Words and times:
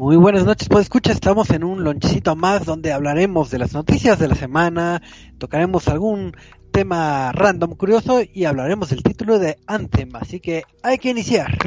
Muy 0.00 0.16
buenas 0.16 0.44
noches, 0.44 0.68
pues 0.68 0.82
escucha, 0.84 1.10
estamos 1.10 1.50
en 1.50 1.64
un 1.64 1.82
lonchecito 1.82 2.36
más 2.36 2.64
donde 2.64 2.92
hablaremos 2.92 3.50
de 3.50 3.58
las 3.58 3.72
noticias 3.72 4.20
de 4.20 4.28
la 4.28 4.36
semana, 4.36 5.02
tocaremos 5.38 5.88
algún 5.88 6.36
tema 6.70 7.32
random 7.32 7.74
curioso 7.74 8.20
y 8.32 8.44
hablaremos 8.44 8.90
del 8.90 9.02
título 9.02 9.40
de 9.40 9.58
Anthem, 9.66 10.14
así 10.14 10.38
que 10.38 10.62
hay 10.84 10.98
que 10.98 11.10
iniciar. 11.10 11.58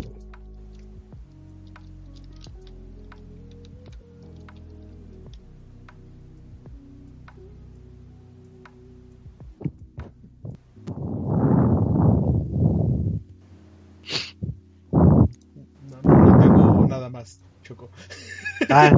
Ah, 18.71 18.91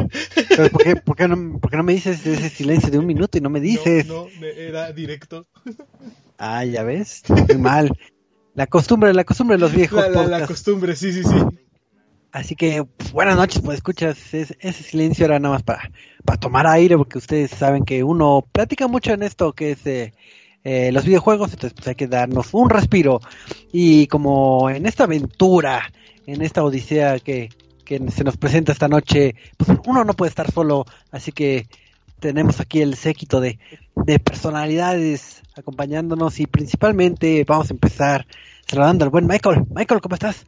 pero 0.49 0.69
¿por, 0.69 0.83
qué, 0.83 0.95
por, 0.95 1.15
qué 1.15 1.27
no, 1.27 1.59
por 1.59 1.71
qué 1.71 1.77
no 1.77 1.83
me 1.83 1.93
dices 1.93 2.25
ese 2.25 2.49
silencio 2.49 2.89
de 2.91 2.99
un 2.99 3.05
minuto 3.05 3.37
y 3.37 3.41
no 3.41 3.49
me 3.49 3.59
dices? 3.59 4.05
No, 4.07 4.27
no, 4.39 4.47
era 4.47 4.91
directo. 4.91 5.47
Ah, 6.37 6.63
ya 6.65 6.83
ves, 6.83 7.23
muy 7.29 7.57
mal. 7.57 7.91
La 8.55 8.67
costumbre, 8.67 9.13
la 9.13 9.23
costumbre 9.23 9.55
de 9.57 9.61
los 9.61 9.73
viejos 9.73 10.03
La, 10.09 10.27
la, 10.27 10.45
costumbre, 10.45 10.95
sí, 10.95 11.11
sí, 11.11 11.23
sí. 11.23 11.35
Así 12.31 12.55
que 12.55 12.83
buenas 13.11 13.35
noches, 13.37 13.61
pues 13.63 13.77
escuchas, 13.77 14.33
es- 14.33 14.55
ese 14.59 14.83
silencio 14.83 15.25
era 15.25 15.39
nada 15.39 15.55
más 15.55 15.63
para, 15.63 15.91
para 16.25 16.39
tomar 16.39 16.65
aire, 16.67 16.97
porque 16.97 17.19
ustedes 17.19 17.51
saben 17.51 17.85
que 17.85 18.03
uno 18.03 18.43
platica 18.51 18.87
mucho 18.87 19.13
en 19.13 19.21
esto 19.23 19.53
que 19.53 19.71
es 19.71 19.85
eh, 19.85 20.13
eh, 20.63 20.91
los 20.91 21.05
videojuegos, 21.05 21.51
entonces 21.53 21.73
pues 21.75 21.87
hay 21.87 21.95
que 21.95 22.07
darnos 22.07 22.53
un 22.53 22.69
respiro. 22.71 23.21
Y 23.71 24.07
como 24.07 24.69
en 24.69 24.85
esta 24.87 25.03
aventura, 25.03 25.91
en 26.25 26.41
esta 26.41 26.63
odisea 26.63 27.19
que, 27.19 27.49
que 27.83 27.99
se 28.11 28.23
nos 28.23 28.37
presenta 28.37 28.71
esta 28.71 28.87
noche, 28.87 29.35
pues 29.57 29.69
uno 29.85 30.03
no 30.03 30.13
puede 30.13 30.29
estar 30.29 30.49
solo, 30.51 30.85
así 31.11 31.31
que 31.31 31.67
tenemos 32.19 32.59
aquí 32.59 32.81
el 32.81 32.95
séquito 32.95 33.41
de, 33.41 33.59
de 33.95 34.19
personalidades 34.19 35.41
acompañándonos 35.57 36.39
y 36.39 36.47
principalmente 36.47 37.43
vamos 37.47 37.69
a 37.69 37.73
empezar 37.73 38.25
saludando 38.65 39.03
al 39.05 39.11
buen 39.11 39.27
Michael. 39.27 39.65
Michael, 39.75 40.01
¿cómo 40.01 40.15
estás? 40.15 40.45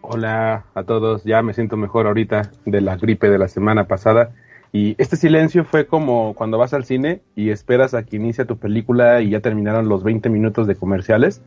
Hola 0.00 0.64
a 0.74 0.82
todos, 0.82 1.22
ya 1.24 1.42
me 1.42 1.54
siento 1.54 1.76
mejor 1.76 2.06
ahorita 2.06 2.50
de 2.66 2.80
la 2.80 2.96
gripe 2.96 3.30
de 3.30 3.38
la 3.38 3.48
semana 3.48 3.86
pasada. 3.86 4.32
Y 4.72 4.94
este 4.98 5.16
silencio 5.16 5.64
fue 5.64 5.86
como 5.86 6.34
cuando 6.34 6.58
vas 6.58 6.74
al 6.74 6.84
cine 6.84 7.22
y 7.34 7.50
esperas 7.50 7.94
a 7.94 8.04
que 8.04 8.16
inicie 8.16 8.44
tu 8.44 8.56
película 8.58 9.20
y 9.20 9.30
ya 9.30 9.40
terminaron 9.40 9.88
los 9.88 10.02
20 10.04 10.28
minutos 10.28 10.66
de 10.66 10.76
comerciales. 10.76 11.42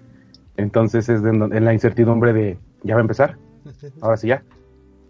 Entonces 0.57 1.09
es 1.09 1.23
de- 1.23 1.29
en 1.29 1.65
la 1.65 1.73
incertidumbre 1.73 2.33
de, 2.33 2.57
¿ya 2.83 2.95
va 2.95 2.99
a 2.99 3.03
empezar? 3.03 3.37
Ahora 4.01 4.17
sí 4.17 4.27
ya. 4.27 4.43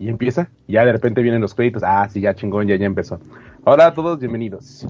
Y 0.03 0.09
empieza. 0.09 0.49
Y 0.67 0.73
ya 0.73 0.83
de 0.83 0.91
repente 0.91 1.21
vienen 1.21 1.39
los 1.39 1.53
créditos. 1.53 1.81
Ah, 1.85 2.09
sí, 2.11 2.19
ya 2.19 2.35
chingón, 2.35 2.67
ya, 2.67 2.75
ya 2.75 2.85
empezó. 2.85 3.21
Hola 3.63 3.87
a 3.87 3.93
todos, 3.93 4.19
bienvenidos. 4.19 4.85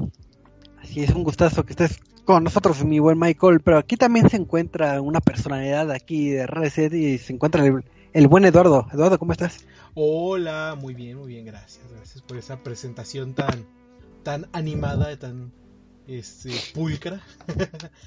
Así 0.82 1.04
es, 1.04 1.12
un 1.12 1.24
gustazo 1.24 1.64
que 1.64 1.74
estés 1.74 2.00
con 2.26 2.44
nosotros, 2.44 2.84
mi 2.84 2.98
buen 2.98 3.20
Michael. 3.20 3.60
Pero 3.60 3.78
aquí 3.78 3.96
también 3.96 4.28
se 4.28 4.38
encuentra 4.38 5.00
una 5.02 5.22
personalidad 5.22 5.92
aquí 5.92 6.32
de 6.32 6.48
Reset 6.48 6.92
y 6.96 7.20
se 7.20 7.32
encuentra 7.32 7.64
el, 7.64 7.84
el 8.12 8.28
buen 8.28 8.44
Eduardo. 8.44 8.88
Eduardo, 8.92 9.20
¿cómo 9.20 9.34
estás? 9.34 9.64
Hola, 9.94 10.76
muy 10.82 10.96
bien, 10.96 11.20
muy 11.20 11.28
bien, 11.28 11.46
gracias. 11.46 11.86
Gracias 11.96 12.24
por 12.24 12.38
esa 12.38 12.64
presentación 12.64 13.36
tan, 13.36 13.68
tan 14.24 14.48
animada, 14.52 15.16
tan 15.20 15.52
este, 16.08 16.52
pulcra. 16.74 17.22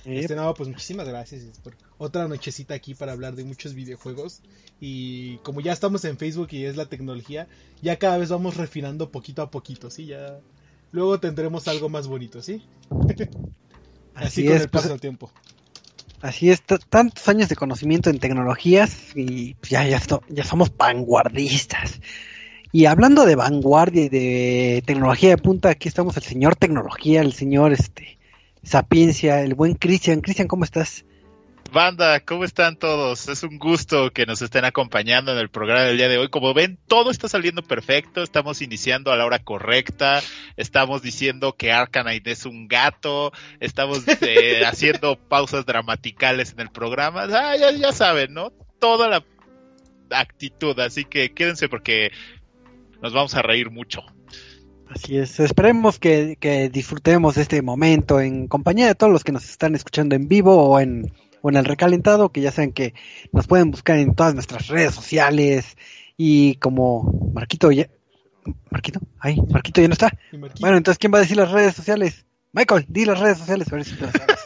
Este, 0.05 0.35
no, 0.37 0.53
pues 0.55 0.69
muchísimas 0.69 1.09
gracias 1.09 1.45
por 1.63 1.75
otra 1.99 2.29
nochecita 2.29 2.75
aquí 2.75 2.95
para 2.95 3.13
hablar 3.13 3.35
de 3.35 3.45
muchos 3.45 3.75
videojuegos. 3.75 4.41
Y 4.81 5.37
como 5.39 5.61
ya 5.61 5.73
estamos 5.73 6.05
en 6.05 6.19
Facebook 6.19 6.49
y 6.53 6.65
es 6.65 6.77
la 6.77 6.87
tecnología, 6.87 7.49
ya 7.83 7.97
cada 7.99 8.19
vez 8.19 8.29
vamos 8.29 8.57
refinando 8.57 9.11
poquito 9.11 9.43
a 9.43 9.51
poquito, 9.51 9.91
¿sí? 9.91 10.07
Ya 10.07 10.39
luego 10.93 11.19
tendremos 11.21 11.67
algo 11.69 11.89
más 11.89 12.06
bonito, 12.06 12.43
¿sí? 12.43 12.62
Así, 14.15 14.27
Así 14.27 14.45
con 14.47 14.55
es, 14.56 14.62
el 14.62 14.69
pues, 14.69 14.83
paso 14.83 14.89
del 14.91 15.01
tiempo. 15.01 15.31
así 16.23 16.51
es, 16.51 16.62
tantos 16.62 17.29
años 17.29 17.49
de 17.51 17.56
conocimiento 17.56 18.09
en 18.11 18.19
tecnologías 18.19 19.15
y 19.15 19.55
pues, 19.55 19.71
ya, 19.71 19.87
ya, 19.87 19.97
esto- 19.99 20.23
ya 20.31 20.45
somos 20.45 20.75
vanguardistas. 20.77 22.01
Y 22.76 22.84
hablando 22.84 23.25
de 23.25 23.37
vanguardia 23.37 24.04
y 24.04 24.09
de 24.10 24.82
tecnología 24.84 25.31
de 25.31 25.38
punta, 25.38 25.70
aquí 25.70 25.88
estamos 25.88 26.14
el 26.19 26.25
señor 26.25 26.56
tecnología, 26.56 27.22
el 27.22 27.32
señor 27.32 27.72
este 27.72 28.19
sapiencia, 28.62 29.41
el 29.41 29.54
buen 29.54 29.76
Cristian. 29.76 30.20
Cristian, 30.20 30.47
¿cómo 30.47 30.64
estás? 30.64 31.06
Banda, 31.72 32.20
¿cómo 32.20 32.44
están 32.44 32.76
todos? 32.76 33.31
Es 33.31 33.44
un 33.44 33.59
gusto 33.59 34.10
que 34.10 34.26
nos 34.26 34.42
estén 34.42 34.66
acompañando 34.66 35.32
en 35.32 35.38
el 35.38 35.48
programa 35.48 35.84
del 35.84 35.97
día 35.97 36.10
de 36.10 36.19
hoy. 36.19 36.28
Como 36.28 36.53
ven, 36.53 36.78
todo 36.87 37.10
está 37.10 37.31
saliendo 37.31 37.62
perfecto. 37.62 38.22
Estamos 38.22 38.60
iniciando 38.60 39.10
a 39.10 39.16
la 39.16 39.25
hora 39.25 39.38
correcta. 39.38 40.20
Estamos 40.58 41.00
diciendo 41.00 41.54
que 41.56 41.72
Arcanine 41.72 42.31
es 42.31 42.44
un 42.44 42.69
gato. 42.69 43.32
Estamos 43.58 44.04
eh, 44.20 44.64
haciendo 44.66 45.16
pausas 45.16 45.64
dramaticales 45.64 46.53
en 46.53 46.60
el 46.60 46.69
programa. 46.69 47.22
Ah, 47.22 47.56
ya, 47.56 47.70
ya 47.70 47.93
saben, 47.93 48.34
¿no? 48.34 48.53
Toda 48.78 49.08
la 49.08 49.25
actitud. 50.10 50.78
Así 50.78 51.04
que 51.04 51.32
quédense 51.32 51.69
porque 51.69 52.12
nos 53.06 53.15
vamos 53.15 53.34
a 53.37 53.43
reír 53.43 53.71
mucho. 53.71 54.00
Así 54.91 55.17
es, 55.17 55.39
esperemos 55.41 55.99
que, 55.99 56.37
que 56.41 56.69
disfrutemos 56.71 57.37
este 57.37 57.62
momento 57.62 58.21
en 58.21 58.47
compañía 58.49 58.87
de 58.87 58.94
todos 58.94 59.12
los 59.12 59.22
que 59.25 59.33
nos 59.33 59.44
están 59.49 59.75
escuchando 59.75 60.15
en 60.17 60.27
vivo 60.28 60.56
o 60.69 60.81
en, 60.81 61.12
o 61.41 61.50
en 61.50 61.56
el 61.56 61.65
recalentado, 61.65 62.31
que 62.31 62.41
ya 62.41 62.50
saben 62.53 62.72
que 62.72 62.94
nos 63.33 63.47
pueden 63.47 63.71
buscar 63.71 63.99
en 63.99 64.15
todas 64.15 64.34
nuestras 64.34 64.69
redes 64.69 64.94
sociales 64.94 65.77
y 66.17 66.56
como 66.56 67.31
Marquito 67.33 67.71
ya... 67.72 67.89
Marquito, 68.71 69.00
ay, 69.19 69.41
Marquito 69.50 69.81
ya 69.81 69.88
no 69.88 69.93
está. 69.94 70.11
Bueno, 70.61 70.77
entonces, 70.77 70.99
¿quién 70.99 71.12
va 71.12 71.19
a 71.19 71.23
decir 71.23 71.37
las 71.37 71.50
redes 71.50 71.75
sociales? 71.75 72.25
Michael, 72.53 72.87
di 72.88 73.05
las 73.05 73.19
redes 73.21 73.38
sociales, 73.38 73.73
a 73.73 73.77
ver 73.77 73.84
si 73.84 73.97
te 73.97 74.03
las 74.06 74.12
sabes. 74.12 74.44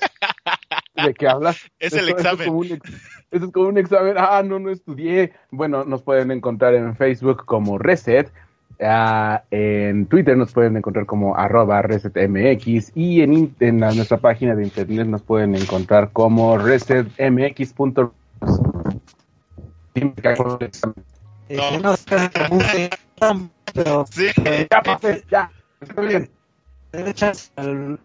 ¿De 1.06 1.15
qué 1.15 1.28
hablas? 1.28 1.59
Es 1.78 1.92
el 1.92 2.09
eso 2.09 2.16
examen. 2.16 2.47
como 2.48 2.59
un 2.60 2.66
ex- 2.72 2.91
Eso 3.31 3.44
es 3.47 3.53
como 3.53 3.69
un 3.69 3.78
examen. 3.78 4.15
Ah, 4.19 4.42
no, 4.42 4.59
no 4.59 4.71
estudié. 4.71 5.32
Bueno, 5.50 5.84
nos 5.84 6.03
pueden 6.03 6.31
encontrar 6.31 6.75
en 6.75 6.97
Facebook 6.97 7.44
como 7.44 7.78
Reset. 7.78 8.31
Ah, 8.82 9.42
en 9.50 10.06
Twitter 10.06 10.36
nos 10.36 10.52
pueden 10.52 10.76
encontrar 10.76 11.06
como 11.06 11.36
arroba 11.36 11.82
resetmx. 11.82 12.92
Y 12.94 13.22
en, 13.22 13.54
en 13.60 13.80
la- 13.80 13.92
nuestra 13.92 14.18
página 14.18 14.54
de 14.54 14.64
internet 14.64 15.06
nos 15.06 15.22
pueden 15.22 15.54
encontrar 15.54 16.10
como 16.12 16.58
que. 16.58 17.96
Este, 21.48 21.78
no 21.80 21.96
Sí. 24.06 24.26
Ya 24.70 24.82
pasé, 24.82 25.24
ya. 25.30 25.50
Está 25.80 26.00
bien. 26.02 26.30
derechas 26.92 27.52
al 27.56 27.98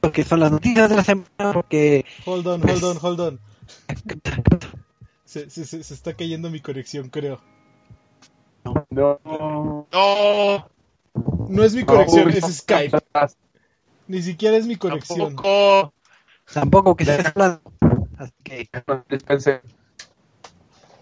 porque 0.00 0.24
son 0.24 0.40
las 0.40 0.52
noticias 0.52 0.88
de 0.88 0.96
la 0.96 1.04
semana 1.04 1.52
porque 1.52 2.04
hold 2.24 2.46
on, 2.46 2.62
hold 2.68 2.84
on, 2.84 2.98
hold 3.00 3.20
on. 3.20 3.38
Se, 5.34 5.50
se, 5.50 5.64
se, 5.64 5.82
se 5.82 5.94
está 5.94 6.14
cayendo 6.14 6.48
mi 6.48 6.60
conexión, 6.60 7.08
creo. 7.08 7.40
No. 8.64 8.86
No, 8.88 10.68
No 11.48 11.64
es 11.64 11.74
mi 11.74 11.84
conexión, 11.84 12.26
No, 12.28 12.30
es 12.30 12.58
Skype. 12.58 12.96
Ni 14.06 14.22
siquiera 14.22 14.56
es 14.56 14.68
mi 14.68 14.76
conexión. 14.76 15.34
tampoco. 15.34 15.92
tampoco 16.52 16.94
que 16.94 17.04
se 17.04 17.14
hablando 17.14 17.62
así 18.16 18.32
que 18.44 18.68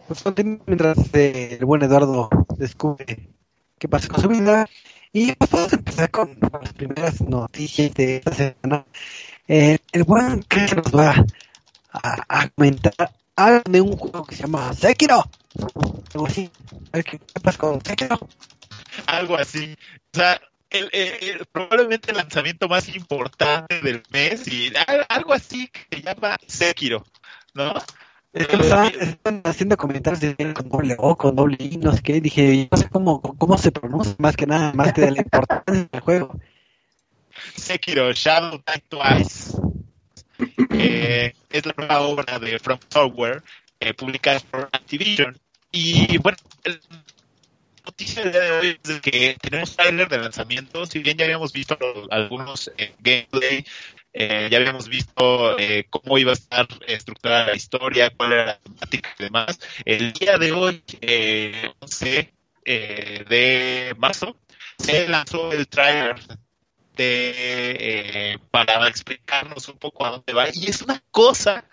pues 0.09 0.25
mientras 0.67 0.97
eh, 1.13 1.59
el 1.61 1.67
buen 1.67 1.83
Eduardo 1.83 2.31
descubre 2.57 3.29
qué 3.79 3.87
pasa 3.87 4.09
con 4.09 4.23
su 4.23 4.29
vida 4.29 4.67
y 5.13 5.33
pues 5.33 5.51
vamos 5.51 5.75
a 5.75 5.77
empezar 5.77 6.11
con 6.11 6.39
las 6.41 6.73
primeras 6.73 7.21
noticias 7.21 7.93
de 7.93 8.17
esta 8.17 8.33
semana 8.33 8.87
Eh, 9.47 9.77
el 9.93 10.05
buen 10.05 10.41
Chris 10.49 10.75
nos 10.75 10.91
va 10.91 11.23
a, 11.93 12.41
a 12.41 12.49
comentar 12.49 13.13
algo 13.37 13.63
de 13.69 13.81
un 13.81 13.97
juego 13.97 14.25
que 14.25 14.37
se 14.37 14.43
llama 14.43 14.73
Sekiro 14.75 15.25
algo 16.15 16.27
así 16.27 16.51
qué, 17.05 17.19
pasa 17.43 17.59
con 17.59 17.85
Sekiro 17.85 18.19
algo 19.07 19.37
así. 19.37 19.75
O 20.15 20.19
sea, 20.19 20.41
el, 20.71 20.89
el- 20.93 21.15
el- 21.31 21.47
probablemente 21.47 22.11
el 22.11 22.17
lanzamiento 22.19 22.69
más 22.69 22.89
importante 22.95 23.81
del 23.81 24.03
mes 24.11 24.47
y 24.49 24.73
al- 24.87 25.07
algo 25.09 25.33
así 25.33 25.69
que 25.69 25.97
se 25.97 26.03
llama 26.03 26.37
Sekiro, 26.47 27.05
¿no? 27.55 27.75
Es 28.33 28.47
que 28.47 28.57
me 28.57 28.63
estaban, 28.65 28.93
estaban 28.99 29.43
haciendo 29.45 29.77
comentarios 29.77 30.21
de 30.21 30.55
con 30.55 30.69
doble 30.71 30.97
O, 30.99 31.17
con 31.17 31.37
doble 31.37 31.57
I, 31.61 31.77
no 31.77 31.93
sé 31.93 32.03
qué. 32.03 32.21
Dije, 32.21 32.69
no 32.71 32.79
sé 32.79 32.89
cómo, 32.89 33.21
cómo 33.21 33.59
se 33.59 33.73
pronuncia, 33.73 34.15
más 34.19 34.37
que 34.37 34.47
nada, 34.47 34.73
más 34.73 34.93
que 34.95 35.03
de 35.03 35.11
la 35.11 35.19
importancia 35.19 35.87
del 35.91 36.01
juego. 36.01 36.39
Sekiro 37.57 38.13
Shadow 38.13 38.59
Die 38.67 38.83
Twice 38.89 39.57
eh, 40.71 41.35
es 41.51 41.67
la 41.67 41.75
nueva 41.77 42.01
obra 42.01 42.39
de 42.39 42.59
From 42.59 42.79
Software 42.89 43.43
eh, 43.81 43.95
publicada 43.95 44.41
por 44.41 44.69
Activision 44.73 45.37
y 45.71 46.19
bueno 46.19 46.39
el- 46.65 46.81
noticia 47.85 48.23
del 48.23 48.33
día 48.33 48.41
de 48.43 48.51
hoy 48.53 48.81
es 48.85 49.01
que 49.01 49.37
tenemos 49.41 49.77
trailer 49.77 50.09
de 50.09 50.19
lanzamiento, 50.19 50.87
si 50.87 51.01
bien 51.01 51.17
ya 51.17 51.25
habíamos 51.25 51.53
visto 51.53 51.77
algunos 52.11 52.71
eh, 52.79 52.95
gameplay, 53.01 53.65
eh, 54.13 54.49
ya 54.51 54.59
habíamos 54.59 54.89
visto 54.89 55.59
eh, 55.59 55.87
cómo 55.91 56.17
iba 56.19 56.31
a 56.31 56.35
estar 56.35 56.69
estructurada 56.87 57.47
la 57.49 57.57
historia, 57.57 58.11
cuál 58.17 58.33
era 58.33 58.47
la 58.47 58.59
temática 58.59 59.11
y 59.19 59.23
demás. 59.25 59.59
El 59.85 60.13
día 60.13 60.39
de 60.39 60.53
hoy, 60.53 60.83
eh, 61.01 61.73
11 61.81 62.33
de 62.65 63.95
marzo, 63.99 64.37
se 64.79 65.09
lanzó 65.09 65.53
el 65.53 65.67
trailer 65.67 66.17
de, 66.97 68.39
para 68.51 68.87
explicarnos 68.89 69.69
un 69.69 69.79
poco 69.79 70.07
a 70.07 70.11
dónde 70.11 70.33
va. 70.33 70.47
Y 70.53 70.69
es 70.69 70.83
una 70.83 71.03
cosa 71.11 71.65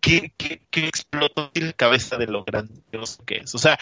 que, 0.00 0.32
que, 0.36 0.62
que 0.70 0.86
explotó 0.86 1.50
en 1.54 1.66
la 1.66 1.72
cabeza 1.72 2.16
de 2.16 2.26
lo 2.26 2.44
grandioso 2.44 3.24
que 3.24 3.38
es. 3.38 3.54
O 3.54 3.58
sea, 3.58 3.78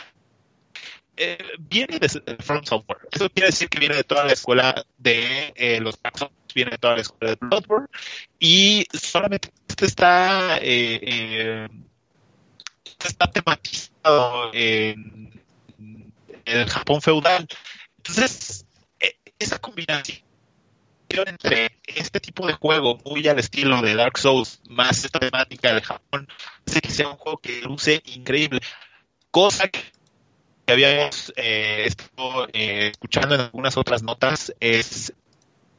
eh, 1.16 1.38
viene 1.58 1.98
de 1.98 2.08
From 2.40 2.64
Software. 2.64 3.08
Eso 3.10 3.30
quiere 3.30 3.48
decir 3.48 3.68
que 3.68 3.78
viene 3.78 3.96
de 3.96 4.04
toda 4.04 4.24
la 4.24 4.32
escuela 4.32 4.84
de 4.98 5.52
eh, 5.56 5.80
los 5.80 5.98
viene 6.54 6.72
de 6.72 6.78
toda 6.78 6.94
la 6.94 7.02
escuela 7.02 7.34
de 7.34 7.38
Bloodborne 7.40 7.88
y 8.38 8.86
solamente 8.92 9.50
este 9.68 9.84
está 9.84 10.56
eh, 10.58 11.00
eh 11.02 11.68
este 12.84 13.08
está 13.08 13.30
tematizado 13.30 14.50
en, 14.54 15.42
el 16.44 16.68
Japón 16.70 17.02
feudal. 17.02 17.46
Entonces, 17.96 18.64
eh, 19.00 19.18
esa 19.38 19.58
combinación 19.58 20.24
entre 21.26 21.78
este 21.86 22.20
tipo 22.20 22.46
de 22.46 22.54
juego 22.54 22.98
muy 23.04 23.26
al 23.28 23.38
estilo 23.38 23.80
de 23.82 23.94
Dark 23.94 24.18
Souls 24.18 24.60
más 24.68 25.04
esta 25.04 25.18
temática 25.18 25.72
del 25.72 25.82
Japón 25.82 26.28
hace 26.66 26.80
que 26.80 26.90
sea 26.90 27.08
un 27.08 27.16
juego 27.16 27.38
que 27.38 27.60
luce 27.62 28.02
increíble 28.06 28.60
cosa 29.30 29.68
que 29.68 29.80
habíamos 30.66 31.32
eh, 31.36 31.88
eh, 32.52 32.88
escuchando 32.92 33.34
en 33.34 33.42
algunas 33.42 33.76
otras 33.76 34.02
notas 34.02 34.54
es 34.60 35.12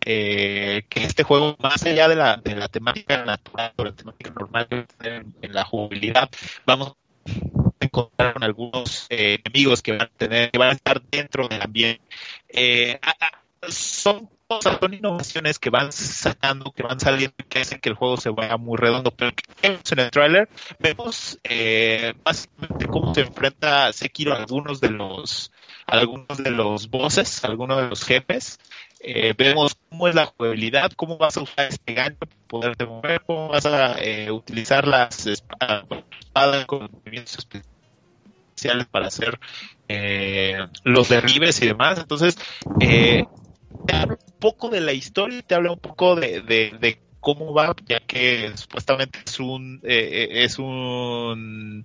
eh, 0.06 0.84
que 0.88 1.04
este 1.04 1.24
juego, 1.24 1.58
más 1.60 1.84
allá 1.86 2.08
de 2.08 2.16
la, 2.16 2.38
de 2.38 2.56
la 2.56 2.70
temática 2.70 3.26
natural 3.26 3.74
o 3.76 3.84
la 3.84 3.92
temática 3.94 4.32
normal 4.32 4.68
que 4.68 4.86
en, 5.04 5.36
en 5.42 5.54
la 5.54 5.66
jugabilidad, 5.66 6.30
vamos 6.66 6.94
a 7.26 7.86
encontrar 7.86 8.34
con 8.34 8.44
algunos 8.44 9.08
enemigos 9.10 9.82
que 9.82 9.92
van 9.92 10.04
a 10.04 10.08
tener, 10.08 10.52
que 10.52 10.58
van 10.58 10.70
a 10.70 10.74
estar 10.74 11.02
dentro 11.02 11.48
del 11.50 11.62
ambiente. 11.62 12.02
son 13.68 14.30
son 14.62 14.94
innovaciones 14.94 15.60
que 15.60 15.70
van 15.70 15.92
sacando, 15.92 16.72
que 16.72 16.84
van 16.84 17.00
saliendo 17.00 17.36
y 17.38 17.44
que 17.44 17.60
hacen 17.60 17.80
que 17.80 17.90
el 17.90 17.96
juego 17.96 18.18
se 18.18 18.30
vaya 18.30 18.58
muy 18.58 18.78
redondo. 18.78 19.12
Pero 19.12 19.32
en 19.62 20.00
el 20.00 20.12
tráiler, 20.12 20.50
vemos 20.80 21.38
eh, 21.44 22.14
básicamente 22.24 22.88
cómo 22.88 23.14
se 23.14 23.22
enfrenta 23.22 23.92
Sekiro 23.92 24.34
a 24.34 24.38
algunos 24.38 24.80
de 24.80 24.90
los 24.90 25.52
algunos 25.86 26.38
de 26.38 26.52
los 26.52 26.90
bosses, 26.90 27.44
algunos 27.44 27.78
de 27.78 27.90
los 27.90 28.04
jefes. 28.04 28.60
Eh, 29.00 29.34
vemos 29.38 29.78
cómo 29.90 30.08
es 30.08 30.16
la 30.16 30.26
jugabilidad, 30.26 30.92
cómo 30.94 31.18
vas 31.18 31.38
a 31.38 31.42
usar 31.42 31.68
este 31.68 31.94
gancho 31.94 32.20
para 32.20 32.32
poderte 32.48 32.86
mover, 32.86 33.22
cómo 33.26 33.50
vas 33.50 33.66
a 33.66 34.02
eh, 34.02 34.32
utilizar 34.32 34.88
las 34.88 35.28
espadas, 35.28 35.86
espadas 36.20 36.66
con 36.66 36.90
movimientos 36.92 37.38
especiales 37.38 38.88
para 38.90 39.08
hacer 39.08 39.40
eh, 39.88 40.58
los 40.84 41.10
derribes 41.10 41.62
y 41.62 41.68
demás. 41.68 42.00
Entonces, 42.00 42.38
eh, 42.80 43.26
te 43.88 43.96
habla 43.96 44.18
un 44.24 44.40
poco 44.40 44.70
de 44.70 44.82
la 44.82 44.94
historia 44.94 45.42
te 45.42 45.56
habla 45.56 45.72
un 45.72 45.80
poco 45.80 46.16
de, 46.16 46.42
de, 46.42 47.00
cómo 47.20 47.54
va, 47.54 47.76
ya 47.88 48.00
que 48.00 48.52
supuestamente 48.56 49.20
es 49.26 49.40
un 49.40 49.82
eh, 49.84 50.30
eh, 50.32 50.44
es 50.44 50.60
un 50.60 51.84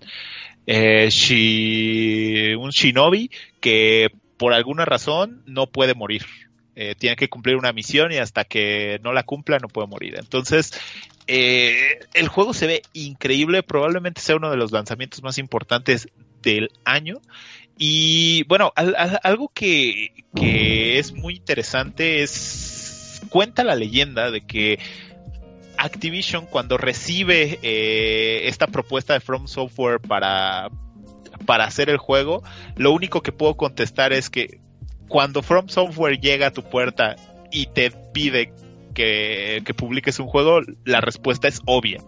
eh, 0.67 2.57
un 2.59 2.71
shinobi 2.71 3.31
que 3.61 4.11
por 4.37 4.53
alguna 4.53 4.85
razón 4.85 5.43
no 5.47 5.67
puede 5.67 5.95
morir. 5.95 6.25
Eh, 6.75 6.95
tiene 6.99 7.17
que 7.17 7.29
cumplir 7.29 7.57
una 7.57 7.73
misión 7.73 8.13
y 8.13 8.17
hasta 8.17 8.45
que 8.45 8.99
no 9.03 9.13
la 9.13 9.25
cumpla 9.25 9.59
no 9.59 9.69
puede 9.69 9.89
morir. 9.89 10.15
Entonces, 10.19 10.73
eh, 11.27 12.01
el 12.15 12.29
juego 12.29 12.55
se 12.55 12.67
ve 12.67 12.83
increíble, 12.95 13.63
probablemente 13.63 14.23
sea 14.23 14.37
uno 14.37 14.51
de 14.51 14.57
los 14.57 14.73
lanzamientos 14.73 15.23
más 15.23 15.37
importantes 15.39 16.09
del 16.43 16.71
año 16.85 17.21
y 17.79 18.45
bueno, 18.45 18.73
algo 18.77 19.51
que, 19.53 20.13
es 20.35 21.13
muy 21.13 21.37
interesante 21.37 22.23
es, 22.23 23.23
cuenta 23.29 23.65
la 23.65 23.75
leyenda 23.75 24.31
de 24.31 24.47
que 24.47 24.79
Activision 25.79 26.47
cuando 26.47 26.79
recibe 26.79 27.59
eh, 27.63 28.47
esta 28.47 28.67
propuesta 28.67 29.15
de 29.15 29.21
From 29.21 29.49
Software 29.49 30.01
para, 30.01 30.69
para 31.45 31.65
hacer 31.65 31.91
el 31.91 31.97
juego, 31.97 32.43
lo 32.77 32.93
único 32.93 33.23
que 33.23 33.33
puedo 33.33 33.57
contestar 33.57 34.13
es 34.13 34.31
que 34.31 34.61
cuando 35.09 35.43
From 35.43 35.69
Software 35.69 36.21
llega 36.21 36.49
a 36.49 36.53
tu 36.53 36.63
puerta 36.63 37.17
y 37.51 37.67
te 37.67 37.91
pide 37.91 38.53
que, 38.95 39.75
publiques 39.77 40.19
un 40.19 40.27
juego, 40.27 40.61
la 40.85 41.01
respuesta 41.01 41.49
es 41.49 41.61
obvia. 41.67 42.03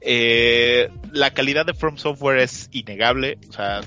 Eh, 0.00 0.88
la 1.12 1.32
calidad 1.32 1.66
de 1.66 1.74
From 1.74 1.96
Software 1.96 2.38
es 2.38 2.68
innegable, 2.72 3.38
o 3.48 3.52
sea, 3.52 3.80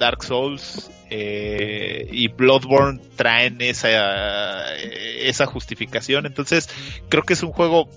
Dark 0.00 0.24
Souls 0.24 0.90
eh, 1.10 2.08
y 2.10 2.28
Bloodborne 2.28 2.98
traen 3.14 3.60
esa, 3.60 4.74
esa 4.74 5.46
justificación. 5.46 6.26
Entonces, 6.26 6.68
creo 7.08 7.22
que 7.22 7.34
es 7.34 7.42
un 7.44 7.52
juego 7.52 7.88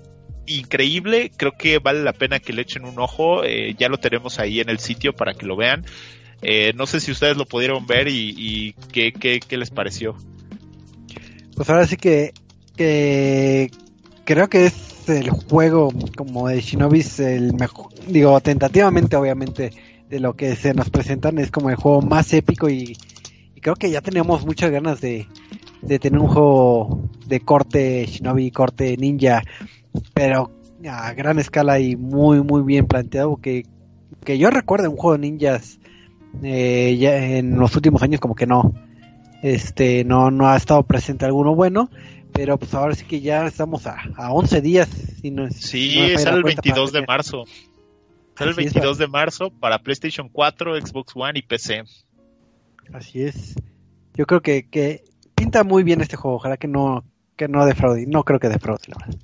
increíble. 0.46 1.32
Creo 1.36 1.52
que 1.58 1.78
vale 1.78 2.04
la 2.04 2.12
pena 2.12 2.38
que 2.38 2.52
le 2.52 2.62
echen 2.62 2.84
un 2.84 3.00
ojo. 3.00 3.42
Eh, 3.42 3.74
ya 3.78 3.88
lo 3.88 3.98
tenemos 3.98 4.38
ahí 4.38 4.60
en 4.60 4.68
el 4.68 4.78
sitio 4.78 5.14
para 5.14 5.32
que 5.32 5.46
lo 5.46 5.56
vean. 5.56 5.84
Eh, 6.42 6.74
no 6.76 6.86
sé 6.86 7.00
si 7.00 7.10
ustedes 7.10 7.38
lo 7.38 7.46
pudieron 7.46 7.86
ver 7.86 8.06
y, 8.08 8.74
qué, 8.92 9.12
qué, 9.12 9.56
les 9.56 9.70
pareció. 9.70 10.14
Pues 11.56 11.70
ahora 11.70 11.86
sí 11.86 11.96
que, 11.96 12.34
que 12.76 13.70
creo 14.24 14.48
que 14.50 14.66
es 14.66 15.08
el 15.08 15.30
juego 15.30 15.90
como 16.16 16.48
de 16.48 16.60
Shinobis 16.60 17.20
el 17.20 17.54
mejor, 17.54 17.92
digo 18.08 18.38
tentativamente 18.40 19.16
obviamente 19.16 19.70
de 20.14 20.20
lo 20.20 20.36
que 20.36 20.54
se 20.54 20.74
nos 20.74 20.90
presentan 20.90 21.38
es 21.38 21.50
como 21.50 21.70
el 21.70 21.76
juego 21.76 22.00
más 22.00 22.32
épico 22.32 22.70
y, 22.70 22.96
creo 23.60 23.74
que 23.74 23.90
ya 23.90 24.00
tenemos 24.00 24.46
muchas 24.46 24.70
ganas 24.70 25.00
de, 25.00 25.26
tener 25.98 26.20
un 26.20 26.28
juego 26.28 27.08
de 27.26 27.40
corte 27.40 28.06
shinobi, 28.06 28.52
corte 28.52 28.96
ninja, 28.96 29.42
pero 30.12 30.52
a 30.88 31.12
gran 31.14 31.40
escala 31.40 31.80
y 31.80 31.96
muy 31.96 32.42
muy 32.42 32.62
bien 32.62 32.86
planteado 32.86 33.38
que, 33.38 33.64
que 34.22 34.38
yo 34.38 34.50
recuerdo 34.50 34.88
un 34.88 34.96
juego 34.96 35.18
de 35.18 35.30
ninjas 35.30 35.80
eh, 36.44 36.96
ya 36.96 37.16
en 37.16 37.58
los 37.58 37.74
últimos 37.74 38.00
años 38.02 38.20
como 38.20 38.36
que 38.36 38.46
no 38.46 38.72
este 39.42 40.04
no 40.04 40.30
no 40.30 40.48
ha 40.48 40.56
estado 40.56 40.84
presente 40.84 41.24
alguno 41.24 41.56
bueno 41.56 41.90
pero 42.32 42.58
pues 42.58 42.74
ahora 42.74 42.94
sí 42.94 43.04
que 43.04 43.20
ya 43.20 43.46
estamos 43.46 43.86
a, 43.86 43.96
a 44.16 44.32
11 44.32 44.60
días 44.60 44.88
si 45.22 45.30
no, 45.30 45.50
sí 45.50 45.98
es 46.00 46.26
el 46.26 46.42
22 46.42 46.92
de 46.92 47.04
marzo 47.06 47.44
Sale 48.36 48.50
el 48.50 48.56
22 48.56 48.98
de 48.98 49.06
marzo 49.06 49.50
para 49.50 49.78
PlayStation 49.78 50.28
4, 50.28 50.80
Xbox 50.80 51.12
One 51.14 51.38
y 51.38 51.42
PC. 51.42 51.84
Así 52.92 53.22
es. 53.22 53.54
Yo 54.14 54.26
creo 54.26 54.42
que, 54.42 54.68
que 54.68 55.04
pinta 55.34 55.64
muy 55.64 55.84
bien 55.84 56.00
este 56.00 56.16
juego. 56.16 56.36
Ojalá 56.36 56.56
que 56.56 56.68
no, 56.68 57.04
que 57.36 57.48
no 57.48 57.64
defraude. 57.64 58.06
No 58.06 58.24
creo 58.24 58.40
que 58.40 58.48
defraude, 58.48 58.84
la 58.88 58.96
verdad. 58.98 59.20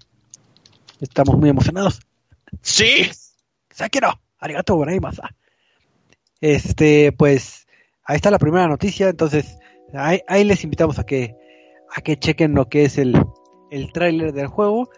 Estamos 1.00 1.37
muy 1.37 1.49
emocionados. 1.49 2.00
Sí. 2.62 3.11
Sakiro, 3.71 4.21
arigato 4.38 4.76
gozaimashita. 4.76 5.35
Este, 6.40 7.12
pues, 7.12 7.67
ahí 8.05 8.17
está 8.17 8.31
la 8.31 8.38
primera 8.38 8.69
noticia. 8.69 9.09
Entonces, 9.09 9.59
ahí, 9.95 10.21
ahí 10.29 10.45
les 10.45 10.64
invitamos 10.64 10.99
a 10.99 11.05
que, 11.05 11.35
a 11.95 12.00
que 12.00 12.19
chequen 12.19 12.55
lo 12.55 12.69
que 12.69 12.85
es 12.85 12.99
el, 12.99 13.21
el 13.71 13.93
tráiler 13.93 14.33
del 14.33 14.47
juego. 14.47 14.90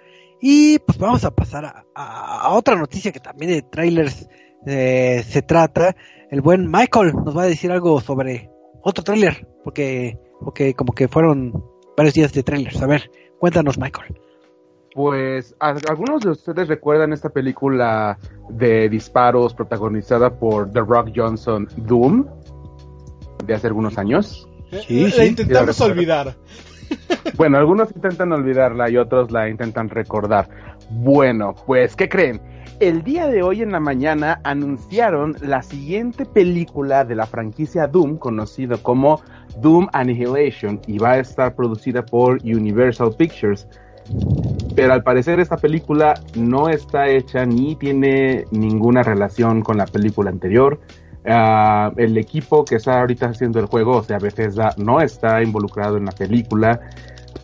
Y 0.44 0.80
pues 0.80 0.98
vamos 0.98 1.24
a 1.24 1.30
pasar 1.30 1.84
a, 1.94 2.48
otra 2.50 2.74
noticia 2.74 3.12
que 3.12 3.20
también 3.20 3.52
de 3.52 3.62
trailers 3.62 4.28
eh, 4.66 5.24
se 5.24 5.40
trata. 5.40 5.94
El 6.32 6.40
buen 6.40 6.68
Michael 6.68 7.12
nos 7.24 7.36
va 7.36 7.44
a 7.44 7.46
decir 7.46 7.70
algo 7.70 8.00
sobre 8.00 8.50
otro 8.82 9.04
trailer, 9.04 9.46
porque, 9.62 10.18
porque 10.40 10.74
como 10.74 10.94
que 10.94 11.06
fueron 11.06 11.64
varios 11.96 12.14
días 12.14 12.32
de 12.32 12.42
trailers. 12.42 12.82
A 12.82 12.88
ver, 12.88 13.08
cuéntanos 13.38 13.78
Michael. 13.78 14.20
Pues 14.92 15.54
algunos 15.60 16.22
de 16.22 16.30
ustedes 16.30 16.66
recuerdan 16.66 17.12
esta 17.12 17.28
película 17.28 18.18
de 18.48 18.88
disparos 18.88 19.54
protagonizada 19.54 20.40
por 20.40 20.72
The 20.72 20.80
Rock 20.80 21.12
Johnson, 21.14 21.68
Doom, 21.76 22.26
de 23.46 23.54
hace 23.54 23.68
algunos 23.68 23.96
años. 23.96 24.48
Sí, 24.88 25.08
sí. 25.08 25.18
La 25.18 25.24
intentamos 25.24 25.80
olvidar. 25.80 26.36
Bueno, 27.36 27.56
algunos 27.58 27.90
intentan 27.94 28.32
olvidarla 28.32 28.90
y 28.90 28.96
otros 28.96 29.30
la 29.30 29.48
intentan 29.48 29.88
recordar. 29.88 30.48
Bueno, 30.90 31.54
pues, 31.66 31.96
¿qué 31.96 32.08
creen? 32.08 32.40
El 32.80 33.02
día 33.04 33.28
de 33.28 33.42
hoy 33.42 33.62
en 33.62 33.72
la 33.72 33.80
mañana 33.80 34.40
anunciaron 34.44 35.36
la 35.40 35.62
siguiente 35.62 36.26
película 36.26 37.04
de 37.04 37.14
la 37.14 37.26
franquicia 37.26 37.86
Doom, 37.86 38.18
conocido 38.18 38.82
como 38.82 39.20
Doom 39.60 39.88
Annihilation, 39.92 40.80
y 40.86 40.98
va 40.98 41.12
a 41.12 41.18
estar 41.18 41.54
producida 41.54 42.04
por 42.04 42.42
Universal 42.42 43.14
Pictures. 43.16 43.68
Pero 44.74 44.92
al 44.92 45.02
parecer 45.02 45.38
esta 45.38 45.56
película 45.56 46.14
no 46.36 46.68
está 46.68 47.08
hecha 47.08 47.46
ni 47.46 47.76
tiene 47.76 48.44
ninguna 48.50 49.02
relación 49.02 49.62
con 49.62 49.76
la 49.76 49.86
película 49.86 50.30
anterior. 50.30 50.80
Ah, 51.24 51.92
el 51.96 52.18
equipo 52.18 52.64
que 52.64 52.76
está 52.76 53.00
ahorita 53.00 53.26
haciendo 53.26 53.60
el 53.60 53.66
juego, 53.66 53.98
o 53.98 54.02
sea, 54.02 54.18
Bethesda, 54.18 54.74
no 54.76 55.00
está 55.00 55.42
involucrado 55.42 55.96
en 55.96 56.06
la 56.06 56.12
película. 56.12 56.80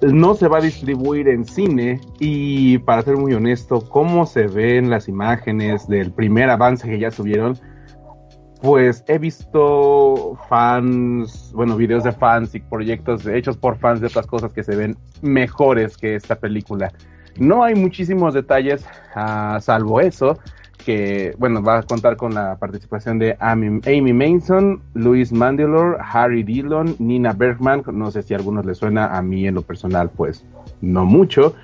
No 0.00 0.34
se 0.34 0.48
va 0.48 0.58
a 0.58 0.60
distribuir 0.60 1.28
en 1.28 1.44
cine 1.44 2.00
y 2.18 2.78
para 2.78 3.02
ser 3.02 3.16
muy 3.16 3.34
honesto, 3.34 3.80
cómo 3.88 4.26
se 4.26 4.46
ven 4.46 4.90
las 4.90 5.08
imágenes 5.08 5.88
del 5.88 6.12
primer 6.12 6.50
avance 6.50 6.88
que 6.88 6.98
ya 6.98 7.10
subieron, 7.10 7.58
pues 8.60 9.04
he 9.08 9.18
visto 9.18 10.38
fans, 10.48 11.52
bueno, 11.54 11.76
videos 11.76 12.04
de 12.04 12.12
fans 12.12 12.54
y 12.54 12.60
proyectos 12.60 13.26
hechos 13.26 13.56
por 13.56 13.78
fans 13.78 14.00
de 14.00 14.06
otras 14.08 14.26
cosas 14.26 14.52
que 14.52 14.62
se 14.62 14.76
ven 14.76 14.96
mejores 15.22 15.96
que 15.96 16.14
esta 16.14 16.36
película. 16.36 16.92
No 17.36 17.62
hay 17.62 17.74
muchísimos 17.74 18.34
detalles, 18.34 18.84
uh, 19.14 19.60
salvo 19.60 20.00
eso, 20.00 20.38
que, 20.88 21.34
bueno, 21.36 21.62
va 21.62 21.80
a 21.80 21.82
contar 21.82 22.16
con 22.16 22.32
la 22.32 22.56
participación 22.56 23.18
de 23.18 23.36
Amy, 23.40 23.82
Amy 23.84 24.14
Mason, 24.14 24.80
Luis 24.94 25.32
Mandylor, 25.34 25.98
Harry 26.00 26.42
Dillon, 26.42 26.96
Nina 26.98 27.34
Bergman, 27.34 27.82
no 27.92 28.10
sé 28.10 28.22
si 28.22 28.32
a 28.32 28.38
algunos 28.38 28.64
les 28.64 28.78
suena, 28.78 29.14
a 29.14 29.20
mí 29.20 29.46
en 29.46 29.56
lo 29.56 29.60
personal, 29.60 30.08
pues 30.08 30.46
no 30.80 31.04
mucho, 31.04 31.54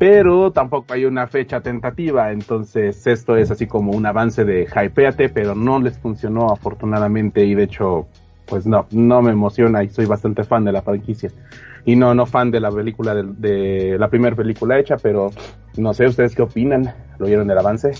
pero 0.00 0.50
tampoco 0.50 0.94
hay 0.94 1.04
una 1.04 1.28
fecha 1.28 1.60
tentativa, 1.60 2.32
entonces 2.32 3.06
esto 3.06 3.36
es 3.36 3.52
así 3.52 3.68
como 3.68 3.92
un 3.92 4.04
avance 4.04 4.44
de 4.44 4.66
hypeate, 4.66 5.28
pero 5.28 5.54
no 5.54 5.78
les 5.78 5.96
funcionó 5.96 6.50
afortunadamente 6.50 7.44
y 7.44 7.54
de 7.54 7.62
hecho, 7.62 8.08
pues 8.46 8.66
no, 8.66 8.88
no 8.90 9.22
me 9.22 9.30
emociona 9.30 9.84
y 9.84 9.90
soy 9.90 10.06
bastante 10.06 10.42
fan 10.42 10.64
de 10.64 10.72
la 10.72 10.82
franquicia. 10.82 11.30
Y 11.84 11.94
no, 11.94 12.16
no 12.16 12.26
fan 12.26 12.50
de 12.50 12.58
la 12.58 12.72
película, 12.72 13.14
de, 13.14 13.96
la 13.96 14.08
primera 14.08 14.34
película 14.34 14.76
hecha, 14.76 14.96
pero 14.96 15.30
no 15.76 15.94
sé, 15.94 16.08
¿ustedes 16.08 16.34
qué 16.34 16.42
opinan? 16.42 16.92
¿Lo 17.20 17.26
vieron 17.26 17.46
del 17.46 17.58
avance? 17.58 17.92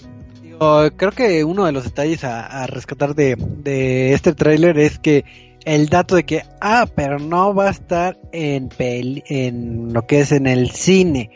Creo 0.96 1.12
que 1.12 1.44
uno 1.44 1.64
de 1.64 1.72
los 1.72 1.84
detalles 1.84 2.24
a, 2.24 2.66
rescatar 2.66 3.14
de, 3.14 3.36
de 3.36 4.12
este 4.12 4.34
tráiler 4.34 4.78
es 4.78 4.98
que 4.98 5.24
el 5.64 5.88
dato 5.88 6.16
de 6.16 6.24
que, 6.24 6.42
ah, 6.60 6.86
pero 6.94 7.18
no 7.18 7.54
va 7.54 7.68
a 7.68 7.70
estar 7.70 8.18
en, 8.32 8.70
en 8.78 9.92
lo 9.92 10.06
que 10.06 10.20
es 10.20 10.32
en 10.32 10.46
el 10.46 10.70
cine 10.70 11.30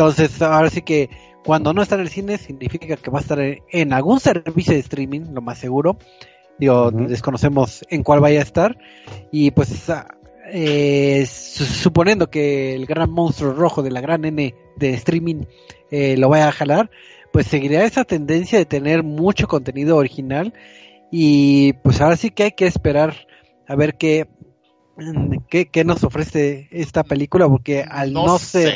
entonces, 0.00 0.40
ahora 0.40 0.70
sí 0.70 0.80
que 0.80 1.10
cuando 1.44 1.74
no 1.74 1.82
está 1.82 1.96
en 1.96 2.00
el 2.00 2.08
cine 2.08 2.38
significa 2.38 2.96
que 2.96 3.10
va 3.10 3.18
a 3.18 3.20
estar 3.20 3.38
en, 3.38 3.92
algún 3.92 4.18
servicio 4.18 4.72
de 4.72 4.80
streaming, 4.80 5.34
lo 5.34 5.42
más 5.42 5.58
seguro. 5.58 5.98
Digo, 6.58 6.90
desconocemos 6.90 7.84
en 7.90 8.02
cuál 8.02 8.20
vaya 8.20 8.40
a 8.40 8.42
estar. 8.42 8.78
Y 9.30 9.50
pues, 9.50 9.90
ah, 9.90 10.06
eh, 10.50 11.26
suponiendo 11.26 12.30
que 12.30 12.74
el 12.74 12.86
gran 12.86 13.10
monstruo 13.10 13.52
rojo 13.52 13.82
de 13.82 13.90
la 13.90 14.00
gran 14.00 14.24
N 14.24 14.54
de 14.76 14.94
streaming 14.94 15.44
eh, 15.90 16.16
lo 16.16 16.30
vaya 16.30 16.48
a 16.48 16.52
jalar, 16.52 16.90
pues 17.32 17.46
seguirá 17.46 17.84
esa 17.84 18.04
tendencia 18.04 18.58
de 18.58 18.66
tener 18.66 19.02
mucho 19.02 19.48
contenido 19.48 19.96
original. 19.96 20.52
Y 21.10 21.72
pues 21.84 22.00
ahora 22.00 22.16
sí 22.16 22.30
que 22.30 22.44
hay 22.44 22.52
que 22.52 22.66
esperar 22.66 23.26
a 23.66 23.76
ver 23.76 23.96
qué, 23.96 24.28
qué, 25.48 25.84
nos 25.84 26.04
ofrece 26.04 26.68
esta 26.70 27.04
película, 27.04 27.48
porque 27.48 27.84
al 27.88 28.12
no, 28.12 28.38
ser 28.38 28.74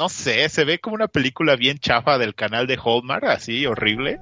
no 0.00 0.08
sé, 0.08 0.48
se 0.48 0.64
ve 0.64 0.78
como 0.78 0.94
una 0.94 1.08
película 1.08 1.56
bien 1.56 1.78
chafa 1.78 2.16
del 2.16 2.34
canal 2.34 2.66
de 2.66 2.78
Hallmark, 2.82 3.22
así 3.26 3.66
horrible. 3.66 4.20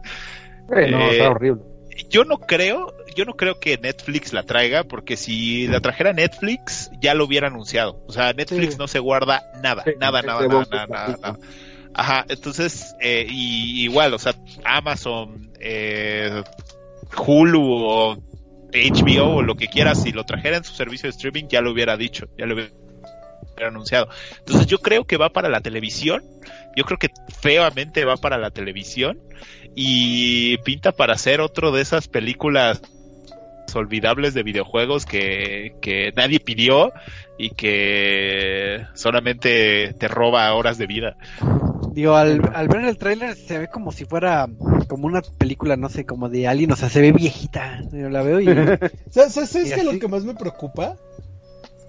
Eh, 0.76 0.90
no, 0.90 1.08
está 1.08 1.30
horrible. 1.30 1.62
Yo 2.10 2.24
no 2.24 2.38
creo, 2.38 2.92
yo 3.14 3.24
no 3.24 3.34
creo 3.34 3.60
que 3.60 3.78
Netflix 3.78 4.32
la 4.32 4.42
traiga, 4.42 4.82
porque 4.82 5.16
si 5.16 5.68
la 5.68 5.80
trajera 5.80 6.12
Netflix, 6.12 6.90
ya 7.00 7.14
lo 7.14 7.24
hubiera 7.26 7.46
anunciado. 7.46 8.02
O 8.08 8.12
sea, 8.12 8.32
Netflix 8.32 8.76
no 8.76 8.88
se 8.88 8.98
guarda 8.98 9.44
nada, 9.62 9.84
nada, 10.00 10.22
nada, 10.22 10.48
nada, 10.48 10.86
nada, 10.88 11.38
Ajá, 11.98 12.24
entonces, 12.28 12.94
eh, 13.00 13.26
y, 13.28 13.82
igual, 13.82 14.14
o 14.14 14.20
sea, 14.20 14.32
Amazon, 14.64 15.50
eh, 15.58 16.44
Hulu 17.16 17.60
o 17.60 18.16
HBO 18.72 19.34
o 19.34 19.42
lo 19.42 19.56
que 19.56 19.66
quiera, 19.66 19.96
si 19.96 20.12
lo 20.12 20.22
trajera 20.22 20.58
en 20.58 20.62
su 20.62 20.74
servicio 20.74 21.08
de 21.08 21.16
streaming, 21.16 21.48
ya 21.48 21.60
lo 21.60 21.72
hubiera 21.72 21.96
dicho, 21.96 22.28
ya 22.38 22.46
lo 22.46 22.54
hubiera 22.54 22.70
anunciado. 23.66 24.08
Entonces 24.38 24.68
yo 24.68 24.78
creo 24.78 25.06
que 25.06 25.16
va 25.16 25.30
para 25.30 25.48
la 25.48 25.60
televisión, 25.60 26.22
yo 26.76 26.84
creo 26.84 26.98
que 27.00 27.08
feamente 27.40 28.04
va 28.04 28.16
para 28.16 28.38
la 28.38 28.52
televisión 28.52 29.18
y 29.74 30.56
pinta 30.58 30.92
para 30.92 31.14
hacer 31.14 31.40
otro 31.40 31.72
de 31.72 31.82
esas 31.82 32.06
películas 32.06 32.80
olvidables 33.74 34.34
de 34.34 34.44
videojuegos 34.44 35.04
que, 35.04 35.74
que 35.82 36.12
nadie 36.14 36.38
pidió 36.38 36.92
y 37.38 37.50
que 37.50 38.86
solamente 38.94 39.94
te 39.94 40.06
roba 40.06 40.54
horas 40.54 40.78
de 40.78 40.86
vida. 40.86 41.16
Digo, 41.98 42.14
al, 42.14 42.40
al 42.54 42.68
ver 42.68 42.84
el 42.84 42.96
tráiler 42.96 43.34
se 43.34 43.58
ve 43.58 43.66
como 43.66 43.90
si 43.90 44.04
fuera 44.04 44.48
como 44.86 45.08
una 45.08 45.20
película, 45.20 45.76
no 45.76 45.88
sé, 45.88 46.06
como 46.06 46.28
de 46.28 46.46
alguien, 46.46 46.70
o 46.70 46.76
sea, 46.76 46.88
se 46.88 47.00
ve 47.00 47.10
viejita. 47.10 47.82
Yo 47.90 48.08
la 48.08 48.22
veo 48.22 48.40
y... 48.40 48.46
¿Sabes, 49.10 49.50
qué 49.50 49.62
es 49.62 49.84
lo 49.84 49.98
que 49.98 50.06
más 50.06 50.24
me 50.24 50.34
preocupa? 50.34 50.96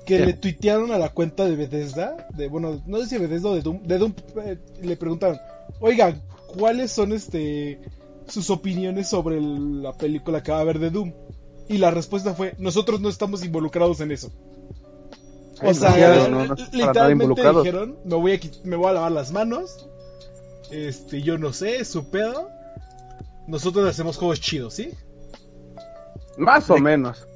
que 0.07 0.17
le 0.17 0.33
tuitearon 0.33 0.91
a 0.91 0.97
la 0.97 1.09
cuenta 1.09 1.45
de 1.45 1.55
Bethesda, 1.55 2.27
de 2.35 2.47
bueno, 2.47 2.81
no 2.87 2.97
sé 2.97 3.05
si 3.05 3.17
Bethesda 3.19 3.49
o 3.49 3.53
de 3.53 3.61
Doom, 3.61 3.83
de 3.83 3.97
Doom 3.99 4.13
eh, 4.43 4.57
le 4.81 4.97
preguntaron, 4.97 5.37
oigan, 5.79 6.23
¿cuáles 6.57 6.91
son 6.91 7.13
este 7.13 7.79
sus 8.27 8.49
opiniones 8.49 9.07
sobre 9.09 9.39
la 9.39 9.93
película 9.93 10.41
que 10.41 10.51
va 10.51 10.57
a 10.57 10.61
haber 10.61 10.79
de 10.79 10.89
Doom? 10.89 11.13
Y 11.67 11.77
la 11.77 11.91
respuesta 11.91 12.33
fue, 12.33 12.55
nosotros 12.57 12.99
no 12.99 13.09
estamos 13.09 13.45
involucrados 13.45 14.01
en 14.01 14.11
eso. 14.11 14.31
O 15.61 15.73
sea, 15.75 16.47
literalmente 16.71 17.43
dijeron, 17.43 17.99
me 18.05 18.15
voy, 18.15 18.33
a, 18.33 18.39
me 18.63 18.75
voy 18.75 18.87
a 18.87 18.93
lavar 18.93 19.11
las 19.11 19.31
manos, 19.31 19.88
este, 20.71 21.21
yo 21.21 21.37
no 21.37 21.53
sé, 21.53 21.83
su 21.85 22.09
pedo. 22.09 22.49
Nosotros 23.47 23.87
hacemos 23.89 24.17
juegos 24.17 24.39
chidos, 24.39 24.75
¿sí? 24.75 24.91
Más 26.37 26.69
o 26.69 26.77
menos. 26.77 27.27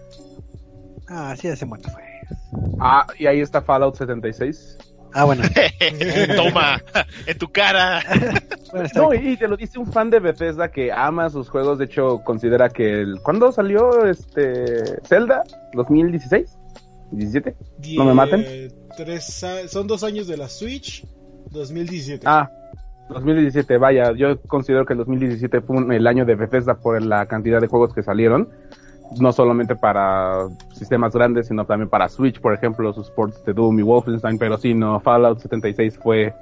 Ah, 1.07 1.35
sí 1.39 1.47
hace 1.47 1.65
mucho 1.65 1.89
fue. 1.89 2.03
Ah, 2.79 3.07
y 3.17 3.25
ahí 3.25 3.41
está 3.41 3.61
Fallout 3.61 3.95
76. 3.95 4.77
Ah, 5.13 5.25
bueno. 5.25 5.43
Toma, 6.35 6.81
en 7.27 7.37
tu 7.37 7.51
cara. 7.51 8.01
no, 8.95 9.13
y 9.13 9.37
te 9.37 9.47
lo 9.47 9.57
dice 9.57 9.77
un 9.77 9.91
fan 9.91 10.09
de 10.09 10.19
Bethesda 10.19 10.71
que 10.71 10.91
ama 10.91 11.29
sus 11.29 11.49
juegos. 11.49 11.77
De 11.77 11.85
hecho, 11.85 12.21
considera 12.23 12.69
que 12.69 13.01
el. 13.01 13.19
¿Cuándo 13.21 13.51
salió 13.51 14.05
este 14.05 15.01
Zelda? 15.05 15.43
¿2016? 15.73 16.47
¿17? 17.11 17.55
No 17.95 18.05
me 18.05 18.13
maten. 18.13 18.73
son 19.67 19.87
dos 19.87 20.03
años 20.03 20.27
de 20.27 20.37
la 20.37 20.49
Switch. 20.49 21.05
2017. 21.51 22.23
Ah, 22.25 22.49
2017, 23.09 23.77
vaya, 23.77 24.13
yo 24.13 24.39
considero 24.41 24.85
que 24.85 24.93
el 24.93 24.99
2017 24.99 25.61
fue 25.61 25.95
el 25.95 26.07
año 26.07 26.25
de 26.25 26.35
Bethesda 26.35 26.75
por 26.75 27.01
la 27.01 27.25
cantidad 27.25 27.59
de 27.61 27.67
juegos 27.67 27.93
que 27.93 28.03
salieron 28.03 28.49
no 29.19 29.31
solamente 29.31 29.75
para 29.75 30.47
sistemas 30.73 31.13
grandes, 31.13 31.47
sino 31.47 31.65
también 31.65 31.89
para 31.89 32.09
Switch, 32.09 32.39
por 32.39 32.53
ejemplo, 32.53 32.93
sus 32.93 33.09
ports 33.11 33.43
de 33.45 33.53
Doom 33.53 33.79
y 33.79 33.81
Wolfenstein, 33.81 34.37
pero 34.37 34.57
sí, 34.57 34.73
no, 34.73 34.99
Fallout 34.99 35.39
76 35.39 35.97
fue 35.97 36.33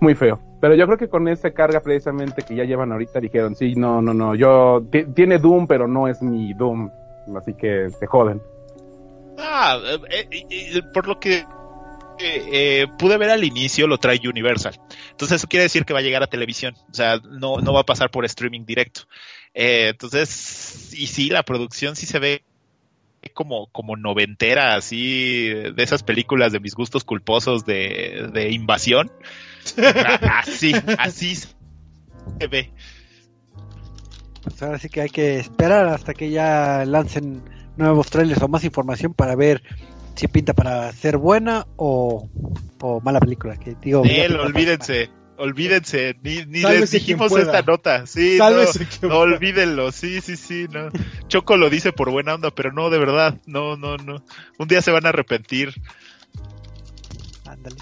muy 0.00 0.14
feo. 0.14 0.38
Pero 0.60 0.74
yo 0.74 0.86
creo 0.86 0.98
que 0.98 1.08
con 1.08 1.28
esa 1.28 1.50
carga 1.52 1.80
precisamente 1.80 2.42
que 2.42 2.54
ya 2.54 2.64
llevan 2.64 2.92
ahorita 2.92 3.20
dijeron, 3.20 3.54
sí, 3.54 3.74
no, 3.74 4.02
no, 4.02 4.14
no, 4.14 4.34
yo, 4.34 4.84
tiene 5.14 5.38
Doom, 5.38 5.66
pero 5.66 5.86
no 5.86 6.08
es 6.08 6.22
mi 6.22 6.54
Doom, 6.54 6.90
así 7.36 7.54
que 7.54 7.88
te 7.98 8.06
joden. 8.06 8.40
Ah, 9.38 9.78
eh, 10.10 10.28
eh, 10.30 10.82
por 10.94 11.06
lo 11.06 11.20
que 11.20 11.44
pude 12.98 13.18
ver 13.18 13.30
al 13.30 13.44
inicio 13.44 13.86
lo 13.86 13.98
trae 13.98 14.20
Universal. 14.28 14.78
Entonces 15.10 15.36
eso 15.36 15.48
quiere 15.48 15.64
decir 15.64 15.84
que 15.84 15.92
va 15.92 16.00
a 16.00 16.02
llegar 16.02 16.22
a 16.22 16.26
televisión. 16.26 16.74
O 16.90 16.94
sea, 16.94 17.18
no, 17.18 17.58
no 17.58 17.72
va 17.72 17.80
a 17.80 17.86
pasar 17.86 18.10
por 18.10 18.24
streaming 18.24 18.64
directo. 18.64 19.02
Eh, 19.54 19.88
entonces, 19.90 20.92
y 20.92 21.06
sí, 21.06 21.30
la 21.30 21.42
producción 21.42 21.96
sí 21.96 22.06
se 22.06 22.18
ve 22.18 22.42
como, 23.34 23.66
como 23.68 23.96
noventera, 23.96 24.76
así, 24.76 25.48
de 25.48 25.82
esas 25.82 26.02
películas 26.02 26.52
de 26.52 26.60
mis 26.60 26.74
gustos 26.74 27.04
culposos 27.04 27.64
de, 27.64 28.30
de 28.32 28.52
invasión. 28.52 29.10
así, 30.30 30.72
así 30.98 31.36
se 31.36 32.46
ve. 32.48 32.70
Pues 34.42 34.62
ahora 34.62 34.78
sí 34.78 34.88
que 34.88 35.00
hay 35.00 35.08
que 35.08 35.38
esperar 35.38 35.88
hasta 35.88 36.14
que 36.14 36.30
ya 36.30 36.84
lancen 36.84 37.42
nuevos 37.76 38.10
trailers 38.10 38.40
o 38.42 38.48
más 38.48 38.62
información 38.64 39.12
para 39.12 39.34
ver 39.34 39.62
si 40.16 40.28
pinta 40.28 40.54
para 40.54 40.92
ser 40.92 41.18
buena 41.18 41.66
o, 41.76 42.28
o 42.80 43.00
mala 43.00 43.20
película. 43.20 43.56
Que 43.56 43.76
digo, 43.80 44.00
olvídense. 44.00 45.10
Olvídense, 45.38 46.16
ni, 46.22 46.46
ni 46.46 46.62
les 46.62 46.90
dijimos 46.90 47.30
esta 47.36 47.60
nota. 47.60 48.06
Sí, 48.06 48.38
no, 49.02 49.18
olvídenlo. 49.18 49.92
Sí, 49.92 50.22
sí, 50.22 50.34
sí, 50.34 50.66
no. 50.70 50.88
Choco 51.28 51.58
lo 51.58 51.68
dice 51.68 51.92
por 51.92 52.10
buena 52.10 52.34
onda, 52.34 52.50
pero 52.50 52.72
no, 52.72 52.88
de 52.88 52.98
verdad, 52.98 53.38
no, 53.44 53.76
no, 53.76 53.98
no. 53.98 54.22
Un 54.58 54.66
día 54.68 54.80
se 54.80 54.92
van 54.92 55.04
a 55.04 55.10
arrepentir. 55.10 55.74
Ándale. 57.44 57.76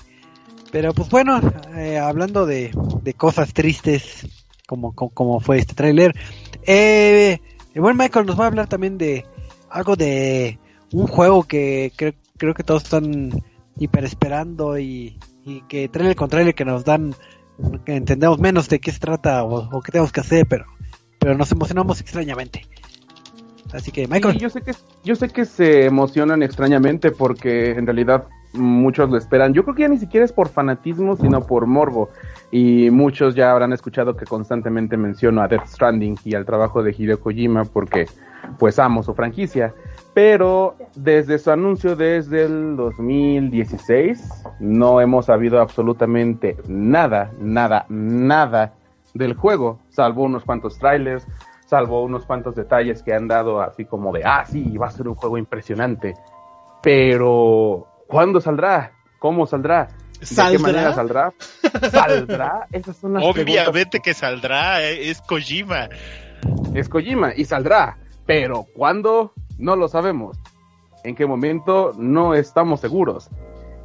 Pero 0.72 0.92
pues 0.92 1.08
bueno, 1.08 1.40
eh, 1.76 1.98
hablando 1.98 2.44
de, 2.44 2.72
de, 3.02 3.14
cosas 3.14 3.54
tristes, 3.54 4.26
como, 4.66 4.92
como, 4.92 5.38
fue 5.38 5.58
este 5.58 5.74
tráiler, 5.74 6.12
eh, 6.66 7.38
el 7.72 7.80
buen 7.80 7.96
Michael 7.96 8.26
nos 8.26 8.38
va 8.38 8.44
a 8.44 8.48
hablar 8.48 8.66
también 8.66 8.98
de 8.98 9.24
algo 9.70 9.94
de 9.94 10.58
un 10.90 11.06
juego 11.06 11.44
que 11.44 11.92
creo, 11.94 12.14
que 12.36 12.64
todos 12.64 12.82
están 12.82 13.30
hiper 13.78 14.04
esperando 14.04 14.76
y, 14.76 15.18
y 15.44 15.60
que 15.68 15.88
trailer 15.88 16.16
con 16.16 16.28
trailer 16.28 16.54
que 16.54 16.64
nos 16.64 16.84
dan 16.84 17.14
entendemos 17.86 18.40
menos 18.40 18.68
de 18.68 18.80
qué 18.80 18.90
se 18.90 18.98
trata 18.98 19.44
o, 19.44 19.80
qué 19.82 19.92
tenemos 19.92 20.10
que 20.10 20.18
hacer, 20.20 20.44
pero, 20.48 20.64
pero 21.20 21.36
nos 21.36 21.52
emocionamos 21.52 22.00
extrañamente. 22.00 22.66
Así 23.72 23.92
que, 23.92 24.08
Michael. 24.08 24.38
yo 24.38 24.50
sé 24.50 24.62
que 24.62 24.72
yo 25.04 25.14
sé 25.14 25.28
que 25.28 25.44
se 25.44 25.86
emocionan 25.86 26.42
extrañamente 26.42 27.12
porque 27.12 27.70
en 27.70 27.86
realidad 27.86 28.26
muchos 28.54 29.10
lo 29.10 29.16
esperan. 29.16 29.52
Yo 29.52 29.64
creo 29.64 29.74
que 29.74 29.82
ya 29.82 29.88
ni 29.88 29.98
siquiera 29.98 30.24
es 30.24 30.32
por 30.32 30.48
fanatismo, 30.48 31.16
sino 31.16 31.42
por 31.46 31.66
morbo. 31.66 32.08
Y 32.50 32.90
muchos 32.90 33.34
ya 33.34 33.50
habrán 33.50 33.72
escuchado 33.72 34.16
que 34.16 34.24
constantemente 34.26 34.96
menciono 34.96 35.42
a 35.42 35.48
Death 35.48 35.66
Stranding 35.66 36.16
y 36.24 36.34
al 36.34 36.46
trabajo 36.46 36.82
de 36.82 36.94
Hideo 36.96 37.20
Kojima 37.20 37.64
porque 37.64 38.06
pues 38.58 38.78
amo 38.78 39.02
su 39.02 39.14
franquicia. 39.14 39.74
Pero 40.12 40.76
desde 40.94 41.38
su 41.38 41.50
anuncio 41.50 41.96
desde 41.96 42.44
el 42.44 42.76
2016 42.76 44.44
no 44.60 45.00
hemos 45.00 45.26
sabido 45.26 45.60
absolutamente 45.60 46.56
nada, 46.68 47.32
nada, 47.40 47.86
nada 47.88 48.74
del 49.14 49.34
juego, 49.34 49.78
salvo 49.88 50.24
unos 50.24 50.44
cuantos 50.44 50.78
trailers, 50.78 51.26
salvo 51.66 52.04
unos 52.04 52.26
cuantos 52.26 52.54
detalles 52.54 53.02
que 53.02 53.14
han 53.14 53.28
dado 53.28 53.60
así 53.60 53.84
como 53.84 54.12
de, 54.12 54.22
ah, 54.24 54.44
sí, 54.44 54.76
va 54.76 54.88
a 54.88 54.90
ser 54.90 55.08
un 55.08 55.14
juego 55.14 55.38
impresionante. 55.38 56.14
Pero, 56.82 57.86
¿cuándo 58.06 58.40
saldrá? 58.40 58.92
¿Cómo 59.18 59.46
saldrá? 59.46 59.88
¿De 60.20 60.52
qué 60.52 60.58
manera 60.58 60.94
saldrá? 60.94 61.32
¿Saldrá? 61.90 62.66
Esas 62.72 62.96
son 62.96 63.14
las 63.14 63.24
Obviamente 63.26 64.00
que 64.00 64.14
saldrá, 64.14 64.82
eh, 64.82 65.10
es 65.10 65.20
Kojima. 65.20 65.88
Es 66.74 66.88
Kojima 66.88 67.32
y 67.34 67.44
saldrá, 67.44 67.98
pero 68.26 68.66
¿cuándo? 68.74 69.32
No 69.58 69.76
lo 69.76 69.88
sabemos. 69.88 70.38
¿En 71.04 71.14
qué 71.14 71.26
momento? 71.26 71.92
No 71.98 72.34
estamos 72.34 72.80
seguros. 72.80 73.28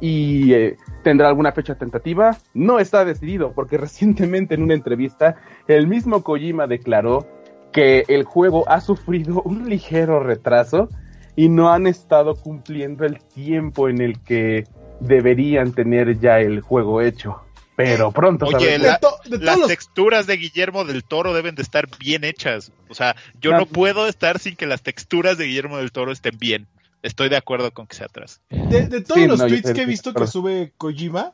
¿Y 0.00 0.54
eh, 0.54 0.76
tendrá 1.04 1.28
alguna 1.28 1.52
fecha 1.52 1.74
tentativa? 1.74 2.36
No 2.54 2.78
está 2.78 3.04
decidido, 3.04 3.52
porque 3.52 3.76
recientemente 3.78 4.54
en 4.54 4.62
una 4.62 4.74
entrevista 4.74 5.36
el 5.68 5.86
mismo 5.86 6.22
Kojima 6.22 6.66
declaró 6.66 7.26
que 7.72 8.04
el 8.08 8.24
juego 8.24 8.68
ha 8.68 8.80
sufrido 8.80 9.42
un 9.42 9.68
ligero 9.68 10.20
retraso 10.20 10.88
y 11.36 11.48
no 11.48 11.72
han 11.72 11.86
estado 11.86 12.34
cumpliendo 12.34 13.04
el 13.04 13.20
tiempo 13.20 13.88
en 13.88 14.00
el 14.00 14.20
que 14.20 14.64
deberían 15.00 15.72
tener 15.72 16.18
ya 16.20 16.40
el 16.40 16.60
juego 16.60 17.00
hecho. 17.00 17.42
Pero 17.76 18.12
pronto. 18.12 18.46
Oye, 18.46 18.78
las 18.78 19.66
texturas 19.66 20.26
de 20.26 20.36
Guillermo 20.36 20.84
del 20.84 21.02
Toro 21.02 21.32
deben 21.32 21.54
de 21.54 21.62
estar 21.62 21.88
bien 21.98 22.24
hechas. 22.24 22.72
O 22.90 22.94
sea, 22.94 23.16
yo 23.40 23.52
no 23.52 23.64
puedo 23.64 24.06
estar 24.06 24.38
sin 24.38 24.54
que 24.54 24.66
las 24.66 24.82
texturas 24.82 25.38
de 25.38 25.46
Guillermo 25.46 25.78
del 25.78 25.90
Toro 25.90 26.12
estén 26.12 26.36
bien. 26.38 26.68
Estoy 27.02 27.30
de 27.30 27.36
acuerdo 27.36 27.72
con 27.72 27.86
que 27.86 27.96
sea 27.96 28.06
atrás. 28.06 28.42
De, 28.50 29.00
todos 29.00 29.26
los 29.26 29.38
tweets 29.38 29.72
que 29.72 29.82
he 29.82 29.86
visto 29.86 30.12
que 30.12 30.26
sube 30.26 30.74
Kojima, 30.76 31.32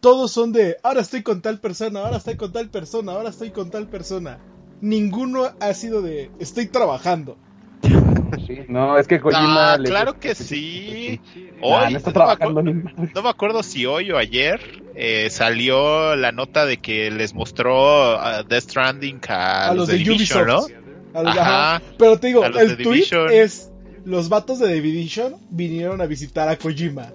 todos 0.00 0.32
son 0.32 0.52
de 0.52 0.78
ahora 0.82 1.02
estoy 1.02 1.22
con 1.22 1.42
tal 1.42 1.60
persona, 1.60 2.00
ahora 2.00 2.16
estoy 2.16 2.36
con 2.36 2.52
tal 2.52 2.70
persona, 2.70 3.12
ahora 3.12 3.28
estoy 3.28 3.50
con 3.50 3.70
tal 3.70 3.88
persona. 3.88 4.38
Ninguno 4.80 5.50
ha 5.60 5.74
sido 5.74 6.00
de 6.00 6.30
estoy 6.38 6.68
trabajando. 6.68 7.36
No, 8.68 8.98
es 8.98 9.06
que 9.06 9.20
Kojima. 9.20 9.74
Ah, 9.74 9.78
claro 9.82 10.18
que 10.18 10.34
sí. 10.34 11.20
Hoy, 11.60 11.94
no, 13.14 13.22
me 13.22 13.28
acuerdo 13.28 13.62
si 13.62 13.86
hoy 13.86 14.10
o 14.10 14.18
ayer 14.18 14.82
eh, 14.94 15.28
salió 15.30 16.16
la 16.16 16.32
nota 16.32 16.66
de 16.66 16.78
que 16.78 17.10
les 17.10 17.34
mostró 17.34 18.16
uh, 18.16 18.44
Death 18.48 18.64
Stranding 18.64 19.20
a, 19.28 19.74
los, 19.74 19.88
de, 19.88 19.96
Division, 19.96 20.46
¿no? 20.46 20.66
Pero 21.98 22.18
te 22.18 22.28
digo, 22.28 22.44
el 22.44 22.76
tweet 22.76 23.08
es: 23.30 23.70
los 24.04 24.28
vatos 24.28 24.58
de 24.60 24.68
The 24.68 24.80
Division 24.80 25.36
vinieron 25.50 26.00
a 26.00 26.06
visitar 26.06 26.48
a 26.48 26.56
Kojima. 26.56 27.08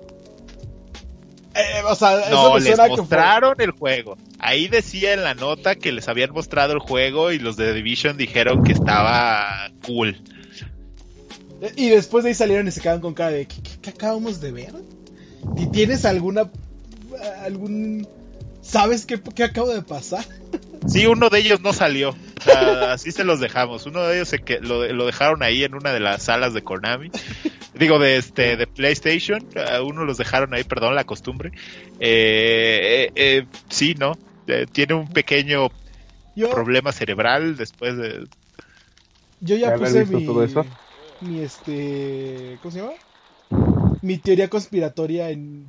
Eh, 1.55 1.81
o 1.87 1.93
sea, 1.93 2.29
no, 2.31 2.57
les 2.57 2.77
mostraron 2.77 3.55
el 3.59 3.71
juego. 3.71 4.17
Ahí 4.39 4.67
decía 4.67 5.13
en 5.13 5.23
la 5.23 5.35
nota 5.35 5.75
que 5.75 5.91
les 5.91 6.07
habían 6.07 6.31
mostrado 6.31 6.73
el 6.73 6.79
juego 6.79 7.31
y 7.31 7.39
los 7.39 7.55
de 7.55 7.67
The 7.67 7.73
Division 7.73 8.17
dijeron 8.17 8.63
que 8.63 8.73
estaba 8.73 9.69
cool. 9.85 10.17
Y 11.75 11.89
después 11.89 12.23
de 12.23 12.31
ahí 12.31 12.35
salieron 12.35 12.67
y 12.67 12.71
se 12.71 12.81
quedaron 12.81 13.01
con 13.01 13.13
cara 13.13 13.31
de 13.31 13.47
¿qué, 13.47 13.89
acabamos 13.89 14.41
de 14.41 14.51
ver? 14.51 14.73
¿Tienes 15.71 16.05
alguna 16.05 16.49
algún 17.43 18.07
sabes 18.61 19.05
qué, 19.05 19.21
qué 19.21 19.43
acaba 19.43 19.73
de 19.73 19.81
pasar? 19.81 20.25
Sí, 20.87 21.05
uno 21.05 21.29
de 21.29 21.39
ellos 21.39 21.61
no 21.61 21.73
salió. 21.73 22.15
así 22.89 23.11
se 23.11 23.23
los 23.23 23.39
dejamos. 23.39 23.85
Uno 23.85 24.03
de 24.03 24.15
ellos 24.15 24.29
se 24.29 24.39
que, 24.39 24.59
lo, 24.59 24.85
lo, 24.91 25.05
dejaron 25.05 25.43
ahí 25.43 25.63
en 25.63 25.75
una 25.75 25.93
de 25.93 25.99
las 25.99 26.23
salas 26.23 26.53
de 26.53 26.61
Konami. 26.61 27.09
Digo, 27.73 27.99
de 27.99 28.17
este 28.17 28.57
de 28.57 28.67
PlayStation. 28.67 29.47
uno 29.85 30.03
los 30.05 30.17
dejaron 30.17 30.53
ahí, 30.53 30.63
perdón 30.63 30.95
la 30.95 31.05
costumbre. 31.05 31.51
Eh, 31.99 33.09
eh, 33.09 33.11
eh 33.15 33.45
sí, 33.69 33.95
¿no? 33.97 34.17
Eh, 34.47 34.65
tiene 34.71 34.93
un 34.93 35.07
pequeño 35.07 35.69
problema 36.35 36.91
cerebral 36.91 37.55
después 37.55 37.95
de... 37.97 38.27
Yo 39.39 39.55
ya 39.55 39.75
puse 39.75 40.05
mi... 40.05 40.25
Todo 40.25 40.43
eso? 40.43 40.65
Mi 41.23 41.39
este, 41.39 42.57
¿cómo 42.61 42.71
se 42.71 42.79
llama? 42.79 42.93
Mi 44.01 44.17
teoría 44.17 44.49
conspiratoria 44.49 45.29
en, 45.29 45.67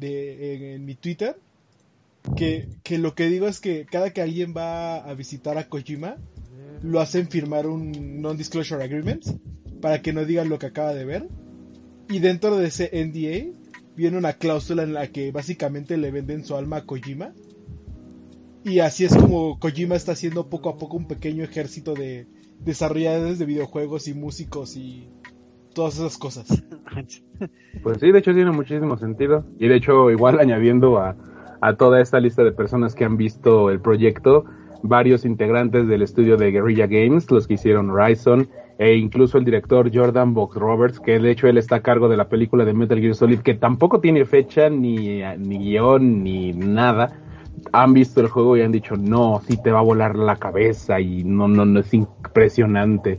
mi 0.85 0.95
Twitter. 0.95 1.37
Que, 2.37 2.69
que, 2.83 2.99
lo 2.99 3.15
que 3.15 3.29
digo 3.29 3.49
es 3.49 3.61
que 3.61 3.85
cada 3.85 4.11
que 4.11 4.23
alguien 4.23 4.55
va 4.57 4.97
a 4.97 5.13
visitar 5.15 5.59
a 5.59 5.69
Kojima, 5.69 6.17
lo 6.83 7.01
hacen 7.01 7.29
firmar 7.29 7.67
un 7.67 8.21
non-disclosure 8.23 8.83
agreement 8.83 9.25
para 9.81 10.01
que 10.01 10.13
no 10.13 10.25
digan 10.25 10.49
lo 10.49 10.59
que 10.59 10.67
acaba 10.67 10.95
de 10.95 11.05
ver. 11.05 11.29
Y 12.09 12.19
dentro 12.19 12.57
de 12.57 12.69
ese 12.69 12.91
NDA 12.93 13.57
viene 13.97 14.19
una 14.19 14.35
cláusula 14.35 14.83
en 14.83 14.93
la 14.95 15.09
que 15.09 15.31
básicamente 15.31 15.97
le 15.97 16.11
venden 16.11 16.45
su 16.45 16.57
alma 16.57 16.79
a 16.79 16.87
Kojima. 16.87 17.33
Y 18.65 18.79
así 18.79 19.05
es 19.05 19.15
como 19.15 19.59
Kojima 19.59 19.95
está 19.95 20.13
haciendo 20.13 20.49
poco 20.49 20.71
a 20.71 20.79
poco 20.79 20.97
un 20.97 21.07
pequeño 21.07 21.45
ejército 21.45 21.95
de 21.95 22.27
desarrolladores 22.61 23.39
de 23.39 23.45
videojuegos 23.45 24.09
y 24.09 24.15
músicos 24.15 24.77
y 24.77 25.09
todas 25.75 25.99
esas 25.99 26.19
cosas. 26.19 26.65
Pues 27.83 27.99
sí, 27.99 28.13
de 28.13 28.21
hecho 28.21 28.33
tiene 28.33 28.53
muchísimo 28.53 28.97
sentido. 28.97 29.45
Y 29.59 29.67
de 29.67 29.75
hecho, 29.75 30.11
igual 30.11 30.39
añadiendo 30.41 30.99
a, 30.99 31.17
a 31.61 31.75
toda 31.75 32.01
esta 32.01 32.21
lista 32.21 32.45
de 32.45 32.53
personas 32.53 32.95
que 32.95 33.05
han 33.05 33.17
visto 33.17 33.69
el 33.69 33.81
proyecto, 33.81 34.45
varios 34.83 35.25
integrantes 35.25 35.89
del 35.89 36.03
estudio 36.03 36.37
de 36.37 36.51
Guerrilla 36.51 36.87
Games, 36.87 37.31
los 37.31 37.47
que 37.47 37.55
hicieron 37.55 37.91
Horizon, 37.91 38.49
e 38.79 38.95
incluso 38.97 39.39
el 39.39 39.45
director 39.45 39.91
Jordan 39.93 40.35
Box 40.35 40.57
Roberts, 40.57 41.01
que 41.01 41.19
de 41.19 41.31
hecho 41.31 41.47
él 41.47 41.59
está 41.59 41.77
a 41.77 41.81
cargo 41.81 42.09
de 42.09 42.17
la 42.17 42.29
película 42.29 42.65
de 42.65 42.75
Metal 42.75 43.01
Gear 43.01 43.15
Solid, 43.15 43.41
que 43.41 43.55
tampoco 43.55 44.01
tiene 44.01 44.25
fecha, 44.25 44.69
ni, 44.69 45.23
ni 45.39 45.59
guion, 45.59 46.23
ni 46.23 46.53
nada. 46.53 47.21
Han 47.73 47.95
visto 47.95 48.21
el 48.21 48.29
juego 48.29 48.57
y 48.57 48.63
han 48.63 48.73
dicho, 48.73 48.97
no, 48.97 49.41
sí 49.47 49.57
te 49.63 49.71
va 49.71 49.79
a 49.79 49.83
volar 49.83 50.17
la 50.17 50.37
cabeza 50.37 51.01
y 51.01 51.25
no, 51.25 51.49
no, 51.49 51.65
no 51.65 51.81
es 51.81 51.95
impresionante. 51.95 53.17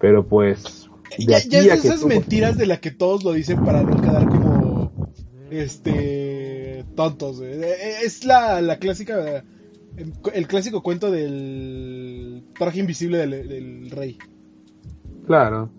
Pero 0.00 0.26
pues 0.26 0.85
ya, 1.18 1.38
es 1.38 1.84
esas 1.84 2.04
mentiras 2.04 2.56
de 2.56 2.66
las 2.66 2.80
que 2.80 2.90
todos 2.90 3.24
lo 3.24 3.32
dicen 3.32 3.64
para 3.64 3.82
no 3.82 4.00
quedar 4.00 4.26
como 4.28 5.10
este 5.50 6.84
tontos. 6.94 7.40
Eh, 7.40 7.60
eh, 7.62 7.94
es 8.04 8.24
la, 8.24 8.60
la 8.60 8.78
clásica 8.78 9.44
el 10.34 10.46
clásico 10.46 10.82
cuento 10.82 11.10
del 11.10 12.44
traje 12.58 12.80
invisible 12.80 13.26
del, 13.26 13.90
rey. 13.90 14.18
Claro. 15.26 15.70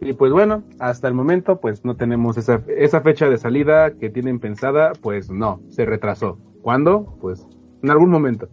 Y 0.00 0.12
pues 0.12 0.32
bueno, 0.32 0.64
hasta 0.78 1.08
el 1.08 1.14
momento 1.14 1.60
pues 1.60 1.84
no 1.84 1.96
tenemos 1.96 2.36
esa, 2.36 2.62
esa 2.76 3.00
fecha 3.00 3.28
de 3.28 3.38
salida 3.38 3.92
que 3.92 4.10
tienen 4.10 4.40
pensada, 4.40 4.92
pues 5.00 5.30
no, 5.30 5.60
se 5.68 5.84
retrasó. 5.84 6.38
¿Cuándo? 6.62 7.16
Pues 7.20 7.46
en 7.82 7.90
algún 7.90 8.10
momento. 8.10 8.48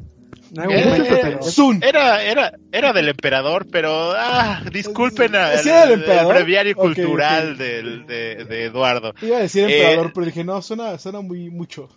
Eh, 0.55 1.39
era, 1.81 2.23
era, 2.23 2.53
era 2.71 2.93
del 2.93 3.09
emperador, 3.09 3.65
pero 3.71 4.13
ah, 4.15 4.61
disculpen 4.71 5.35
al 5.35 5.67
el, 5.67 6.03
breviario 6.27 6.75
cultural 6.75 7.57
De, 7.57 8.65
Eduardo. 8.65 9.13
Iba 9.21 9.37
a 9.37 9.41
decir 9.41 9.63
emperador, 9.63 10.07
eh, 10.07 10.11
pero 10.13 10.25
dije, 10.27 10.43
no, 10.43 10.61
suena, 10.61 10.99
suena 10.99 11.21
muy 11.21 11.49
mucho. 11.49 11.89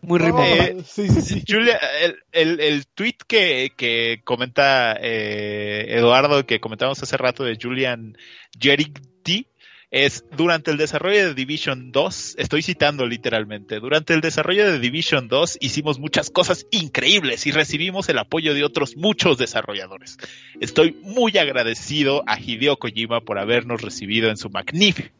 Muy 0.00 0.18
rimado. 0.18 0.44
Eh, 0.44 0.76
sí, 0.84 1.08
sí, 1.08 1.22
sí. 1.22 1.44
Julia, 1.48 1.78
el, 2.02 2.16
el, 2.32 2.60
el 2.60 2.86
tweet 2.88 3.16
que, 3.26 3.72
que 3.76 4.20
comenta 4.24 4.96
Eduardo, 5.00 6.44
que 6.44 6.60
comentamos 6.60 7.00
hace 7.02 7.16
rato 7.16 7.44
de 7.44 7.56
Julian 7.60 8.16
Jerigti, 8.58 9.46
es 9.94 10.24
durante 10.36 10.72
el 10.72 10.76
desarrollo 10.76 11.28
de 11.28 11.34
Division 11.34 11.92
2, 11.92 12.34
estoy 12.38 12.62
citando 12.62 13.06
literalmente, 13.06 13.78
durante 13.78 14.12
el 14.12 14.20
desarrollo 14.20 14.66
de 14.66 14.80
Division 14.80 15.28
2 15.28 15.58
hicimos 15.60 16.00
muchas 16.00 16.30
cosas 16.30 16.66
increíbles 16.72 17.46
y 17.46 17.52
recibimos 17.52 18.08
el 18.08 18.18
apoyo 18.18 18.54
de 18.54 18.64
otros 18.64 18.96
muchos 18.96 19.38
desarrolladores. 19.38 20.18
Estoy 20.58 20.98
muy 21.00 21.38
agradecido 21.38 22.24
a 22.26 22.40
Hideo 22.40 22.76
Kojima 22.76 23.20
por 23.20 23.38
habernos 23.38 23.82
recibido 23.82 24.30
en 24.30 24.36
su 24.36 24.50
magnífico 24.50 25.12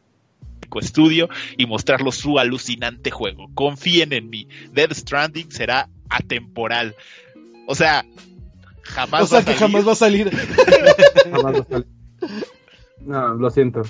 estudio 0.81 1.29
y 1.55 1.67
mostrarlo 1.67 2.11
su 2.11 2.37
alucinante 2.37 3.11
juego. 3.11 3.47
Confíen 3.53 4.11
en 4.11 4.29
mí, 4.29 4.49
Dead 4.73 4.91
Stranding 4.91 5.53
será 5.53 5.87
atemporal. 6.09 6.95
O 7.65 7.75
sea, 7.75 8.05
jamás 8.83 9.23
o 9.23 9.27
sea 9.27 9.45
que 9.45 9.53
jamás 9.53 9.87
va 9.87 9.93
a 9.93 9.95
salir. 9.95 10.29
jamás 11.31 11.55
va 11.55 11.59
a 11.59 11.63
salir. 11.63 11.87
No, 12.99 13.35
lo 13.35 13.49
siento. 13.49 13.83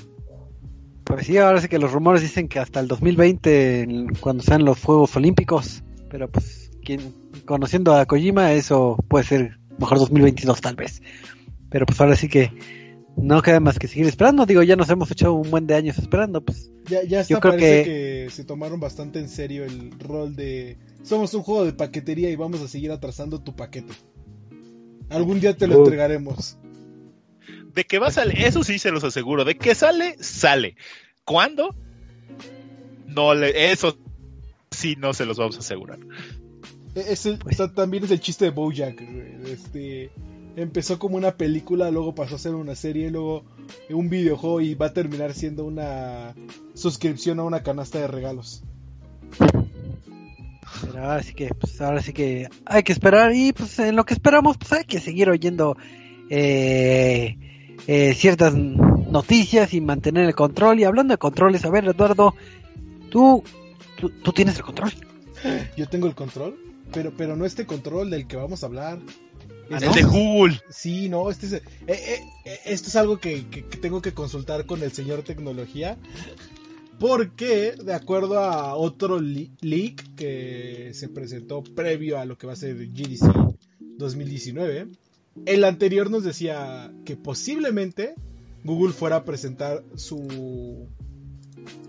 Pues 1.05 1.27
sí, 1.27 1.37
ahora 1.37 1.61
sí 1.61 1.67
que 1.67 1.79
los 1.79 1.91
rumores 1.91 2.21
dicen 2.21 2.47
que 2.47 2.59
hasta 2.59 2.79
el 2.79 2.87
2020, 2.87 4.07
cuando 4.19 4.43
sean 4.43 4.65
los 4.65 4.81
Juegos 4.81 5.15
Olímpicos, 5.15 5.83
pero 6.09 6.29
pues 6.29 6.71
quien, 6.83 7.13
conociendo 7.45 7.93
a 7.93 8.05
Kojima, 8.05 8.53
eso 8.53 8.97
puede 9.07 9.25
ser 9.25 9.59
mejor 9.77 9.99
2022 9.99 10.61
tal 10.61 10.75
vez. 10.75 11.01
Pero 11.69 11.85
pues 11.85 11.99
ahora 12.01 12.15
sí 12.15 12.27
que 12.27 12.51
no 13.17 13.41
queda 13.41 13.59
más 13.59 13.79
que 13.79 13.87
seguir 13.87 14.07
esperando. 14.07 14.45
Digo, 14.45 14.63
ya 14.63 14.75
nos 14.75 14.89
hemos 14.89 15.09
hecho 15.11 15.33
un 15.33 15.49
buen 15.49 15.67
de 15.67 15.75
años 15.75 15.97
esperando, 15.97 16.43
pues. 16.43 16.71
Ya, 16.89 17.03
ya 17.03 17.21
está, 17.21 17.39
parece 17.39 17.83
que... 17.83 18.27
se 18.31 18.43
tomaron 18.43 18.79
bastante 18.79 19.19
en 19.19 19.29
serio 19.29 19.63
el 19.63 19.91
rol 19.99 20.35
de 20.35 20.77
somos 21.05 21.33
un 21.35 21.43
juego 21.43 21.65
de 21.65 21.73
paquetería 21.73 22.31
y 22.31 22.35
vamos 22.35 22.61
a 22.61 22.67
seguir 22.67 22.91
atrasando 22.91 23.39
tu 23.39 23.55
paquete. 23.55 23.93
Algún 25.09 25.39
día 25.39 25.55
te 25.55 25.67
lo 25.67 25.79
entregaremos. 25.79 26.57
De 27.75 27.83
que 27.83 27.99
va 27.99 28.07
a 28.07 28.11
salir, 28.11 28.41
eso 28.41 28.63
sí 28.63 28.79
se 28.79 28.91
los 28.91 29.03
aseguro. 29.03 29.43
De 29.43 29.57
que 29.57 29.75
sale, 29.75 30.15
sale. 30.21 30.77
¿Cuándo? 31.25 31.75
No 33.05 33.33
le, 33.33 33.71
eso 33.71 33.97
sí 34.71 34.95
no 34.97 35.13
se 35.13 35.25
los 35.25 35.37
vamos 35.37 35.57
a 35.57 35.59
asegurar. 35.59 35.99
E, 36.95 37.15
pues 37.39 37.57
también 37.75 38.05
es 38.05 38.11
el 38.11 38.21
chiste 38.21 38.45
de 38.45 38.51
Bojack. 38.51 39.01
Este, 39.45 40.09
empezó 40.55 40.97
como 40.97 41.17
una 41.17 41.35
película, 41.35 41.91
luego 41.91 42.15
pasó 42.15 42.35
a 42.35 42.39
ser 42.39 42.55
una 42.55 42.75
serie, 42.75 43.11
luego 43.11 43.43
un 43.89 44.09
videojuego 44.09 44.61
y 44.61 44.75
va 44.75 44.87
a 44.87 44.93
terminar 44.93 45.33
siendo 45.33 45.65
una 45.65 46.33
suscripción 46.73 47.39
a 47.39 47.43
una 47.43 47.61
canasta 47.61 47.99
de 47.99 48.07
regalos. 48.07 48.63
Pero 50.81 51.03
ahora 51.03 51.23
sí 51.23 51.33
que, 51.33 51.49
pues 51.49 51.81
ahora 51.81 52.01
sí 52.01 52.13
que 52.13 52.47
hay 52.65 52.83
que 52.83 52.93
esperar 52.93 53.33
y 53.35 53.51
pues 53.51 53.77
en 53.79 53.97
lo 53.97 54.05
que 54.05 54.13
esperamos, 54.13 54.57
pues 54.57 54.71
hay 54.71 54.85
que 54.85 54.99
seguir 54.99 55.29
oyendo 55.29 55.75
eh, 56.29 57.37
eh, 57.87 58.13
ciertas 58.13 58.53
noticias 58.53 59.73
y 59.73 59.81
mantener 59.81 60.25
el 60.25 60.35
control. 60.35 60.79
Y 60.79 60.83
hablando 60.83 61.13
de 61.13 61.17
controles, 61.17 61.65
a 61.65 61.69
ver 61.69 61.85
Eduardo, 61.85 62.35
tú, 63.09 63.43
tú, 64.23 64.31
tienes 64.31 64.57
el 64.57 64.63
control. 64.63 64.91
Yo 65.77 65.87
tengo 65.87 66.07
el 66.07 66.15
control, 66.15 66.57
pero, 66.93 67.13
pero 67.15 67.35
no 67.35 67.45
este 67.45 67.65
control 67.65 68.09
del 68.09 68.27
que 68.27 68.37
vamos 68.37 68.63
a 68.63 68.67
hablar. 68.67 68.99
Es 69.69 69.83
ah, 69.83 69.91
de 69.91 70.03
Google. 70.03 70.61
Sí, 70.69 71.09
no, 71.09 71.29
este 71.29 71.47
es, 71.47 71.53
eh, 71.87 72.23
esto 72.65 72.89
es 72.89 72.95
algo 72.95 73.17
que, 73.17 73.47
que, 73.47 73.61
tengo 73.63 74.01
que 74.01 74.13
consultar 74.13 74.65
con 74.65 74.83
el 74.83 74.91
señor 74.91 75.23
tecnología. 75.23 75.97
Porque, 76.99 77.73
de 77.73 77.93
acuerdo 77.93 78.39
a 78.39 78.75
otro 78.75 79.19
leak 79.19 80.15
que 80.15 80.91
se 80.93 81.09
presentó 81.09 81.61
previo 81.61 82.19
a 82.19 82.25
lo 82.25 82.37
que 82.37 82.47
va 82.47 82.53
a 82.53 82.55
ser 82.55 82.77
GDC 82.77 83.25
2019, 83.97 84.87
el 85.45 85.63
anterior 85.63 86.09
nos 86.09 86.23
decía 86.23 86.91
que 87.05 87.15
posiblemente 87.15 88.15
Google 88.63 88.93
fuera 88.93 89.17
a 89.17 89.25
presentar 89.25 89.83
su, 89.95 90.87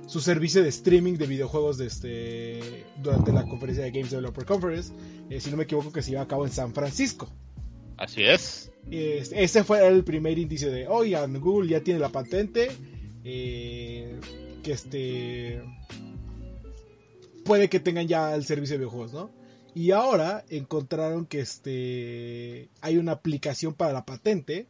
su 0.07 0.21
servicio 0.21 0.63
de 0.63 0.69
streaming 0.69 1.15
de 1.15 1.27
videojuegos 1.27 1.79
de 1.79 1.87
este, 1.87 2.85
durante 3.03 3.33
la 3.33 3.45
conferencia 3.45 3.85
de 3.85 3.91
Games 3.91 4.11
Developer 4.11 4.45
Conference, 4.45 4.93
eh, 5.31 5.41
si 5.41 5.51
no 5.51 5.57
me 5.57 5.65
equivoco 5.65 5.93
que 5.93 6.03
se 6.03 6.13
iba 6.13 6.23
a 6.23 6.29
cabo 6.29 6.45
en 6.45 6.53
San 6.53 6.75
Francisco. 6.75 7.29
Así 7.97 8.23
es. 8.23 8.71
Ese 8.91 9.65
fue 9.65 9.87
el 9.87 10.05
primer 10.05 10.39
indicio 10.39 10.71
de, 10.71 10.87
oigan, 10.87 11.41
Google 11.41 11.69
ya 11.69 11.81
tiene 11.81 11.99
la 11.99 12.11
patente. 12.11 12.69
Eh, 13.29 14.21
que 14.63 14.73
este 14.73 15.63
puede 17.45 17.69
que 17.69 17.81
tengan 17.81 18.07
ya 18.07 18.35
el 18.35 18.45
servicio 18.45 18.75
de 18.75 18.79
videojuegos, 18.79 19.13
¿no? 19.13 19.31
Y 19.77 19.91
ahora 19.91 20.43
encontraron 20.49 21.27
que 21.27 21.41
este 21.41 22.71
hay 22.81 22.97
una 22.97 23.13
aplicación 23.13 23.75
para 23.75 23.93
la 23.93 24.07
patente 24.07 24.67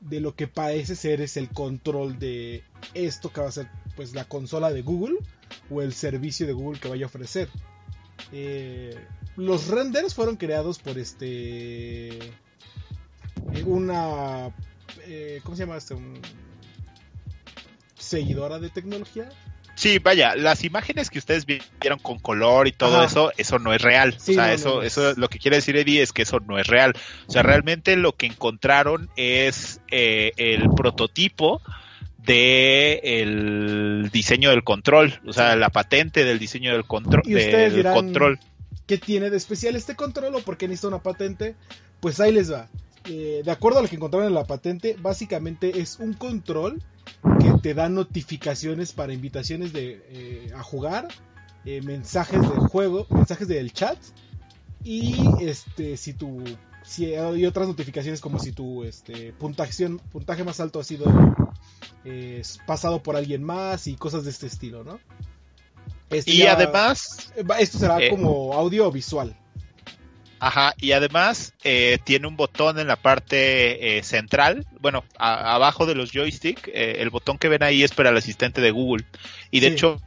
de 0.00 0.20
lo 0.20 0.36
que 0.36 0.46
parece 0.46 0.94
ser 0.94 1.20
es 1.20 1.36
el 1.36 1.48
control 1.48 2.20
de 2.20 2.62
esto 2.94 3.32
que 3.32 3.40
va 3.40 3.48
a 3.48 3.50
ser 3.50 3.68
pues 3.96 4.14
la 4.14 4.26
consola 4.26 4.70
de 4.70 4.82
Google 4.82 5.16
o 5.70 5.82
el 5.82 5.92
servicio 5.92 6.46
de 6.46 6.52
Google 6.52 6.78
que 6.78 6.86
vaya 6.86 7.06
a 7.06 7.08
ofrecer. 7.08 7.48
Eh, 8.30 8.96
los 9.34 9.66
renders 9.66 10.14
fueron 10.14 10.36
creados 10.36 10.78
por 10.78 11.00
este 11.00 12.16
una 13.66 14.54
eh, 15.04 15.40
¿cómo 15.42 15.56
se 15.56 15.64
llama 15.64 15.78
este? 15.78 15.96
seguidora 17.98 18.60
de 18.60 18.70
tecnología. 18.70 19.30
Sí, 19.74 19.98
vaya, 19.98 20.36
las 20.36 20.62
imágenes 20.64 21.10
que 21.10 21.18
ustedes 21.18 21.46
vieron 21.46 21.98
con 21.98 22.18
color 22.18 22.68
y 22.68 22.72
todo 22.72 23.02
eso, 23.02 23.32
eso 23.36 23.58
no 23.58 23.72
es 23.72 23.82
real. 23.82 24.14
o 24.16 24.20
sea, 24.20 24.52
eso, 24.52 24.82
eso 24.82 25.14
lo 25.16 25.28
que 25.28 25.38
quiere 25.38 25.56
decir 25.56 25.76
Eddie 25.76 26.02
es 26.02 26.12
que 26.12 26.22
eso 26.22 26.38
no 26.40 26.58
es 26.58 26.66
real. 26.66 26.94
O 27.26 27.32
sea, 27.32 27.42
realmente 27.42 27.96
lo 27.96 28.12
que 28.12 28.26
encontraron 28.26 29.10
es 29.16 29.80
eh, 29.90 30.32
el 30.36 30.70
prototipo 30.70 31.60
de 32.18 33.00
el 33.02 34.10
diseño 34.12 34.50
del 34.50 34.64
control, 34.64 35.20
o 35.26 35.32
sea, 35.32 35.56
la 35.56 35.70
patente 35.70 36.24
del 36.24 36.38
diseño 36.38 36.72
del, 36.72 36.84
control 36.84 37.22
del 37.24 37.82
control. 37.92 38.38
¿Qué 38.86 38.98
tiene 38.98 39.30
de 39.30 39.36
especial 39.36 39.76
este 39.76 39.96
control 39.96 40.34
o 40.34 40.40
por 40.40 40.56
qué 40.56 40.68
necesita 40.68 40.88
una 40.88 41.02
patente? 41.02 41.54
Pues 42.00 42.20
ahí 42.20 42.32
les 42.32 42.52
va. 42.52 42.68
Eh, 43.06 43.42
de 43.44 43.50
acuerdo 43.50 43.78
a 43.78 43.82
lo 43.82 43.88
que 43.88 43.96
encontraron 43.96 44.28
en 44.28 44.34
la 44.34 44.44
patente, 44.44 44.96
básicamente 44.98 45.80
es 45.80 45.98
un 45.98 46.14
control 46.14 46.82
que 47.38 47.52
te 47.62 47.74
da 47.74 47.88
notificaciones 47.88 48.92
para 48.92 49.12
invitaciones 49.12 49.72
de, 49.72 50.02
eh, 50.08 50.52
a 50.54 50.62
jugar, 50.62 51.08
eh, 51.66 51.82
mensajes 51.82 52.40
del 52.40 52.58
juego, 52.60 53.06
mensajes 53.10 53.48
del 53.48 53.72
chat 53.72 53.98
y 54.82 55.16
este 55.40 55.96
si 55.96 56.12
tu 56.12 56.42
si 56.82 57.14
hay 57.14 57.46
otras 57.46 57.68
notificaciones 57.68 58.20
como 58.20 58.38
si 58.38 58.52
tu 58.52 58.84
este 58.84 59.32
puntaje 59.32 60.44
más 60.44 60.60
alto 60.60 60.80
ha 60.80 60.84
sido 60.84 61.06
pasado 62.66 63.02
por 63.02 63.16
alguien 63.16 63.42
más 63.42 63.86
y 63.86 63.96
cosas 63.96 64.24
de 64.24 64.30
este 64.30 64.46
estilo, 64.46 64.84
¿no? 64.84 64.98
Este 66.10 66.32
y 66.32 66.42
además 66.42 67.32
esto 67.58 67.78
será 67.78 67.98
como 68.10 68.52
audio 68.52 68.90
visual. 68.90 69.36
Ajá, 70.40 70.74
y 70.78 70.92
además 70.92 71.54
eh, 71.62 71.98
tiene 72.04 72.26
un 72.26 72.36
botón 72.36 72.78
en 72.78 72.86
la 72.86 72.96
parte 72.96 73.98
eh, 73.98 74.02
central, 74.02 74.66
bueno, 74.80 75.04
abajo 75.16 75.86
de 75.86 75.94
los 75.94 76.10
joystick, 76.12 76.68
eh, 76.68 76.96
el 76.98 77.10
botón 77.10 77.38
que 77.38 77.48
ven 77.48 77.62
ahí 77.62 77.82
es 77.82 77.92
para 77.92 78.10
el 78.10 78.16
asistente 78.16 78.60
de 78.60 78.70
Google. 78.70 79.06
Y 79.50 79.60
de 79.60 79.68
hecho, 79.68 80.00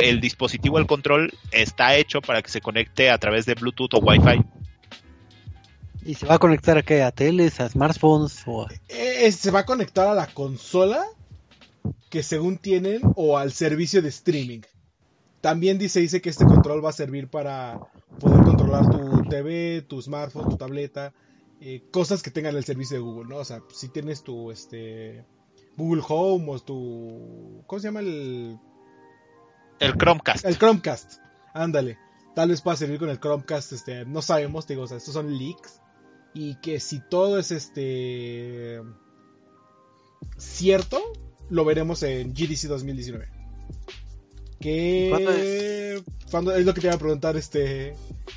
el 0.00 0.20
dispositivo, 0.20 0.78
el 0.78 0.86
control, 0.86 1.32
está 1.52 1.96
hecho 1.96 2.20
para 2.20 2.42
que 2.42 2.50
se 2.50 2.60
conecte 2.60 3.10
a 3.10 3.18
través 3.18 3.46
de 3.46 3.54
Bluetooth 3.54 3.94
o 3.94 3.98
Wi-Fi. 3.98 4.44
¿Y 6.04 6.14
se 6.14 6.26
va 6.26 6.34
a 6.34 6.38
conectar 6.38 6.76
a 6.78 6.82
qué? 6.82 7.02
¿A 7.02 7.10
teles, 7.10 7.60
a 7.60 7.68
smartphones? 7.68 8.42
O 8.46 8.66
se 8.88 9.50
va 9.50 9.60
a 9.60 9.66
conectar 9.66 10.08
a 10.08 10.14
la 10.14 10.26
consola 10.26 11.04
que 12.10 12.22
según 12.22 12.58
tienen 12.58 13.00
o 13.16 13.38
al 13.38 13.52
servicio 13.52 14.02
de 14.02 14.08
streaming. 14.08 14.60
También 15.40 15.78
dice, 15.78 16.00
dice 16.00 16.20
que 16.20 16.30
este 16.30 16.44
control 16.44 16.84
va 16.84 16.90
a 16.90 16.92
servir 16.92 17.28
para 17.28 17.80
poder 18.18 18.42
controlar 18.42 18.90
tu 18.90 19.22
TV, 19.28 19.82
tu 19.88 20.02
smartphone, 20.02 20.50
tu 20.50 20.56
tableta, 20.56 21.14
eh, 21.60 21.82
cosas 21.90 22.22
que 22.22 22.30
tengan 22.30 22.56
el 22.56 22.64
servicio 22.64 22.96
de 22.96 23.02
Google, 23.02 23.28
¿no? 23.28 23.36
O 23.36 23.44
sea, 23.44 23.62
si 23.72 23.88
tienes 23.88 24.22
tu 24.22 24.50
este 24.50 25.24
Google 25.76 26.02
Home 26.08 26.44
o 26.48 26.58
tu 26.58 27.62
¿cómo 27.66 27.80
se 27.80 27.88
llama 27.88 28.00
el 28.00 28.58
el 29.78 29.94
Chromecast? 29.94 30.44
El 30.44 30.58
Chromecast. 30.58 31.20
Ándale. 31.54 31.98
Tal 32.34 32.50
vez 32.50 32.60
pueda 32.60 32.76
servir 32.76 32.98
con 32.98 33.08
el 33.08 33.18
Chromecast, 33.18 33.72
este, 33.72 34.04
no 34.04 34.22
sabemos, 34.22 34.66
digo, 34.66 34.82
o 34.82 34.86
sea, 34.86 34.98
estos 34.98 35.14
son 35.14 35.36
leaks 35.36 35.80
y 36.32 36.56
que 36.56 36.78
si 36.78 37.00
todo 37.00 37.38
es 37.38 37.50
este 37.50 38.82
cierto, 40.36 41.00
lo 41.48 41.64
veremos 41.64 42.02
en 42.02 42.32
GDC 42.32 42.68
2019. 42.68 43.39
Que 44.60 45.08
¿Cuándo 46.30 46.54
es? 46.54 46.66
lo 46.66 46.74
que 46.74 46.80
te 46.80 46.86
iba 46.86 46.94
a 46.94 46.98
preguntar, 46.98 47.36
este 47.36 47.94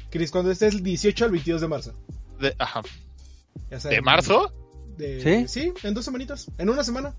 Chris, 0.10 0.32
¿cuándo 0.32 0.52
es 0.52 0.62
el 0.62 0.82
18 0.82 1.26
al 1.26 1.32
22 1.32 1.62
de 1.62 1.68
marzo? 1.68 1.94
De, 2.40 2.56
ajá. 2.58 2.82
¿De 3.70 4.02
marzo? 4.02 4.52
¿Sí? 4.98 5.48
sí, 5.48 5.74
en 5.84 5.94
dos 5.94 6.06
semanitas, 6.06 6.50
en 6.58 6.70
una 6.70 6.84
semana. 6.84 7.16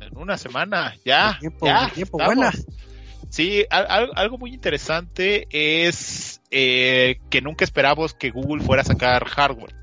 En 0.00 0.16
una 0.16 0.36
semana, 0.36 0.96
ya. 1.04 1.36
Tiempo, 1.38 1.66
ya, 1.66 1.90
tiempo 1.94 2.18
buena. 2.18 2.52
Sí, 3.28 3.64
algo 3.70 4.36
muy 4.36 4.52
interesante 4.52 5.46
es 5.50 6.42
eh, 6.50 7.18
que 7.30 7.40
nunca 7.40 7.64
esperamos 7.64 8.14
que 8.14 8.30
Google 8.30 8.62
fuera 8.62 8.82
a 8.82 8.84
sacar 8.84 9.24
hardware. 9.26 9.74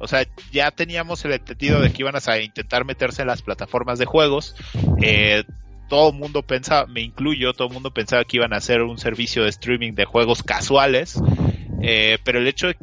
O 0.00 0.08
sea, 0.08 0.26
ya 0.52 0.70
teníamos 0.70 1.24
el 1.24 1.32
entendido 1.32 1.80
de 1.80 1.92
que 1.92 2.02
iban 2.02 2.14
a 2.16 2.38
intentar 2.38 2.84
meterse 2.84 3.22
en 3.22 3.28
las 3.28 3.42
plataformas 3.42 3.98
de 3.98 4.06
juegos. 4.06 4.56
Eh, 5.02 5.44
todo 5.88 6.10
el 6.10 6.16
mundo 6.16 6.42
pensaba, 6.42 6.86
me 6.86 7.00
incluyo, 7.00 7.52
todo 7.52 7.68
el 7.68 7.74
mundo 7.74 7.90
pensaba 7.90 8.24
que 8.24 8.36
iban 8.36 8.52
a 8.52 8.56
hacer 8.56 8.82
un 8.82 8.98
servicio 8.98 9.42
de 9.42 9.50
streaming 9.50 9.92
de 9.92 10.04
juegos 10.04 10.42
casuales, 10.42 11.20
eh, 11.82 12.18
pero 12.24 12.38
el 12.38 12.46
hecho 12.46 12.68
de 12.68 12.76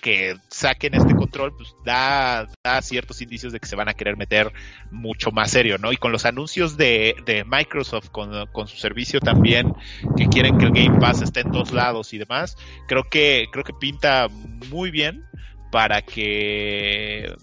que 0.00 0.36
saquen 0.48 0.94
este 0.94 1.14
control, 1.14 1.54
pues 1.56 1.74
da, 1.84 2.48
ciertos 2.80 3.20
indicios 3.22 3.52
de 3.52 3.60
que 3.60 3.68
se 3.68 3.76
van 3.76 3.88
a 3.88 3.94
querer 3.94 4.16
meter 4.16 4.52
mucho 4.90 5.30
más 5.30 5.50
serio, 5.50 5.78
¿no? 5.78 5.92
Y 5.92 5.96
con 5.96 6.10
los 6.10 6.24
anuncios 6.24 6.76
de, 6.76 7.44
Microsoft 7.46 8.08
con, 8.08 8.32
su 8.66 8.76
servicio 8.76 9.20
también, 9.20 9.74
que 10.16 10.26
quieren 10.26 10.58
que 10.58 10.64
el 10.64 10.72
Game 10.72 10.98
Pass 10.98 11.22
esté 11.22 11.40
en 11.40 11.52
todos 11.52 11.72
lados 11.72 12.12
y 12.14 12.18
demás, 12.18 12.56
creo 12.88 13.04
que, 13.04 13.46
creo 13.52 13.64
que 13.64 13.74
pinta 13.74 14.28
muy 14.70 14.90
bien 14.90 15.24
para 15.70 16.02
que 16.02 17.34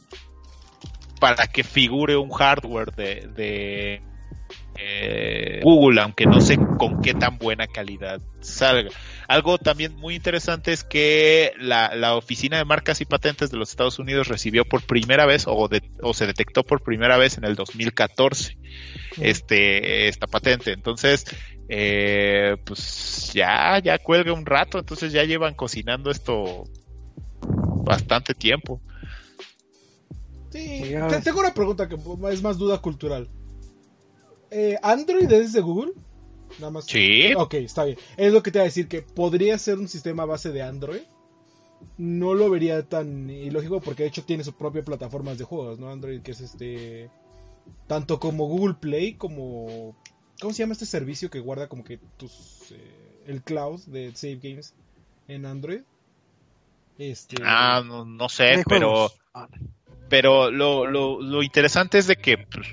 para 1.19 1.47
que 1.47 1.63
figure 1.65 2.15
un 2.15 2.29
hardware 2.29 2.93
de 2.93 4.01
eh, 4.81 5.59
Google, 5.61 6.01
aunque 6.01 6.25
no 6.25 6.39
sé 6.39 6.57
con 6.77 7.01
qué 7.01 7.13
tan 7.13 7.37
buena 7.37 7.67
calidad 7.67 8.21
salga. 8.39 8.89
Algo 9.27 9.57
también 9.57 9.95
muy 9.95 10.15
interesante 10.15 10.71
es 10.71 10.83
que 10.83 11.51
la, 11.59 11.95
la, 11.95 12.15
Oficina 12.15 12.57
de 12.57 12.65
Marcas 12.65 13.01
y 13.01 13.05
Patentes 13.05 13.51
de 13.51 13.57
los 13.57 13.71
Estados 13.71 13.99
Unidos 13.99 14.27
recibió 14.27 14.63
por 14.63 14.81
primera 14.83 15.25
vez 15.25 15.47
o, 15.47 15.69
o 16.01 16.13
se 16.13 16.27
detectó 16.27 16.63
por 16.63 16.81
primera 16.81 17.17
vez 17.17 17.37
en 17.37 17.43
el 17.43 17.55
2014 17.55 18.57
este, 19.17 20.07
esta 20.07 20.27
patente. 20.27 20.71
Entonces, 20.71 21.25
eh, 21.67 22.55
pues 22.65 23.31
ya, 23.33 23.79
ya 23.79 23.97
cuelga 23.99 24.33
un 24.33 24.45
rato, 24.45 24.79
entonces 24.79 25.11
ya 25.11 25.23
llevan 25.23 25.55
cocinando 25.55 26.09
esto 26.09 26.63
bastante 27.83 28.33
tiempo. 28.33 28.81
Sí, 30.51 30.95
tengo 31.23 31.41
una 31.41 31.53
pregunta 31.53 31.87
que 31.87 31.95
es 32.31 32.41
más 32.41 32.57
duda 32.57 32.79
cultural. 32.79 33.29
Eh, 34.51 34.77
¿Android 34.81 35.31
es 35.31 35.53
de 35.53 35.61
Google? 35.61 35.93
Nada 36.57 36.71
más. 36.71 36.85
Sí. 36.85 37.33
Ok, 37.35 37.55
está 37.55 37.85
bien. 37.85 37.97
Es 38.17 38.33
lo 38.33 38.41
que 38.41 38.51
te 38.51 38.57
iba 38.57 38.63
a 38.63 38.65
decir, 38.65 38.87
que 38.87 39.01
podría 39.01 39.57
ser 39.57 39.77
un 39.77 39.87
sistema 39.87 40.25
base 40.25 40.51
de 40.51 40.61
Android. 40.61 41.01
No 41.97 42.33
lo 42.33 42.49
vería 42.49 42.83
tan 42.83 43.29
ilógico 43.29 43.79
porque 43.79 44.03
de 44.03 44.09
hecho 44.09 44.23
tiene 44.23 44.43
su 44.43 44.53
propia 44.53 44.83
plataforma 44.83 45.35
de 45.35 45.43
juegos, 45.43 45.79
¿no? 45.79 45.89
Android, 45.89 46.21
que 46.21 46.31
es 46.31 46.41
este... 46.41 47.09
Tanto 47.87 48.19
como 48.19 48.47
Google 48.47 48.75
Play 48.75 49.13
como... 49.13 49.95
¿Cómo 50.41 50.53
se 50.53 50.63
llama 50.63 50.73
este 50.73 50.85
servicio 50.85 51.29
que 51.29 51.39
guarda 51.39 51.67
como 51.67 51.83
que 51.83 51.99
tus... 52.17 52.71
Eh, 52.71 53.23
el 53.27 53.43
cloud 53.43 53.81
de 53.85 54.13
Save 54.15 54.39
Games 54.41 54.73
en 55.27 55.45
Android? 55.45 55.81
Este... 56.97 57.37
Ah, 57.43 57.83
no, 57.85 58.29
sé, 58.29 58.63
pero... 58.67 59.11
Pero 60.09 60.49
lo, 60.49 60.87
lo, 60.87 61.21
lo 61.21 61.43
interesante 61.43 61.99
es 61.99 62.07
de 62.07 62.15
que 62.15 62.39
pues, 62.39 62.67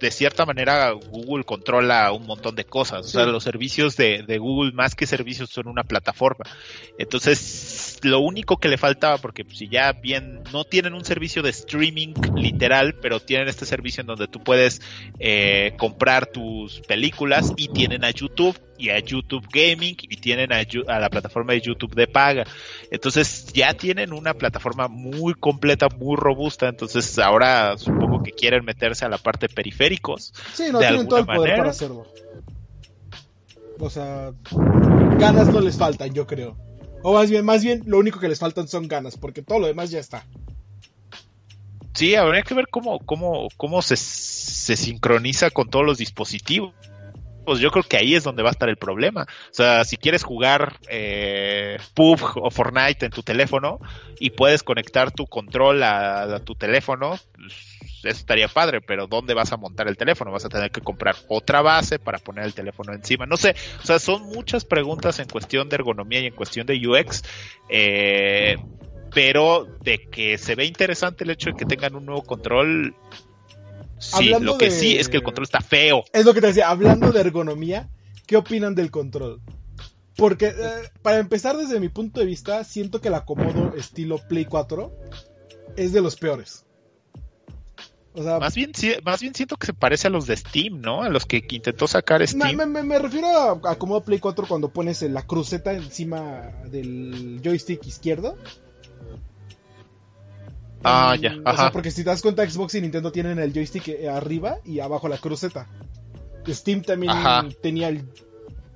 de 0.00 0.10
cierta 0.10 0.46
manera 0.46 0.92
Google 0.92 1.44
controla 1.44 2.12
un 2.12 2.26
montón 2.26 2.54
de 2.54 2.64
cosas. 2.64 3.06
O 3.06 3.08
sea, 3.08 3.26
los 3.26 3.44
servicios 3.44 3.96
de, 3.96 4.22
de, 4.22 4.38
Google, 4.38 4.72
más 4.72 4.94
que 4.94 5.06
servicios, 5.06 5.50
son 5.50 5.68
una 5.68 5.84
plataforma. 5.84 6.44
Entonces, 6.98 7.98
lo 8.02 8.20
único 8.20 8.58
que 8.58 8.68
le 8.68 8.78
faltaba, 8.78 9.18
porque 9.18 9.44
si 9.52 9.68
ya 9.68 9.92
bien 9.92 10.42
no 10.52 10.64
tienen 10.64 10.94
un 10.94 11.04
servicio 11.04 11.42
de 11.42 11.50
streaming 11.50 12.14
literal, 12.36 12.94
pero 13.00 13.20
tienen 13.20 13.48
este 13.48 13.66
servicio 13.66 14.00
en 14.02 14.06
donde 14.06 14.28
tú 14.28 14.42
puedes 14.42 14.80
eh, 15.18 15.74
comprar 15.78 16.26
tus 16.26 16.80
películas 16.80 17.52
y 17.56 17.68
tienen 17.68 18.04
a 18.04 18.10
YouTube 18.10 18.58
y 18.78 18.90
a 18.90 18.98
YouTube 19.00 19.46
Gaming 19.52 19.96
y 20.00 20.16
tienen 20.16 20.52
a, 20.52 20.58
a, 20.86 21.00
la 21.00 21.10
plataforma 21.10 21.52
de 21.52 21.60
YouTube 21.60 21.94
de 21.94 22.06
paga. 22.06 22.44
Entonces 22.90 23.46
ya 23.52 23.74
tienen 23.74 24.12
una 24.12 24.34
plataforma 24.34 24.88
muy 24.88 25.34
completa, 25.34 25.88
muy 25.88 26.16
robusta. 26.16 26.68
Entonces 26.68 27.18
ahora 27.18 27.76
supongo 27.76 28.22
que 28.22 28.30
quieren 28.30 28.64
meterse 28.64 29.04
a 29.04 29.08
la 29.08 29.18
parte 29.18 29.48
periféricos. 29.48 30.32
Sí, 30.54 30.64
no 30.72 30.78
tienen 30.78 31.08
todo 31.08 31.20
el 31.20 31.26
poder 31.26 31.58
para 31.58 31.70
hacerlo. 31.70 32.06
O 33.80 33.90
sea, 33.90 34.32
ganas 35.18 35.48
no 35.48 35.60
les 35.60 35.76
faltan, 35.76 36.12
yo 36.12 36.26
creo. 36.26 36.56
O 37.02 37.14
más 37.14 37.30
bien, 37.30 37.44
más 37.44 37.62
bien, 37.62 37.82
lo 37.86 37.98
único 37.98 38.18
que 38.18 38.28
les 38.28 38.38
faltan 38.38 38.66
son 38.66 38.88
ganas, 38.88 39.16
porque 39.16 39.42
todo 39.42 39.60
lo 39.60 39.66
demás 39.66 39.90
ya 39.90 40.00
está. 40.00 40.26
Sí, 41.94 42.14
habría 42.14 42.42
que 42.42 42.54
ver 42.54 42.66
cómo, 42.70 42.98
cómo, 43.00 43.48
cómo 43.56 43.82
se, 43.82 43.96
se 43.96 44.76
sincroniza 44.76 45.50
con 45.50 45.68
todos 45.68 45.84
los 45.84 45.98
dispositivos 45.98 46.74
pues 47.48 47.60
yo 47.60 47.70
creo 47.70 47.82
que 47.82 47.96
ahí 47.96 48.14
es 48.14 48.24
donde 48.24 48.42
va 48.42 48.50
a 48.50 48.52
estar 48.52 48.68
el 48.68 48.76
problema. 48.76 49.22
O 49.22 49.54
sea, 49.54 49.82
si 49.84 49.96
quieres 49.96 50.22
jugar 50.22 50.76
eh, 50.90 51.78
PUBG 51.94 52.36
o 52.42 52.50
Fortnite 52.50 53.06
en 53.06 53.10
tu 53.10 53.22
teléfono 53.22 53.80
y 54.20 54.28
puedes 54.28 54.62
conectar 54.62 55.12
tu 55.12 55.26
control 55.26 55.82
a, 55.82 56.40
tu 56.44 56.54
teléfono, 56.56 57.18
pues, 57.34 57.54
eso 58.04 58.18
estaría 58.18 58.48
padre, 58.48 58.82
pero 58.82 59.06
¿dónde 59.06 59.32
vas 59.32 59.50
a 59.50 59.56
montar 59.56 59.88
el 59.88 59.96
teléfono? 59.96 60.30
Vas 60.30 60.44
a 60.44 60.50
tener 60.50 60.70
que 60.70 60.82
comprar 60.82 61.16
otra 61.28 61.62
base 61.62 61.98
para 61.98 62.18
poner 62.18 62.44
el 62.44 62.52
teléfono 62.52 62.92
encima. 62.92 63.24
No 63.24 63.38
sé, 63.38 63.56
o 63.82 63.86
sea, 63.86 63.98
son 63.98 64.24
muchas 64.24 64.66
preguntas 64.66 65.18
en 65.18 65.26
cuestión 65.26 65.70
de 65.70 65.76
ergonomía 65.76 66.20
y 66.20 66.26
en 66.26 66.34
cuestión 66.34 66.66
de 66.66 66.86
UX. 66.86 67.22
Eh, 67.70 68.58
pero 69.14 69.64
de 69.80 70.06
que 70.10 70.36
se 70.36 70.54
ve 70.54 70.66
interesante 70.66 71.24
el 71.24 71.30
hecho 71.30 71.48
de 71.48 71.56
que 71.56 71.64
tengan 71.64 71.94
un 71.94 72.04
nuevo 72.04 72.22
control, 72.24 72.94
Sí, 73.98 74.30
lo 74.40 74.58
que 74.58 74.70
sí 74.70 74.96
es 74.96 75.08
que 75.08 75.16
el 75.16 75.22
control 75.22 75.44
está 75.44 75.60
feo. 75.60 76.04
Es 76.12 76.24
lo 76.24 76.34
que 76.34 76.40
te 76.40 76.48
decía, 76.48 76.68
hablando 76.68 77.12
de 77.12 77.20
ergonomía, 77.20 77.88
¿qué 78.26 78.36
opinan 78.36 78.74
del 78.74 78.90
control? 78.90 79.40
Porque, 80.16 80.46
eh, 80.46 80.90
para 81.02 81.18
empezar, 81.18 81.56
desde 81.56 81.80
mi 81.80 81.88
punto 81.88 82.20
de 82.20 82.26
vista, 82.26 82.64
siento 82.64 83.00
que 83.00 83.08
el 83.08 83.14
acomodo 83.14 83.74
estilo 83.76 84.18
Play 84.28 84.46
4 84.46 84.92
es 85.76 85.92
de 85.92 86.00
los 86.00 86.16
peores. 86.16 86.64
O 88.14 88.22
sea, 88.24 88.40
más 88.40 88.56
bien, 88.56 88.72
más 89.04 89.20
bien 89.20 89.32
siento 89.34 89.56
que 89.56 89.66
se 89.66 89.74
parece 89.74 90.08
a 90.08 90.10
los 90.10 90.26
de 90.26 90.36
Steam, 90.36 90.80
¿no? 90.80 91.02
A 91.02 91.08
los 91.08 91.24
que 91.24 91.44
intentó 91.50 91.86
sacar 91.86 92.26
Steam. 92.26 92.56
Me, 92.68 92.98
refiero 92.98 93.28
a 93.28 93.70
acomodo 93.70 94.02
Play 94.02 94.18
4 94.18 94.46
cuando 94.48 94.72
pones 94.72 95.02
la 95.02 95.24
cruceta 95.24 95.72
encima 95.72 96.50
del 96.64 97.40
joystick 97.44 97.86
izquierdo 97.86 98.36
Ah, 100.84 101.16
ya. 101.20 101.36
O 101.44 101.56
sea, 101.56 101.70
porque 101.70 101.90
si 101.90 102.04
te 102.04 102.10
das 102.10 102.22
cuenta, 102.22 102.48
Xbox 102.48 102.74
y 102.74 102.80
Nintendo 102.80 103.10
tienen 103.10 103.38
el 103.38 103.52
joystick 103.52 103.88
eh, 103.88 104.08
arriba 104.08 104.58
y 104.64 104.80
abajo 104.80 105.08
la 105.08 105.18
cruceta. 105.18 105.66
Steam 106.46 106.82
también 106.82 107.12
tenía 107.60 107.90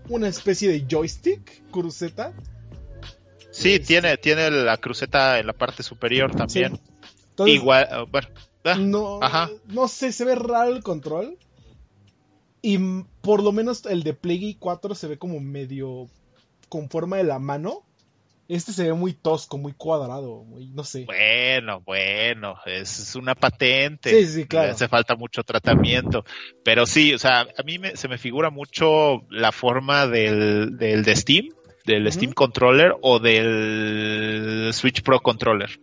una 0.09 0.29
especie 0.29 0.69
de 0.69 0.87
joystick, 0.89 1.71
cruceta. 1.71 2.33
Sí, 3.51 3.79
tiene, 3.81 4.17
tiene 4.17 4.51
la 4.51 4.77
cruceta 4.79 5.39
en 5.39 5.47
la 5.47 5.53
parte 5.53 5.83
superior 5.83 6.35
también. 6.35 6.81
Igual, 7.47 7.89
eh, 7.91 8.07
bueno. 8.11 8.29
Ah, 8.65 8.77
no, 8.77 9.21
no 9.67 9.89
sé, 9.89 10.13
se 10.13 10.25
ve 10.25 10.35
raro 10.35 10.75
el 10.75 10.83
control. 10.83 11.37
Y 12.63 12.79
por 13.23 13.43
lo 13.43 13.51
menos 13.51 13.85
el 13.87 14.05
de 14.05 14.15
Play 14.15 14.55
4 14.55 14.95
se 14.95 15.09
ve 15.09 15.19
como 15.19 15.41
medio 15.41 16.09
con 16.69 16.89
forma 16.89 17.17
de 17.17 17.25
la 17.25 17.41
mano. 17.41 17.83
Este 18.49 18.73
se 18.73 18.85
ve 18.85 18.93
muy 18.93 19.15
tosco, 19.15 19.57
muy 19.57 19.73
cuadrado, 19.73 20.45
muy, 20.45 20.69
no 20.69 20.85
sé. 20.85 21.05
Bueno, 21.05 21.81
bueno, 21.81 22.57
es 22.67 23.15
una 23.15 23.35
patente. 23.35 24.11
Sí, 24.11 24.27
sí, 24.27 24.47
claro. 24.47 24.73
Hace 24.73 24.89
falta 24.89 25.15
mucho 25.15 25.43
tratamiento. 25.43 26.25
Pero 26.65 26.85
sí, 26.85 27.15
o 27.15 27.19
sea, 27.19 27.41
a 27.43 27.63
mí 27.65 27.79
se 27.95 28.09
me 28.09 28.19
figura 28.19 28.51
mucho 28.51 29.23
la 29.31 29.53
forma 29.53 30.07
del, 30.07 30.77
del 30.77 31.05
de 31.05 31.17
Steam, 31.17 31.49
del 31.87 32.11
Steam 32.13 32.33
Controller 32.33 32.95
o 33.01 33.19
del 33.21 34.71
Switch 34.73 35.03
Pro 35.03 35.21
Controller. 35.21 35.81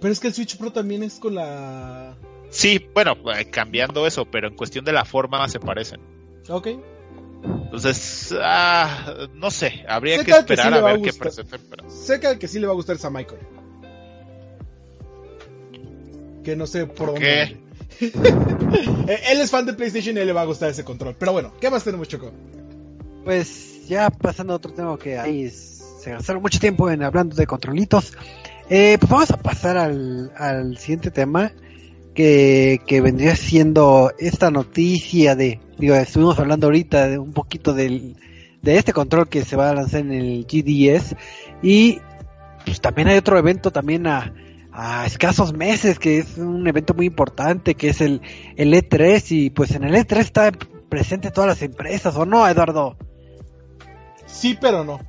Pero 0.00 0.12
es 0.12 0.20
que 0.20 0.28
el 0.28 0.34
Switch 0.34 0.56
Pro 0.56 0.70
también 0.70 1.02
es 1.02 1.18
con 1.18 1.34
la... 1.34 2.16
Sí, 2.50 2.86
bueno, 2.94 3.16
eh, 3.36 3.50
cambiando 3.50 4.06
eso, 4.06 4.24
pero 4.24 4.48
en 4.48 4.54
cuestión 4.54 4.84
de 4.84 4.92
la 4.92 5.04
forma 5.04 5.46
se 5.48 5.60
parecen. 5.60 6.00
Ok. 6.48 6.68
Entonces, 7.42 8.34
ah, 8.40 9.28
no 9.34 9.50
sé, 9.50 9.84
habría 9.88 10.24
que 10.24 10.30
esperar 10.32 10.74
a 10.74 10.80
ver 10.80 11.00
qué 11.00 11.12
presenten. 11.12 11.60
Sé 11.88 12.18
que 12.18 12.26
al 12.26 12.38
que 12.38 12.48
sí 12.48 12.58
le 12.58 12.66
va 12.66 12.72
a 12.72 12.76
gustar 12.76 12.96
es 12.96 13.04
a 13.04 13.10
Michael. 13.10 13.40
Que 16.42 16.56
no 16.56 16.66
sé 16.66 16.86
por, 16.86 17.12
dónde. 17.12 17.56
Eh, 19.08 19.20
él 19.30 19.40
es 19.40 19.50
fan 19.50 19.64
de 19.64 19.72
PlayStation 19.72 20.16
y 20.16 20.20
él 20.20 20.26
le 20.26 20.32
va 20.32 20.42
a 20.42 20.44
gustar 20.44 20.70
ese 20.70 20.84
control. 20.84 21.16
Pero 21.18 21.32
bueno, 21.32 21.52
¿qué 21.60 21.70
más 21.70 21.82
tenemos, 21.82 22.06
Choco? 22.06 22.30
Pues 23.24 23.88
ya 23.88 24.10
pasando 24.10 24.52
a 24.52 24.56
otro 24.56 24.72
tema 24.72 24.96
que 24.98 25.18
ahí 25.18 25.48
se 25.48 26.10
gastaron 26.10 26.42
mucho 26.42 26.60
tiempo 26.60 26.90
en 26.90 27.02
hablando 27.02 27.34
de 27.34 27.46
controlitos. 27.46 28.12
Eh, 28.68 28.98
pues 29.00 29.10
vamos 29.10 29.30
a 29.30 29.38
pasar 29.38 29.78
al, 29.78 30.30
al 30.36 30.76
siguiente 30.76 31.10
tema 31.10 31.52
que, 32.14 32.80
que 32.86 33.00
vendría 33.00 33.34
siendo 33.34 34.12
esta 34.18 34.50
noticia 34.50 35.34
de 35.34 35.60
digo, 35.78 35.94
estuvimos 35.94 36.38
hablando 36.38 36.66
ahorita 36.66 37.08
de 37.08 37.18
un 37.18 37.32
poquito 37.32 37.72
del, 37.72 38.16
de 38.62 38.76
este 38.76 38.92
control 38.92 39.28
que 39.28 39.44
se 39.44 39.56
va 39.56 39.70
a 39.70 39.74
lanzar 39.74 40.00
en 40.00 40.12
el 40.12 40.44
GDS 40.44 41.16
y 41.62 42.00
pues 42.64 42.80
también 42.80 43.08
hay 43.08 43.16
otro 43.16 43.38
evento 43.38 43.70
también 43.70 44.06
a, 44.06 44.34
a 44.72 45.06
escasos 45.06 45.52
meses 45.52 45.98
que 45.98 46.18
es 46.18 46.36
un 46.38 46.66
evento 46.66 46.94
muy 46.94 47.06
importante 47.06 47.74
que 47.74 47.88
es 47.88 48.00
el, 48.00 48.20
el 48.56 48.74
E3 48.74 49.24
y 49.30 49.50
pues 49.50 49.70
en 49.72 49.84
el 49.84 49.94
E3 49.94 50.18
está 50.18 50.52
presente 50.88 51.30
todas 51.30 51.48
las 51.48 51.62
empresas 51.62 52.16
o 52.16 52.26
no 52.26 52.46
Eduardo 52.48 52.96
sí 54.26 54.56
pero 54.60 54.84
no. 54.84 55.00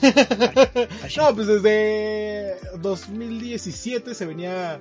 No 1.16 1.34
pues 1.34 1.46
desde 1.46 2.54
2017 2.78 4.14
se 4.14 4.26
venía 4.26 4.78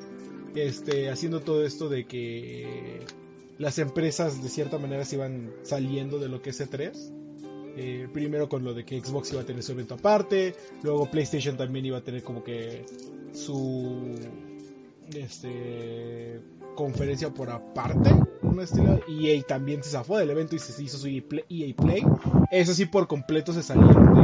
este 0.56 1.10
haciendo 1.10 1.42
todo 1.42 1.66
esto 1.66 1.90
de 1.90 2.06
que 2.06 3.06
las 3.60 3.78
empresas 3.78 4.42
de 4.42 4.50
cierta 4.50 4.80
manera 4.80 5.06
se 5.06 5.18
iban 5.18 5.54
saliendo 5.64 6.18
de 6.18 6.30
lo 6.30 6.42
que 6.42 6.50
es 6.50 6.62
E3. 6.62 6.92
Eh, 7.78 8.08
primero 8.12 8.50
con 8.50 8.64
lo 8.64 8.74
de 8.74 8.84
que 8.84 9.00
Xbox 9.00 9.32
iba 9.32 9.42
a 9.42 9.46
tener 9.46 9.62
su 9.62 9.74
evento 9.74 9.94
aparte, 9.94 10.56
luego 10.82 11.10
PlayStation 11.10 11.56
también 11.56 11.86
iba 11.86 12.00
a 12.00 12.04
tener 12.04 12.24
como 12.24 12.44
que 12.44 12.86
su 13.32 14.16
este 15.14 16.42
conferencia 16.76 17.30
por 17.30 17.50
aparte, 17.50 18.10
un 18.42 18.60
estilo, 18.60 19.02
EA 19.08 19.42
también 19.44 19.84
se 19.84 19.92
zafó 19.92 20.18
del 20.18 20.30
evento 20.30 20.56
y 20.56 20.60
se 20.60 20.82
hizo 20.82 20.98
su 20.98 21.08
EA 21.08 21.22
Play. 21.76 22.04
Eso 22.52 22.74
sí 22.74 22.86
por 22.86 23.08
completo 23.08 23.54
se 23.54 23.64
salieron 23.64 24.16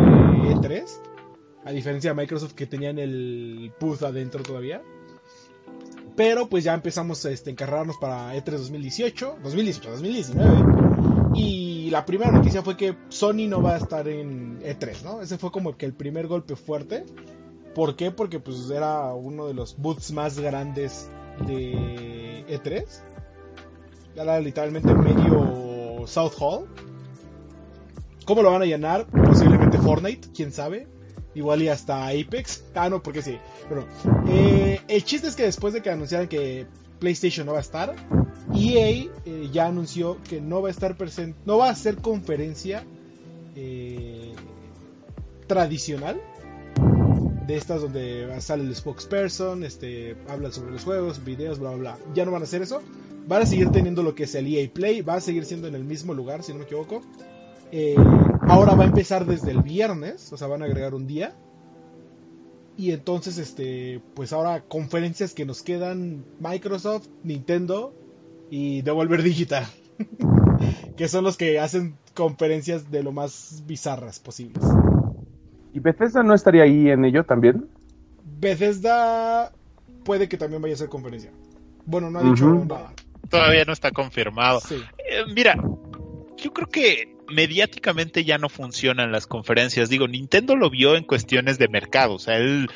de 0.42 0.56
E3, 0.56 0.86
a 1.66 1.72
diferencia 1.72 2.12
de 2.12 2.22
Microsoft 2.22 2.54
que 2.54 2.66
tenían 2.66 2.98
el 3.00 3.72
booth 3.80 4.04
adentro 4.04 4.44
todavía. 4.44 4.82
Pero 6.16 6.48
pues 6.48 6.64
ya 6.64 6.74
empezamos 6.74 7.26
este, 7.26 7.50
a 7.52 7.54
este, 7.54 7.66
para 8.00 8.36
E3 8.36 8.52
2018, 8.52 9.40
2018, 9.44 9.92
2019. 9.92 11.36
Y 11.36 11.76
Y 11.86 11.92
la 11.92 12.04
primera 12.04 12.32
noticia 12.32 12.64
fue 12.64 12.76
que 12.76 12.98
Sony 13.10 13.48
no 13.48 13.62
va 13.62 13.76
a 13.76 13.78
estar 13.78 14.08
en 14.08 14.60
E3, 14.60 15.04
¿no? 15.04 15.22
Ese 15.22 15.38
fue 15.38 15.52
como 15.52 15.78
que 15.78 15.86
el 15.86 15.94
primer 15.94 16.26
golpe 16.26 16.56
fuerte. 16.56 17.06
¿Por 17.76 17.96
qué? 17.96 18.10
Porque 18.10 18.40
pues 18.40 18.72
era 18.72 19.14
uno 19.14 19.46
de 19.46 19.54
los 19.54 19.78
booths 19.78 20.12
más 20.12 20.40
grandes 20.40 21.12
de 21.46 22.44
E3. 22.50 22.86
Era 24.16 24.40
literalmente 24.40 24.96
medio 24.96 26.08
South 26.08 26.34
Hall. 26.40 26.66
¿Cómo 28.26 28.42
lo 28.42 28.52
van 28.52 28.64
a 28.64 28.66
llenar? 28.66 29.06
Posiblemente 29.06 29.78
Fortnite, 29.78 30.30
quién 30.34 30.52
sabe. 30.52 30.88
Igual 31.36 31.62
y 31.62 31.68
hasta 31.68 32.08
Apex. 32.08 32.64
Ah, 32.74 32.90
no, 32.90 33.04
porque 33.04 33.22
sí. 33.22 33.38
Pero 33.70 33.86
eh, 34.28 34.80
el 34.88 35.04
chiste 35.04 35.28
es 35.28 35.36
que 35.36 35.44
después 35.44 35.74
de 35.74 35.82
que 35.82 35.90
anunciaran 35.90 36.28
que 36.28 36.66
PlayStation 37.00 37.46
no 37.46 37.52
va 37.52 37.60
a 37.60 37.62
estar, 37.62 37.94
EA 38.54 39.12
eh, 39.26 39.50
ya 39.52 39.68
anunció 39.68 40.18
que 40.24 40.40
no 40.40 40.62
va 40.62 40.70
a 40.70 40.72
estar 40.72 40.96
presente, 40.96 41.38
no 41.46 41.58
va 41.58 41.68
a 41.68 41.72
hacer 41.72 41.98
conferencia 41.98 42.86
eh, 43.56 44.34
tradicional 45.48 46.22
de 47.46 47.56
estas 47.56 47.82
donde 47.82 48.42
sale 48.42 48.64
el 48.64 48.76
spokesperson, 48.76 49.64
este, 49.64 50.16
hablan 50.28 50.52
sobre 50.52 50.72
los 50.72 50.84
juegos, 50.84 51.24
videos, 51.24 51.60
bla, 51.60 51.72
bla, 51.72 51.78
bla. 51.78 51.98
Ya 52.14 52.26
no 52.26 52.32
van 52.32 52.42
a 52.42 52.46
hacer 52.46 52.62
eso. 52.62 52.82
Van 53.28 53.42
a 53.42 53.46
seguir 53.46 53.70
teniendo 53.70 54.04
lo 54.04 54.16
que 54.16 54.24
es 54.24 54.36
el 54.36 54.48
EA 54.48 54.70
Play, 54.72 55.02
va 55.02 55.16
a 55.16 55.22
seguir 55.22 55.46
siendo 55.46 55.68
en 55.68 55.76
el 55.76 55.84
mismo 55.84 56.14
lugar, 56.14 56.44
si 56.44 56.52
no 56.54 56.60
me 56.60 56.66
equivoco. 56.66 57.02
Eh, 57.72 57.96
ahora 58.48 58.76
va 58.76 58.84
a 58.84 58.88
empezar 58.88 59.26
desde 59.26 59.52
el 59.52 59.62
viernes, 59.62 60.32
o 60.32 60.38
sea, 60.38 60.48
van 60.48 60.62
a 60.62 60.66
agregar 60.66 60.94
un 60.94 61.08
día. 61.08 61.34
Y 62.78 62.92
entonces, 62.92 63.38
este, 63.38 64.02
pues 64.14 64.34
ahora 64.34 64.62
conferencias 64.62 65.34
que 65.34 65.46
nos 65.46 65.62
quedan 65.62 66.26
Microsoft, 66.40 67.08
Nintendo 67.24 67.94
y 68.50 68.82
Devolver 68.82 69.24
Digital. 69.24 69.66
que 70.98 71.08
son 71.08 71.24
los 71.24 71.38
que 71.38 71.60
hacen 71.60 71.96
conferencias 72.14 72.92
de 72.92 73.04
lo 73.04 73.12
más 73.12 73.64
bizarras 73.66 74.20
posibles. 74.20 74.64
¿Y 75.74 75.80
Bethesda 75.80 76.24
no 76.24 76.34
estaría 76.34 76.64
ahí 76.64 76.90
en 76.90 77.06
ello 77.06 77.24
también? 77.24 77.68
Bethesda 78.40 79.52
puede 80.04 80.30
que 80.30 80.38
también 80.38 80.62
vaya 80.62 80.74
a 80.74 80.76
hacer 80.76 80.90
conferencia. 80.90 81.32
Bueno, 81.86 82.10
no 82.10 82.20
ha 82.20 82.24
dicho 82.24 82.48
nada. 82.48 82.94
Todavía 83.30 83.66
no 83.66 83.74
está 83.74 83.92
confirmado. 83.92 84.60
Eh, 84.72 85.24
mira, 85.34 85.56
yo 86.38 86.54
creo 86.54 86.68
que 86.68 87.15
mediáticamente 87.30 88.24
ya 88.24 88.38
no 88.38 88.50
funcionan 88.50 89.12
las 89.12 89.28
conferencias. 89.28 89.90
Digo, 89.90 90.08
Nintendo 90.08 90.56
lo 90.56 90.70
vio 90.70 90.96
en 90.96 91.04
cuestiones 91.04 91.58
de 91.58 91.68
mercado. 91.68 92.16
O 92.16 92.20
sea, 92.20 92.38
él, 92.38 92.68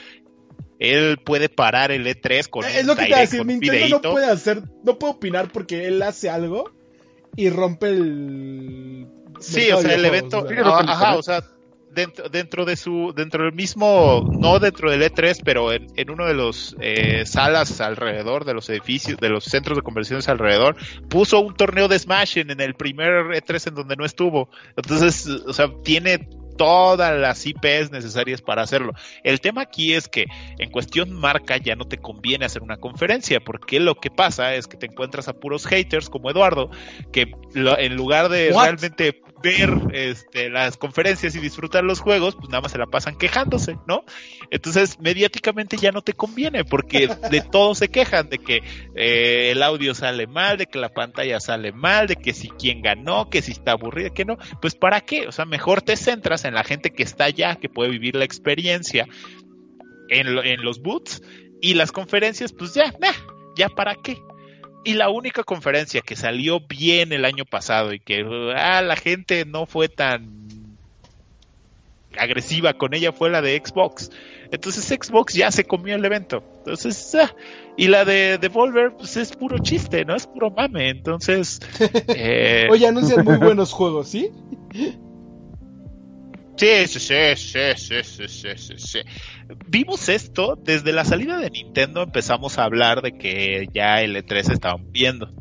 él 0.79 1.17
puede 1.23 1.49
parar 1.49 1.91
el 1.91 2.05
E3 2.05 2.49
con. 2.49 2.65
Es 2.65 2.85
lo 2.85 2.95
que 2.95 3.03
te 3.03 3.09
voy 3.09 3.17
a 3.17 3.21
decir. 3.21 3.45
Nintendo 3.45 3.99
no 4.01 4.11
puede 4.11 4.25
hacer, 4.27 4.63
no 4.83 4.99
puede 4.99 5.13
opinar 5.13 5.51
porque 5.51 5.87
él 5.87 6.01
hace 6.01 6.29
algo 6.29 6.71
y 7.35 7.49
rompe 7.49 7.89
el. 7.89 9.07
Sí, 9.39 9.71
o 9.71 9.81
sea, 9.81 9.95
el 9.95 10.05
evento. 10.05 10.45
ajá, 10.87 11.15
o 11.15 11.23
sea 11.23 11.43
dentro, 11.91 12.29
dentro 12.29 12.65
de 12.65 12.75
su, 12.75 13.13
dentro 13.15 13.43
del 13.43 13.53
mismo, 13.53 14.27
no 14.39 14.59
dentro 14.59 14.91
del 14.91 15.01
E3, 15.01 15.41
pero 15.43 15.71
en, 15.71 15.87
en 15.95 16.09
uno 16.09 16.25
de 16.25 16.33
los 16.33 16.75
eh, 16.79 17.25
salas 17.25 17.81
alrededor 17.81 18.45
de 18.45 18.53
los 18.53 18.69
edificios, 18.69 19.19
de 19.19 19.29
los 19.29 19.45
centros 19.45 19.77
de 19.77 19.81
conversiones 19.81 20.29
alrededor, 20.29 20.75
puso 21.09 21.39
un 21.39 21.55
torneo 21.55 21.87
de 21.87 21.99
Smash 21.99 22.37
en, 22.37 22.51
en 22.51 22.61
el 22.61 22.75
primer 22.75 23.25
E3 23.27 23.69
en 23.69 23.75
donde 23.75 23.95
no 23.95 24.05
estuvo. 24.05 24.49
Entonces, 24.75 25.27
o 25.27 25.53
sea, 25.53 25.69
tiene 25.83 26.27
todas 26.59 27.17
las 27.17 27.45
IPs 27.45 27.89
necesarias 27.89 28.41
para 28.41 28.61
hacerlo. 28.61 28.91
El 29.23 29.39
tema 29.39 29.61
aquí 29.61 29.93
es 29.93 30.09
que 30.09 30.25
en 30.57 30.69
cuestión 30.69 31.09
marca 31.13 31.55
ya 31.55 31.77
no 31.77 31.85
te 31.85 31.99
conviene 31.99 32.43
hacer 32.43 32.61
una 32.61 32.75
conferencia, 32.75 33.39
porque 33.39 33.79
lo 33.79 33.95
que 33.95 34.11
pasa 34.11 34.53
es 34.55 34.67
que 34.67 34.75
te 34.75 34.87
encuentras 34.87 35.29
a 35.29 35.39
puros 35.39 35.65
haters 35.65 36.09
como 36.09 36.29
Eduardo, 36.29 36.69
que 37.13 37.31
en 37.55 37.95
lugar 37.95 38.27
de 38.27 38.49
realmente 38.49 39.21
ver 39.41 39.69
este, 39.93 40.49
las 40.49 40.77
conferencias 40.77 41.35
y 41.35 41.39
disfrutar 41.39 41.83
los 41.83 41.99
juegos, 41.99 42.35
pues 42.35 42.49
nada 42.49 42.61
más 42.61 42.71
se 42.71 42.77
la 42.77 42.87
pasan 42.87 43.17
quejándose, 43.17 43.77
¿no? 43.87 44.03
Entonces, 44.51 44.99
mediáticamente 44.99 45.77
ya 45.77 45.91
no 45.91 46.01
te 46.01 46.13
conviene, 46.13 46.65
porque 46.65 47.09
de 47.29 47.41
todo 47.51 47.75
se 47.75 47.89
quejan, 47.89 48.29
de 48.29 48.39
que 48.39 48.63
eh, 48.95 49.51
el 49.51 49.63
audio 49.63 49.93
sale 49.95 50.27
mal, 50.27 50.57
de 50.57 50.65
que 50.65 50.79
la 50.79 50.89
pantalla 50.89 51.39
sale 51.39 51.71
mal, 51.71 52.07
de 52.07 52.15
que 52.15 52.33
si 52.33 52.49
quién 52.49 52.81
ganó, 52.81 53.29
que 53.29 53.41
si 53.41 53.51
está 53.51 53.71
aburrida, 53.71 54.09
que 54.09 54.25
no. 54.25 54.37
Pues 54.61 54.75
¿para 54.75 55.01
qué? 55.01 55.27
O 55.27 55.31
sea, 55.31 55.45
mejor 55.45 55.81
te 55.81 55.95
centras 55.95 56.45
en 56.45 56.53
la 56.53 56.63
gente 56.63 56.91
que 56.91 57.03
está 57.03 57.25
allá, 57.25 57.55
que 57.55 57.69
puede 57.69 57.89
vivir 57.89 58.15
la 58.15 58.25
experiencia 58.25 59.07
en, 60.09 60.27
en 60.27 60.63
los 60.63 60.81
boots 60.81 61.21
y 61.61 61.73
las 61.73 61.91
conferencias, 61.91 62.53
pues 62.53 62.73
ya, 62.73 62.93
ya 63.55 63.69
para 63.69 63.95
qué. 63.95 64.17
Y 64.83 64.93
la 64.93 65.09
única 65.09 65.43
conferencia 65.43 66.01
que 66.01 66.15
salió 66.15 66.61
bien 66.61 67.11
el 67.11 67.25
año 67.25 67.45
pasado 67.45 67.93
y 67.93 67.99
que 67.99 68.25
ah, 68.55 68.81
la 68.81 68.95
gente 68.95 69.45
no 69.45 69.65
fue 69.65 69.89
tan 69.89 70.77
agresiva 72.17 72.73
con 72.73 72.93
ella 72.93 73.11
fue 73.11 73.29
la 73.29 73.41
de 73.41 73.61
Xbox. 73.63 74.09
Entonces 74.51 74.85
Xbox 74.85 75.33
ya 75.33 75.51
se 75.51 75.65
comió 75.65 75.95
el 75.95 76.05
evento. 76.05 76.43
Entonces, 76.59 77.15
ah, 77.15 77.33
y 77.77 77.87
la 77.87 78.03
de 78.03 78.37
Devolver, 78.37 78.93
pues 78.97 79.15
es 79.17 79.31
puro 79.35 79.59
chiste, 79.59 80.05
¿no? 80.05 80.15
Es 80.15 80.27
puro 80.27 80.49
mame. 80.49 80.89
Entonces. 80.89 81.59
Eh... 82.07 82.67
Oye, 82.69 82.87
anuncian 82.87 83.23
muy 83.23 83.37
buenos 83.37 83.71
juegos, 83.71 84.09
¿sí? 84.09 84.31
Sí, 86.59 86.87
sí, 86.87 86.99
sí, 86.99 87.15
sí, 87.37 88.03
sí, 88.03 88.27
sí, 88.27 88.49
sí, 88.57 88.73
sí. 88.77 88.99
Vimos 89.67 90.09
esto 90.09 90.59
desde 90.61 90.91
la 90.91 91.05
salida 91.05 91.37
de 91.37 91.49
Nintendo, 91.49 92.03
empezamos 92.03 92.57
a 92.57 92.65
hablar 92.65 93.01
de 93.01 93.17
que 93.17 93.69
ya 93.73 94.01
el 94.01 94.17
E3 94.17 94.51
estaba 94.51 94.77
viendo. 94.91 95.31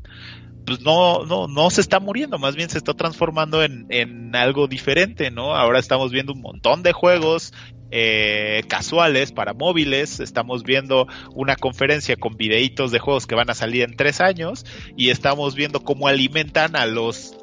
Pues 0.65 0.81
no, 0.83 1.25
no, 1.25 1.49
no 1.49 1.71
se 1.71 1.81
está 1.81 1.99
muriendo, 1.99 2.39
más 2.39 2.55
bien 2.55 2.71
se 2.71 2.79
está 2.79 2.95
transformando 2.95 3.65
en, 3.65 3.87
en 3.89 4.37
algo 4.37 4.69
diferente, 4.69 5.33
¿no? 5.33 5.57
Ahora 5.57 5.81
estamos 5.81 6.13
viendo 6.13 6.35
un 6.35 6.41
montón 6.41 6.85
de 6.85 6.93
juegos 6.93 7.53
eh, 7.91 8.63
casuales 8.69 9.33
para 9.33 9.55
móviles. 9.55 10.21
Estamos 10.21 10.63
viendo 10.63 11.09
una 11.35 11.57
conferencia 11.57 12.15
con 12.15 12.37
videitos 12.37 12.93
de 12.93 13.01
juegos 13.01 13.27
que 13.27 13.35
van 13.35 13.51
a 13.51 13.55
salir 13.55 13.83
en 13.83 13.97
tres 13.97 14.21
años 14.21 14.65
y 14.97 15.11
estamos 15.11 15.57
viendo 15.57 15.81
cómo 15.81 16.07
alimentan 16.07 16.77
a 16.77 16.87
los 16.87 17.37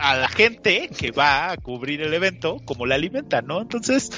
a 0.00 0.16
la 0.16 0.28
gente 0.28 0.88
que 0.96 1.10
va 1.10 1.50
a 1.50 1.56
cubrir 1.56 2.02
el 2.02 2.14
evento 2.14 2.58
como 2.64 2.86
la 2.86 2.94
alimenta, 2.94 3.42
¿no? 3.42 3.60
Entonces, 3.60 4.10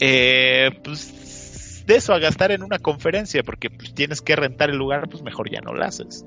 eh, 0.00 0.70
pues 0.82 1.84
de 1.86 1.96
eso 1.96 2.12
a 2.12 2.18
gastar 2.18 2.52
en 2.52 2.62
una 2.62 2.78
conferencia, 2.78 3.42
porque 3.42 3.70
pues, 3.70 3.94
tienes 3.94 4.20
que 4.20 4.36
rentar 4.36 4.70
el 4.70 4.76
lugar, 4.76 5.08
pues 5.08 5.22
mejor 5.22 5.50
ya 5.50 5.60
no 5.60 5.72
lo 5.72 5.84
haces. 5.84 6.24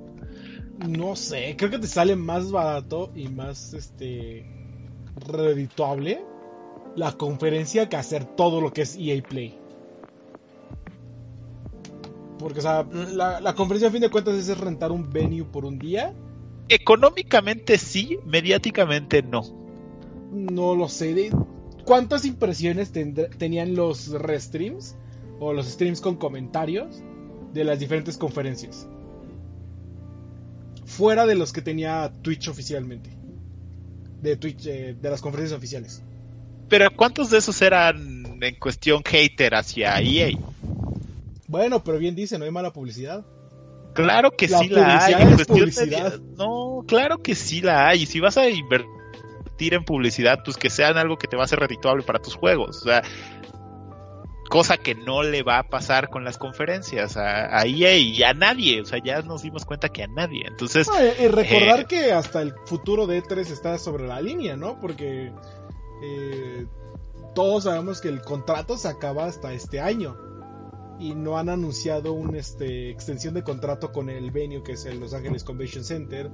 No 0.87 1.15
sé, 1.15 1.55
creo 1.57 1.69
que 1.69 1.77
te 1.77 1.87
sale 1.87 2.15
más 2.15 2.51
barato 2.51 3.11
y 3.15 3.27
más 3.27 3.73
este 3.73 4.43
redituable 5.27 6.25
la 6.95 7.11
conferencia 7.13 7.87
que 7.89 7.95
hacer 7.95 8.25
todo 8.25 8.59
lo 8.59 8.73
que 8.73 8.81
es 8.81 8.97
EA 8.97 9.21
Play. 9.21 9.57
Porque, 12.39 12.59
o 12.59 12.61
sea, 12.63 12.87
la, 13.13 13.39
la 13.39 13.53
conferencia 13.53 13.89
a 13.89 13.91
fin 13.91 14.01
de 14.01 14.09
cuentas 14.09 14.33
es 14.33 14.57
rentar 14.57 14.91
un 14.91 15.11
venue 15.11 15.45
por 15.45 15.63
un 15.63 15.77
día 15.77 16.15
económicamente 16.71 17.77
sí, 17.77 18.17
mediáticamente 18.25 19.21
no. 19.21 19.41
No 20.31 20.73
lo 20.73 20.87
sé. 20.87 21.29
¿Cuántas 21.85 22.23
impresiones 22.25 22.91
tenían 22.91 23.75
los 23.75 24.09
restreams 24.09 24.95
o 25.39 25.51
los 25.51 25.67
streams 25.67 25.99
con 25.99 26.15
comentarios 26.15 27.03
de 27.53 27.65
las 27.65 27.79
diferentes 27.79 28.17
conferencias? 28.17 28.87
Fuera 30.85 31.25
de 31.25 31.35
los 31.35 31.51
que 31.51 31.61
tenía 31.61 32.11
Twitch 32.21 32.47
oficialmente. 32.47 33.09
De 34.21 34.37
Twitch, 34.37 34.65
eh, 34.67 34.95
de 34.99 35.09
las 35.09 35.21
conferencias 35.21 35.57
oficiales. 35.57 36.01
Pero 36.69 36.89
¿cuántos 36.95 37.29
de 37.29 37.39
esos 37.39 37.61
eran 37.61 38.41
en 38.41 38.55
cuestión 38.55 39.03
hater 39.03 39.55
hacia 39.55 39.99
EA? 39.99 40.37
Bueno, 41.47 41.83
pero 41.83 41.97
bien 41.97 42.15
dice, 42.15 42.39
no 42.39 42.45
hay 42.45 42.51
mala 42.51 42.71
publicidad. 42.71 43.25
Claro 43.93 44.31
que 44.31 44.47
sí 44.47 44.69
la 44.69 45.05
hay. 45.05 45.15
no, 46.37 46.83
claro 46.87 47.17
que 47.19 47.35
sí 47.35 47.61
la 47.61 47.87
hay. 47.87 48.05
Si 48.05 48.19
vas 48.19 48.37
a 48.37 48.49
invertir 48.49 49.73
en 49.73 49.83
publicidad, 49.83 50.39
pues 50.43 50.57
que 50.57 50.69
sean 50.69 50.97
algo 50.97 51.17
que 51.17 51.27
te 51.27 51.37
va 51.37 51.43
a 51.43 51.47
ser 51.47 51.59
redituable 51.59 52.03
para 52.03 52.19
tus 52.19 52.35
juegos. 52.35 52.77
O 52.81 52.85
sea, 52.85 53.01
cosa 54.49 54.77
que 54.77 54.95
no 54.95 55.23
le 55.23 55.43
va 55.43 55.59
a 55.59 55.63
pasar 55.63 56.09
con 56.09 56.23
las 56.23 56.37
conferencias 56.37 57.17
a, 57.17 57.65
EA 57.65 57.97
y 57.97 58.23
a 58.23 58.33
nadie. 58.33 58.81
O 58.81 58.85
sea, 58.85 58.99
ya 59.03 59.21
nos 59.21 59.41
dimos 59.43 59.65
cuenta 59.65 59.89
que 59.89 60.03
a 60.03 60.07
nadie. 60.07 60.43
Entonces. 60.47 60.87
y 61.19 61.27
recordar 61.27 61.81
eh, 61.81 61.85
que 61.85 62.11
hasta 62.11 62.41
el 62.41 62.53
futuro 62.65 63.07
de 63.07 63.23
E3 63.23 63.39
está 63.51 63.77
sobre 63.77 64.07
la 64.07 64.21
línea, 64.21 64.55
¿no? 64.55 64.79
Porque 64.79 65.31
eh, 66.03 66.65
todos 67.35 67.65
sabemos 67.65 68.01
que 68.01 68.09
el 68.09 68.21
contrato 68.21 68.77
se 68.77 68.87
acaba 68.87 69.25
hasta 69.25 69.53
este 69.53 69.79
año 69.79 70.30
y 71.01 71.15
no 71.15 71.39
han 71.39 71.49
anunciado 71.49 72.13
una 72.13 72.37
este, 72.37 72.91
extensión 72.91 73.33
de 73.33 73.43
contrato 73.43 73.91
con 73.91 74.09
el 74.09 74.29
venue 74.29 74.61
que 74.61 74.73
es 74.73 74.85
el 74.85 74.99
Los 74.99 75.15
Ángeles 75.15 75.43
Convention 75.43 75.83
Center 75.83 76.29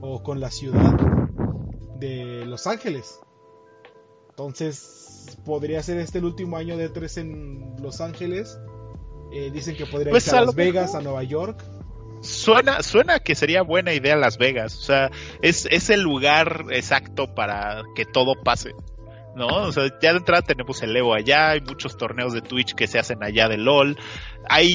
o 0.00 0.22
con 0.22 0.38
la 0.38 0.50
ciudad 0.50 0.96
de 1.98 2.46
Los 2.46 2.68
Ángeles. 2.68 3.18
Entonces, 4.30 5.36
podría 5.44 5.82
ser 5.82 5.98
este 5.98 6.18
el 6.18 6.24
último 6.24 6.56
año 6.56 6.76
de 6.76 6.88
tres 6.88 7.16
en 7.16 7.74
Los 7.82 8.00
Ángeles. 8.00 8.58
Eh, 9.32 9.50
dicen 9.52 9.76
que 9.76 9.86
podría 9.86 10.08
ir 10.08 10.12
pues 10.12 10.32
a, 10.32 10.44
Las 10.44 10.54
Vegas, 10.54 10.94
a 10.94 11.00
Nueva 11.00 11.24
York. 11.24 11.64
suena, 12.20 12.82
suena 12.82 13.18
que 13.18 13.34
sería 13.34 13.62
buena 13.62 13.92
idea 13.92 14.14
Las 14.14 14.38
Vegas. 14.38 14.76
O 14.76 14.82
sea, 14.82 15.10
es, 15.42 15.66
es 15.66 15.90
el 15.90 16.00
lugar 16.00 16.66
exacto 16.70 17.34
para 17.34 17.82
que 17.96 18.04
todo 18.04 18.40
pase. 18.40 18.72
¿No? 19.36 19.46
O 19.46 19.72
sea, 19.72 19.84
ya 20.00 20.12
de 20.12 20.18
entrada 20.18 20.42
tenemos 20.42 20.82
el 20.82 20.96
Evo 20.96 21.14
allá, 21.14 21.50
hay 21.50 21.60
muchos 21.60 21.96
torneos 21.96 22.32
de 22.32 22.42
Twitch 22.42 22.74
que 22.74 22.86
se 22.86 22.98
hacen 22.98 23.22
allá 23.22 23.48
de 23.48 23.58
LOL, 23.58 23.98
hay 24.48 24.74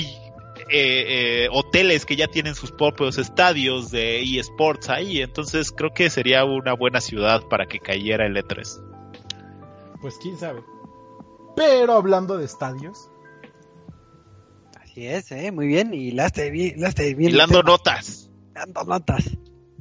eh, 0.69 1.45
eh, 1.45 1.47
hoteles 1.51 2.05
que 2.05 2.15
ya 2.15 2.27
tienen 2.27 2.55
sus 2.55 2.71
propios 2.71 3.17
estadios 3.17 3.91
de 3.91 4.21
eSports 4.21 4.89
ahí, 4.89 5.21
entonces 5.21 5.71
creo 5.71 5.93
que 5.93 6.09
sería 6.09 6.43
una 6.45 6.73
buena 6.73 7.01
ciudad 7.01 7.43
para 7.49 7.67
que 7.67 7.79
cayera 7.79 8.25
el 8.25 8.35
E3. 8.35 8.83
Pues 10.01 10.17
quién 10.21 10.37
sabe. 10.37 10.61
Pero 11.55 11.93
hablando 11.93 12.37
de 12.37 12.45
estadios. 12.45 13.09
Así 14.79 15.07
es, 15.07 15.31
¿eh? 15.31 15.51
muy 15.51 15.67
bien, 15.67 15.93
y 15.93 16.11
la 16.11 16.29
bien. 16.29 16.81
La 16.81 16.91
bien 16.91 17.31
Hilando 17.31 17.63
notas. 17.63 18.29
Dando 18.53 18.83
notas. 18.83 19.25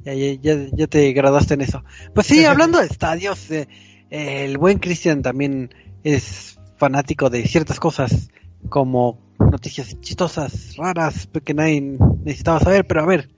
Ya, 0.03 0.13
ya, 0.13 0.69
ya, 0.71 0.87
te 0.87 1.11
graduaste 1.11 1.55
en 1.55 1.61
eso. 1.61 1.83
Pues 2.15 2.27
sí, 2.27 2.45
hablando 2.45 2.79
de 2.79 2.85
estadios, 2.85 3.51
eh, 3.51 3.67
el 4.09 4.57
buen 4.57 4.79
Cristian 4.79 5.21
también 5.21 5.73
es 6.03 6.59
fanático 6.77 7.29
de 7.29 7.45
ciertas 7.47 7.79
cosas 7.79 8.29
como 8.69 9.19
noticias 9.39 9.99
chistosas, 10.01 10.75
raras, 10.77 11.27
que 11.43 11.53
nadie 11.53 11.81
necesitaba 12.23 12.59
saber, 12.59 12.85
pero 12.85 13.01
a 13.01 13.05
ver, 13.05 13.29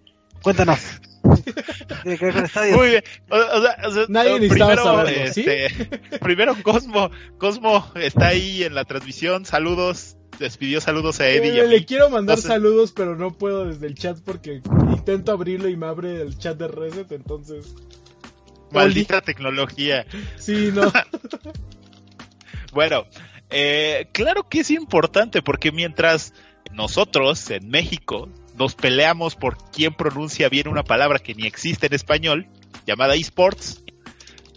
cuéntanos. 0.41 0.79
Muy 2.75 2.89
bien. 2.89 3.03
nadie 4.07 4.49
primero, 4.49 4.83
saberlo, 4.83 5.09
este, 5.09 5.67
primero 6.21 6.55
Cosmo, 6.63 7.11
Cosmo 7.37 7.85
está 7.95 8.27
ahí 8.27 8.63
en 8.63 8.73
la 8.73 8.85
transmisión. 8.85 9.45
Saludos, 9.45 10.17
despidió 10.39 10.79
saludos 10.79 11.19
a 11.19 11.27
Eddie. 11.27 11.67
le 11.67 11.85
quiero 11.85 12.09
mandar 12.09 12.37
saludos, 12.37 12.93
pero 12.93 13.15
no 13.15 13.37
puedo 13.37 13.65
desde 13.65 13.87
el 13.87 13.95
chat 13.95 14.19
porque 14.23 14.61
intento 14.91 15.31
abrirlo 15.31 15.67
y 15.67 15.75
me 15.75 15.87
abre 15.87 16.21
el 16.21 16.37
chat 16.37 16.57
de 16.57 16.67
Reset, 16.67 17.11
entonces. 17.11 17.75
Maldita 18.71 19.21
tecnología. 19.21 20.05
Sí, 20.37 20.71
no. 20.73 20.91
bueno, 22.73 23.05
eh, 23.49 24.07
claro 24.11 24.47
que 24.47 24.61
es 24.61 24.71
importante 24.71 25.41
porque 25.41 25.71
mientras 25.71 26.33
nosotros 26.71 27.49
en 27.49 27.69
México 27.69 28.29
nos 28.55 28.75
peleamos 28.75 29.35
por 29.35 29.57
quién 29.71 29.93
pronuncia 29.93 30.49
bien 30.49 30.67
una 30.67 30.83
palabra 30.83 31.19
que 31.19 31.33
ni 31.33 31.47
existe 31.47 31.87
en 31.87 31.93
español, 31.93 32.47
llamada 32.85 33.15
esports, 33.15 33.83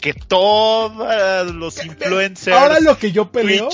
que 0.00 0.12
todos 0.12 1.52
los 1.54 1.84
influencers, 1.84 2.56
ahora 2.56 2.80
lo 2.80 2.98
que 2.98 3.12
yo 3.12 3.30
peleo, 3.30 3.68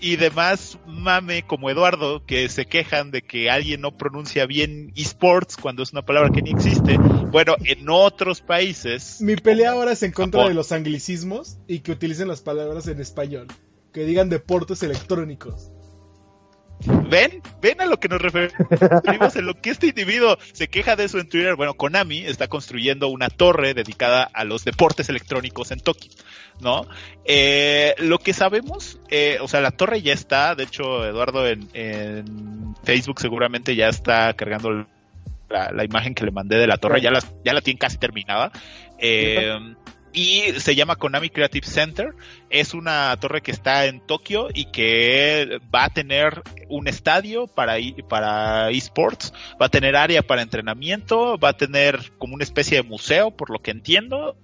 y 0.00 0.16
demás 0.16 0.78
mame 0.86 1.42
como 1.42 1.70
Eduardo 1.70 2.24
que 2.24 2.48
se 2.48 2.66
quejan 2.66 3.10
de 3.10 3.22
que 3.22 3.50
alguien 3.50 3.80
no 3.80 3.96
pronuncia 3.96 4.46
bien 4.46 4.92
esports 4.96 5.56
cuando 5.56 5.82
es 5.82 5.92
una 5.92 6.02
palabra 6.02 6.30
que 6.30 6.42
ni 6.42 6.50
existe. 6.50 6.98
Bueno, 6.98 7.56
en 7.64 7.88
otros 7.88 8.40
países. 8.40 9.20
Mi 9.20 9.36
pelea 9.36 9.72
ahora 9.72 9.92
es 9.92 10.02
en 10.02 10.12
contra 10.12 10.48
de 10.48 10.54
los 10.54 10.72
anglicismos 10.72 11.58
y 11.66 11.80
que 11.80 11.92
utilicen 11.92 12.28
las 12.28 12.40
palabras 12.40 12.88
en 12.88 13.00
español. 13.00 13.48
Que 13.92 14.04
digan 14.04 14.28
deportes 14.28 14.82
electrónicos. 14.82 15.70
¿Ven? 16.84 17.42
¿Ven 17.60 17.80
a 17.80 17.86
lo 17.86 17.98
que 17.98 18.08
nos 18.08 18.20
referimos 18.20 19.36
en 19.36 19.46
lo 19.46 19.54
que 19.54 19.70
este 19.70 19.88
individuo 19.88 20.36
se 20.52 20.68
queja 20.68 20.94
de 20.94 21.04
eso 21.04 21.18
en 21.18 21.28
Twitter? 21.28 21.56
Bueno, 21.56 21.74
Konami 21.74 22.18
está 22.18 22.48
construyendo 22.48 23.08
una 23.08 23.28
torre 23.28 23.74
dedicada 23.74 24.22
a 24.22 24.44
los 24.44 24.64
deportes 24.64 25.08
electrónicos 25.08 25.70
en 25.70 25.80
Tokio, 25.80 26.10
¿no? 26.60 26.86
Eh, 27.24 27.94
lo 27.98 28.18
que 28.18 28.32
sabemos, 28.32 29.00
eh, 29.08 29.38
o 29.40 29.48
sea, 29.48 29.60
la 29.60 29.70
torre 29.70 30.02
ya 30.02 30.12
está, 30.12 30.54
de 30.54 30.64
hecho, 30.64 31.06
Eduardo 31.06 31.46
en, 31.46 31.66
Facebook 32.84 33.20
seguramente 33.20 33.74
ya 33.74 33.88
está 33.88 34.32
cargando 34.34 34.86
la, 35.48 35.84
imagen 35.84 36.14
que 36.14 36.24
le 36.24 36.30
mandé 36.30 36.56
de 36.56 36.66
la 36.66 36.76
torre, 36.76 37.00
ya 37.00 37.10
la, 37.10 37.20
ya 37.44 37.52
la 37.52 37.62
tiene 37.62 37.78
casi 37.78 37.98
terminada. 37.98 38.52
Eh, 38.98 39.58
y 40.16 40.58
se 40.60 40.74
llama 40.74 40.96
Konami 40.96 41.28
Creative 41.28 41.66
Center. 41.66 42.14
Es 42.48 42.72
una 42.72 43.14
torre 43.20 43.42
que 43.42 43.50
está 43.50 43.84
en 43.84 44.00
Tokio 44.00 44.48
y 44.52 44.64
que 44.72 45.60
va 45.72 45.84
a 45.84 45.90
tener 45.90 46.42
un 46.70 46.88
estadio 46.88 47.46
para, 47.46 47.74
para 48.08 48.70
esports, 48.70 49.34
va 49.60 49.66
a 49.66 49.68
tener 49.68 49.94
área 49.94 50.22
para 50.22 50.40
entrenamiento, 50.40 51.36
va 51.36 51.50
a 51.50 51.56
tener 51.56 52.12
como 52.16 52.34
una 52.34 52.44
especie 52.44 52.78
de 52.78 52.82
museo, 52.82 53.30
por 53.30 53.50
lo 53.50 53.60
que 53.60 53.72
entiendo, 53.72 54.38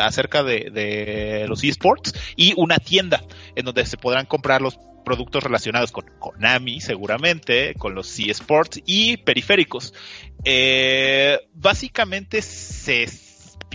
acerca 0.00 0.42
de, 0.42 1.44
los 1.46 1.62
esports 1.62 2.14
y 2.34 2.54
una 2.56 2.78
tienda 2.78 3.22
en 3.54 3.66
donde 3.66 3.84
se 3.84 3.98
podrán 3.98 4.24
comprar 4.24 4.62
los 4.62 4.78
productos 5.04 5.42
relacionados 5.42 5.92
con 5.92 6.06
Konami, 6.18 6.80
seguramente, 6.80 7.74
con 7.74 7.94
los 7.94 8.18
eSports 8.18 8.80
y 8.86 9.18
periféricos. 9.18 9.92
Eh, 10.42 11.38
básicamente 11.52 12.40
se 12.40 13.06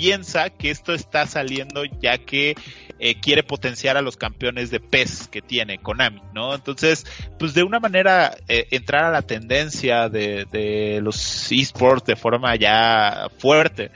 piensa 0.02 0.50
que 0.50 0.72
esto 0.72 0.96
está 0.96 1.28
saliendo 1.28 1.84
ya 1.86 2.18
que 2.18 2.56
eh, 2.98 3.20
quiere 3.22 3.44
potenciar 3.44 3.98
a 3.98 4.02
los 4.02 4.18
campeones 4.18 4.72
de 4.72 4.80
PES 4.80 5.28
que 5.28 5.44
tiene 5.44 5.78
Konami, 5.78 6.24
¿no? 6.34 6.56
Entonces, 6.56 7.06
pues 7.38 7.54
de 7.54 7.62
una 7.62 7.80
manera 7.80 8.36
eh, 8.48 8.66
entrar 8.72 9.04
a 9.04 9.12
la 9.12 9.22
tendencia 9.22 10.10
de, 10.10 11.00
los 11.04 11.52
esports 11.52 12.08
de 12.08 12.16
forma 12.16 12.56
ya 12.56 13.28
fuerte. 13.38 13.92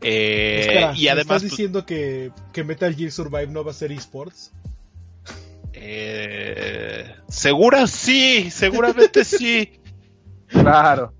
Eh, 0.00 0.92
y 0.96 1.08
además. 1.08 1.18
¿Estás 1.18 1.42
pues, 1.42 1.50
diciendo 1.50 1.84
que, 1.84 2.30
que, 2.54 2.64
Metal 2.64 2.94
Gear 2.94 3.12
Survive 3.12 3.48
no 3.48 3.62
va 3.62 3.72
a 3.72 3.74
ser 3.74 3.92
esports? 3.92 4.52
Eh, 5.74 7.16
segura 7.28 7.86
sí, 7.86 8.50
seguramente 8.50 9.24
sí. 9.24 9.72
Claro. 10.48 11.12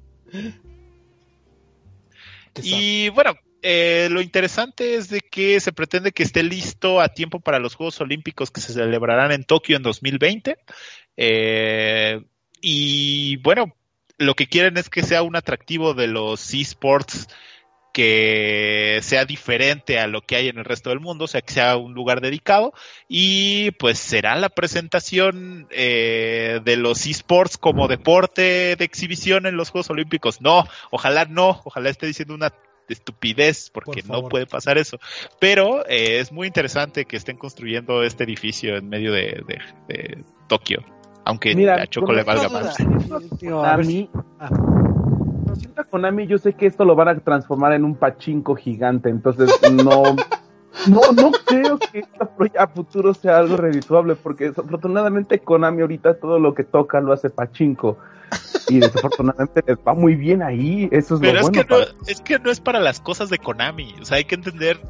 Y 2.62 3.10
bueno, 3.10 3.34
eh, 3.62 4.08
lo 4.10 4.20
interesante 4.20 4.94
es 4.94 5.08
de 5.08 5.20
que 5.20 5.60
se 5.60 5.72
pretende 5.72 6.12
que 6.12 6.22
esté 6.22 6.42
listo 6.42 7.00
a 7.00 7.08
tiempo 7.08 7.40
para 7.40 7.58
los 7.58 7.74
Juegos 7.74 8.00
Olímpicos 8.00 8.50
que 8.50 8.60
se 8.60 8.72
celebrarán 8.72 9.32
en 9.32 9.44
Tokio 9.44 9.76
en 9.76 9.82
2020. 9.82 10.56
Eh, 11.16 12.22
y 12.60 13.36
bueno, 13.38 13.74
lo 14.18 14.34
que 14.34 14.46
quieren 14.46 14.76
es 14.76 14.90
que 14.90 15.02
sea 15.02 15.22
un 15.22 15.36
atractivo 15.36 15.94
de 15.94 16.06
los 16.06 16.52
esports 16.54 17.28
que 17.92 19.00
sea 19.02 19.24
diferente 19.24 19.98
a 19.98 20.06
lo 20.06 20.22
que 20.22 20.36
hay 20.36 20.48
en 20.48 20.58
el 20.58 20.64
resto 20.64 20.90
del 20.90 21.00
mundo, 21.00 21.24
o 21.24 21.28
sea, 21.28 21.42
que 21.42 21.52
sea 21.52 21.76
un 21.76 21.92
lugar 21.92 22.20
dedicado 22.20 22.72
y 23.08 23.72
pues 23.72 23.98
será 23.98 24.36
la 24.36 24.48
presentación 24.48 25.66
eh, 25.70 26.60
de 26.64 26.76
los 26.76 27.06
esports 27.06 27.58
como 27.58 27.88
deporte 27.88 28.76
de 28.76 28.84
exhibición 28.84 29.46
en 29.46 29.56
los 29.56 29.70
Juegos 29.70 29.90
Olímpicos. 29.90 30.40
No, 30.40 30.66
ojalá 30.90 31.24
no, 31.24 31.60
ojalá 31.64 31.90
esté 31.90 32.06
diciendo 32.06 32.34
una 32.34 32.52
estupidez, 32.92 33.70
porque 33.70 34.02
no 34.02 34.28
puede 34.28 34.46
pasar 34.46 34.78
eso. 34.78 34.98
Pero 35.38 35.86
eh, 35.86 36.18
es 36.20 36.32
muy 36.32 36.46
interesante 36.46 37.04
que 37.04 37.16
estén 37.16 37.36
construyendo 37.36 38.02
este 38.02 38.24
edificio 38.24 38.76
en 38.76 38.88
medio 38.88 39.12
de, 39.12 39.44
Tokio, 40.46 40.84
aunque 41.24 41.52
a 41.70 41.86
Choco 41.86 42.12
le 42.12 42.24
valga 42.24 42.48
más. 42.48 42.76
Konami, 43.40 44.10
Konami, 45.90 46.26
yo 46.26 46.38
sé 46.38 46.54
que 46.54 46.66
esto 46.66 46.84
lo 46.84 46.94
van 46.94 47.08
a 47.08 47.18
transformar 47.18 47.72
en 47.72 47.84
un 47.84 47.94
pachinko 47.94 48.56
gigante, 48.56 49.08
entonces 49.08 49.50
no... 49.72 50.02
No, 50.88 51.00
no 51.12 51.32
creo 51.44 51.78
que 51.78 52.04
a 52.58 52.66
futuro 52.68 53.12
sea 53.14 53.38
algo 53.38 53.56
redituable, 53.56 54.16
porque 54.16 54.48
desafortunadamente 54.48 55.40
Konami 55.40 55.82
ahorita 55.82 56.18
todo 56.18 56.38
lo 56.38 56.54
que 56.54 56.64
toca 56.64 57.00
lo 57.00 57.12
hace 57.12 57.28
pachinko 57.28 57.98
y 58.68 58.78
desafortunadamente 58.78 59.62
les 59.66 59.78
va 59.78 59.94
muy 59.94 60.14
bien 60.14 60.42
ahí. 60.42 60.88
Eso 60.92 61.16
es 61.16 61.20
Pero 61.20 61.40
es 61.40 61.50
que 61.50 61.64
no, 61.64 61.76
es 62.06 62.20
que 62.20 62.38
no 62.38 62.50
es 62.50 62.60
para 62.60 62.80
las 62.80 63.00
cosas 63.00 63.30
de 63.30 63.38
Konami. 63.38 63.94
O 64.00 64.04
sea, 64.04 64.18
hay 64.18 64.24
que 64.24 64.36
entender 64.36 64.80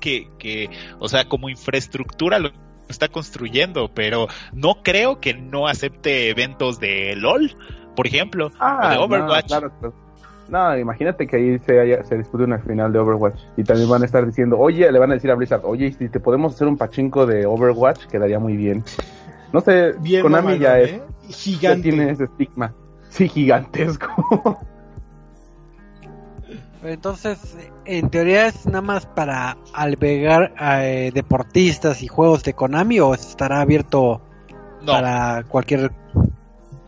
que, 0.00 0.28
que 0.38 0.70
o 0.98 1.08
sea, 1.08 1.28
como 1.28 1.48
infraestructura 1.48 2.38
lo 2.38 2.50
está 2.88 3.08
construyendo, 3.08 3.90
pero 3.92 4.28
no 4.52 4.82
creo 4.82 5.20
que 5.20 5.34
no 5.34 5.66
acepte 5.66 6.28
eventos 6.30 6.80
de 6.80 7.14
LOL, 7.16 7.54
por 7.96 8.06
ejemplo, 8.06 8.50
ah, 8.58 8.80
o 8.84 8.90
de 8.90 8.98
Overwatch. 8.98 9.50
No, 9.50 10.09
imagínate 10.78 11.26
que 11.26 11.36
ahí 11.36 11.58
se, 11.60 12.04
se 12.04 12.16
dispute 12.16 12.44
una 12.44 12.58
final 12.58 12.92
de 12.92 12.98
Overwatch 12.98 13.40
y 13.56 13.64
también 13.64 13.88
van 13.88 14.02
a 14.02 14.04
estar 14.04 14.26
diciendo, 14.26 14.58
oye, 14.58 14.90
le 14.90 14.98
van 14.98 15.10
a 15.10 15.14
decir 15.14 15.30
a 15.30 15.34
Blizzard, 15.34 15.62
oye, 15.64 15.92
si 15.92 16.08
te 16.08 16.20
podemos 16.20 16.54
hacer 16.54 16.66
un 16.66 16.76
pachinko 16.76 17.26
de 17.26 17.46
Overwatch, 17.46 18.06
quedaría 18.06 18.38
muy 18.38 18.56
bien. 18.56 18.84
No 19.52 19.60
sé, 19.60 19.94
Konami 20.22 20.58
ya 20.58 20.78
es, 20.78 20.92
¿eh? 20.92 21.02
gigante. 21.28 21.90
tiene 21.90 22.10
ese 22.10 22.24
estigma. 22.24 22.72
Sí, 23.08 23.28
gigantesco. 23.28 24.58
Entonces, 26.82 27.56
en 27.84 28.08
teoría 28.08 28.46
es 28.46 28.64
nada 28.66 28.80
más 28.80 29.04
para 29.04 29.58
albergar 29.74 30.54
a 30.56 30.86
eh, 30.86 31.10
deportistas 31.12 32.02
y 32.02 32.08
juegos 32.08 32.42
de 32.42 32.54
Konami 32.54 33.00
o 33.00 33.12
estará 33.12 33.60
abierto 33.60 34.22
para 34.86 35.44
cualquier 35.46 35.92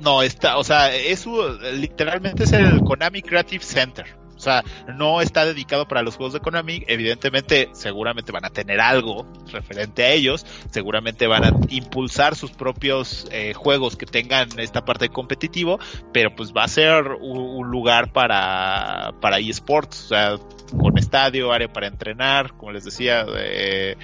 no, 0.02 0.22
está, 0.22 0.58
o 0.58 0.64
sea, 0.64 0.94
es 0.94 1.26
literalmente 1.74 2.44
es 2.44 2.52
el 2.52 2.80
Konami 2.80 3.22
Creative 3.22 3.64
Center. 3.64 4.22
O 4.36 4.44
sea, 4.44 4.64
no 4.98 5.20
está 5.20 5.46
dedicado 5.46 5.86
para 5.86 6.02
los 6.02 6.16
juegos 6.16 6.32
de 6.32 6.40
Konami. 6.40 6.82
Evidentemente, 6.88 7.68
seguramente 7.74 8.32
van 8.32 8.44
a 8.44 8.50
tener 8.50 8.80
algo 8.80 9.24
referente 9.52 10.02
a 10.02 10.10
ellos. 10.10 10.44
Seguramente 10.68 11.28
van 11.28 11.44
a 11.44 11.52
impulsar 11.68 12.34
sus 12.34 12.50
propios 12.50 13.28
eh, 13.30 13.52
juegos 13.54 13.94
que 13.94 14.04
tengan 14.04 14.48
esta 14.58 14.84
parte 14.84 15.10
competitivo. 15.10 15.78
Pero 16.12 16.34
pues 16.34 16.52
va 16.52 16.64
a 16.64 16.68
ser 16.68 17.06
un, 17.20 17.70
lugar 17.70 18.12
para, 18.12 19.12
para 19.20 19.38
eSports. 19.38 20.06
O 20.06 20.08
sea, 20.08 20.36
con 20.76 20.98
estadio, 20.98 21.52
área 21.52 21.72
para 21.72 21.86
entrenar, 21.86 22.54
como 22.54 22.72
les 22.72 22.84
decía, 22.84 23.24
eh, 23.36 23.96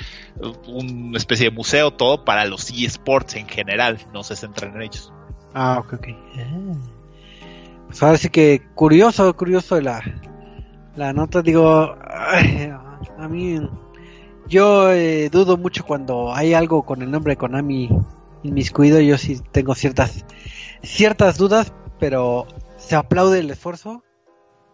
una 0.68 1.18
especie 1.18 1.50
de 1.50 1.56
museo, 1.56 1.90
todo 1.90 2.24
para 2.24 2.44
los 2.44 2.70
eSports 2.70 3.34
en 3.34 3.48
general. 3.48 3.98
No 4.12 4.22
se 4.22 4.36
centran 4.36 4.76
en 4.76 4.82
ellos. 4.82 5.12
Ah, 5.60 5.80
ok, 5.80 5.94
ok. 5.94 6.06
Ah. 6.36 6.72
Pues 7.88 8.00
ahora 8.00 8.16
sí 8.16 8.28
que 8.28 8.62
curioso, 8.76 9.34
curioso 9.36 9.80
la, 9.80 10.00
la 10.94 11.12
nota. 11.12 11.42
Digo, 11.42 11.96
a 11.98 13.28
mí, 13.28 13.68
yo 14.46 14.92
eh, 14.92 15.28
dudo 15.30 15.56
mucho 15.56 15.84
cuando 15.84 16.32
hay 16.32 16.54
algo 16.54 16.84
con 16.84 17.02
el 17.02 17.10
nombre 17.10 17.32
de 17.32 17.38
Konami 17.38 17.90
inmiscuido. 18.44 19.00
Yo 19.00 19.18
sí 19.18 19.40
tengo 19.50 19.74
ciertas, 19.74 20.24
ciertas 20.84 21.38
dudas, 21.38 21.72
pero 21.98 22.46
se 22.76 22.94
aplaude 22.94 23.40
el 23.40 23.50
esfuerzo. 23.50 24.04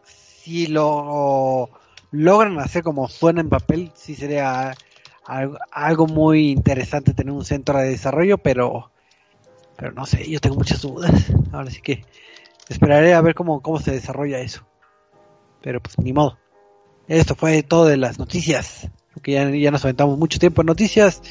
Si 0.02 0.66
lo 0.66 1.70
logran 2.10 2.58
hacer 2.60 2.82
como 2.82 3.08
suena 3.08 3.40
en 3.40 3.48
papel, 3.48 3.90
sí 3.94 4.14
sería 4.14 4.74
algo, 5.24 5.56
algo 5.72 6.06
muy 6.06 6.50
interesante 6.50 7.14
tener 7.14 7.32
un 7.32 7.46
centro 7.46 7.78
de 7.78 7.88
desarrollo, 7.88 8.36
pero 8.36 8.90
pero 9.76 9.92
no 9.92 10.06
sé, 10.06 10.28
yo 10.28 10.40
tengo 10.40 10.56
muchas 10.56 10.82
dudas. 10.82 11.32
Ahora 11.52 11.70
sí 11.70 11.80
que 11.80 12.04
esperaré 12.68 13.14
a 13.14 13.20
ver 13.20 13.34
cómo, 13.34 13.60
cómo 13.60 13.78
se 13.80 13.92
desarrolla 13.92 14.40
eso. 14.40 14.66
Pero 15.62 15.80
pues 15.80 15.98
ni 15.98 16.12
modo. 16.12 16.38
Esto 17.08 17.34
fue 17.34 17.62
todo 17.62 17.86
de 17.86 17.96
las 17.96 18.18
noticias. 18.18 18.88
Porque 19.12 19.32
ya, 19.32 19.48
ya 19.50 19.70
nos 19.70 19.84
aventamos 19.84 20.18
mucho 20.18 20.38
tiempo 20.38 20.62
en 20.62 20.66
noticias. 20.66 21.22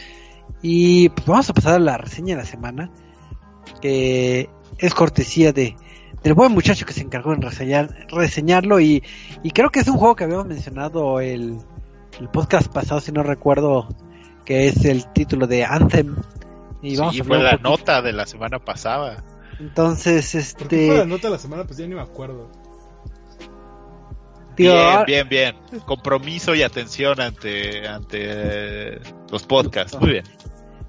Y 0.62 1.10
pues 1.10 1.28
vamos 1.28 1.50
a 1.50 1.54
pasar 1.54 1.76
a 1.76 1.80
la 1.80 1.98
reseña 1.98 2.36
de 2.36 2.42
la 2.42 2.48
semana. 2.48 2.92
Que 3.82 4.50
es 4.78 4.94
cortesía 4.94 5.54
de 5.54 5.76
del 6.24 6.36
buen 6.36 6.54
muchacho 6.54 6.86
que 6.86 6.94
se 6.94 7.02
encargó 7.02 7.34
en 7.34 7.42
reseñar, 7.42 8.08
reseñarlo. 8.10 8.80
Y, 8.80 9.04
y 9.44 9.52
creo 9.52 9.70
que 9.70 9.82
es 9.82 9.88
un 9.88 9.98
juego 9.98 10.16
que 10.16 10.24
habíamos 10.24 10.48
mencionado 10.48 11.20
el, 11.20 11.58
el 12.20 12.30
podcast 12.30 12.72
pasado, 12.72 13.02
si 13.02 13.12
no 13.12 13.24
recuerdo, 13.24 13.90
que 14.46 14.68
es 14.68 14.86
el 14.86 15.06
título 15.12 15.48
de 15.48 15.66
Anthem 15.66 16.16
y 16.84 16.98
vamos 16.98 17.18
fue 17.26 17.42
la 17.42 17.56
nota 17.58 18.02
de 18.02 18.12
la 18.12 18.26
semana 18.26 18.60
pasada. 18.60 19.24
Entonces, 19.60 20.36
este. 20.36 20.66
¿Por 20.66 20.68
fue 20.68 20.98
la 20.98 21.06
nota 21.06 21.28
de 21.28 21.34
la 21.34 21.40
semana? 21.40 21.64
Pues 21.66 21.78
ya 21.78 21.88
ni 21.88 21.96
me 21.96 22.02
acuerdo. 22.02 22.52
bien, 24.58 24.76
ah, 24.76 25.04
bien, 25.08 25.30
bien. 25.30 25.56
Compromiso 25.86 26.54
y 26.54 26.62
atención 26.62 27.22
ante, 27.22 27.88
ante 27.88 29.00
los 29.32 29.44
podcasts. 29.44 29.98
Muy 30.00 30.12
bien. 30.12 30.24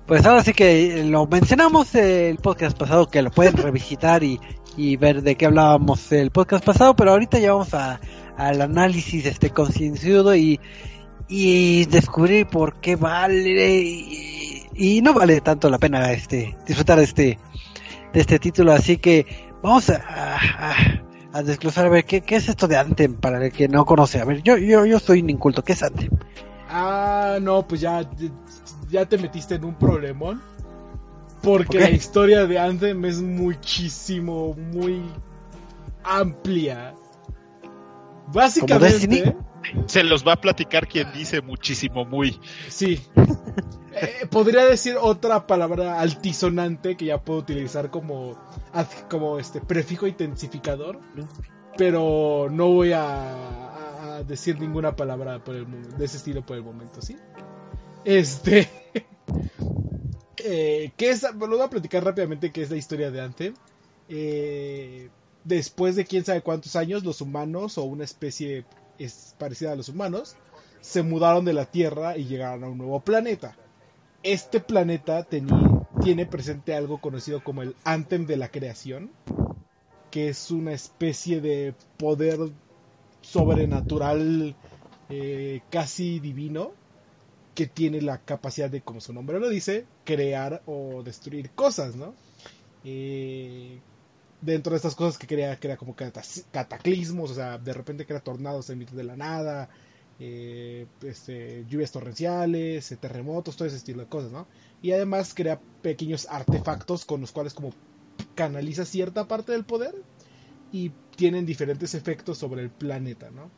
Pues 0.07 0.27
ahora 0.27 0.43
sí 0.43 0.53
que 0.53 1.05
lo 1.05 1.27
mencionamos 1.27 1.95
el 1.95 2.37
podcast 2.39 2.77
pasado, 2.77 3.09
que 3.09 3.23
lo 3.23 3.31
pueden 3.31 3.57
revisitar 3.57 4.25
y, 4.25 4.41
y 4.77 4.97
ver 4.97 5.23
de 5.23 5.37
qué 5.37 5.47
hablábamos 5.47 6.11
el 6.13 6.33
podcast 6.33 6.65
pasado, 6.65 6.97
pero 6.97 7.13
ahorita 7.13 7.39
ya 7.39 7.53
vamos 7.53 7.73
a, 7.73 8.01
al 8.37 8.61
análisis 8.61 9.25
este 9.27 9.51
concienciudo 9.51 10.35
y, 10.35 10.61
y 11.29 11.87
descubrir 11.87 12.49
por 12.49 12.81
qué 12.81 12.97
vale 12.97 14.54
y 14.75 15.03
no 15.03 15.15
vale 15.15 15.41
tanto 15.41 15.71
la 15.71 15.79
pena 15.79 16.13
este 16.13 16.57
disfrutar 16.67 16.99
de 16.99 17.05
este 17.05 17.39
de 18.13 18.21
este 18.21 18.39
título 18.39 18.73
así 18.73 18.97
que 18.99 19.27
vamos 19.63 19.91
a, 19.91 20.39
a, 21.33 21.43
desglosar 21.43 21.87
a 21.87 21.89
ver 21.89 22.05
¿qué, 22.05 22.21
qué, 22.21 22.37
es 22.37 22.49
esto 22.49 22.69
de 22.69 22.77
Anthem 22.77 23.15
para 23.15 23.45
el 23.45 23.53
que 23.53 23.69
no 23.69 23.85
conoce 23.85 24.21
a 24.21 24.25
ver 24.25 24.43
yo 24.43 24.57
yo 24.57 24.87
yo 24.87 24.99
soy 25.01 25.21
un 25.23 25.31
inculto 25.31 25.65
qué 25.65 25.73
es 25.73 25.83
Anthem 25.83 26.11
ah 26.69 27.39
no 27.41 27.67
pues 27.67 27.81
ya 27.81 28.09
ya 28.91 29.07
te 29.07 29.19
metiste 29.19 29.57
en 29.57 29.65
un 29.65 29.75
problemón 29.75 30.41
porque 31.43 31.79
la 31.79 31.91
historia 31.91 32.47
de 32.47 32.59
Anthem 32.59 33.05
es 33.05 33.21
muchísimo 33.21 34.55
muy 34.55 35.03
amplia. 36.05 36.95
Básicamente 38.33 39.37
se 39.87 40.05
los 40.05 40.27
va 40.27 40.33
a 40.35 40.41
platicar 40.41 40.87
quien 40.87 41.13
dice 41.13 41.41
muchísimo 41.41 42.05
muy 42.05 42.41
sí 42.69 43.01
eh, 43.93 44.27
podría 44.31 44.65
decir 44.65 44.97
otra 45.01 45.47
palabra 45.47 46.01
altisonante 46.01 46.97
que 46.97 47.07
ya 47.07 47.21
puedo 47.21 47.41
utilizar 47.41 47.91
como, 47.91 48.37
como 49.09 49.39
este 49.39 49.61
prefijo 49.61 50.07
intensificador, 50.07 50.99
pero 51.77 52.49
no 52.51 52.69
voy 52.69 52.93
a, 52.93 54.23
decir 54.27 54.61
ninguna 54.61 54.95
palabra 54.95 55.43
por 55.43 55.57
el, 55.57 55.67
de 55.97 56.05
ese 56.05 56.19
estilo 56.19 56.47
por 56.47 56.57
el 56.57 56.63
momento, 56.63 57.03
¿sí? 57.03 57.17
Este. 58.05 58.69
eh, 60.39 60.93
¿qué 60.97 61.11
es, 61.11 61.23
lo 61.23 61.49
voy 61.49 61.61
a 61.61 61.69
platicar 61.69 62.05
rápidamente 62.05 62.53
qué 62.53 62.63
es 62.63 62.71
la 62.71 62.77
historia 62.77 63.11
de 63.11 63.21
Anthem. 63.21 63.55
Eh, 64.09 65.09
después 65.43 65.97
de 65.97 66.05
quién 66.05 66.25
sabe 66.25 66.43
cuántos 66.43 66.77
años, 66.77 67.05
los 67.05 67.21
humanos 67.21 67.77
o 67.79 67.85
una 67.85 68.05
especie 68.05 68.65
es 68.99 69.35
parecida 69.39 69.73
a 69.73 69.77
los 69.77 69.89
humanos 69.89 70.37
se 70.81 71.03
mudaron 71.03 71.45
de 71.45 71.55
la 71.55 71.67
Tierra 71.67 72.17
y 72.17 72.25
llegaron 72.27 72.65
a 72.65 72.69
un 72.69 72.79
nuevo 72.79 73.01
planeta 73.01 73.57
este 74.25 74.59
planeta 74.59 75.29
tiene 76.03 76.27
presente 76.27 76.75
algo 76.75 76.99
conocido 76.99 77.45
como 77.45 77.63
el 77.63 77.77
Anthem 77.85 78.27
de 78.27 78.39
la 78.39 78.49
creación, 78.49 79.11
que 80.11 80.31
es 80.31 80.51
una 80.51 80.73
especie 80.73 81.43
de 81.43 81.75
poder 81.99 82.39
sobrenatural 83.21 84.57
eh, 85.11 85.61
casi 85.71 86.21
divino 86.21 86.73
que 87.55 87.67
tiene 87.67 88.01
la 88.01 88.19
capacidad 88.19 88.71
de, 88.71 88.81
como 88.81 89.03
su 89.03 89.13
nombre 89.13 89.39
lo 89.39 89.51
dice, 89.51 89.85
crear 90.05 90.63
o 90.65 91.03
destruir 91.05 91.51
cosas, 91.51 91.95
¿no? 91.95 92.15
Eh, 92.83 93.79
dentro 94.45 94.73
de 94.73 94.77
estas 94.77 94.95
cosas 94.95 95.19
que 95.19 95.27
crea, 95.27 95.59
crea 95.59 95.77
como 95.77 95.95
cataclismos, 95.97 97.31
o 97.31 97.35
sea, 97.35 97.59
de 97.59 97.73
repente 97.73 98.07
crea 98.07 98.21
tornados 98.21 98.69
en 98.71 98.79
mitad 98.79 98.93
de 98.95 99.05
la 99.05 99.17
nada, 99.17 99.69
eh, 100.21 100.87
este, 101.03 101.65
lluvias 101.69 101.91
torrenciales, 101.91 102.93
eh, 102.93 102.97
terremotos, 102.97 103.57
todo 103.57 103.67
ese 103.67 103.79
estilo 103.79 104.01
de 104.03 104.09
cosas, 104.09 104.33
¿no? 104.33 104.47
Y 104.83 104.93
además 104.93 105.35
crea 105.35 105.61
pequeños 105.83 106.27
artefactos 106.31 107.05
con 107.05 107.21
los 107.21 107.33
cuales 107.33 107.55
como 107.55 107.73
canaliza 108.35 108.85
cierta 108.85 109.27
parte 109.27 109.53
del 109.53 109.65
poder 109.65 109.95
y 110.71 110.93
tienen 111.17 111.47
diferentes 111.47 111.95
efectos 111.95 112.39
sobre 112.39 112.63
el 112.63 112.71
planeta, 112.71 113.31
¿no? 113.31 113.51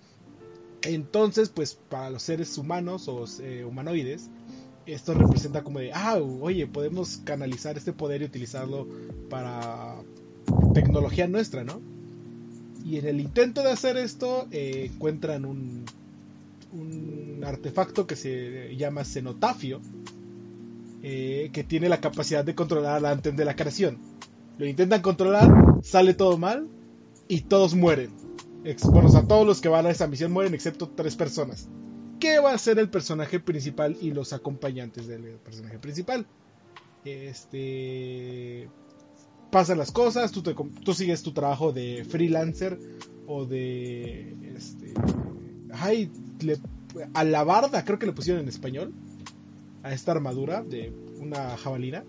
Entonces, 0.82 1.48
pues 1.48 1.74
para 1.74 2.10
los 2.10 2.22
seres 2.22 2.56
humanos 2.58 3.08
o 3.08 3.24
eh, 3.40 3.64
humanoides, 3.64 4.30
esto 4.86 5.14
representa 5.14 5.64
como 5.64 5.80
de, 5.80 5.92
ah, 5.92 6.16
oye, 6.16 6.66
podemos 6.68 7.18
canalizar 7.18 7.76
este 7.76 7.92
poder 7.92 8.22
y 8.22 8.26
utilizarlo 8.26 8.86
para 9.28 9.96
tecnología 10.74 11.26
nuestra, 11.26 11.64
¿no? 11.64 11.80
Y 12.84 12.98
en 12.98 13.06
el 13.06 13.20
intento 13.20 13.62
de 13.62 13.70
hacer 13.72 13.96
esto, 13.96 14.46
encuentran 14.50 15.44
un 15.44 15.84
artefacto 17.44 18.06
que 18.06 18.16
se 18.16 18.76
llama 18.76 19.04
cenotafio, 19.04 19.80
eh, 21.02 21.50
que 21.52 21.62
tiene 21.62 21.88
la 21.88 22.00
capacidad 22.00 22.44
de 22.44 22.54
controlar 22.54 23.00
la 23.00 23.10
antena 23.10 23.36
de 23.36 23.44
la 23.44 23.54
creación. 23.54 23.98
Lo 24.58 24.66
intentan 24.66 25.02
controlar, 25.02 25.48
sale 25.82 26.14
todo 26.14 26.36
mal 26.38 26.66
y 27.28 27.42
todos 27.42 27.74
mueren. 27.74 28.10
Bueno, 28.90 29.08
o 29.08 29.12
sea, 29.12 29.22
todos 29.22 29.46
los 29.46 29.60
que 29.60 29.68
van 29.68 29.86
a 29.86 29.90
esa 29.90 30.08
misión 30.08 30.32
mueren 30.32 30.54
excepto 30.54 30.88
tres 30.88 31.14
personas. 31.14 31.68
¿Qué 32.18 32.40
va 32.40 32.52
a 32.52 32.58
ser 32.58 32.80
el 32.80 32.88
personaje 32.88 33.38
principal 33.38 33.96
y 34.00 34.10
los 34.10 34.32
acompañantes 34.32 35.06
del 35.06 35.22
personaje 35.44 35.78
principal? 35.78 36.26
Este. 37.04 38.68
Pasan 39.50 39.78
las 39.78 39.92
cosas, 39.92 40.32
tú, 40.32 40.42
tú 40.42 40.94
sigues 40.94 41.22
tu 41.22 41.32
trabajo 41.32 41.72
de 41.72 42.04
freelancer 42.08 42.78
o 43.26 43.46
de. 43.46 44.34
Este, 44.56 44.92
ay, 45.72 46.10
le, 46.40 46.58
a 47.14 47.24
la 47.24 47.44
barda, 47.44 47.84
creo 47.84 47.98
que 47.98 48.06
le 48.06 48.12
pusieron 48.12 48.42
en 48.42 48.48
español, 48.48 48.92
a 49.82 49.92
esta 49.92 50.12
armadura 50.12 50.62
de 50.62 50.92
una 51.18 51.56
jabalina, 51.56 52.04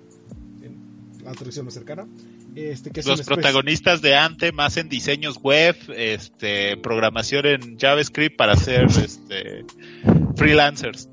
en 0.62 1.24
la 1.24 1.32
traducción 1.34 1.66
más 1.66 1.74
cercana. 1.74 2.08
Este, 2.56 2.90
que 2.90 3.04
Los 3.04 3.22
protagonistas 3.22 4.02
de 4.02 4.16
Anthem 4.16 4.60
hacen 4.60 4.90
diseños 4.90 5.38
web, 5.38 5.76
este, 5.96 6.76
programación 6.78 7.46
en 7.46 7.78
JavaScript 7.78 8.36
para 8.36 8.56
ser 8.56 8.86
este, 8.86 9.64
freelancers. 10.36 11.08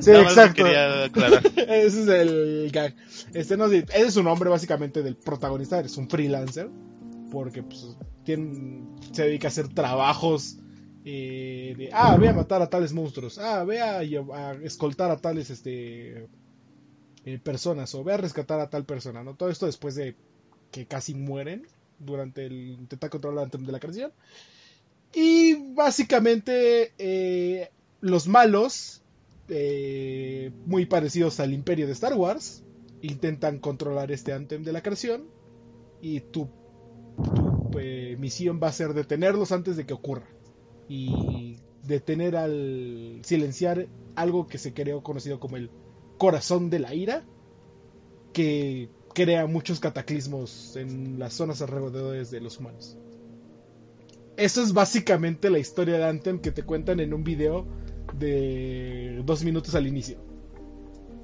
Sí, 0.00 0.10
exacto. 0.10 0.66
ese 1.56 2.02
es 2.02 2.08
el 2.08 2.70
gag. 2.72 2.94
Este, 3.34 3.56
no, 3.56 3.66
ese 3.66 3.86
es 3.94 4.14
su 4.14 4.22
nombre 4.22 4.50
básicamente 4.50 5.02
del 5.02 5.16
protagonista, 5.16 5.80
es 5.80 5.96
un 5.96 6.08
freelancer, 6.08 6.68
porque 7.30 7.62
pues, 7.62 7.96
tiene, 8.24 8.82
se 9.12 9.24
dedica 9.24 9.48
a 9.48 9.50
hacer 9.50 9.68
trabajos 9.68 10.58
eh, 11.04 11.74
de, 11.76 11.90
ah, 11.92 12.16
ve 12.16 12.28
a 12.28 12.32
matar 12.32 12.60
a 12.60 12.68
tales 12.68 12.92
monstruos, 12.92 13.38
ah, 13.38 13.64
ve 13.64 13.80
a, 13.80 14.02
escoltar 14.62 15.10
a 15.10 15.16
tales 15.16 15.50
este, 15.50 16.28
eh, 17.24 17.38
personas, 17.42 17.94
o 17.94 18.04
ve 18.04 18.14
a 18.14 18.18
rescatar 18.18 18.60
a 18.60 18.68
tal 18.68 18.84
persona, 18.84 19.24
¿no? 19.24 19.34
Todo 19.34 19.48
esto 19.48 19.66
después 19.66 19.94
de 19.94 20.16
que 20.70 20.86
casi 20.86 21.14
mueren 21.14 21.66
durante 21.98 22.46
el 22.46 22.70
intentar 22.72 23.10
controlar 23.10 23.48
la 23.52 23.58
de 23.58 23.72
la 23.72 23.80
creación. 23.80 24.12
Y 25.14 25.54
básicamente 25.72 26.92
eh, 26.98 27.70
los 28.00 28.28
malos, 28.28 28.97
eh, 29.48 30.52
muy 30.66 30.86
parecidos 30.86 31.40
al 31.40 31.52
imperio 31.52 31.86
de 31.86 31.92
Star 31.92 32.14
Wars, 32.14 32.64
intentan 33.00 33.58
controlar 33.58 34.10
este 34.12 34.32
Anthem 34.32 34.64
de 34.64 34.72
la 34.72 34.82
creación 34.82 35.24
y 36.00 36.20
tu, 36.20 36.48
tu 37.72 37.78
misión 38.18 38.60
va 38.62 38.68
a 38.68 38.72
ser 38.72 38.94
detenerlos 38.94 39.52
antes 39.52 39.76
de 39.76 39.86
que 39.86 39.94
ocurra. 39.94 40.28
Y 40.88 41.58
detener 41.84 42.36
al 42.36 43.20
silenciar 43.22 43.88
algo 44.14 44.46
que 44.46 44.58
se 44.58 44.72
creó 44.72 45.02
conocido 45.02 45.38
como 45.40 45.56
el 45.56 45.70
corazón 46.18 46.70
de 46.70 46.78
la 46.78 46.94
ira, 46.94 47.24
que 48.32 48.90
crea 49.14 49.46
muchos 49.46 49.80
cataclismos 49.80 50.76
en 50.76 51.18
las 51.18 51.34
zonas 51.34 51.62
alrededor 51.62 52.26
de 52.26 52.40
los 52.40 52.58
humanos. 52.58 52.96
Eso 54.36 54.62
es 54.62 54.72
básicamente 54.72 55.50
la 55.50 55.58
historia 55.58 55.98
de 55.98 56.04
Anthem 56.04 56.38
que 56.38 56.52
te 56.52 56.62
cuentan 56.62 57.00
en 57.00 57.12
un 57.12 57.24
video 57.24 57.66
de 58.14 59.22
dos 59.24 59.44
minutos 59.44 59.74
al 59.74 59.86
inicio. 59.86 60.18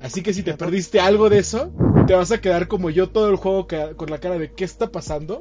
Así 0.00 0.22
que 0.22 0.34
si 0.34 0.42
te 0.42 0.54
perdiste 0.54 1.00
algo 1.00 1.30
de 1.30 1.38
eso, 1.38 1.72
te 2.06 2.14
vas 2.14 2.30
a 2.30 2.40
quedar 2.40 2.68
como 2.68 2.90
yo 2.90 3.08
todo 3.08 3.30
el 3.30 3.36
juego 3.36 3.66
con 3.96 4.10
la 4.10 4.18
cara 4.18 4.38
de 4.38 4.52
qué 4.52 4.64
está 4.64 4.92
pasando, 4.92 5.40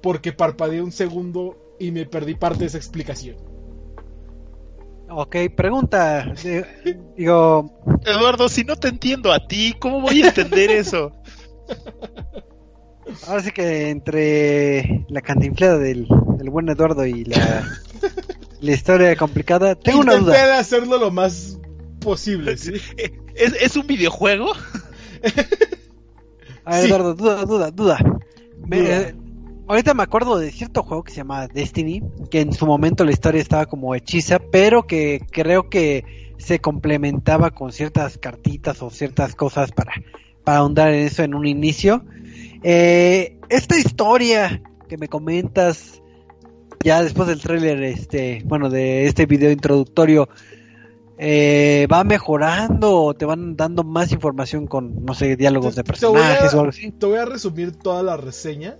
porque 0.00 0.32
parpadeé 0.32 0.82
un 0.82 0.92
segundo 0.92 1.76
y 1.78 1.92
me 1.92 2.06
perdí 2.06 2.34
parte 2.34 2.60
de 2.60 2.66
esa 2.66 2.78
explicación. 2.78 3.36
Ok, 5.08 5.36
pregunta. 5.54 6.32
digo. 7.16 7.70
Eduardo, 8.04 8.48
si 8.48 8.64
no 8.64 8.76
te 8.76 8.88
entiendo 8.88 9.32
a 9.32 9.46
ti, 9.46 9.74
¿cómo 9.78 10.00
voy 10.00 10.22
a 10.22 10.28
entender 10.28 10.70
eso? 10.70 11.12
Ahora 13.28 13.42
sí 13.42 13.50
que 13.50 13.90
entre 13.90 15.04
la 15.08 15.20
cantinflada 15.20 15.78
del, 15.78 16.06
buen 16.50 16.68
Eduardo 16.68 17.04
y 17.04 17.24
la, 17.24 17.68
la 18.62 18.72
historia 18.72 19.14
complicada, 19.16 19.74
tengo 19.74 20.00
una 20.00 20.16
duda. 20.16 20.32
de 20.32 20.52
hacerlo 20.52 20.96
lo 20.96 21.10
más 21.10 21.58
posible, 22.00 22.56
¿sí? 22.56 22.72
¿Es, 23.34 23.76
un 23.76 23.86
videojuego? 23.86 24.52
A 26.64 26.76
ver, 26.76 26.86
Eduardo, 26.86 27.14
duda, 27.14 27.44
duda, 27.44 27.70
duda. 27.70 27.98
ahorita 29.66 29.94
me 29.94 30.02
acuerdo 30.04 30.38
de 30.38 30.52
cierto 30.52 30.84
juego 30.84 31.02
que 31.02 31.10
se 31.10 31.18
llama 31.18 31.48
Destiny, 31.48 32.02
que 32.30 32.40
en 32.40 32.52
su 32.52 32.66
momento 32.66 33.04
la 33.04 33.10
historia 33.10 33.40
estaba 33.40 33.66
como 33.66 33.96
hechiza, 33.96 34.38
pero 34.38 34.86
que 34.86 35.26
creo 35.32 35.68
que 35.68 36.34
se 36.38 36.60
complementaba 36.60 37.50
con 37.50 37.72
ciertas 37.72 38.16
cartitas 38.16 38.80
o 38.82 38.90
ciertas 38.90 39.34
cosas 39.34 39.72
para, 39.72 39.92
para 40.44 40.58
ahondar 40.58 40.92
en 40.92 41.06
eso 41.06 41.24
en 41.24 41.34
un 41.34 41.46
inicio. 41.46 42.04
Eh, 42.62 43.38
esta 43.48 43.76
historia 43.76 44.62
que 44.88 44.98
me 44.98 45.08
comentas 45.08 46.01
ya 46.82 47.02
después 47.02 47.28
del 47.28 47.40
tráiler, 47.40 47.82
este, 47.82 48.42
bueno, 48.44 48.70
de 48.70 49.06
este 49.06 49.26
video 49.26 49.50
introductorio, 49.50 50.28
eh, 51.18 51.86
va 51.92 52.02
mejorando 52.02 53.14
te 53.14 53.24
van 53.24 53.56
dando 53.56 53.84
más 53.84 54.10
información 54.10 54.66
con, 54.66 55.04
no 55.04 55.14
sé, 55.14 55.36
diálogos 55.36 55.76
de 55.76 55.84
personajes 55.84 56.52
o 56.54 56.60
algo 56.60 56.70
así. 56.70 56.90
Te 56.90 57.06
voy 57.06 57.18
a 57.18 57.24
resumir 57.24 57.76
toda 57.76 58.02
la 58.02 58.16
reseña 58.16 58.78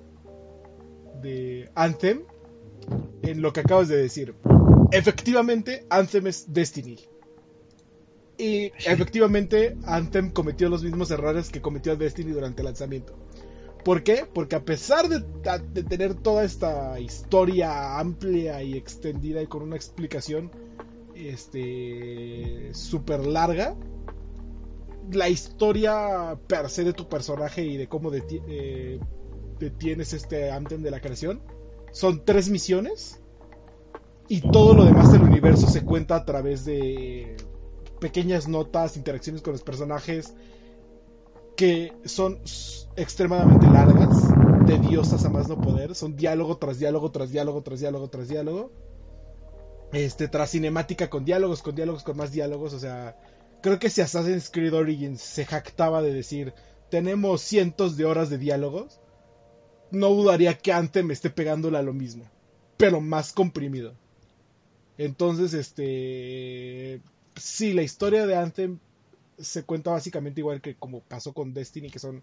de 1.23 1.71
Anthem 1.75 2.23
en 3.23 3.43
lo 3.43 3.53
que 3.53 3.61
acabas 3.61 3.89
de 3.89 3.97
decir. 3.97 4.35
Efectivamente, 4.91 5.87
Anthem 5.89 6.27
es 6.27 6.53
Destiny. 6.53 6.99
Y 8.39 8.73
efectivamente, 8.87 9.77
Anthem 9.85 10.31
cometió 10.31 10.69
los 10.69 10.83
mismos 10.83 11.11
errores 11.11 11.51
que 11.51 11.61
cometió 11.61 11.97
Destiny 11.97 12.33
durante 12.33 12.63
el 12.63 12.67
lanzamiento. 12.67 13.15
¿Por 13.85 14.05
qué? 14.05 14.27
Porque 14.33 14.57
a 14.57 14.65
pesar 14.65 15.09
de, 15.09 15.21
tener 15.83 16.15
toda 16.15 16.45
esta 16.45 17.01
historia 17.01 17.99
amplia 17.99 18.63
y 18.63 18.75
extendida 18.75 19.43
y 19.43 19.47
con 19.47 19.63
una 19.63 19.77
explicación 19.77 20.51
este 21.15 22.73
larga, 23.25 23.77
la 25.11 25.29
historia 25.29 26.39
per 26.47 26.71
se 26.71 26.85
de 26.85 26.93
tu 26.93 27.09
personaje 27.09 27.65
y 27.65 27.77
de 27.77 27.89
cómo 27.89 28.11
eh, 28.13 29.01
detienes 29.59 30.13
este 30.13 30.51
Anthem 30.51 30.83
de 30.83 30.91
la 30.91 31.01
creación 31.01 31.43
son 31.91 32.25
tres 32.25 32.49
misiones 32.49 33.21
y 34.29 34.41
todo 34.41 34.75
lo 34.75 34.85
demás 34.85 35.13
del 35.13 35.23
universo 35.23 35.67
se 35.67 35.85
cuenta 35.85 36.17
a 36.17 36.25
través 36.25 36.65
de 36.65 37.37
pequeñas 38.01 38.49
notas, 38.49 38.97
interacciones 38.97 39.43
con 39.43 39.53
los 39.53 39.63
personajes 39.63 40.35
que 41.57 41.93
son 42.05 42.41
extremadamente 42.97 43.67
largas, 43.67 44.29
tediosas 44.67 45.25
a 45.25 45.31
más 45.31 45.49
no 45.49 45.61
poder, 45.61 45.95
son 45.95 46.17
diálogo 46.17 46.57
tras 46.57 46.79
diálogo 46.79 47.11
tras 47.11 47.31
diálogo 47.31 47.63
tras 47.63 47.81
diálogo 47.81 48.09
tras 48.09 48.29
diálogo. 48.29 48.73
Este, 49.93 50.27
tras 50.27 50.51
cinemática 50.51 51.11
con 51.11 51.25
diálogos, 51.25 51.61
con 51.61 51.75
diálogos, 51.75 52.03
con 52.03 52.17
más 52.17 52.33
diálogos, 52.33 52.73
o 52.73 52.79
sea, 52.79 53.15
creo 53.61 53.79
que 53.79 53.91
si 53.91 54.01
Assassin's 54.01 54.51
Creed 54.51 54.75
Origins 54.75 55.21
se 55.21 55.45
jactaba 55.45 56.01
de 56.01 56.15
decir, 56.15 56.55
tenemos 56.91 57.43
cientos 57.43 57.99
de 57.99 58.07
horas 58.07 58.31
de 58.31 58.39
diálogos, 58.39 59.01
no 59.91 60.09
dudaría 60.09 60.57
que 60.57 60.73
Anthem 60.73 61.11
esté 61.11 61.29
pegándole 61.29 61.77
a 61.77 61.83
lo 61.83 61.93
mismo, 61.93 62.25
pero 62.79 63.03
más 63.03 63.33
comprimido. 63.33 63.95
Entonces, 64.97 65.53
este, 65.53 67.03
sí, 67.37 67.75
la 67.75 67.83
historia 67.83 68.27
de 68.27 68.37
Anthem 68.37 68.79
se 69.39 69.65
cuenta 69.65 69.91
básicamente 69.91 70.41
igual 70.41 70.61
que 70.61 70.77
como 70.77 71.01
pasó 71.01 71.33
con 71.33 71.55
Destiny, 71.55 71.91
que 71.91 71.99
son 71.99 72.23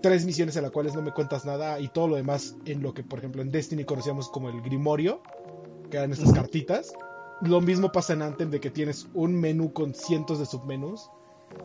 tres 0.00 0.24
misiones 0.24 0.56
en 0.56 0.62
las 0.62 0.72
cuales 0.72 0.94
no 0.94 1.02
me 1.02 1.12
cuentas 1.12 1.44
nada 1.44 1.80
y 1.80 1.88
todo 1.88 2.08
lo 2.08 2.16
demás 2.16 2.56
en 2.64 2.82
lo 2.82 2.94
que, 2.94 3.02
por 3.02 3.18
ejemplo, 3.18 3.42
en 3.42 3.50
Destiny 3.50 3.84
conocíamos 3.84 4.28
como 4.28 4.48
el 4.48 4.60
Grimorio, 4.60 5.22
que 5.90 5.96
eran 5.96 6.12
estas 6.12 6.32
cartitas. 6.32 6.92
Lo 7.40 7.60
mismo 7.60 7.90
pasa 7.90 8.12
en 8.12 8.22
Anthem 8.22 8.50
de 8.50 8.60
que 8.60 8.70
tienes 8.70 9.08
un 9.14 9.34
menú 9.34 9.72
con 9.72 9.94
cientos 9.94 10.38
de 10.38 10.46
submenús. 10.46 11.10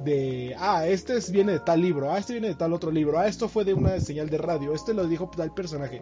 De, 0.04 0.54
ah, 0.58 0.86
este 0.86 1.18
viene 1.32 1.54
de 1.54 1.60
tal 1.62 1.82
libro, 1.82 2.12
ah, 2.12 2.18
este 2.18 2.34
viene 2.34 2.50
de 2.50 2.56
tal 2.56 2.74
otro 2.74 2.92
libro, 2.92 3.20
ah, 3.20 3.28
esto 3.28 3.48
fue 3.48 3.64
de 3.64 3.74
una 3.74 3.98
señal 4.02 4.30
de 4.30 4.38
radio, 4.38 4.74
este 4.74 4.94
lo 4.94 5.08
dijo 5.08 5.30
tal 5.36 5.54
personaje. 5.54 6.02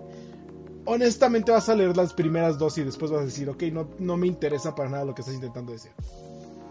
Honestamente 0.85 1.51
vas 1.51 1.69
a 1.69 1.75
leer 1.75 1.95
las 1.95 2.13
primeras 2.13 2.57
dos 2.57 2.77
y 2.79 2.83
después 2.83 3.11
vas 3.11 3.21
a 3.21 3.25
decir, 3.25 3.47
ok, 3.47 3.63
no, 3.71 3.87
no 3.99 4.17
me 4.17 4.25
interesa 4.25 4.73
para 4.73 4.89
nada 4.89 5.05
lo 5.05 5.13
que 5.13 5.21
estás 5.21 5.35
intentando 5.35 5.71
decir. 5.71 5.91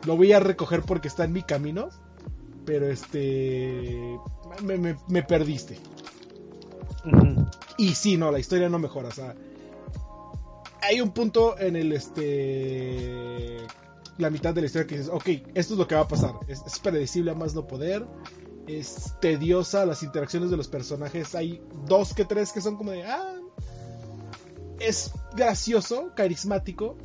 Lo 0.07 0.17
voy 0.17 0.33
a 0.33 0.41
recoger 0.41 0.83
porque 0.83 1.09
está 1.09 1.25
en 1.25 1.33
mi 1.33 1.43
camino. 1.43 1.89
Pero 2.65 2.87
este. 2.87 4.19
Me, 4.63 5.23
perdiste. 5.23 5.79
Y 7.77 7.95
sí, 7.95 8.17
no, 8.17 8.31
la 8.31 8.39
historia 8.39 8.69
no 8.69 8.79
mejora. 8.79 9.09
O 9.09 9.13
sea, 9.13 9.35
hay 10.81 11.01
un 11.01 11.11
punto 11.13 11.59
en 11.59 11.77
el 11.77 11.93
este. 11.93 13.59
La 14.17 14.31
mitad 14.31 14.55
de 14.55 14.61
la 14.61 14.67
historia 14.67 14.87
que 14.87 14.97
dices, 14.97 15.11
ok, 15.13 15.27
esto 15.55 15.75
es 15.75 15.79
lo 15.79 15.89
que 15.89 15.97
va 15.97 16.03
a 16.03 16.09
pasar. 16.09 16.35
Es, 16.47 16.63
es 16.65 16.79
predecible 16.79 17.33
a 17.33 17.35
más 17.35 17.55
no 17.55 17.67
poder. 17.67 18.07
Es 18.67 19.15
tediosa 19.21 19.85
las 19.85 20.03
interacciones 20.03 20.51
de 20.51 20.57
los 20.57 20.69
personajes. 20.69 21.35
Hay 21.35 21.61
dos 21.87 22.15
que 22.15 22.25
tres 22.25 22.53
que 22.53 22.61
son 22.61 22.77
como 22.77 22.93
de. 22.93 23.03
Ah, 23.03 23.35
es 24.79 25.13
gracioso, 25.35 26.13
carismático 26.15 26.97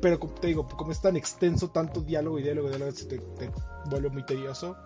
pero 0.00 0.18
te 0.18 0.48
digo, 0.48 0.66
como 0.66 0.92
es 0.92 1.00
tan 1.00 1.16
extenso, 1.16 1.70
tanto 1.70 2.00
diálogo 2.00 2.38
y 2.38 2.42
diálogo 2.42 2.68
y 2.68 2.70
diálogo, 2.70 2.92
te, 2.92 3.18
te 3.18 3.50
vuelve 3.90 4.10
muy 4.10 4.24
tedioso. 4.24 4.76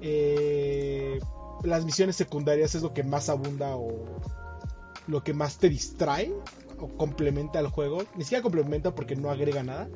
Eh, 0.00 1.18
las 1.62 1.84
misiones 1.84 2.16
secundarias 2.16 2.74
es 2.74 2.82
lo 2.82 2.92
que 2.92 3.02
más 3.02 3.28
abunda 3.28 3.76
o 3.76 4.04
lo 5.06 5.22
que 5.22 5.34
más 5.34 5.58
te 5.58 5.68
distrae 5.68 6.32
o 6.78 6.88
complementa 6.88 7.58
al 7.58 7.68
juego. 7.68 8.02
Ni 8.16 8.24
siquiera 8.24 8.42
complementa 8.42 8.94
porque 8.94 9.16
no 9.16 9.30
agrega 9.30 9.62
nada. 9.62 9.88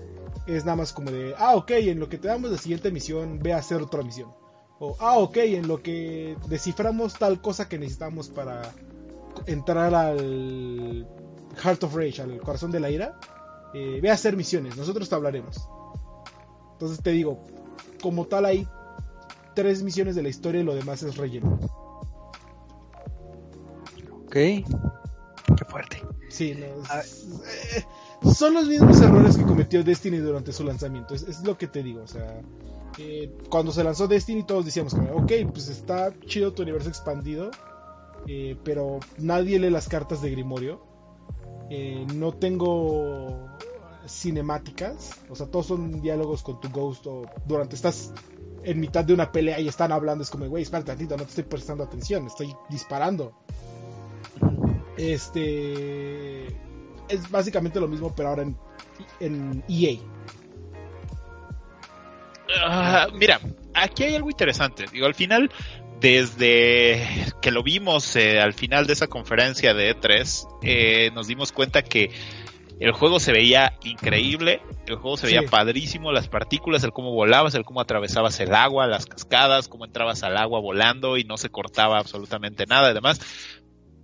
Es 0.47 0.65
nada 0.65 0.77
más 0.77 0.93
como 0.93 1.11
de, 1.11 1.35
ah, 1.39 1.57
ok, 1.57 1.71
en 1.73 2.01
lo 2.01 2.09
que 2.09 2.19
te 2.19 2.29
damos 2.29 2.51
la 2.51 2.59
siguiente 2.59 2.91
misión, 2.91 3.41
ve 3.43 3.53
a 3.53 3.59
hacer 3.59 3.81
otra 3.83 4.03
misión. 4.03 4.33
O, 4.79 4.97
ah, 4.99 5.19
ok, 5.19 5.37
en 5.39 5.69
lo 5.69 5.83
que 5.83 6.37
desciframos 6.49 7.15
tal 7.15 7.41
cosa 7.41 7.69
que 7.69 7.79
necesitamos 7.79 8.29
para 8.29 8.73
entrar 9.47 9.95
al 9.95 11.07
Heart 11.62 11.85
of 11.85 11.95
Rage, 11.95 12.21
al 12.21 12.39
corazón 12.41 12.71
de 12.71 12.81
la 12.81 12.91
ira 12.91 13.19
eh, 13.75 13.99
ve 14.01 14.09
a 14.09 14.14
hacer 14.14 14.37
misiones, 14.37 14.77
nosotros 14.77 15.09
te 15.09 15.16
hablaremos. 15.16 15.68
Entonces 16.72 17.03
te 17.03 17.11
digo, 17.11 17.43
como 18.01 18.27
tal 18.27 18.47
hay 18.47 18.68
tres 19.57 19.83
misiones 19.83 20.14
de 20.14 20.22
la 20.22 20.29
historia 20.29 20.61
y 20.61 20.64
lo 20.64 20.77
demás 20.77 21.03
es 21.03 21.16
relleno. 21.16 21.59
Ok, 24.27 24.33
qué 24.33 25.64
fuerte. 25.68 26.03
Sí, 26.29 26.53
eh, 26.53 26.75
son 28.33 28.55
los 28.55 28.66
mismos 28.68 29.01
errores 29.01 29.37
que 29.37 29.45
cometió 29.45 29.83
Destiny 29.83 30.18
durante 30.18 30.53
su 30.53 30.62
lanzamiento, 30.62 31.14
es, 31.14 31.43
lo 31.45 31.59
que 31.59 31.66
te 31.66 31.83
digo, 31.83 32.03
o 32.03 32.09
sea... 32.09 32.41
Eh, 32.97 33.29
cuando 33.51 33.72
se 33.72 33.83
lanzó 33.83 34.07
Destiny 34.07 34.45
todos 34.45 34.64
decíamos, 34.64 34.95
ok, 34.95 35.33
pues 35.53 35.66
está 35.66 36.14
chido 36.27 36.53
tu 36.53 36.62
universo 36.62 36.89
expandido, 36.89 37.51
pero 38.62 39.01
nadie 39.18 39.59
lee 39.59 39.68
las 39.68 39.89
cartas 39.89 40.22
de 40.22 40.31
Grimorio. 40.31 40.81
no 42.14 42.33
tengo 42.33 43.53
cinemáticas, 44.07 45.20
o 45.28 45.36
sea, 45.36 45.46
todos 45.46 45.66
son 45.66 46.00
diálogos 46.00 46.42
con 46.42 46.61
tu 46.61 46.68
ghost 46.70 47.07
o 47.07 47.22
durante 47.46 47.74
estás 47.76 48.12
en 48.62 48.80
mitad 48.80 49.05
de 49.05 49.12
una 49.12 49.30
pelea 49.30 49.61
y 49.61 49.68
están 49.68 49.92
hablando, 49.92 50.24
es 50.24 50.30
como, 50.30 50.46
güey, 50.46 50.62
espérate 50.62 50.88
tantito, 50.88 51.16
no 51.16 51.24
te 51.24 51.30
estoy 51.30 51.44
prestando 51.44 51.84
atención, 51.84 52.26
estoy 52.26 52.55
disparando. 52.68 53.32
Este. 54.96 56.46
es 57.09 57.30
básicamente 57.30 57.80
lo 57.80 57.88
mismo, 57.88 58.14
pero 58.14 58.30
ahora 58.30 58.42
en, 58.42 58.57
en 59.20 59.64
EA. 59.68 59.98
Ah, 62.62 63.09
mira, 63.12 63.40
aquí 63.74 64.05
hay 64.05 64.14
algo 64.14 64.30
interesante. 64.30 64.84
Digo, 64.92 65.07
al 65.07 65.14
final, 65.14 65.50
desde 66.00 67.02
que 67.40 67.50
lo 67.50 67.62
vimos 67.62 68.16
eh, 68.16 68.40
al 68.40 68.52
final 68.52 68.86
de 68.86 68.92
esa 68.92 69.07
conferencia 69.07 69.74
de 69.74 69.96
E3, 69.96 70.48
eh, 70.62 71.11
nos 71.14 71.26
dimos 71.26 71.52
cuenta 71.52 71.82
que 71.82 72.11
el 72.81 72.93
juego 72.93 73.20
se 73.20 73.33
veía 73.33 73.75
increíble, 73.85 74.61
el 74.87 74.97
juego 74.97 75.16
se 75.16 75.27
veía 75.27 75.43
padrísimo, 75.43 76.12
las 76.12 76.29
partículas, 76.29 76.83
el 76.83 76.93
cómo 76.93 77.12
volabas, 77.12 77.55
el 77.55 77.64
cómo 77.64 77.81
atravesabas 77.81 78.39
el 78.41 78.55
agua, 78.55 78.87
las 78.87 79.07
cascadas, 79.07 79.68
cómo 79.68 79.85
entrabas 79.85 80.22
al 80.22 80.37
agua 80.37 80.61
volando 80.61 81.16
y 81.16 81.25
no 81.25 81.37
se 81.37 81.51
cortaba 81.51 81.99
absolutamente 81.99 82.66
nada 82.66 82.91
y 82.91 82.95
demás. 82.95 83.20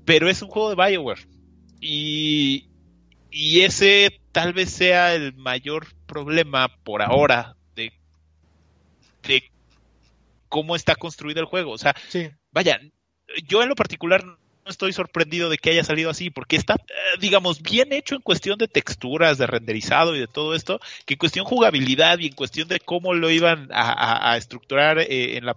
Pero 0.05 0.29
es 0.29 0.41
un 0.43 0.49
juego 0.49 0.71
de 0.71 0.77
Bioware. 0.77 1.27
Y, 1.81 2.68
y 3.31 3.62
ese 3.62 4.21
tal 4.33 4.53
vez 4.53 4.71
sea 4.71 5.14
el 5.14 5.35
mayor 5.35 5.87
problema 6.07 6.68
por 6.85 7.03
ahora 7.03 7.57
de, 7.75 7.93
de 9.27 9.51
cómo 10.49 10.77
está 10.77 10.95
construido 10.95 11.41
el 11.41 11.47
juego. 11.47 11.73
O 11.73 11.79
sea, 11.79 11.95
vaya, 12.53 12.81
yo 13.47 13.62
en 13.62 13.68
lo 13.68 13.75
particular 13.75 14.23
estoy 14.67 14.93
sorprendido 14.93 15.49
de 15.49 15.59
que 15.59 15.71
haya 15.71 15.85
salido 15.85 16.11
así, 16.11 16.31
porque 16.31 16.57
está, 16.57 16.75
eh, 16.75 17.19
digamos, 17.21 17.63
bien 17.63 17.93
hecho 17.93 18.15
en 18.15 18.23
cuestión 18.23 18.59
de 18.59 18.69
texturas, 18.69 19.39
de 19.39 19.47
renderizado 19.47 20.15
y 20.15 20.21
de 20.21 20.27
todo 20.27 20.55
esto, 20.55 20.81
que 21.07 21.15
en 21.15 21.19
cuestión 21.19 21.45
jugabilidad 21.45 22.19
y 22.19 22.27
en 22.27 22.35
cuestión 22.35 22.69
de 22.69 22.81
cómo 22.81 23.15
lo 23.15 23.31
iban 23.31 23.69
a, 23.73 24.37
estructurar 24.37 24.99
eh, 24.99 25.37
en 25.37 25.47
la 25.47 25.57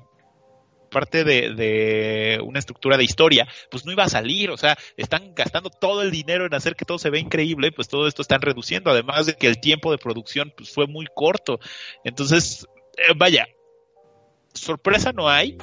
parte 0.94 1.24
de, 1.24 2.40
una 2.44 2.60
estructura 2.60 2.96
de 2.96 3.04
historia, 3.04 3.48
pues 3.70 3.86
no 3.86 3.92
iba 3.92 4.04
a 4.04 4.10
salir, 4.10 4.52
o 4.52 4.58
sea, 4.58 4.78
están 4.96 5.34
gastando 5.34 5.70
todo 5.70 6.04
el 6.04 6.12
dinero 6.12 6.46
en 6.46 6.54
hacer 6.54 6.76
que 6.76 6.86
todo 6.86 7.00
se 7.00 7.10
vea 7.10 7.20
increíble, 7.20 7.72
pues 7.72 7.90
todo 7.90 8.08
esto 8.08 8.22
están 8.22 8.42
reduciendo, 8.42 8.92
además 8.92 9.26
de 9.26 9.34
que 9.34 9.48
el 9.48 9.60
tiempo 9.60 9.92
de 9.92 9.98
producción 9.98 10.54
pues 10.56 10.72
fue 10.72 10.88
muy 10.88 11.08
corto. 11.14 11.60
Entonces, 12.04 12.68
eh, 12.98 13.14
vaya, 13.18 13.48
sorpresa 14.54 15.12
no 15.12 15.28
hay, 15.28 15.58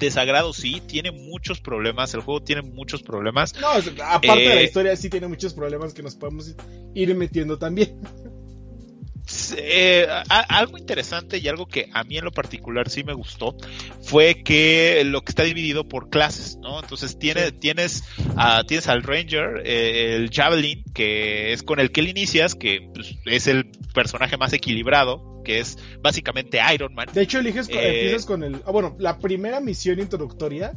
desagrado 0.00 0.52
sí, 0.52 0.82
tiene 0.84 1.12
muchos 1.12 1.60
problemas, 1.60 2.12
el 2.14 2.22
juego 2.22 2.42
tiene 2.42 2.62
muchos 2.62 3.02
problemas. 3.02 3.54
No, 3.60 3.68
aparte 3.68 4.42
de 4.42 4.54
la 4.54 4.60
eh, 4.60 4.64
historia 4.64 4.96
sí 4.96 5.08
tiene 5.08 5.28
muchos 5.28 5.54
problemas 5.54 5.94
que 5.94 6.02
nos 6.02 6.16
podemos 6.16 6.56
ir 6.94 7.14
metiendo 7.14 7.58
también. 7.58 8.00
Eh, 9.56 10.06
algo 10.28 10.78
interesante 10.78 11.38
y 11.38 11.48
algo 11.48 11.66
que 11.66 11.88
a 11.92 12.04
mí 12.04 12.18
en 12.18 12.24
lo 12.24 12.32
particular 12.32 12.88
sí 12.88 13.04
me 13.04 13.12
gustó 13.12 13.56
fue 14.02 14.42
que 14.42 15.02
lo 15.04 15.22
que 15.22 15.30
está 15.30 15.42
dividido 15.42 15.88
por 15.88 16.10
clases, 16.10 16.56
¿no? 16.58 16.80
Entonces 16.80 17.18
tiene, 17.18 17.52
tienes, 17.52 18.04
tienes 18.66 18.88
al 18.88 19.02
Ranger, 19.02 19.62
eh, 19.64 20.16
el 20.16 20.30
Javelin, 20.30 20.84
que 20.94 21.52
es 21.52 21.62
con 21.62 21.80
el 21.80 21.92
que 21.92 22.00
él 22.00 22.08
inicias, 22.08 22.54
que 22.54 22.88
pues, 22.94 23.16
es 23.26 23.46
el 23.46 23.70
personaje 23.94 24.36
más 24.36 24.52
equilibrado, 24.52 25.42
que 25.44 25.60
es 25.60 25.78
básicamente 26.02 26.60
Iron 26.74 26.94
Man. 26.94 27.08
De 27.12 27.22
hecho, 27.22 27.38
eliges 27.38 27.68
eh, 27.68 27.72
empiezas 27.72 28.26
con 28.26 28.42
el. 28.42 28.62
Ah, 28.66 28.70
bueno, 28.70 28.96
la 28.98 29.18
primera 29.18 29.60
misión 29.60 29.98
introductoria 29.98 30.74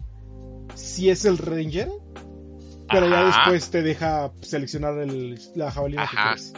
sí 0.76 1.10
es 1.10 1.26
el 1.26 1.38
Ranger, 1.38 1.90
pero 2.90 3.10
ya 3.10 3.26
después 3.26 3.70
te 3.70 3.82
deja 3.82 4.32
seleccionar 4.42 5.00
el, 5.00 5.40
la 5.56 5.72
jabalina 5.72 6.08
que 6.08 6.16
quieres. 6.16 6.54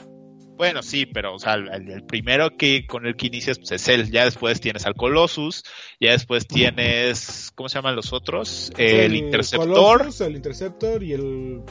Bueno, 0.55 0.81
sí, 0.81 1.05
pero 1.05 1.35
o 1.35 1.39
sea, 1.39 1.55
el, 1.55 2.03
primero 2.03 2.55
que 2.55 2.85
con 2.87 3.05
el 3.05 3.15
que 3.15 3.27
inicias 3.27 3.57
pues, 3.57 3.71
es 3.73 3.87
él. 3.89 4.09
Ya 4.09 4.23
después 4.25 4.61
tienes 4.61 4.85
al 4.85 4.95
Colossus, 4.95 5.63
ya 5.99 6.11
después 6.11 6.47
tienes, 6.47 7.51
¿cómo 7.55 7.67
se 7.67 7.75
llaman 7.75 7.95
los 7.95 8.13
otros? 8.13 8.71
El, 8.77 9.15
Interceptor. 9.15 10.07
el 10.21 10.35
Interceptor 10.35 11.03
y 11.03 11.13
el 11.13 11.61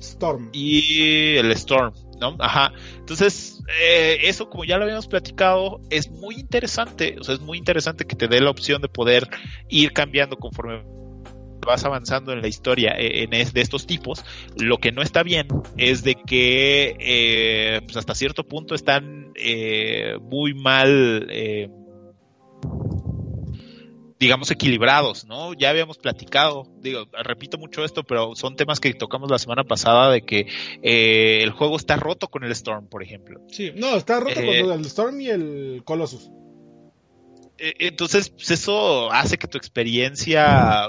Storm. 0.00 0.50
Y 0.52 1.36
el 1.36 1.52
Storm, 1.52 1.94
¿no? 2.20 2.36
Ajá. 2.40 2.72
Entonces, 2.98 3.62
eh, 3.80 4.18
eso 4.22 4.50
como 4.50 4.64
ya 4.64 4.76
lo 4.76 4.84
habíamos 4.84 5.06
platicado, 5.06 5.80
es 5.90 6.10
muy 6.10 6.34
interesante. 6.34 7.16
O 7.20 7.24
sea, 7.24 7.36
es 7.36 7.40
muy 7.40 7.58
interesante 7.58 8.04
que 8.04 8.16
te 8.16 8.26
dé 8.26 8.40
la 8.40 8.50
opción 8.50 8.82
de 8.82 8.88
poder 8.88 9.28
ir 9.68 9.92
cambiando 9.92 10.36
conforme 10.36 10.82
vas 11.66 11.84
avanzando 11.84 12.32
en 12.32 12.42
la 12.42 12.48
historia 12.48 12.94
eh, 12.98 13.24
en 13.24 13.30
de 13.30 13.60
estos 13.60 13.86
tipos, 13.86 14.24
lo 14.56 14.78
que 14.78 14.92
no 14.92 15.02
está 15.02 15.22
bien 15.22 15.48
es 15.76 16.02
de 16.02 16.14
que 16.14 16.96
eh, 16.98 17.80
pues 17.84 17.96
hasta 17.96 18.14
cierto 18.14 18.44
punto 18.44 18.74
están 18.74 19.32
eh, 19.36 20.18
muy 20.20 20.54
mal 20.54 21.28
digamos, 24.18 24.52
equilibrados, 24.52 25.26
¿no? 25.26 25.52
Ya 25.52 25.70
habíamos 25.70 25.98
platicado, 25.98 26.68
digo, 26.78 27.08
repito 27.24 27.58
mucho 27.58 27.84
esto, 27.84 28.04
pero 28.04 28.36
son 28.36 28.54
temas 28.54 28.78
que 28.78 28.94
tocamos 28.94 29.28
la 29.28 29.40
semana 29.40 29.64
pasada 29.64 30.12
de 30.12 30.22
que 30.22 30.46
el 30.80 31.50
juego 31.50 31.76
está 31.76 31.96
roto 31.96 32.28
con 32.28 32.44
el 32.44 32.52
Storm, 32.52 32.86
por 32.86 33.02
ejemplo. 33.02 33.40
Sí, 33.48 33.72
no, 33.74 33.96
está 33.96 34.20
roto 34.20 34.36
con 34.36 34.44
el 34.44 34.84
Storm 34.86 35.20
y 35.20 35.28
el 35.28 35.82
Colossus. 35.84 36.30
Entonces, 37.58 38.30
pues 38.30 38.52
eso 38.52 39.10
hace 39.10 39.38
que 39.38 39.48
tu 39.48 39.58
experiencia 39.58 40.88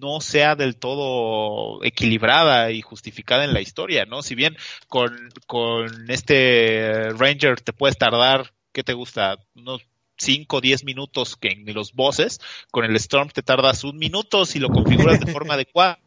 no 0.00 0.20
sea 0.20 0.54
del 0.54 0.76
todo 0.76 1.82
equilibrada 1.84 2.70
y 2.70 2.82
justificada 2.82 3.44
en 3.44 3.52
la 3.52 3.60
historia, 3.60 4.04
¿no? 4.04 4.22
Si 4.22 4.34
bien 4.34 4.56
con, 4.88 5.30
con 5.46 6.10
este 6.10 7.10
Ranger 7.12 7.60
te 7.60 7.72
puedes 7.72 7.98
tardar, 7.98 8.52
¿qué 8.72 8.82
te 8.82 8.94
gusta? 8.94 9.38
Unos 9.54 9.82
5 10.18 10.56
o 10.56 10.60
10 10.60 10.84
minutos 10.84 11.36
que 11.36 11.48
en 11.48 11.74
los 11.74 11.92
bosses, 11.92 12.40
con 12.70 12.84
el 12.84 12.96
Storm 12.96 13.28
te 13.30 13.42
tardas 13.42 13.84
un 13.84 13.98
minuto 13.98 14.44
si 14.44 14.58
lo 14.58 14.68
configuras 14.68 15.20
de 15.20 15.32
forma 15.32 15.54
adecuada. 15.54 15.98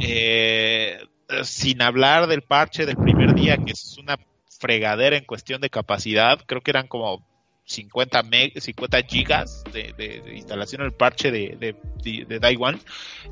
Eh, 0.00 0.98
sin 1.42 1.82
hablar 1.82 2.26
del 2.26 2.42
parche 2.42 2.86
del 2.86 2.96
primer 2.96 3.34
día, 3.34 3.56
que 3.56 3.72
es 3.72 3.96
una 3.98 4.18
fregadera 4.58 5.16
en 5.16 5.24
cuestión 5.24 5.60
de 5.60 5.70
capacidad, 5.70 6.40
creo 6.46 6.62
que 6.62 6.70
eran 6.70 6.88
como 6.88 7.24
50, 7.68 8.22
meg, 8.22 8.58
50 8.58 9.02
gigas 9.02 9.62
de, 9.72 10.22
instalación 10.34 10.80
en 10.80 10.86
el 10.86 10.94
parche 10.94 11.30
de, 11.30 11.56
de, 11.60 12.24
de 12.24 12.38
Daiwan. 12.38 12.80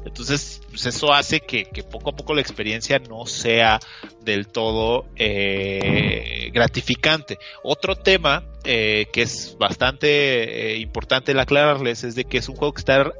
Entonces, 0.05 0.61
pues 0.69 0.85
eso 0.87 1.13
hace 1.13 1.41
que, 1.41 1.67
poco 1.91 2.11
a 2.11 2.17
poco 2.17 2.35
la 2.35 2.43
experiencia 2.43 2.99
no 2.99 3.25
sea 3.27 3.81
del 4.21 4.47
todo 4.49 5.07
eh, 5.17 6.51
gratificante. 6.53 7.39
Otro 7.63 7.97
tema 7.97 8.45
eh, 8.65 9.07
que 9.13 9.23
es 9.23 9.57
bastante 9.59 10.73
eh, 10.73 10.77
importante 10.79 11.33
el 11.33 11.41
aclararles 11.41 12.05
es 12.05 12.15
de 12.15 12.25
que 12.25 12.39
es 12.39 12.49
un 12.49 12.57
juego 12.57 12.75
que 12.75 12.81
está 12.81 13.13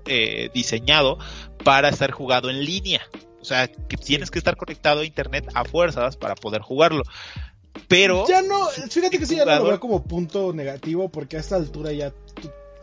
diseñado 0.53 1.19
para 1.65 1.89
estar 1.89 2.11
jugado 2.11 2.51
en 2.51 2.63
línea. 2.63 3.01
O 3.41 3.45
sea, 3.45 3.69
que 3.69 3.97
tienes 3.97 4.33
que 4.33 4.39
estar 4.39 4.57
conectado 4.57 5.03
a 5.03 5.05
internet 5.05 5.49
a 5.55 5.65
fuerzas 5.65 6.17
para 6.17 6.35
poder 6.35 6.63
jugarlo. 6.63 7.05
Pero. 7.89 8.27
Ya 8.29 8.43
no, 8.43 8.67
fíjate 8.69 9.19
que 9.19 9.27
sí, 9.27 9.37
ya 9.37 9.45
no 9.45 9.57
lo 9.57 9.65
veo 9.65 9.81
como 9.81 10.05
punto 10.05 10.53
negativo, 10.53 11.09
porque 11.09 11.37
a 11.37 11.41
esta 11.41 11.57
altura 11.57 11.93
ya 11.93 12.13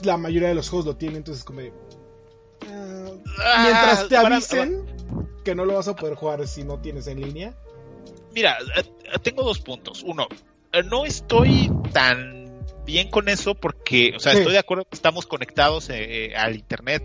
la 0.01 0.17
mayoría 0.17 0.49
de 0.49 0.55
los 0.55 0.69
juegos 0.69 0.85
lo 0.85 0.95
tienen, 0.95 1.17
entonces 1.17 1.43
como. 1.43 1.61
Ah, 3.39 3.63
mientras 3.63 4.07
te 4.07 4.17
avisen 4.17 4.85
que 5.43 5.55
no 5.55 5.65
lo 5.65 5.75
vas 5.75 5.87
a 5.87 5.95
poder 5.95 6.15
jugar 6.15 6.47
si 6.47 6.63
no 6.63 6.79
tienes 6.79 7.07
en 7.07 7.21
línea. 7.21 7.53
Mira, 8.33 8.57
eh, 8.77 8.83
tengo 9.21 9.43
dos 9.43 9.59
puntos. 9.59 10.03
Uno, 10.03 10.27
eh, 10.71 10.83
no 10.83 11.05
estoy 11.05 11.71
tan 11.91 12.65
bien 12.85 13.09
con 13.09 13.29
eso 13.29 13.55
porque, 13.55 14.13
o 14.15 14.19
sea, 14.19 14.33
estoy 14.33 14.53
de 14.53 14.59
acuerdo 14.59 14.85
que 14.85 14.95
estamos 14.95 15.25
conectados 15.25 15.89
eh, 15.89 16.33
al 16.35 16.55
internet 16.55 17.03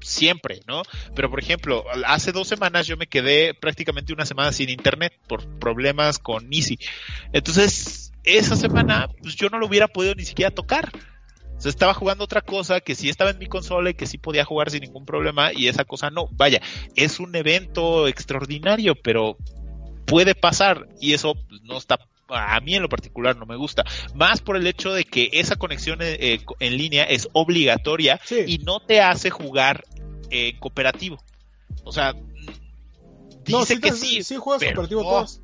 siempre, 0.00 0.60
¿no? 0.66 0.82
Pero 1.14 1.30
por 1.30 1.40
ejemplo, 1.40 1.84
hace 2.06 2.32
dos 2.32 2.48
semanas 2.48 2.86
yo 2.86 2.96
me 2.96 3.06
quedé 3.06 3.54
prácticamente 3.54 4.12
una 4.12 4.26
semana 4.26 4.52
sin 4.52 4.70
internet 4.70 5.12
por 5.26 5.46
problemas 5.58 6.18
con 6.18 6.52
Easy. 6.52 6.78
Entonces, 7.32 8.12
esa 8.24 8.56
semana, 8.56 9.08
pues 9.22 9.36
yo 9.36 9.48
no 9.48 9.58
lo 9.58 9.66
hubiera 9.66 9.88
podido 9.88 10.14
ni 10.14 10.24
siquiera 10.24 10.50
tocar. 10.50 10.90
O 11.56 11.60
sea, 11.60 11.70
estaba 11.70 11.92
jugando 11.92 12.24
otra 12.24 12.40
cosa 12.40 12.80
que 12.80 12.94
sí 12.94 13.08
estaba 13.08 13.30
en 13.30 13.38
mi 13.38 13.46
consola 13.46 13.90
y 13.90 13.94
que 13.94 14.06
sí 14.06 14.16
podía 14.16 14.46
jugar 14.46 14.70
sin 14.70 14.80
ningún 14.80 15.04
problema 15.04 15.52
y 15.52 15.68
esa 15.68 15.84
cosa 15.84 16.10
no. 16.10 16.28
Vaya, 16.32 16.62
es 16.96 17.20
un 17.20 17.34
evento 17.36 18.08
extraordinario, 18.08 18.94
pero 18.94 19.36
puede 20.06 20.34
pasar 20.34 20.88
y 21.00 21.12
eso 21.12 21.34
pues, 21.34 21.60
no 21.62 21.76
está 21.76 21.98
a 22.34 22.60
mí 22.60 22.74
en 22.74 22.82
lo 22.82 22.88
particular 22.88 23.36
no 23.36 23.46
me 23.46 23.56
gusta. 23.56 23.84
Más 24.14 24.40
por 24.40 24.56
el 24.56 24.66
hecho 24.66 24.92
de 24.92 25.04
que 25.04 25.30
esa 25.32 25.56
conexión 25.56 26.00
eh, 26.02 26.16
eh, 26.20 26.44
en 26.58 26.76
línea 26.76 27.04
es 27.04 27.28
obligatoria 27.32 28.20
y 28.46 28.58
no 28.58 28.80
te 28.80 29.00
hace 29.00 29.30
jugar 29.30 29.84
eh, 30.30 30.58
cooperativo. 30.58 31.22
O 31.84 31.92
sea, 31.92 32.14
dice 33.44 33.80
que 33.80 33.92
sí. 33.92 34.22
Sí 34.22 34.36
juegas 34.36 34.62
cooperativo 34.62 35.02
todos. 35.02 35.40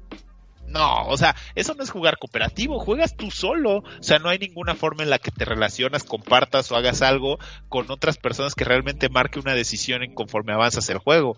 No, 0.68 1.06
o 1.06 1.16
sea, 1.16 1.36
eso 1.54 1.74
no 1.74 1.84
es 1.84 1.90
jugar 1.90 2.18
cooperativo, 2.18 2.80
juegas 2.80 3.16
tú 3.16 3.30
solo. 3.30 3.78
O 3.78 4.02
sea, 4.02 4.18
no 4.18 4.28
hay 4.28 4.38
ninguna 4.38 4.74
forma 4.74 5.02
en 5.02 5.10
la 5.10 5.18
que 5.18 5.30
te 5.30 5.44
relacionas, 5.44 6.02
compartas 6.02 6.70
o 6.72 6.76
hagas 6.76 7.02
algo 7.02 7.38
con 7.68 7.90
otras 7.90 8.18
personas 8.18 8.54
que 8.54 8.64
realmente 8.64 9.08
marque 9.08 9.38
una 9.38 9.54
decisión 9.54 10.02
en 10.02 10.14
conforme 10.14 10.52
avanzas 10.52 10.88
el 10.90 10.98
juego. 10.98 11.36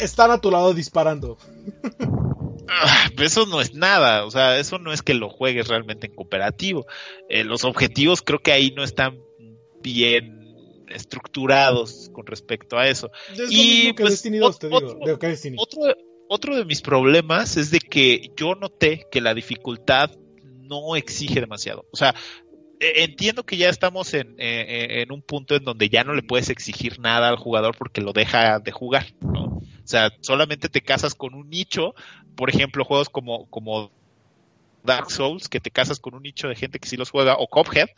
Están 0.00 0.32
a 0.32 0.38
tu 0.38 0.50
lado 0.50 0.74
disparando. 0.74 1.38
Ah, 2.68 3.10
eso 3.18 3.46
no 3.46 3.60
es 3.60 3.74
nada, 3.74 4.24
o 4.24 4.30
sea, 4.30 4.58
eso 4.58 4.78
no 4.78 4.92
es 4.92 5.02
que 5.02 5.14
lo 5.14 5.28
juegues 5.28 5.68
realmente 5.68 6.06
en 6.06 6.14
cooperativo. 6.14 6.86
Eh, 7.28 7.44
los 7.44 7.64
objetivos 7.64 8.22
creo 8.22 8.40
que 8.40 8.52
ahí 8.52 8.72
no 8.76 8.84
están 8.84 9.20
bien 9.82 10.84
estructurados 10.88 12.10
con 12.12 12.26
respecto 12.26 12.78
a 12.78 12.88
eso. 12.88 13.10
y 13.50 13.92
pues, 13.92 14.22
2, 14.22 14.58
te 14.58 14.68
digo, 14.68 14.98
otro, 15.56 15.82
otro 16.28 16.56
de 16.56 16.64
mis 16.64 16.80
problemas 16.80 17.56
es 17.56 17.70
de 17.70 17.80
que 17.80 18.30
yo 18.36 18.54
noté 18.54 19.06
que 19.10 19.20
la 19.20 19.34
dificultad 19.34 20.10
no 20.42 20.96
exige 20.96 21.40
demasiado. 21.40 21.86
O 21.92 21.96
sea, 21.96 22.14
entiendo 22.80 23.44
que 23.44 23.56
ya 23.56 23.68
estamos 23.68 24.14
en, 24.14 24.34
e, 24.38 24.60
e, 24.60 25.02
en, 25.02 25.12
un 25.12 25.22
punto 25.22 25.54
en 25.54 25.64
donde 25.64 25.88
ya 25.88 26.04
no 26.04 26.14
le 26.14 26.22
puedes 26.22 26.50
exigir 26.50 26.98
nada 26.98 27.28
al 27.28 27.36
jugador 27.36 27.76
porque 27.76 28.00
lo 28.00 28.12
deja 28.12 28.58
de 28.58 28.72
jugar, 28.72 29.06
¿no? 29.20 29.44
O 29.44 29.86
sea, 29.86 30.12
solamente 30.20 30.68
te 30.68 30.80
casas 30.80 31.14
con 31.14 31.34
un 31.34 31.50
nicho, 31.50 31.94
por 32.36 32.48
ejemplo, 32.48 32.84
juegos 32.84 33.08
como, 33.10 33.46
como 33.50 33.90
Dark 34.82 35.10
Souls, 35.10 35.48
que 35.48 35.60
te 35.60 35.70
casas 35.70 36.00
con 36.00 36.14
un 36.14 36.22
nicho 36.22 36.48
de 36.48 36.56
gente 36.56 36.78
que 36.78 36.88
sí 36.88 36.96
los 36.96 37.10
juega, 37.10 37.36
o 37.36 37.48
Cophead, 37.48 37.88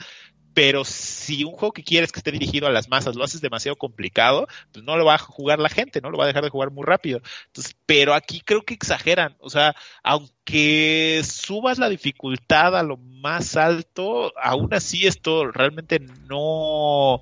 pero 0.56 0.86
si 0.86 1.44
un 1.44 1.52
juego 1.52 1.74
que 1.74 1.84
quieres 1.84 2.12
que 2.12 2.20
esté 2.20 2.32
dirigido 2.32 2.66
a 2.66 2.70
las 2.70 2.88
masas 2.88 3.14
lo 3.14 3.22
haces 3.22 3.42
demasiado 3.42 3.76
complicado, 3.76 4.48
pues 4.72 4.82
no 4.86 4.96
lo 4.96 5.04
va 5.04 5.16
a 5.16 5.18
jugar 5.18 5.58
la 5.58 5.68
gente, 5.68 6.00
no 6.00 6.08
lo 6.08 6.16
va 6.16 6.24
a 6.24 6.28
dejar 6.28 6.44
de 6.44 6.48
jugar 6.48 6.70
muy 6.70 6.82
rápido. 6.82 7.20
Entonces, 7.48 7.76
pero 7.84 8.14
aquí 8.14 8.40
creo 8.40 8.62
que 8.62 8.72
exageran, 8.72 9.36
o 9.40 9.50
sea, 9.50 9.76
aunque 10.02 11.20
subas 11.30 11.78
la 11.78 11.90
dificultad 11.90 12.74
a 12.74 12.82
lo 12.82 12.96
más 12.96 13.54
alto, 13.58 14.32
aún 14.42 14.72
así 14.72 15.06
esto 15.06 15.52
realmente 15.52 16.00
no 16.26 17.20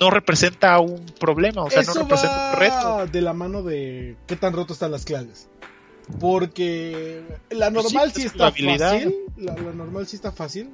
no 0.00 0.10
representa 0.10 0.80
un 0.80 1.06
problema, 1.20 1.62
o 1.62 1.70
sea, 1.70 1.84
no 1.84 1.94
representa 1.94 2.50
un 2.52 2.58
reto. 2.58 3.06
De 3.12 3.22
la 3.22 3.32
mano 3.32 3.62
de 3.62 4.16
qué 4.26 4.34
tan 4.34 4.54
roto 4.54 4.72
están 4.72 4.90
las 4.90 5.04
clases. 5.04 5.48
Porque 6.18 7.22
la 7.50 7.70
pues 7.70 7.84
normal 7.84 8.12
sí, 8.12 8.22
está 8.22 8.50
fácil, 8.50 9.14
la, 9.36 9.54
normal 9.54 10.04
sí 10.08 10.16
está 10.16 10.32
fácil, 10.32 10.70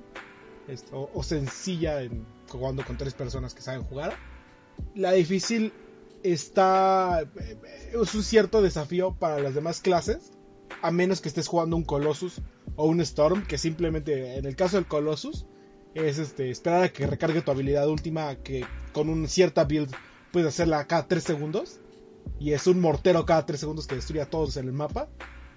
o, 0.92 1.22
sencilla 1.22 2.02
en, 2.02 2.26
jugando 2.48 2.84
con 2.84 2.96
tres 2.96 3.14
personas 3.14 3.54
que 3.54 3.62
saben 3.62 3.82
jugar. 3.84 4.16
La 4.94 5.12
difícil 5.12 5.72
está. 6.22 7.24
Es 7.92 8.14
un 8.14 8.22
cierto 8.22 8.62
desafío 8.62 9.14
para 9.14 9.38
las 9.38 9.54
demás 9.54 9.80
clases. 9.80 10.32
A 10.82 10.90
menos 10.90 11.20
que 11.20 11.28
estés 11.28 11.48
jugando 11.48 11.76
un 11.76 11.84
Colossus 11.84 12.40
o 12.76 12.86
un 12.86 13.00
Storm. 13.00 13.46
Que 13.46 13.58
simplemente, 13.58 14.36
en 14.36 14.46
el 14.46 14.56
caso 14.56 14.76
del 14.76 14.86
Colossus, 14.86 15.46
es 15.94 16.18
este, 16.18 16.50
esperar 16.50 16.84
a 16.84 16.88
que 16.88 17.06
recargue 17.06 17.42
tu 17.42 17.50
habilidad 17.50 17.88
última. 17.88 18.34
Que 18.36 18.64
con 18.92 19.08
una 19.08 19.28
cierta 19.28 19.64
build 19.64 19.92
puedes 20.32 20.48
hacerla 20.48 20.86
cada 20.86 21.06
3 21.06 21.22
segundos. 21.22 21.80
Y 22.40 22.52
es 22.52 22.66
un 22.66 22.80
mortero 22.80 23.26
cada 23.26 23.46
3 23.46 23.60
segundos 23.60 23.86
que 23.86 23.96
destruye 23.96 24.22
a 24.22 24.30
todos 24.30 24.56
en 24.56 24.66
el 24.66 24.72
mapa. 24.72 25.08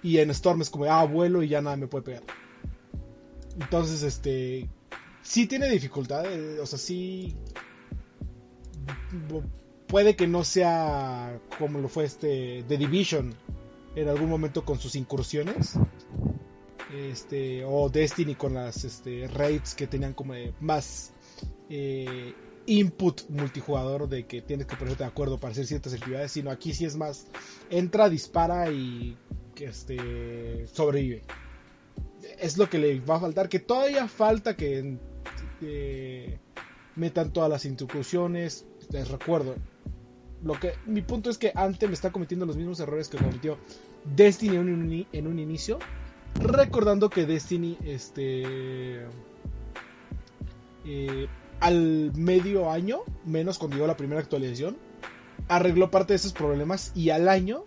Y 0.02 0.18
en 0.18 0.30
Storm 0.30 0.60
es 0.60 0.70
como, 0.70 0.84
ah, 0.84 1.04
vuelo 1.04 1.42
y 1.42 1.48
ya 1.48 1.60
nada 1.60 1.76
me 1.76 1.88
puede 1.88 2.04
pegar. 2.04 2.22
Entonces, 3.58 4.02
este 4.02 4.68
sí 5.28 5.46
tiene 5.46 5.68
dificultad, 5.68 6.24
o 6.58 6.64
sea, 6.64 6.78
sí 6.78 7.36
puede 9.86 10.16
que 10.16 10.26
no 10.26 10.42
sea 10.42 11.38
como 11.58 11.80
lo 11.80 11.88
fue 11.88 12.04
este 12.04 12.64
The 12.66 12.78
Division 12.78 13.34
en 13.94 14.08
algún 14.08 14.30
momento 14.30 14.64
con 14.64 14.78
sus 14.78 14.96
incursiones. 14.96 15.74
Este, 16.94 17.62
o 17.66 17.90
Destiny 17.90 18.34
con 18.34 18.54
las 18.54 18.82
este, 18.84 19.28
raids 19.28 19.74
que 19.74 19.86
tenían 19.86 20.14
como 20.14 20.32
más 20.58 21.12
eh, 21.68 22.32
input 22.64 23.28
multijugador 23.28 24.08
de 24.08 24.24
que 24.24 24.40
tienes 24.40 24.66
que 24.66 24.76
ponerte 24.76 25.02
de 25.02 25.10
acuerdo 25.10 25.38
para 25.38 25.52
hacer 25.52 25.66
ciertas 25.66 25.92
actividades, 25.92 26.32
sino 26.32 26.50
aquí 26.50 26.72
sí 26.72 26.86
es 26.86 26.96
más 26.96 27.26
entra, 27.68 28.08
dispara 28.08 28.70
y 28.70 29.18
este, 29.56 30.66
sobrevive. 30.68 31.24
Es 32.38 32.56
lo 32.56 32.70
que 32.70 32.78
le 32.78 33.00
va 33.00 33.16
a 33.16 33.20
faltar, 33.20 33.50
que 33.50 33.58
todavía 33.58 34.08
falta 34.08 34.56
que 34.56 34.96
metan 36.96 37.32
todas 37.32 37.50
las 37.50 37.64
instrucciones. 37.64 38.66
Les 38.90 39.08
recuerdo, 39.08 39.54
lo 40.42 40.54
que 40.54 40.74
mi 40.86 41.02
punto 41.02 41.30
es 41.30 41.38
que 41.38 41.52
Anthem 41.54 41.92
está 41.92 42.12
cometiendo 42.12 42.46
los 42.46 42.56
mismos 42.56 42.78
errores 42.80 43.08
que 43.08 43.18
cometió 43.18 43.58
Destiny 44.04 44.56
en 45.12 45.26
un, 45.26 45.38
inicio. 45.38 45.78
Recordando 46.34 47.10
que 47.10 47.26
Destiny, 47.26 47.76
este. 47.84 49.06
Eh, 50.84 51.26
al 51.60 52.12
medio 52.14 52.70
año, 52.70 53.00
menos 53.24 53.58
cuando 53.58 53.76
llegó 53.76 53.86
la 53.88 53.96
primera 53.96 54.20
actualización, 54.20 54.76
arregló 55.48 55.90
parte 55.90 56.12
de 56.12 56.16
esos 56.16 56.32
problemas. 56.32 56.92
Y 56.94 57.10
al 57.10 57.28
año, 57.28 57.64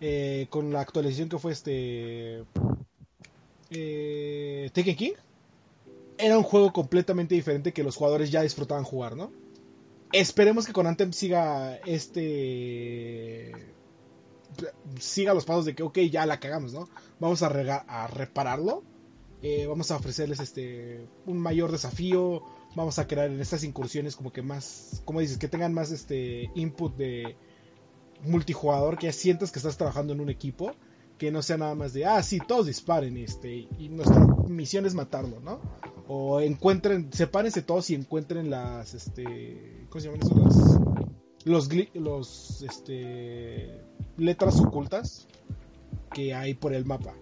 eh, 0.00 0.46
con 0.50 0.72
la 0.72 0.80
actualización 0.80 1.28
que 1.28 1.38
fue 1.38 1.52
este. 1.52 2.44
Eh, 3.70 4.70
King, 4.74 5.12
era 6.20 6.38
un 6.38 6.44
juego 6.44 6.72
completamente 6.72 7.34
diferente 7.34 7.72
que 7.72 7.82
los 7.82 7.96
jugadores 7.96 8.30
ya 8.30 8.42
disfrutaban 8.42 8.84
jugar, 8.84 9.16
¿no? 9.16 9.30
Esperemos 10.12 10.66
que 10.66 10.72
con 10.72 10.86
Anthem 10.86 11.12
siga 11.12 11.76
este. 11.86 13.52
siga 14.98 15.34
los 15.34 15.44
pasos 15.44 15.64
de 15.64 15.74
que, 15.74 15.82
ok, 15.82 15.98
ya 16.10 16.26
la 16.26 16.40
cagamos, 16.40 16.72
¿no? 16.72 16.88
Vamos 17.20 17.42
a, 17.42 17.48
repararlo. 18.08 18.82
Eh, 19.42 19.66
vamos 19.66 19.90
a 19.90 19.96
ofrecerles 19.96 20.40
este 20.40 21.06
un 21.26 21.38
mayor 21.38 21.70
desafío. 21.70 22.42
Vamos 22.74 22.98
a 22.98 23.06
crear 23.06 23.30
en 23.30 23.40
estas 23.40 23.62
incursiones 23.62 24.16
como 24.16 24.32
que 24.32 24.42
más. 24.42 25.02
como 25.04 25.20
dices, 25.20 25.38
que 25.38 25.48
tengan 25.48 25.72
más 25.72 25.92
este 25.92 26.50
input 26.54 26.96
de 26.96 27.36
multijugador, 28.22 28.98
que 28.98 29.12
sientas 29.12 29.52
que 29.52 29.60
estás 29.60 29.76
trabajando 29.76 30.12
en 30.12 30.20
un 30.20 30.28
equipo. 30.28 30.74
Que 31.20 31.30
no 31.30 31.42
sea 31.42 31.58
nada 31.58 31.74
más 31.74 31.92
de, 31.92 32.06
ah, 32.06 32.22
sí, 32.22 32.38
todos 32.40 32.64
disparen, 32.64 33.18
este, 33.18 33.68
y 33.78 33.90
nuestra 33.90 34.26
misión 34.48 34.86
es 34.86 34.94
matarlo, 34.94 35.38
¿no? 35.40 35.60
O 36.08 36.40
encuentren, 36.40 37.12
sepárense 37.12 37.60
todos 37.60 37.90
y 37.90 37.94
encuentren 37.94 38.48
las, 38.48 38.94
este, 38.94 39.84
¿cómo 39.90 40.00
se 40.00 40.08
llaman 40.08 40.26
eso? 40.26 40.80
los, 41.44 41.68
los, 41.92 42.62
este, 42.62 43.82
letras 44.16 44.60
ocultas 44.60 45.28
que 46.10 46.32
hay 46.32 46.54
por 46.54 46.72
el 46.72 46.86
mapa. 46.86 47.14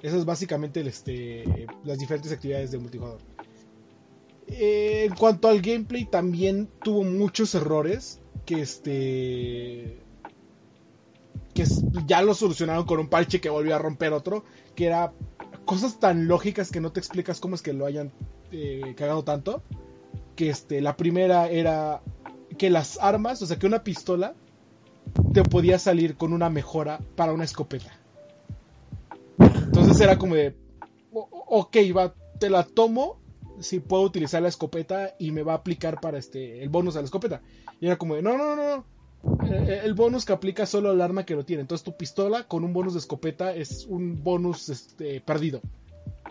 Esas 0.00 0.20
es 0.20 0.24
básicamente 0.24 0.80
este, 0.82 1.66
las 1.82 1.98
diferentes 1.98 2.30
actividades 2.30 2.70
de 2.70 2.78
multijugador. 2.78 3.20
Eh, 4.46 5.06
en 5.06 5.14
cuanto 5.16 5.48
al 5.48 5.60
gameplay, 5.60 6.04
también 6.04 6.68
tuvo 6.84 7.02
muchos 7.02 7.56
errores 7.56 8.20
que 8.46 8.60
este 8.60 10.03
que 11.54 11.64
ya 12.06 12.22
lo 12.22 12.34
solucionaron 12.34 12.84
con 12.84 12.98
un 12.98 13.08
parche 13.08 13.40
que 13.40 13.48
volvió 13.48 13.76
a 13.76 13.78
romper 13.78 14.12
otro, 14.12 14.44
que 14.74 14.86
era 14.86 15.12
cosas 15.64 15.98
tan 16.00 16.26
lógicas 16.26 16.70
que 16.70 16.80
no 16.80 16.92
te 16.92 17.00
explicas 17.00 17.40
cómo 17.40 17.54
es 17.54 17.62
que 17.62 17.72
lo 17.72 17.86
hayan 17.86 18.12
eh, 18.50 18.94
cagado 18.96 19.24
tanto. 19.24 19.62
Que 20.36 20.50
este, 20.50 20.80
la 20.80 20.96
primera 20.96 21.48
era 21.48 22.02
que 22.58 22.70
las 22.70 22.98
armas, 23.00 23.40
o 23.42 23.46
sea, 23.46 23.58
que 23.58 23.66
una 23.66 23.84
pistola 23.84 24.34
te 25.32 25.42
podía 25.42 25.78
salir 25.78 26.16
con 26.16 26.32
una 26.32 26.50
mejora 26.50 27.00
para 27.16 27.32
una 27.32 27.44
escopeta. 27.44 27.92
Entonces 29.38 30.00
era 30.00 30.18
como 30.18 30.34
de, 30.34 30.56
ok, 31.12 31.76
va, 31.96 32.14
te 32.38 32.50
la 32.50 32.64
tomo 32.64 33.20
si 33.60 33.80
puedo 33.80 34.02
utilizar 34.02 34.42
la 34.42 34.48
escopeta 34.48 35.14
y 35.18 35.30
me 35.30 35.42
va 35.42 35.52
a 35.52 35.56
aplicar 35.56 36.00
para 36.00 36.18
este 36.18 36.62
el 36.62 36.68
bonus 36.68 36.96
a 36.96 37.00
la 37.00 37.04
escopeta. 37.04 37.42
Y 37.80 37.86
era 37.86 37.96
como 37.96 38.14
de, 38.14 38.22
no, 38.22 38.36
no, 38.36 38.56
no, 38.56 38.76
no. 38.76 38.93
Eh, 39.50 39.82
el 39.84 39.94
bonus 39.94 40.24
que 40.24 40.32
aplica 40.32 40.66
solo 40.66 40.90
al 40.90 41.00
arma 41.00 41.24
que 41.24 41.34
lo 41.34 41.44
tiene. 41.44 41.62
Entonces 41.62 41.84
tu 41.84 41.96
pistola 41.96 42.44
con 42.44 42.64
un 42.64 42.72
bonus 42.72 42.94
de 42.94 43.00
escopeta 43.00 43.54
es 43.54 43.86
un 43.88 44.22
bonus 44.22 44.68
este, 44.68 45.20
perdido. 45.20 45.60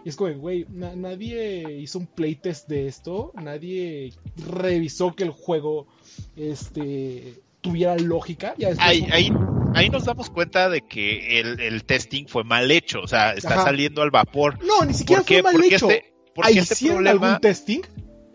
Y 0.06 0.10
es 0.10 0.16
como, 0.16 0.34
güey, 0.34 0.66
nadie 0.70 1.80
hizo 1.80 2.00
un 2.00 2.08
playtest 2.08 2.68
de 2.68 2.88
esto. 2.88 3.32
Nadie 3.42 4.14
revisó 4.36 5.16
que 5.16 5.24
el 5.24 5.32
juego 5.32 5.88
este, 6.36 7.42
tuviera 7.62 7.96
lógica. 7.98 8.54
ahí, 8.80 9.08
ahí, 9.12 9.90
nos 9.90 10.06
damos 10.06 10.30
cuenta 10.30 10.70
de 10.70 10.82
que 10.82 11.40
el, 11.40 11.84
testing 11.86 12.26
fue 12.28 12.44
mal 12.44 12.70
hecho. 12.70 13.00
O 13.02 13.08
sea, 13.08 13.32
está 13.32 13.64
saliendo 13.64 14.02
al 14.02 14.12
vapor. 14.12 14.60
No, 14.64 14.86
ni 14.86 14.94
siquiera 14.94 15.24
fue 15.24 15.42
mal 15.42 15.64
hecho. 15.64 15.90
Este, 15.90 16.14
porque 16.36 16.60
este 16.60 16.92
algún 16.92 17.40
testing? 17.40 17.82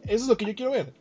Eso 0.04 0.22
es 0.24 0.28
lo 0.28 0.36
que 0.38 0.46
yo 0.46 0.54
quiero 0.54 0.72
ver 0.72 0.94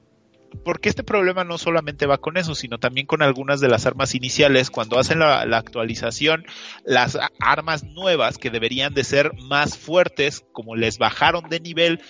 porque 0.64 0.89
este 0.89 1.04
problema 1.04 1.43
no 1.43 1.58
solamente 1.58 2.06
va 2.06 2.18
con 2.18 2.38
eso, 2.38 2.56
sino 2.56 2.78
también 2.78 3.08
con 3.08 3.22
algunas 3.22 3.60
de 3.60 3.70
las 3.70 3.86
armas 3.86 4.16
iniciales. 4.16 4.70
Cuando 4.70 5.00
hacen 5.00 5.20
la, 5.20 5.41
actualización, 5.58 6.45
las 6.84 7.18
armas 7.39 7.84
nuevas 7.84 8.38
que 8.38 8.50
deberían 8.50 8.93
de 8.93 9.04
ser 9.04 9.32
más 9.36 9.78
fuertes, 9.78 10.45
como 10.52 10.76
les 10.76 10.98
bajaron 10.98 11.50
de 11.50 11.60
nivel, 11.60 12.02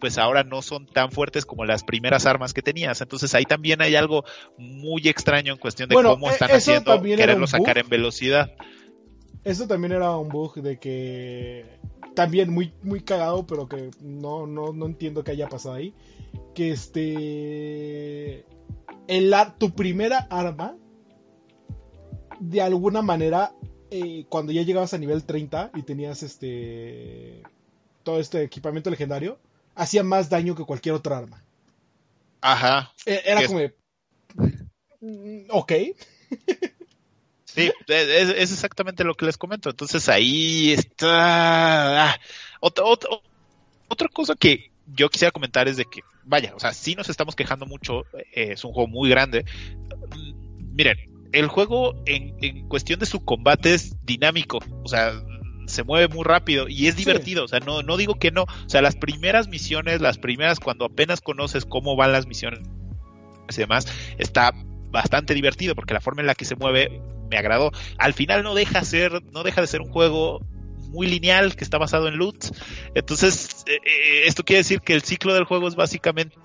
pues 0.00 0.18
ahora 0.18 0.44
no 0.44 0.62
son 0.62 0.86
tan 0.86 1.10
fuertes 1.10 1.46
como 1.46 1.64
las 1.64 1.84
primeras 1.84 2.26
armas 2.26 2.52
que 2.54 2.62
tenías. 2.62 3.00
Entonces 3.00 3.34
ahí 3.34 3.44
también 3.44 3.82
hay 3.82 3.96
algo 3.96 4.24
muy 4.58 5.08
extraño 5.08 5.52
en 5.52 5.58
cuestión 5.58 5.88
de 5.88 5.94
cómo 5.94 6.30
están 6.30 6.50
e-, 6.50 6.54
haciendo 6.54 7.00
quererlo 7.02 7.46
sacar 7.46 7.78
en 7.78 7.88
velocidad. 7.88 8.52
Eso 9.44 9.66
también 9.66 9.92
era 9.92 10.16
un 10.16 10.28
bug 10.28 10.54
de 10.62 10.78
que 10.78 11.66
también 12.14 12.50
muy 12.50 12.72
muy 12.82 13.02
cagado, 13.02 13.46
pero 13.46 13.68
que 13.68 13.90
no 14.00 14.46
no 14.46 14.72
no 14.72 14.86
entiendo 14.86 15.24
qué 15.24 15.32
haya 15.32 15.48
pasado 15.48 15.74
ahí. 15.74 15.94
Que 16.54 16.70
este 16.70 18.44
el, 19.08 19.34
tu 19.58 19.74
primera 19.74 20.26
arma 20.30 20.76
de 22.40 22.62
alguna 22.62 23.02
manera 23.02 23.52
eh, 23.90 24.26
cuando 24.28 24.52
ya 24.52 24.62
llegabas 24.62 24.94
a 24.94 24.98
nivel 24.98 25.24
30 25.24 25.70
y 25.74 25.82
tenías 25.82 26.22
este 26.22 27.42
todo 28.02 28.18
este 28.20 28.42
equipamiento 28.42 28.90
legendario 28.90 29.38
hacía 29.74 30.02
más 30.02 30.30
daño 30.30 30.54
que 30.54 30.64
cualquier 30.64 30.94
otra 30.94 31.18
arma. 31.18 31.44
Ajá. 32.40 32.92
E, 33.06 33.22
era 33.24 33.46
como 33.46 33.60
ok 35.50 35.72
Sí, 37.54 37.70
es, 37.86 38.52
exactamente 38.52 39.04
lo 39.04 39.14
que 39.14 39.26
les 39.26 39.38
comento. 39.38 39.70
Entonces 39.70 40.08
ahí 40.08 40.72
está. 40.72 42.10
Ah, 42.10 42.20
otra, 42.60 42.84
otra, 42.84 43.10
otra 43.88 44.08
cosa 44.08 44.34
que 44.34 44.70
yo 44.86 45.08
quisiera 45.08 45.30
comentar 45.30 45.68
es 45.68 45.76
de 45.76 45.84
que, 45.84 46.00
vaya, 46.24 46.52
o 46.56 46.60
sea, 46.60 46.72
sí 46.72 46.94
nos 46.94 47.08
estamos 47.08 47.36
quejando 47.36 47.66
mucho, 47.66 48.04
eh, 48.12 48.52
es 48.52 48.64
un 48.64 48.72
juego 48.72 48.88
muy 48.88 49.08
grande. 49.08 49.44
Miren, 50.72 50.98
el 51.32 51.46
juego 51.46 51.94
en, 52.06 52.34
en, 52.40 52.68
cuestión 52.68 52.98
de 52.98 53.06
su 53.06 53.24
combate 53.24 53.74
es 53.74 53.94
dinámico, 54.04 54.58
o 54.82 54.88
sea, 54.88 55.12
se 55.66 55.84
mueve 55.84 56.08
muy 56.08 56.24
rápido 56.24 56.68
y 56.68 56.88
es 56.88 56.96
divertido, 56.96 57.44
o 57.44 57.48
sea, 57.48 57.60
no, 57.60 57.82
no 57.82 57.96
digo 57.96 58.16
que 58.16 58.30
no, 58.30 58.42
o 58.42 58.68
sea, 58.68 58.82
las 58.82 58.96
primeras 58.96 59.48
misiones, 59.48 60.00
las 60.00 60.18
primeras 60.18 60.60
cuando 60.60 60.84
apenas 60.84 61.20
conoces 61.20 61.64
cómo 61.64 61.96
van 61.96 62.12
las 62.12 62.26
misiones 62.26 62.60
y 63.48 63.56
demás, 63.56 63.86
está 64.18 64.52
bastante 64.90 65.34
divertido 65.34 65.74
porque 65.74 65.94
la 65.94 66.00
forma 66.00 66.20
en 66.20 66.26
la 66.26 66.34
que 66.34 66.44
se 66.44 66.56
mueve 66.56 67.00
me 67.30 67.38
agradó. 67.38 67.70
Al 67.98 68.14
final 68.14 68.42
no 68.42 68.54
deja 68.54 68.84
ser, 68.84 69.22
no 69.32 69.42
deja 69.42 69.60
de 69.60 69.66
ser 69.66 69.80
un 69.80 69.90
juego 69.90 70.40
muy 70.88 71.06
lineal 71.06 71.56
que 71.56 71.64
está 71.64 71.78
basado 71.78 72.08
en 72.08 72.16
loot. 72.16 72.46
Entonces, 72.94 73.64
eh, 73.66 73.76
eh, 73.84 74.22
esto 74.26 74.44
quiere 74.44 74.58
decir 74.58 74.80
que 74.80 74.94
el 74.94 75.02
ciclo 75.02 75.34
del 75.34 75.44
juego 75.44 75.68
es 75.68 75.74
básicamente 75.74 76.36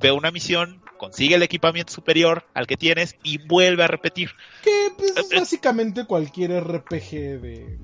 ve 0.00 0.10
una 0.12 0.30
misión, 0.30 0.82
consigue 0.98 1.34
el 1.34 1.42
equipamiento 1.42 1.92
superior 1.92 2.46
al 2.54 2.66
que 2.66 2.76
tienes 2.76 3.16
y 3.22 3.38
vuelve 3.46 3.84
a 3.84 3.86
repetir. 3.86 4.30
Que 4.64 4.92
pues, 4.96 5.16
es 5.16 5.32
eh, 5.32 5.38
básicamente 5.38 6.06
cualquier 6.06 6.62
RPG 6.62 7.10
de 7.40 7.78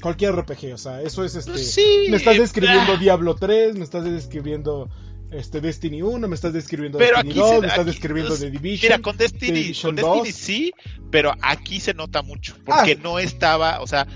cualquier 0.00 0.36
RPG, 0.36 0.74
o 0.74 0.78
sea, 0.78 1.02
eso 1.02 1.24
es 1.24 1.34
este 1.34 1.58
sí, 1.58 2.06
me 2.08 2.18
estás 2.18 2.38
describiendo 2.38 2.92
ah. 2.92 2.96
Diablo 2.98 3.34
3, 3.34 3.76
me 3.76 3.84
estás 3.84 4.04
describiendo 4.04 4.88
este 5.30 5.60
Destiny 5.60 6.02
1, 6.02 6.28
me 6.28 6.34
estás 6.34 6.52
describiendo 6.52 6.98
Destiny 6.98 7.34
2, 7.34 7.60
me 7.60 7.66
estás 7.66 7.86
describiendo 7.86 8.36
The 8.36 8.50
Division. 8.50 8.90
Mira, 8.90 9.02
con 9.02 9.16
Destiny, 9.16 9.74
con 9.74 9.96
Destiny 9.96 10.32
sí, 10.32 10.72
pero 11.10 11.34
aquí 11.42 11.80
se 11.80 11.94
nota 11.94 12.22
mucho, 12.22 12.54
porque 12.64 12.92
ah. 12.92 13.00
no 13.02 13.18
estaba, 13.18 13.80
o 13.80 13.86
sea, 13.86 14.06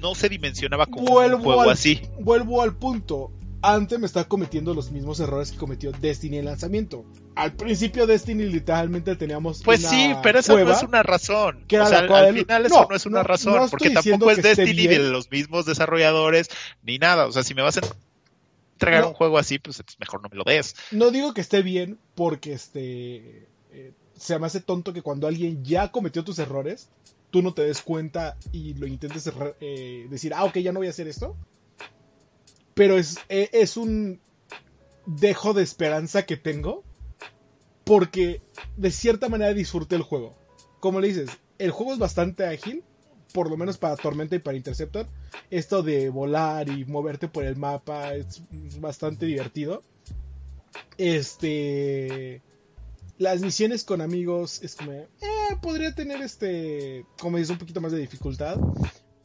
no 0.00 0.14
se 0.14 0.28
dimensionaba 0.28 0.86
como 0.86 1.20
un 1.20 1.42
juego 1.42 1.70
así. 1.70 2.02
Vuelvo 2.18 2.62
al 2.62 2.76
punto. 2.76 3.32
Anthem 3.62 4.04
está 4.04 4.24
cometiendo 4.24 4.74
los 4.74 4.92
mismos 4.92 5.18
errores 5.18 5.50
que 5.50 5.58
cometió 5.58 5.90
Destiny 5.90 6.38
en 6.38 6.44
lanzamiento. 6.44 7.04
Al 7.34 7.54
principio 7.54 8.06
Destiny 8.06 8.44
literalmente 8.44 9.16
teníamos 9.16 9.62
Pues 9.62 9.82
sí, 9.82 10.14
pero 10.22 10.38
eso 10.38 10.56
no 10.58 10.72
es 10.72 10.82
una 10.82 11.02
razón. 11.02 11.64
o 11.64 11.86
sea, 11.86 11.98
al, 11.98 12.34
final 12.34 12.66
eso 12.66 12.86
no, 12.88 12.94
es 12.94 13.06
una 13.06 13.22
razón, 13.22 13.68
porque 13.70 13.90
tampoco 13.90 14.30
es 14.30 14.42
Destiny 14.42 14.86
de 14.86 14.98
los 14.98 15.30
mismos 15.30 15.66
desarrolladores 15.66 16.48
ni 16.82 16.98
nada. 16.98 17.26
O 17.26 17.32
sea, 17.32 17.42
si 17.42 17.54
me 17.54 17.62
vas 17.62 17.78
a 17.78 17.80
entregar 18.76 19.06
un 19.06 19.14
juego 19.14 19.38
así, 19.38 19.58
pues 19.58 19.82
mejor 19.98 20.22
no 20.22 20.28
me 20.28 20.36
lo 20.36 20.44
des. 20.44 20.76
No 20.90 21.10
digo 21.10 21.32
que 21.32 21.40
esté 21.40 21.62
bien, 21.62 21.98
porque 22.14 22.52
este 22.52 23.48
eh, 23.72 23.92
se 24.16 24.38
me 24.38 24.46
hace 24.46 24.60
tonto 24.60 24.92
que 24.92 25.02
cuando 25.02 25.26
alguien 25.26 25.64
ya 25.64 25.90
cometió 25.90 26.24
tus 26.24 26.38
errores, 26.38 26.88
tú 27.30 27.42
no 27.42 27.54
te 27.54 27.62
des 27.62 27.82
cuenta 27.82 28.36
y 28.52 28.74
lo 28.74 28.86
intentes 28.86 29.30
eh, 29.60 30.06
decir, 30.10 30.34
ah, 30.34 30.44
ok, 30.44 30.58
ya 30.58 30.72
no 30.72 30.80
voy 30.80 30.86
a 30.86 30.90
hacer 30.90 31.08
esto. 31.08 31.36
Pero 32.74 32.98
es, 32.98 33.18
eh, 33.28 33.48
es 33.52 33.76
un 33.76 34.20
dejo 35.06 35.54
de 35.54 35.62
esperanza 35.62 36.26
que 36.26 36.36
tengo 36.36 36.84
porque 37.84 38.42
de 38.76 38.90
cierta 38.90 39.28
manera 39.28 39.54
disfruté 39.54 39.96
el 39.96 40.02
juego. 40.02 40.36
Como 40.80 41.00
le 41.00 41.08
dices, 41.08 41.30
el 41.58 41.70
juego 41.70 41.92
es 41.92 41.98
bastante 41.98 42.44
ágil, 42.44 42.84
por 43.36 43.50
lo 43.50 43.58
menos 43.58 43.76
para 43.76 43.96
Tormenta 43.96 44.34
y 44.34 44.38
para 44.38 44.56
Interceptor, 44.56 45.06
esto 45.50 45.82
de 45.82 46.08
volar 46.08 46.70
y 46.70 46.86
moverte 46.86 47.28
por 47.28 47.44
el 47.44 47.54
mapa 47.56 48.14
es 48.14 48.40
bastante 48.80 49.26
divertido. 49.26 49.82
Este. 50.96 52.40
Las 53.18 53.42
misiones 53.42 53.84
con 53.84 54.00
amigos 54.00 54.62
es 54.62 54.74
como. 54.74 54.92
Eh, 54.92 55.56
podría 55.60 55.94
tener 55.94 56.22
este. 56.22 57.04
Como 57.20 57.36
dices, 57.36 57.50
un 57.50 57.58
poquito 57.58 57.82
más 57.82 57.92
de 57.92 57.98
dificultad. 57.98 58.56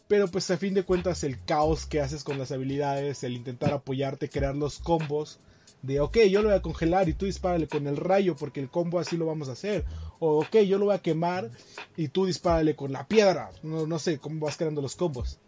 Pero 0.09 0.28
pues 0.28 0.51
a 0.51 0.57
fin 0.57 0.74
de 0.74 0.84
cuentas 0.84 1.24
el 1.24 1.41
caos 1.45 1.86
que 1.86 2.01
haces 2.01 2.26
con 2.26 2.38
las 2.38 2.51
habilidades, 2.51 3.24
el 3.24 3.38
intentar 3.38 3.72
apoyarte, 3.72 4.28
crear 4.28 4.57
los 4.57 4.80
combos 4.80 5.39
de 5.82 6.00
ok, 6.00 6.18
yo 6.30 6.42
lo 6.42 6.50
voy 6.50 6.58
a 6.58 6.62
congelar 6.62 7.10
y 7.10 7.14
tú 7.14 7.26
dispárale 7.26 7.68
con 7.68 7.88
el 7.88 7.98
rayo 7.98 8.36
porque 8.36 8.60
el 8.60 8.70
combo 8.70 9.00
así 9.00 9.18
lo 9.18 9.26
vamos 9.26 9.50
a 9.50 9.54
hacer. 9.54 9.86
O 10.20 10.40
ok, 10.42 10.58
yo 10.60 10.78
lo 10.78 10.86
voy 10.86 10.96
a 10.96 11.02
quemar 11.02 11.50
y 11.98 12.10
tú 12.10 12.26
dispárale 12.26 12.76
con 12.76 12.92
la 12.92 13.08
piedra. 13.08 13.52
No, 13.64 13.88
no 13.88 14.00
sé 14.00 14.20
cómo 14.20 14.46
vas 14.46 14.58
creando 14.58 14.82
los 14.82 14.96
combos. 14.96 15.40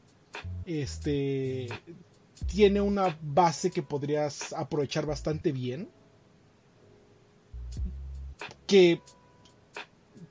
Este 0.66 1.68
tiene 2.48 2.82
una 2.82 3.18
base 3.22 3.72
que 3.72 3.84
podrías 3.84 4.54
aprovechar 4.54 5.06
bastante 5.06 5.52
bien. 5.52 5.90
Que 8.66 9.02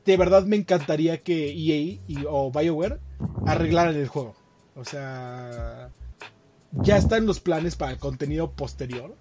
de 0.05 0.17
verdad 0.17 0.45
me 0.45 0.57
encantaría 0.57 1.23
que 1.23 1.51
EA 1.51 2.01
y, 2.07 2.25
o 2.29 2.51
BioWare 2.51 2.99
arreglaran 3.47 3.95
el 3.95 4.09
juego. 4.09 4.35
O 4.75 4.85
sea, 4.85 5.91
ya 6.73 6.97
están 6.97 7.27
los 7.27 7.41
planes 7.41 7.77
para 7.77 7.93
el 7.93 7.99
contenido 7.99 8.51
posterior. 8.51 9.17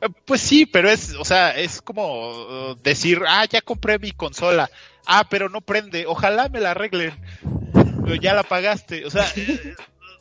Eh, 0.00 0.08
pues 0.24 0.40
sí, 0.40 0.66
pero 0.66 0.90
es, 0.90 1.14
o 1.14 1.24
sea, 1.24 1.56
es 1.58 1.80
como 1.80 2.30
uh, 2.30 2.76
decir, 2.82 3.20
ah, 3.26 3.46
ya 3.48 3.60
compré 3.60 3.98
mi 3.98 4.12
consola, 4.12 4.70
ah, 5.06 5.26
pero 5.28 5.48
no 5.48 5.60
prende, 5.60 6.06
ojalá 6.06 6.48
me 6.48 6.60
la 6.60 6.72
arreglen, 6.72 7.14
pero 8.02 8.14
ya 8.16 8.34
la 8.34 8.42
pagaste, 8.42 9.06
o 9.06 9.10
sea, 9.10 9.26
eh, 9.36 9.74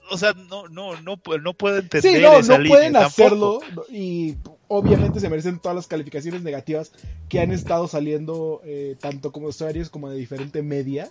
o 0.10 0.18
sea, 0.18 0.34
no, 0.34 0.68
no, 0.68 1.00
no, 1.02 1.20
no 1.42 1.54
puedo 1.54 1.78
entender. 1.78 2.02
Sí, 2.02 2.22
no, 2.22 2.42
no 2.42 2.64
pueden 2.68 2.96
hacerlo 2.96 3.60
y 3.90 4.36
obviamente 4.68 5.20
se 5.20 5.30
merecen 5.30 5.60
todas 5.60 5.76
las 5.76 5.88
calificaciones 5.88 6.42
negativas 6.42 6.92
que 7.28 7.40
han 7.40 7.52
estado 7.52 7.88
saliendo 7.88 8.62
eh, 8.66 8.96
tanto 9.00 9.32
como 9.32 9.48
usuarios 9.48 9.90
como 9.90 10.10
de 10.10 10.18
diferente 10.18 10.62
media. 10.62 11.10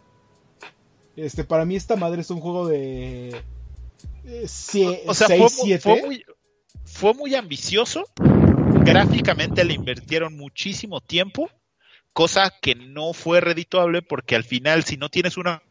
Este, 1.16 1.44
para 1.44 1.64
mí 1.64 1.76
esta 1.76 1.96
madre 1.96 2.22
es 2.22 2.30
un 2.30 2.40
juego 2.40 2.66
de 2.66 3.40
o 5.06 5.14
sea, 5.14 5.28
fue, 5.80 6.02
muy, 6.02 6.24
fue 6.84 7.14
muy 7.14 7.34
ambicioso 7.34 8.06
gráficamente 8.84 9.64
le 9.64 9.74
invirtieron 9.74 10.36
muchísimo 10.36 11.00
tiempo, 11.00 11.50
cosa 12.12 12.52
que 12.60 12.74
no 12.74 13.12
fue 13.12 13.40
redituable 13.40 14.02
porque 14.02 14.36
al 14.36 14.44
final 14.44 14.84
si 14.84 14.96
no 14.96 15.08
tienes 15.08 15.36
una, 15.36 15.62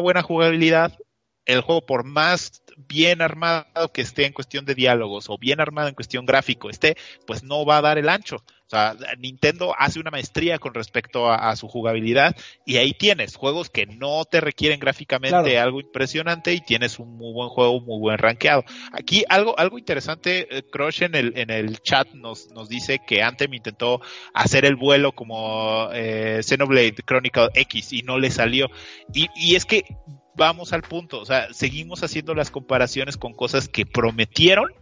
buena 0.00 0.22
jugabilidad, 0.22 0.96
el 1.44 1.60
juego 1.60 1.84
por 1.84 2.04
más 2.04 2.62
bien 2.76 3.20
armado 3.20 3.92
que 3.92 4.00
esté 4.00 4.26
en 4.26 4.32
cuestión 4.32 4.64
de 4.64 4.74
diálogos 4.74 5.28
o 5.28 5.36
bien 5.36 5.60
armado 5.60 5.88
en 5.88 5.94
cuestión 5.94 6.24
gráfico 6.24 6.70
esté, 6.70 6.96
pues 7.26 7.42
no 7.42 7.66
va 7.66 7.78
a 7.78 7.82
dar 7.82 7.98
el 7.98 8.08
ancho. 8.08 8.42
O 8.72 8.74
sea, 8.74 8.96
Nintendo 9.18 9.74
hace 9.78 10.00
una 10.00 10.10
maestría 10.10 10.58
con 10.58 10.72
respecto 10.72 11.30
a, 11.30 11.54
su 11.56 11.68
jugabilidad 11.68 12.34
y 12.64 12.78
ahí 12.78 12.94
tienes 12.94 13.36
juegos 13.36 13.68
que 13.68 13.84
no 13.84 14.24
te 14.24 14.40
requieren 14.40 14.80
gráficamente 14.80 15.58
algo 15.58 15.78
impresionante 15.82 16.54
y 16.54 16.62
tienes 16.62 16.98
un 16.98 17.18
muy 17.18 17.34
buen 17.34 17.50
juego, 17.50 17.82
muy 17.82 18.00
buen 18.00 18.16
rankeado. 18.16 18.64
Aquí 18.92 19.24
algo, 19.28 19.58
algo 19.58 19.78
interesante, 19.78 20.48
eh, 20.50 20.62
Crush 20.62 21.02
en 21.02 21.14
el, 21.14 21.36
en 21.36 21.50
el 21.50 21.82
chat 21.82 22.14
nos, 22.14 22.50
nos 22.52 22.70
dice 22.70 23.00
que 23.06 23.22
Anthem 23.22 23.52
intentó 23.52 24.00
hacer 24.32 24.64
el 24.64 24.76
vuelo 24.76 25.12
como 25.12 25.90
eh, 25.92 26.40
Xenoblade 26.42 26.94
Chronicle 27.06 27.50
X 27.52 27.92
y 27.92 28.00
no 28.00 28.18
le 28.18 28.30
salió. 28.30 28.70
Y, 29.12 29.28
y 29.36 29.54
es 29.54 29.66
que 29.66 29.84
vamos 30.34 30.72
al 30.72 30.80
punto, 30.80 31.20
o 31.20 31.26
sea, 31.26 31.52
seguimos 31.52 32.02
haciendo 32.02 32.34
las 32.34 32.50
comparaciones 32.50 33.18
con 33.18 33.34
cosas 33.34 33.68
que 33.68 33.84
prometieron, 33.84 34.72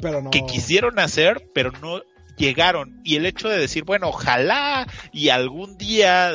pero 0.00 0.28
que 0.32 0.44
quisieron 0.46 0.98
hacer, 0.98 1.48
pero 1.54 1.70
no 1.80 2.02
llegaron 2.36 3.00
y 3.04 3.16
el 3.16 3.26
hecho 3.26 3.48
de 3.48 3.58
decir, 3.58 3.84
bueno, 3.84 4.08
ojalá 4.08 4.86
y 5.12 5.28
algún 5.28 5.76
día, 5.76 6.30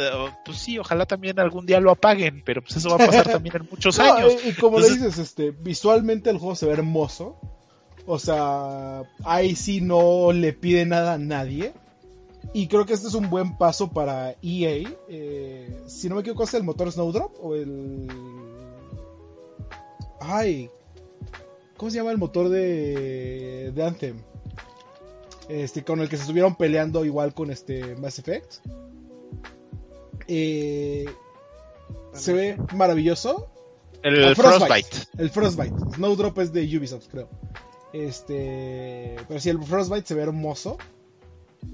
pues 0.45 0.57
sí, 0.59 0.77
ojalá 0.77 1.05
también 1.05 1.39
algún 1.39 1.65
día 1.65 1.79
lo 1.79 1.91
apaguen, 1.91 2.41
pero 2.45 2.61
pues 2.61 2.77
eso 2.77 2.89
va 2.89 2.95
a 2.95 3.07
pasar 3.07 3.27
también 3.31 3.57
en 3.57 3.67
muchos 3.69 3.99
años. 3.99 4.35
Y, 4.45 4.53
como 4.53 4.79
le 4.79 4.89
dices, 4.89 5.17
este, 5.17 5.51
visualmente 5.51 6.29
el 6.29 6.37
juego 6.37 6.55
se 6.55 6.65
ve 6.65 6.73
hermoso. 6.73 7.39
O 8.05 8.17
sea, 8.17 9.03
ahí 9.23 9.55
sí 9.55 9.81
no 9.81 10.31
le 10.31 10.53
pide 10.53 10.85
nada 10.85 11.13
a 11.13 11.17
nadie. 11.17 11.73
Y 12.53 12.67
creo 12.67 12.85
que 12.85 12.93
este 12.93 13.07
es 13.07 13.13
un 13.13 13.29
buen 13.29 13.57
paso 13.57 13.91
para 13.91 14.31
EA. 14.41 14.89
Eh, 15.09 15.83
si 15.85 16.09
no 16.09 16.15
me 16.15 16.21
equivoco, 16.21 16.43
¿es 16.43 16.53
el 16.55 16.63
motor 16.63 16.91
Snowdrop? 16.91 17.35
O 17.39 17.55
el. 17.55 18.07
Ay. 20.19 20.69
¿Cómo 21.77 21.91
se 21.91 21.97
llama 21.97 22.11
el 22.11 22.17
motor 22.17 22.49
de, 22.49 23.71
de 23.73 23.83
Anthem? 23.83 24.17
Este, 25.49 25.83
con 25.83 25.99
el 25.99 26.07
que 26.07 26.15
se 26.15 26.21
estuvieron 26.21 26.55
peleando 26.55 27.03
igual 27.03 27.33
con 27.33 27.49
este 27.49 27.95
Mass 27.95 28.19
Effect. 28.19 28.57
Eh, 30.27 31.05
se 32.13 32.33
ve 32.33 32.57
maravilloso. 32.75 33.49
El, 34.03 34.35
Frostbite. 34.35 34.97
El 35.17 35.29
Frostbite. 35.31 35.75
Snowdrop 35.95 36.37
es 36.39 36.53
de 36.53 36.61
Ubisoft, 36.77 37.07
creo. 37.07 37.27
Este, 37.91 39.15
pero 39.27 39.39
si 39.39 39.49
el 39.49 39.61
Frostbite 39.61 40.07
se 40.07 40.13
ve 40.13 40.21
hermoso. 40.21 40.77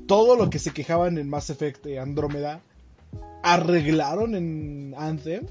Todo 0.07 0.35
lo 0.35 0.49
que 0.49 0.57
se 0.57 0.71
quejaban 0.71 1.17
en 1.17 1.29
Mass 1.29 1.51
Effect 1.51 1.85
Andrómeda 1.99 2.61
arreglaron 3.43 4.35
en 4.35 4.95
Anthem. 4.97 5.45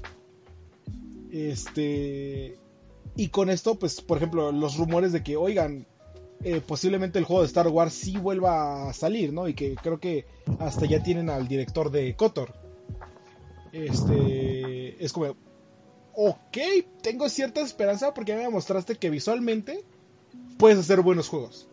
Este, 1.31 2.57
y 3.15 3.29
con 3.29 3.49
esto, 3.49 3.75
pues, 3.75 4.01
por 4.01 4.17
ejemplo, 4.17 4.51
los 4.51 4.77
rumores 4.77 5.11
de 5.11 5.23
que, 5.23 5.37
oigan, 5.37 5.85
eh, 6.47 6.61
posiblemente 6.61 7.17
el 7.17 7.25
juego 7.25 7.41
de 7.41 7.47
Star 7.47 7.67
Wars 7.69 7.91
sí 7.91 8.17
vuelva 8.17 8.87
a 8.87 8.93
salir, 8.93 9.33
¿no? 9.33 9.47
Y 9.47 9.55
que 9.55 9.73
creo 9.73 9.99
que 9.99 10.27
hasta 10.59 10.85
ya 10.85 11.01
tienen 11.01 11.31
al 11.31 11.47
director 11.47 11.89
de 11.89 12.15
Kotor. 12.15 12.53
Este. 13.73 15.03
es 15.03 15.11
como, 15.11 15.35
ok, 16.13 16.57
tengo 17.01 17.27
cierta 17.29 17.61
esperanza 17.61 18.13
porque 18.13 18.33
ya 18.33 18.37
me 18.37 18.49
mostraste 18.49 18.95
que 18.95 19.09
visualmente 19.09 19.83
puedes 20.59 20.77
hacer 20.77 21.01
buenos 21.01 21.29
juegos. 21.29 21.67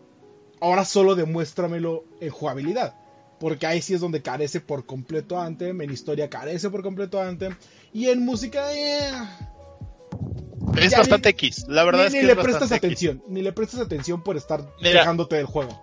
Ahora 0.58 0.86
solo 0.86 1.16
demuéstramelo 1.16 2.04
en 2.20 2.30
jugabilidad. 2.30 2.96
Porque 3.38 3.66
ahí 3.66 3.82
sí 3.82 3.92
es 3.92 4.00
donde 4.00 4.22
carece 4.22 4.60
por 4.60 4.86
completo 4.86 5.38
Anthem. 5.38 5.82
En 5.82 5.90
historia 5.90 6.30
carece 6.30 6.70
por 6.70 6.82
completo 6.82 7.20
Anthem. 7.20 7.56
Y 7.92 8.06
en 8.06 8.24
música, 8.24 8.72
eh, 8.72 9.12
es 10.76 10.96
bastante 10.96 11.30
X, 11.30 11.66
la 11.68 11.84
verdad 11.84 12.06
es 12.06 12.12
que 12.12 12.20
ni 12.20 12.26
le 12.26 12.36
prestas 12.36 12.72
atención, 12.72 13.22
ni 13.28 13.42
le 13.42 13.52
prestas 13.52 13.80
atención 13.80 14.22
por 14.22 14.36
estar 14.36 14.66
dejándote 14.80 15.36
del 15.36 15.46
juego. 15.46 15.80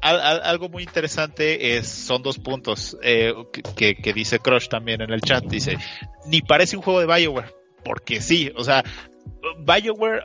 algo 0.00 0.68
muy 0.68 0.82
interesante 0.82 1.76
es, 1.76 1.88
son 1.88 2.22
dos 2.22 2.38
puntos 2.38 2.96
eh, 3.02 3.32
que, 3.76 4.12
dice 4.12 4.38
Crush 4.38 4.68
también 4.68 5.00
en 5.00 5.10
el 5.10 5.20
chat. 5.20 5.44
Dice, 5.44 5.78
ni 6.26 6.42
parece 6.42 6.76
un 6.76 6.82
juego 6.82 7.00
de 7.00 7.06
Bioware, 7.06 7.54
porque 7.84 8.20
sí, 8.20 8.52
o 8.56 8.64
sea, 8.64 8.84
Bioware 9.58 10.22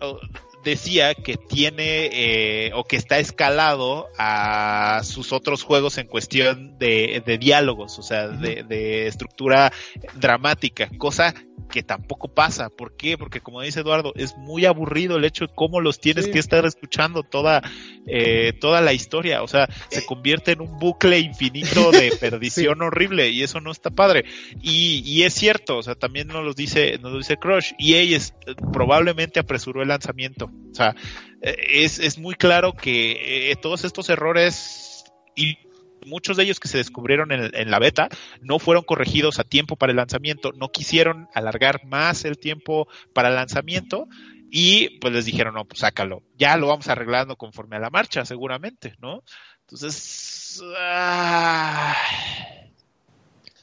decía 0.63 1.15
que 1.15 1.37
tiene 1.37 2.09
eh, 2.11 2.71
o 2.73 2.83
que 2.83 2.95
está 2.95 3.19
escalado 3.19 4.07
a 4.17 5.01
sus 5.03 5.33
otros 5.33 5.63
juegos 5.63 5.97
en 5.97 6.07
cuestión 6.07 6.77
de, 6.77 7.37
diálogos, 7.39 7.97
o 7.97 8.03
sea, 8.03 8.27
de, 8.27 8.63
de, 8.63 9.07
estructura 9.07 9.71
dramática, 10.15 10.89
cosa 10.97 11.33
que 11.69 11.83
tampoco 11.83 12.27
pasa. 12.27 12.69
¿Por 12.69 12.95
qué? 12.95 13.17
Porque 13.17 13.41
como 13.41 13.61
dice 13.61 13.81
Eduardo, 13.81 14.13
es 14.15 14.37
muy 14.37 14.65
aburrido 14.65 15.17
el 15.17 15.25
hecho 15.25 15.47
de 15.47 15.53
cómo 15.53 15.81
los 15.81 15.99
tienes 15.99 16.27
que 16.27 16.39
estar 16.39 16.65
escuchando 16.65 17.23
toda, 17.23 17.61
eh, 18.07 18.53
toda 18.59 18.81
la 18.81 18.93
historia. 18.93 19.43
O 19.43 19.47
sea, 19.47 19.69
se 19.89 20.05
convierte 20.05 20.51
en 20.51 20.61
un 20.61 20.79
bucle 20.79 21.19
infinito 21.19 21.91
de 21.91 22.11
perdición 22.19 22.81
horrible 22.81 23.29
y 23.29 23.43
eso 23.43 23.59
no 23.61 23.71
está 23.71 23.89
padre. 23.89 24.25
Y, 24.61 25.03
y 25.05 25.23
es 25.23 25.33
cierto, 25.33 25.77
o 25.77 25.83
sea, 25.83 25.95
también 25.95 26.27
nos 26.27 26.43
lo 26.43 26.53
dice, 26.53 26.97
nos 26.99 27.11
lo 27.11 27.17
dice 27.17 27.37
Crush. 27.37 27.73
Y 27.77 27.95
ella 27.95 28.17
es, 28.17 28.33
probablemente 28.71 29.39
apresuró 29.39 29.81
el 29.81 29.89
lanzamiento. 29.89 30.51
O 30.71 30.75
sea, 30.75 30.95
eh, 31.41 31.55
es, 31.69 31.99
es 31.99 32.17
muy 32.17 32.35
claro 32.35 32.73
que 32.73 33.51
eh, 33.51 33.55
todos 33.55 33.83
estos 33.83 34.09
errores 34.09 35.05
y 35.35 35.57
muchos 36.05 36.37
de 36.37 36.43
ellos 36.43 36.59
que 36.59 36.67
se 36.67 36.77
descubrieron 36.77 37.31
en, 37.31 37.71
la 37.71 37.79
beta 37.79 38.09
no 38.41 38.59
fueron 38.59 38.83
corregidos 38.83 39.39
a 39.39 39.43
tiempo 39.43 39.75
para 39.75 39.91
el 39.91 39.97
lanzamiento, 39.97 40.51
no 40.53 40.69
quisieron 40.69 41.27
alargar 41.33 41.85
más 41.85 42.25
el 42.25 42.37
tiempo 42.37 42.87
para 43.13 43.29
el 43.29 43.35
lanzamiento 43.35 44.07
y 44.49 44.99
pues 44.99 45.13
les 45.13 45.25
dijeron, 45.25 45.53
no, 45.53 45.65
pues 45.65 45.79
sácalo, 45.79 46.23
ya 46.37 46.57
lo 46.57 46.67
vamos 46.67 46.87
arreglando 46.89 47.37
conforme 47.37 47.77
a 47.77 47.79
la 47.79 47.89
marcha, 47.89 48.25
seguramente, 48.25 48.95
¿no? 48.99 49.23
Entonces... 49.61 50.61
Ah... 50.77 51.95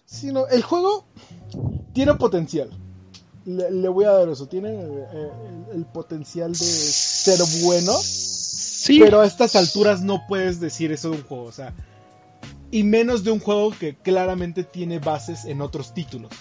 Sí, 0.08 0.32
no, 0.32 0.48
el 0.48 0.62
juego 0.62 1.04
tiene 1.92 2.14
potencial. 2.14 2.70
Le, 3.44 3.88
voy 3.88 4.06
a 4.06 4.12
dar 4.12 4.28
eso, 4.28 4.46
tiene 4.46 4.70
eh, 4.70 5.30
el, 5.74 5.84
potencial 5.84 6.52
de 6.52 6.58
ser 6.58 7.38
bueno. 7.62 7.92
Sí. 8.02 9.00
Pero 9.00 9.20
a 9.20 9.26
estas 9.26 9.54
alturas 9.54 10.00
no 10.00 10.26
puedes 10.26 10.60
decir 10.60 10.92
eso 10.92 11.10
de 11.10 11.18
un 11.18 11.22
juego. 11.24 11.44
O 11.44 11.52
sea, 11.52 11.74
y 12.70 12.84
menos 12.84 13.24
de 13.24 13.30
un 13.30 13.40
juego 13.40 13.70
que 13.70 13.96
claramente 13.96 14.64
tiene 14.64 14.98
bases 14.98 15.44
en 15.44 15.60
otros 15.60 15.94
títulos. 15.94 16.32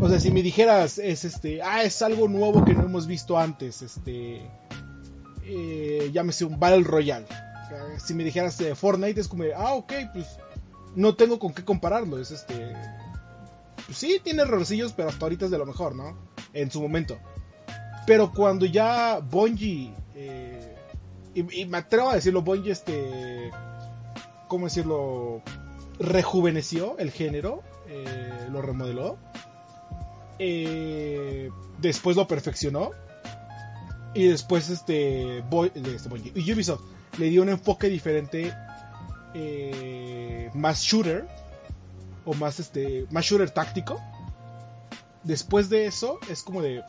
O 0.00 0.08
sea, 0.08 0.20
si 0.20 0.30
me 0.30 0.42
dijeras, 0.42 0.98
es 0.98 1.24
este, 1.24 1.62
ah, 1.62 1.82
es 1.82 2.02
algo 2.02 2.28
nuevo 2.28 2.64
que 2.64 2.74
no 2.74 2.84
hemos 2.84 3.06
visto 3.06 3.38
antes, 3.38 3.82
este, 3.82 4.42
eh, 5.44 6.10
llámese 6.12 6.44
un 6.44 6.58
Battle 6.58 6.84
Royale. 6.84 7.26
Si 7.98 8.14
me 8.14 8.24
dijeras 8.24 8.56
de 8.58 8.74
Fortnite, 8.74 9.20
es 9.20 9.28
como, 9.28 9.44
ah, 9.56 9.74
ok, 9.74 9.92
pues 10.12 10.26
no 10.94 11.14
tengo 11.14 11.38
con 11.38 11.52
qué 11.52 11.64
compararlo. 11.64 12.18
Es 12.18 12.30
este, 12.30 12.74
pues 13.86 13.98
sí, 13.98 14.20
tiene 14.22 14.42
errorcillos, 14.42 14.92
pero 14.92 15.08
hasta 15.08 15.24
ahorita 15.24 15.46
es 15.46 15.50
de 15.50 15.58
lo 15.58 15.66
mejor, 15.66 15.94
¿no? 15.94 16.16
En 16.52 16.70
su 16.70 16.80
momento. 16.80 17.18
Pero 18.06 18.32
cuando 18.32 18.66
ya 18.66 19.18
Bungie, 19.18 19.92
eh, 20.14 20.76
y, 21.34 21.62
y, 21.62 21.66
me 21.66 21.78
atrevo 21.78 22.10
a 22.10 22.14
decirlo, 22.14 22.42
Bungie, 22.42 22.72
este, 22.72 23.50
¿cómo 24.48 24.66
decirlo? 24.66 25.42
Rejuveneció 26.00 26.96
el 26.98 27.10
género, 27.10 27.62
eh, 27.88 28.48
lo 28.50 28.62
remodeló, 28.62 29.18
eh, 30.38 31.50
después 31.78 32.16
lo 32.16 32.28
perfeccionó 32.28 32.90
y 34.14 34.28
después 34.28 34.70
este, 34.70 35.38
este 35.38 36.52
Ubisoft 36.52 36.82
le 37.18 37.26
dio 37.26 37.42
un 37.42 37.48
enfoque 37.48 37.88
diferente, 37.88 38.54
eh, 39.34 40.50
más 40.54 40.82
shooter 40.82 41.26
o 42.24 42.34
más 42.34 42.60
este, 42.60 43.06
más 43.10 43.24
shooter 43.24 43.50
táctico. 43.50 44.00
Después 45.24 45.68
de 45.68 45.86
eso 45.86 46.18
es 46.30 46.42
como 46.42 46.62
de 46.62 46.82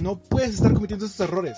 no 0.00 0.18
puedes 0.18 0.54
estar 0.54 0.72
cometiendo 0.72 1.06
esos 1.06 1.20
errores. 1.20 1.56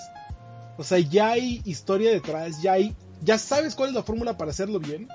O 0.77 0.83
sea, 0.83 0.97
ya 0.99 1.31
hay 1.31 1.61
historia 1.65 2.11
detrás, 2.11 2.61
ya 2.61 2.73
hay 2.73 2.95
ya 3.21 3.37
sabes 3.37 3.75
cuál 3.75 3.89
es 3.89 3.95
la 3.95 4.03
fórmula 4.03 4.37
para 4.37 4.51
hacerlo 4.51 4.79
bien. 4.79 5.07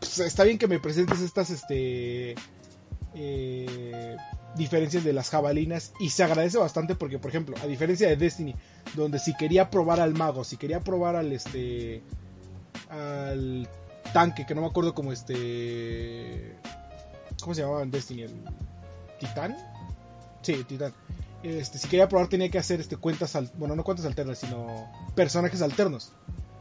Pues, 0.00 0.18
está 0.20 0.44
bien 0.44 0.58
que 0.58 0.68
me 0.68 0.80
presentes 0.80 1.20
estas 1.20 1.50
este, 1.50 2.34
eh, 3.14 4.16
diferencias 4.56 5.04
de 5.04 5.12
las 5.12 5.30
jabalinas 5.30 5.92
y 6.00 6.10
se 6.10 6.22
agradece 6.22 6.58
bastante 6.58 6.94
porque, 6.94 7.18
por 7.18 7.30
ejemplo, 7.30 7.56
a 7.62 7.66
diferencia 7.66 8.08
de 8.08 8.16
Destiny, 8.16 8.54
donde 8.94 9.18
si 9.18 9.34
quería 9.34 9.70
probar 9.70 10.00
al 10.00 10.14
mago, 10.14 10.44
si 10.44 10.56
quería 10.56 10.80
probar 10.80 11.16
al 11.16 11.32
este 11.32 12.02
al 12.88 13.68
tanque, 14.12 14.46
que 14.46 14.54
no 14.54 14.60
me 14.60 14.68
acuerdo 14.68 14.94
como 14.94 15.12
este 15.12 16.56
¿cómo 17.40 17.54
se 17.54 17.62
llamaba 17.62 17.82
en 17.82 17.90
Destiny? 17.90 18.22
¿El 18.22 18.34
Titán? 19.20 19.56
Sí, 20.42 20.64
Titán. 20.64 20.92
Este, 21.42 21.78
si 21.78 21.88
quería 21.88 22.08
probar 22.08 22.28
tenía 22.28 22.50
que 22.50 22.58
hacer 22.58 22.80
este 22.80 22.96
cuentas, 22.96 23.36
bueno, 23.56 23.76
no 23.76 23.84
cuentas 23.84 24.06
alternas, 24.06 24.38
sino 24.38 24.90
personajes 25.14 25.62
alternos. 25.62 26.12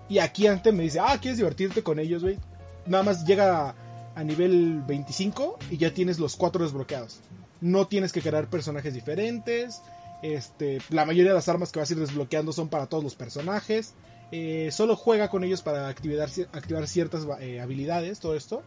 Y 0.07 0.19
aquí 0.19 0.47
antes 0.47 0.73
me 0.73 0.83
dice, 0.83 0.99
ah, 0.99 1.17
¿quieres 1.19 1.37
divertirte 1.37 1.83
con 1.83 1.99
ellos, 1.99 2.23
güey? 2.23 2.37
Nada 2.85 3.03
más 3.03 3.25
llega 3.25 3.75
a, 4.15 4.23
nivel 4.23 4.81
25 4.87 5.57
y 5.71 5.77
ya 5.77 5.93
tienes 5.93 6.19
los 6.19 6.35
cuatro 6.35 6.63
desbloqueados. 6.63 7.19
No 7.61 7.87
tienes 7.87 8.13
que 8.13 8.21
crear 8.21 8.49
personajes 8.49 8.93
diferentes. 8.93 9.81
Este, 10.21 10.79
la 10.89 11.05
mayoría 11.05 11.31
de 11.31 11.35
las 11.35 11.49
armas 11.49 11.71
que 11.71 11.79
vas 11.79 11.89
a 11.89 11.93
ir 11.93 11.99
desbloqueando 11.99 12.53
son 12.53 12.69
para 12.69 12.85
todos 12.87 13.03
los 13.03 13.15
personajes. 13.15 13.93
Eh, 14.31 14.69
solo 14.71 14.95
juega 14.95 15.29
con 15.29 15.43
ellos 15.43 15.61
para 15.61 15.87
activar, 15.87 16.29
activar 16.53 16.87
ciertas 16.87 17.27
eh, 17.39 17.59
habilidades, 17.59 18.19
todo 18.19 18.35
esto. 18.35 18.63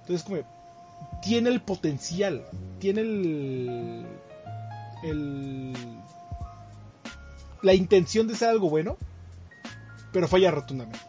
Entonces, 0.00 0.24
como 0.24 0.42
tiene 1.22 1.50
el 1.50 1.60
potencial, 1.62 2.44
tiene 2.78 3.00
el, 3.02 4.06
el 5.04 5.72
la 7.62 7.74
intención 7.74 8.28
de 8.28 8.36
ser 8.36 8.50
algo 8.50 8.68
bueno, 8.68 8.98
pero 10.14 10.28
falla 10.28 10.52
rotundamente. 10.52 11.04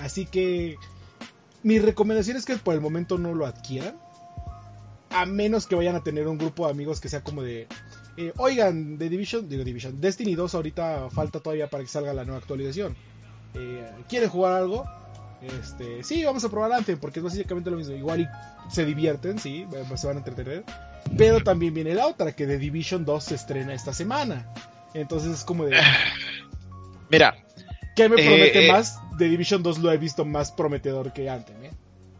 Así 0.00 0.24
que 0.24 0.76
mi 1.64 1.80
recomendación 1.80 2.36
es 2.36 2.46
que 2.46 2.56
por 2.56 2.74
el 2.74 2.80
momento 2.80 3.18
no 3.18 3.34
lo 3.34 3.44
adquieran. 3.44 3.96
A 5.10 5.26
menos 5.26 5.66
que 5.66 5.74
vayan 5.74 5.96
a 5.96 6.02
tener 6.02 6.28
un 6.28 6.38
grupo 6.38 6.64
de 6.64 6.70
amigos 6.70 7.00
que 7.00 7.08
sea 7.08 7.22
como 7.22 7.42
de. 7.42 7.66
Eh, 8.16 8.32
oigan, 8.38 8.98
de 8.98 9.08
Division, 9.08 9.48
digo 9.48 9.64
Division, 9.64 10.00
Destiny 10.00 10.34
2 10.34 10.54
ahorita 10.54 11.10
falta 11.10 11.40
todavía 11.40 11.68
para 11.68 11.82
que 11.82 11.88
salga 11.88 12.14
la 12.14 12.24
nueva 12.24 12.38
actualización. 12.38 12.96
Eh, 13.54 13.90
¿Quieren 14.08 14.30
jugar 14.30 14.54
algo? 14.54 14.86
Este, 15.60 16.04
sí, 16.04 16.24
vamos 16.24 16.44
a 16.44 16.50
probar 16.50 16.72
antes 16.72 16.96
porque 16.98 17.18
es 17.18 17.24
básicamente 17.24 17.68
lo 17.68 17.76
mismo. 17.76 17.94
Igual 17.94 18.20
y 18.20 18.28
se 18.72 18.84
divierten, 18.84 19.40
sí, 19.40 19.66
se 19.96 20.06
van 20.06 20.16
a 20.16 20.20
entretener. 20.20 20.64
Pero 21.18 21.42
también 21.42 21.74
viene 21.74 21.94
la 21.94 22.06
otra, 22.06 22.30
que 22.32 22.46
The 22.46 22.58
Division 22.58 23.04
2 23.04 23.24
se 23.24 23.34
estrena 23.34 23.74
esta 23.74 23.92
semana. 23.92 24.46
Entonces 24.94 25.32
es 25.32 25.44
como 25.44 25.64
de. 25.64 25.76
Mira, 27.10 27.41
¿Qué 27.94 28.08
me 28.08 28.16
promete 28.16 28.60
eh, 28.60 28.66
eh, 28.66 28.72
más? 28.72 28.98
The 29.18 29.26
Division 29.26 29.62
2 29.62 29.78
lo 29.78 29.92
he 29.92 29.98
visto 29.98 30.24
más 30.24 30.52
prometedor 30.52 31.12
que 31.12 31.28
antes, 31.28 31.54
¿eh? 31.62 31.70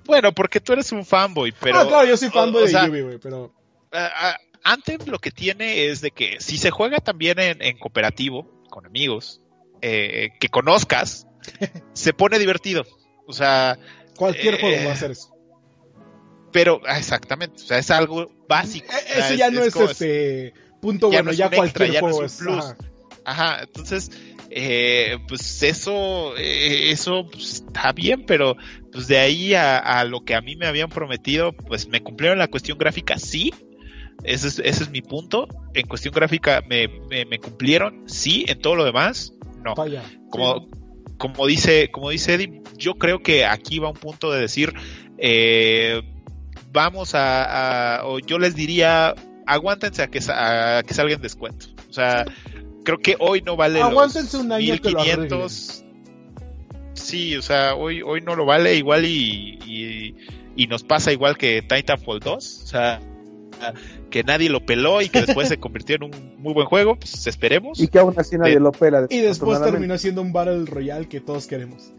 Bueno, 0.04 0.32
porque 0.32 0.60
tú 0.60 0.72
eres 0.72 0.92
un 0.92 1.04
fanboy, 1.04 1.52
pero... 1.52 1.78
Ah, 1.78 1.86
claro, 1.86 2.06
yo 2.06 2.16
soy 2.16 2.28
fanboy 2.28 2.66
de 2.66 2.72
Yubi, 2.72 3.00
güey, 3.02 3.18
pero... 3.18 3.52
Anthem 4.64 5.00
lo 5.06 5.18
que 5.18 5.30
tiene 5.30 5.86
es 5.86 6.00
de 6.00 6.10
que 6.10 6.40
si 6.40 6.58
se 6.58 6.70
juega 6.70 6.98
también 6.98 7.36
en, 7.38 7.78
cooperativo, 7.78 8.48
con 8.68 8.86
amigos, 8.86 9.40
eh, 9.80 10.30
que 10.40 10.48
conozcas, 10.48 11.26
se 11.92 12.12
pone 12.12 12.38
divertido. 12.38 12.84
O 13.26 13.32
sea... 13.32 13.78
Cualquier 14.16 14.60
juego 14.60 14.84
va 14.84 14.90
a 14.90 14.94
hacer 14.94 15.12
eso. 15.12 15.34
Pero, 16.52 16.80
ah, 16.86 16.98
exactamente, 16.98 17.62
o 17.62 17.66
sea, 17.66 17.78
es 17.78 17.90
algo 17.90 18.30
básico. 18.46 18.86
Eso 19.16 19.34
ya 19.34 19.50
no 19.50 19.62
es, 19.62 19.74
este 19.74 20.52
punto 20.80 21.08
bueno, 21.08 21.32
ya 21.32 21.48
cualquier 21.48 21.98
juego 21.98 22.24
es... 22.24 22.36
Plus. 22.36 22.64
Ajá, 22.64 22.76
entonces 23.62 24.10
eh, 24.54 25.16
pues 25.28 25.62
eso, 25.62 26.36
eh, 26.36 26.90
eso 26.90 27.26
pues, 27.30 27.64
está 27.66 27.92
bien, 27.92 28.24
pero 28.26 28.54
pues 28.92 29.08
de 29.08 29.18
ahí 29.18 29.54
a, 29.54 30.04
lo 30.04 30.20
que 30.24 30.34
a 30.34 30.42
mí 30.42 30.56
me 30.56 30.66
habían 30.66 30.90
prometido, 30.90 31.52
pues 31.52 31.88
me 31.88 32.02
cumplieron 32.02 32.38
la 32.38 32.48
cuestión 32.48 32.76
gráfica, 32.76 33.18
sí. 33.18 33.54
Ese 34.24 34.48
es, 34.48 34.58
ese 34.58 34.84
es 34.84 34.90
mi 34.90 35.00
punto. 35.00 35.48
En 35.72 35.86
cuestión 35.88 36.12
gráfica 36.12 36.62
me, 36.68 36.86
me, 37.08 37.38
cumplieron, 37.38 38.02
sí. 38.06 38.44
En 38.46 38.60
todo 38.60 38.76
lo 38.76 38.84
demás, 38.84 39.32
no. 39.64 39.74
Como, 40.28 40.68
como 41.16 41.46
dice, 41.46 41.90
como 41.90 42.10
dice 42.10 42.34
Eddie, 42.34 42.60
yo 42.76 42.96
creo 42.96 43.22
que 43.22 43.46
aquí 43.46 43.78
va 43.78 43.88
un 43.88 43.96
punto 43.96 44.30
de 44.30 44.40
decir, 44.42 44.74
eh, 45.16 46.02
vamos 46.72 47.14
a, 47.14 48.02
o 48.04 48.18
yo 48.18 48.38
les 48.38 48.54
diría, 48.54 49.14
aguántense 49.46 50.02
a 50.02 50.08
que, 50.08 50.20
a 50.28 50.82
que 50.86 50.92
salga 50.92 51.14
en 51.14 51.22
descuento. 51.22 51.68
O 51.88 51.92
sea, 51.94 52.26
creo 52.84 52.98
que 52.98 53.16
hoy 53.18 53.42
no 53.42 53.56
vale 53.56 53.80
Aguántense 53.80 54.36
un 54.38 54.52
año 54.52 54.72
1500. 54.72 55.84
sí, 56.94 57.36
o 57.36 57.42
sea, 57.42 57.74
hoy, 57.74 58.02
hoy 58.02 58.20
no 58.20 58.36
lo 58.36 58.44
vale 58.44 58.76
igual 58.76 59.04
y, 59.04 60.14
y, 60.56 60.66
nos 60.66 60.84
pasa 60.84 61.12
igual 61.12 61.36
que 61.36 61.62
Titanfall 61.62 62.20
2. 62.20 62.62
O 62.62 62.66
sea, 62.66 63.00
que 64.10 64.22
nadie 64.24 64.48
lo 64.48 64.64
peló 64.64 65.02
y 65.02 65.08
que 65.08 65.22
después 65.22 65.48
se 65.48 65.56
convirtió 65.60 65.96
en 65.96 66.04
un 66.04 66.10
muy 66.38 66.54
buen 66.54 66.66
juego, 66.66 66.96
pues 66.96 67.26
esperemos. 67.26 67.80
Y 67.80 67.88
que 67.88 67.98
aún 67.98 68.14
así 68.16 68.36
nadie 68.38 68.60
lo 68.60 68.72
pela. 68.72 69.06
Y 69.10 69.18
después 69.18 69.62
terminó 69.62 69.96
siendo 69.98 70.22
un 70.22 70.32
Battle 70.32 70.66
Royale 70.66 71.08
que 71.08 71.20
todos 71.20 71.46
queremos. 71.46 71.92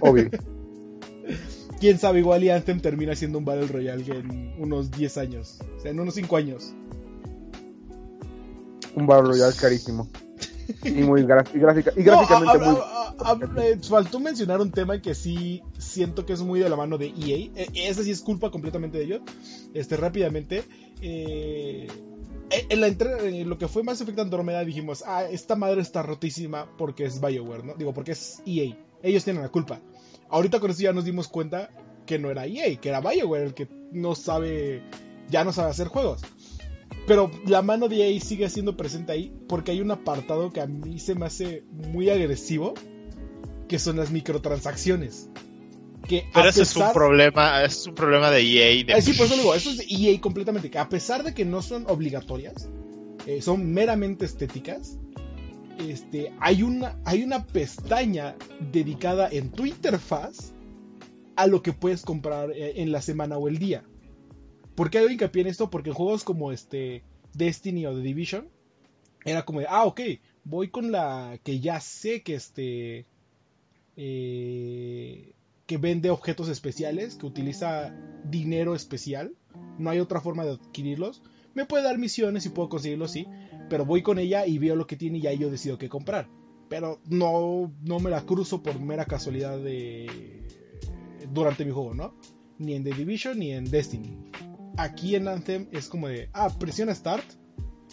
Obvio. 0.00 0.30
Quién 1.80 1.98
sabe, 1.98 2.18
igual 2.18 2.42
y 2.42 2.50
Anthem 2.50 2.80
termina 2.80 3.14
siendo 3.14 3.38
un 3.38 3.44
Battle 3.44 3.68
Royale 3.68 4.04
en 4.12 4.54
unos 4.58 4.90
10 4.90 5.18
años. 5.18 5.60
O 5.76 5.80
sea, 5.80 5.92
en 5.92 6.00
unos 6.00 6.14
5 6.14 6.36
años. 6.36 6.74
Un 8.98 9.06
Battle 9.06 9.28
Royale 9.28 9.54
carísimo. 9.54 10.08
y 10.84 10.90
muy 10.90 11.24
gráfica, 11.24 11.92
y 11.96 12.02
gráficamente 12.02 12.58
muy... 12.58 13.82
faltó 13.82 14.20
mencionar 14.20 14.60
un 14.60 14.70
tema 14.70 15.00
que 15.00 15.14
sí 15.14 15.62
siento 15.78 16.26
que 16.26 16.32
es 16.32 16.42
muy 16.42 16.60
de 16.60 16.68
la 16.68 16.76
mano 16.76 16.98
de 16.98 17.06
EA. 17.06 17.50
E, 17.54 17.68
ese 17.88 18.04
sí 18.04 18.10
es 18.10 18.20
culpa 18.20 18.50
completamente 18.50 18.98
de 18.98 19.04
ellos. 19.04 19.20
Este, 19.72 19.96
rápidamente. 19.96 20.64
Eh, 21.00 21.86
en 22.50 22.80
la 22.80 22.88
en 22.88 23.48
lo 23.48 23.58
que 23.58 23.68
fue 23.68 23.82
Mass 23.82 24.00
Effect 24.00 24.18
Andromeda 24.18 24.64
dijimos, 24.64 25.04
ah, 25.06 25.24
esta 25.24 25.54
madre 25.54 25.80
está 25.80 26.02
rotísima 26.02 26.66
porque 26.76 27.04
es 27.04 27.20
BioWare, 27.20 27.64
¿no? 27.64 27.74
Digo, 27.74 27.92
porque 27.92 28.12
es 28.12 28.42
EA. 28.46 28.76
Ellos 29.02 29.24
tienen 29.24 29.42
la 29.42 29.50
culpa. 29.50 29.80
Ahorita 30.28 30.58
con 30.60 30.70
eso 30.70 30.82
ya 30.82 30.92
nos 30.92 31.04
dimos 31.04 31.28
cuenta 31.28 31.70
que 32.06 32.18
no 32.18 32.30
era 32.30 32.46
EA, 32.46 32.80
que 32.80 32.88
era 32.88 33.00
BioWare 33.00 33.44
el 33.44 33.54
que 33.54 33.68
no 33.92 34.14
sabe, 34.14 34.82
ya 35.28 35.44
no 35.44 35.52
sabe 35.52 35.70
hacer 35.70 35.88
juegos. 35.88 36.22
Pero 37.06 37.30
la 37.46 37.62
mano 37.62 37.88
de 37.88 38.08
EA 38.08 38.20
sigue 38.20 38.48
siendo 38.50 38.76
presente 38.76 39.12
ahí 39.12 39.32
porque 39.48 39.72
hay 39.72 39.80
un 39.80 39.90
apartado 39.90 40.52
que 40.52 40.60
a 40.60 40.66
mí 40.66 40.98
se 40.98 41.14
me 41.14 41.26
hace 41.26 41.64
muy 41.70 42.10
agresivo, 42.10 42.74
que 43.66 43.78
son 43.78 43.96
las 43.96 44.10
microtransacciones. 44.10 45.30
Que 46.06 46.24
Pero 46.32 46.48
eso 46.48 46.62
es 46.62 46.76
un 46.76 46.92
problema, 46.92 47.64
es 47.64 47.86
un 47.86 47.94
problema 47.94 48.30
de 48.30 48.40
EA. 48.40 48.84
De... 48.84 48.94
Ah, 48.94 49.00
sí, 49.00 49.12
por 49.14 49.26
eso 49.26 49.36
digo, 49.36 49.54
eso 49.54 49.70
es 49.70 49.78
de 49.78 49.86
EA 49.88 50.20
completamente, 50.20 50.70
que 50.70 50.78
a 50.78 50.88
pesar 50.88 51.24
de 51.24 51.34
que 51.34 51.44
no 51.44 51.62
son 51.62 51.86
obligatorias, 51.88 52.68
eh, 53.26 53.42
son 53.42 53.72
meramente 53.72 54.24
estéticas, 54.24 54.98
este, 55.78 56.32
hay, 56.40 56.62
una, 56.62 56.98
hay 57.04 57.22
una 57.22 57.46
pestaña 57.46 58.36
dedicada 58.72 59.28
en 59.30 59.50
tu 59.50 59.66
interfaz 59.66 60.52
a 61.36 61.46
lo 61.46 61.62
que 61.62 61.72
puedes 61.72 62.02
comprar 62.02 62.50
eh, 62.50 62.74
en 62.76 62.90
la 62.90 63.00
semana 63.00 63.36
o 63.38 63.48
el 63.48 63.58
día. 63.58 63.84
¿Por 64.78 64.90
qué 64.90 64.98
hago 64.98 65.10
hincapié 65.10 65.42
en 65.42 65.48
esto? 65.48 65.70
Porque 65.70 65.90
en 65.90 65.96
juegos 65.96 66.22
como 66.22 66.52
este 66.52 67.02
Destiny 67.34 67.84
o 67.86 67.92
The 67.92 68.00
Division, 68.00 68.48
era 69.24 69.44
como 69.44 69.58
de, 69.58 69.66
ah, 69.68 69.84
ok, 69.84 70.00
voy 70.44 70.68
con 70.68 70.92
la 70.92 71.36
que 71.42 71.58
ya 71.58 71.80
sé 71.80 72.22
que 72.22 72.36
este... 72.36 73.04
Eh, 73.96 75.32
que 75.66 75.78
vende 75.78 76.10
objetos 76.10 76.48
especiales, 76.48 77.16
que 77.16 77.26
utiliza 77.26 77.92
dinero 78.22 78.76
especial, 78.76 79.34
no 79.78 79.90
hay 79.90 79.98
otra 79.98 80.20
forma 80.20 80.44
de 80.44 80.52
adquirirlos. 80.52 81.24
Me 81.54 81.66
puede 81.66 81.82
dar 81.82 81.98
misiones 81.98 82.46
y 82.46 82.50
puedo 82.50 82.68
conseguirlos, 82.68 83.10
sí, 83.10 83.26
pero 83.68 83.84
voy 83.84 84.02
con 84.02 84.20
ella 84.20 84.46
y 84.46 84.58
veo 84.58 84.76
lo 84.76 84.86
que 84.86 84.94
tiene 84.94 85.18
y 85.18 85.26
ahí 85.26 85.38
yo 85.38 85.50
decido 85.50 85.76
qué 85.76 85.88
comprar. 85.88 86.28
Pero 86.68 87.00
no, 87.08 87.72
no 87.82 87.98
me 87.98 88.10
la 88.10 88.24
cruzo 88.24 88.62
por 88.62 88.78
mera 88.78 89.06
casualidad 89.06 89.58
de 89.58 90.06
durante 91.32 91.64
mi 91.64 91.72
juego, 91.72 91.94
¿no? 91.94 92.14
Ni 92.58 92.74
en 92.74 92.84
The 92.84 92.92
Division 92.92 93.40
ni 93.40 93.50
en 93.50 93.68
Destiny. 93.68 94.27
Aquí 94.78 95.16
en 95.16 95.26
Anthem 95.26 95.66
es 95.72 95.88
como 95.88 96.06
de, 96.06 96.30
ah, 96.32 96.50
presiona 96.56 96.94
Start. 96.94 97.24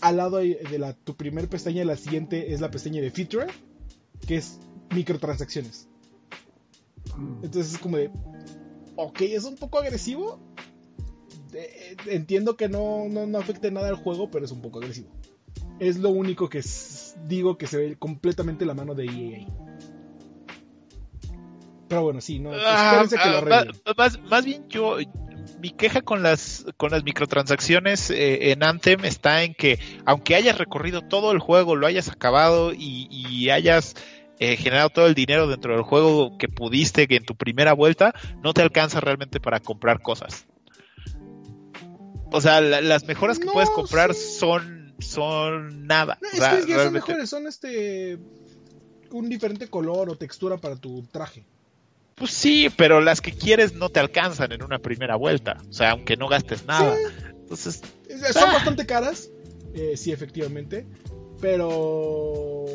Al 0.01 0.17
lado 0.17 0.37
de 0.37 0.77
la, 0.77 0.93
tu 0.93 1.15
primer 1.15 1.49
pestaña, 1.49 1.83
la 1.83 1.95
siguiente 1.95 2.53
es 2.53 2.61
la 2.61 2.69
pestaña 2.69 3.01
de 3.01 3.09
Feature, 3.09 3.47
que 4.27 4.35
es 4.35 4.59
microtransacciones. 4.93 5.89
Entonces 7.41 7.73
es 7.73 7.79
como 7.79 7.97
de, 7.97 8.11
ok, 8.97 9.21
es 9.21 9.45
un 9.45 9.55
poco 9.55 9.79
agresivo. 9.79 10.39
entiendo 12.05 12.55
que 12.55 12.69
no, 12.69 13.07
no, 13.09 13.25
no 13.25 13.39
afecte 13.39 13.71
nada 13.71 13.89
al 13.89 13.95
juego, 13.95 14.29
pero 14.29 14.45
es 14.45 14.51
un 14.51 14.61
poco 14.61 14.77
agresivo. 14.77 15.09
Es 15.79 15.97
lo 15.97 16.11
único 16.11 16.49
que 16.49 16.61
digo 17.27 17.57
que 17.57 17.65
se 17.65 17.77
ve 17.77 17.95
completamente 17.95 18.63
la 18.63 18.75
mano 18.75 18.93
de 18.93 19.05
EA. 19.05 19.47
Pero 21.87 22.03
bueno, 22.03 22.21
sí, 22.21 22.39
no. 22.39 22.51
Ah, 22.53 23.05
que 23.09 23.15
lo 23.15 23.53
ah, 23.53 23.93
más, 23.97 24.19
más, 24.21 24.45
bien 24.45 24.67
yo, 24.69 24.97
mi 25.59 25.71
queja 25.71 26.01
con 26.01 26.23
las 26.23 26.65
con 26.77 26.91
las 26.91 27.03
microtransacciones 27.03 28.09
eh, 28.09 28.51
en 28.51 28.63
Anthem 28.63 29.05
está 29.05 29.43
en 29.43 29.53
que 29.53 29.79
aunque 30.05 30.35
hayas 30.35 30.57
recorrido 30.57 31.01
todo 31.01 31.31
el 31.31 31.39
juego, 31.39 31.75
lo 31.75 31.87
hayas 31.87 32.09
acabado 32.09 32.73
y, 32.73 33.49
hayas 33.49 33.95
eh, 34.39 34.57
generado 34.57 34.89
todo 34.89 35.07
el 35.07 35.15
dinero 35.15 35.47
dentro 35.47 35.73
del 35.73 35.83
juego 35.83 36.37
que 36.37 36.47
pudiste 36.47 37.07
que 37.07 37.15
en 37.15 37.25
tu 37.25 37.35
primera 37.35 37.73
vuelta, 37.73 38.13
no 38.43 38.53
te 38.53 38.61
alcanza 38.61 38.99
realmente 38.99 39.39
para 39.39 39.59
comprar 39.59 40.01
cosas. 40.01 40.45
O 42.31 42.41
sea, 42.41 42.59
las 42.59 43.05
mejoras 43.05 43.39
que 43.39 43.45
puedes 43.45 43.69
comprar 43.69 44.13
son 44.13 44.93
son 44.99 45.87
nada. 45.87 46.17
es 46.33 46.65
que 46.65 46.75
son 46.75 46.93
mejores, 46.93 47.29
son 47.29 47.47
este 47.47 48.17
un 49.11 49.29
diferente 49.29 49.69
color 49.69 50.09
o 50.09 50.17
textura 50.17 50.57
para 50.57 50.75
tu 50.75 51.03
traje. 51.03 51.45
Pues 52.15 52.31
sí, 52.31 52.69
pero 52.77 53.01
las 53.01 53.19
que 53.19 53.33
quieres 53.33 53.73
no 53.73 53.89
te 53.89 53.99
alcanzan 53.99 54.53
en 54.53 54.63
una 54.63 54.79
primera 54.79 55.17
vuelta. 55.17 55.57
O 55.69 55.73
sea, 55.73 55.91
aunque 55.91 56.15
no 56.15 56.27
gastes 56.29 56.65
nada. 56.65 56.95
Entonces. 57.29 57.81
Son 58.31 58.49
ah. 58.49 58.53
bastante 58.53 58.85
caras. 58.85 59.29
Eh, 59.73 59.97
sí, 59.97 60.13
efectivamente. 60.13 60.87
Pero. 61.41 62.65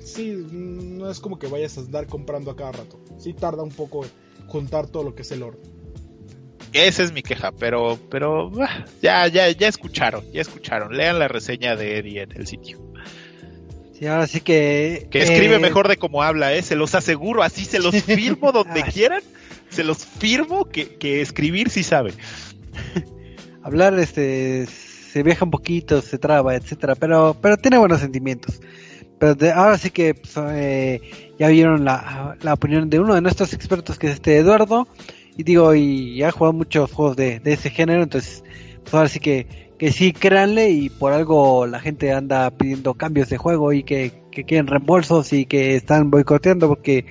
Sí, 0.00 0.32
no 0.50 1.10
es 1.10 1.20
como 1.20 1.38
que 1.38 1.46
vayas 1.46 1.78
a 1.78 1.82
andar 1.82 2.08
comprando 2.08 2.50
a 2.50 2.56
cada 2.56 2.72
rato. 2.72 3.00
Sí 3.18 3.32
tarda 3.32 3.62
un 3.62 3.70
poco 3.70 4.04
juntar 4.48 4.88
todo 4.88 5.04
lo 5.04 5.14
que 5.14 5.22
es 5.22 5.30
el 5.30 5.44
orden. 5.44 5.72
Esa 6.72 7.02
es 7.02 7.12
mi 7.12 7.22
queja, 7.22 7.52
pero, 7.52 7.98
pero 8.10 8.50
ah, 8.60 8.84
ya, 9.02 9.28
ya, 9.28 9.50
ya 9.50 9.68
escucharon, 9.68 10.24
ya 10.32 10.40
escucharon. 10.40 10.96
Lean 10.96 11.18
la 11.18 11.28
reseña 11.28 11.76
de 11.76 11.98
Eddie 11.98 12.22
en 12.22 12.32
el 12.32 12.46
sitio. 12.46 12.91
Sí, 14.02 14.08
ahora 14.08 14.26
sí 14.26 14.40
que. 14.40 15.06
Que 15.12 15.22
escribe 15.22 15.54
eh, 15.54 15.58
mejor 15.60 15.86
de 15.86 15.96
cómo 15.96 16.24
habla, 16.24 16.52
¿eh? 16.52 16.62
Se 16.62 16.74
los 16.74 16.96
aseguro, 16.96 17.44
así 17.44 17.64
se 17.64 17.78
los 17.78 17.94
firmo 18.02 18.50
donde 18.50 18.82
quieran. 18.82 19.22
Se 19.68 19.84
los 19.84 20.04
firmo 20.04 20.64
que, 20.64 20.96
que 20.96 21.20
escribir 21.20 21.70
sí 21.70 21.84
sabe. 21.84 22.12
Hablar, 23.62 23.96
este, 24.00 24.66
se 24.66 25.22
viaja 25.22 25.44
un 25.44 25.52
poquito, 25.52 26.02
se 26.02 26.18
traba, 26.18 26.56
etcétera, 26.56 26.96
pero, 26.96 27.36
pero 27.40 27.56
tiene 27.56 27.78
buenos 27.78 28.00
sentimientos. 28.00 28.60
Pero 29.20 29.36
ahora 29.54 29.78
sí 29.78 29.90
que 29.90 30.14
pues, 30.14 30.34
eh, 30.36 31.00
ya 31.38 31.46
vieron 31.46 31.84
la, 31.84 32.36
la 32.42 32.54
opinión 32.54 32.90
de 32.90 32.98
uno 32.98 33.14
de 33.14 33.20
nuestros 33.20 33.52
expertos, 33.52 34.00
que 34.00 34.08
es 34.08 34.14
este 34.14 34.36
Eduardo. 34.36 34.88
Y 35.36 35.44
digo, 35.44 35.76
y 35.76 36.20
ha 36.24 36.32
jugado 36.32 36.54
muchos 36.54 36.90
juegos 36.90 37.16
de, 37.16 37.40
ese 37.44 37.70
género, 37.70 38.02
entonces, 38.02 38.42
pues 38.82 38.94
ahora 38.94 39.08
sí 39.08 39.20
que, 39.20 39.46
que 39.82 39.90
sí, 39.90 40.12
créanle 40.12 40.70
y 40.70 40.90
por 40.90 41.12
algo 41.12 41.66
la 41.66 41.80
gente 41.80 42.12
anda 42.12 42.48
pidiendo 42.52 42.94
cambios 42.94 43.28
de 43.30 43.36
juego 43.36 43.72
y 43.72 43.82
que, 43.82 44.12
que 44.30 44.44
quieren 44.44 44.68
reembolsos 44.68 45.32
y 45.32 45.44
que 45.44 45.74
están 45.74 46.08
boicoteando 46.08 46.68
porque 46.68 47.04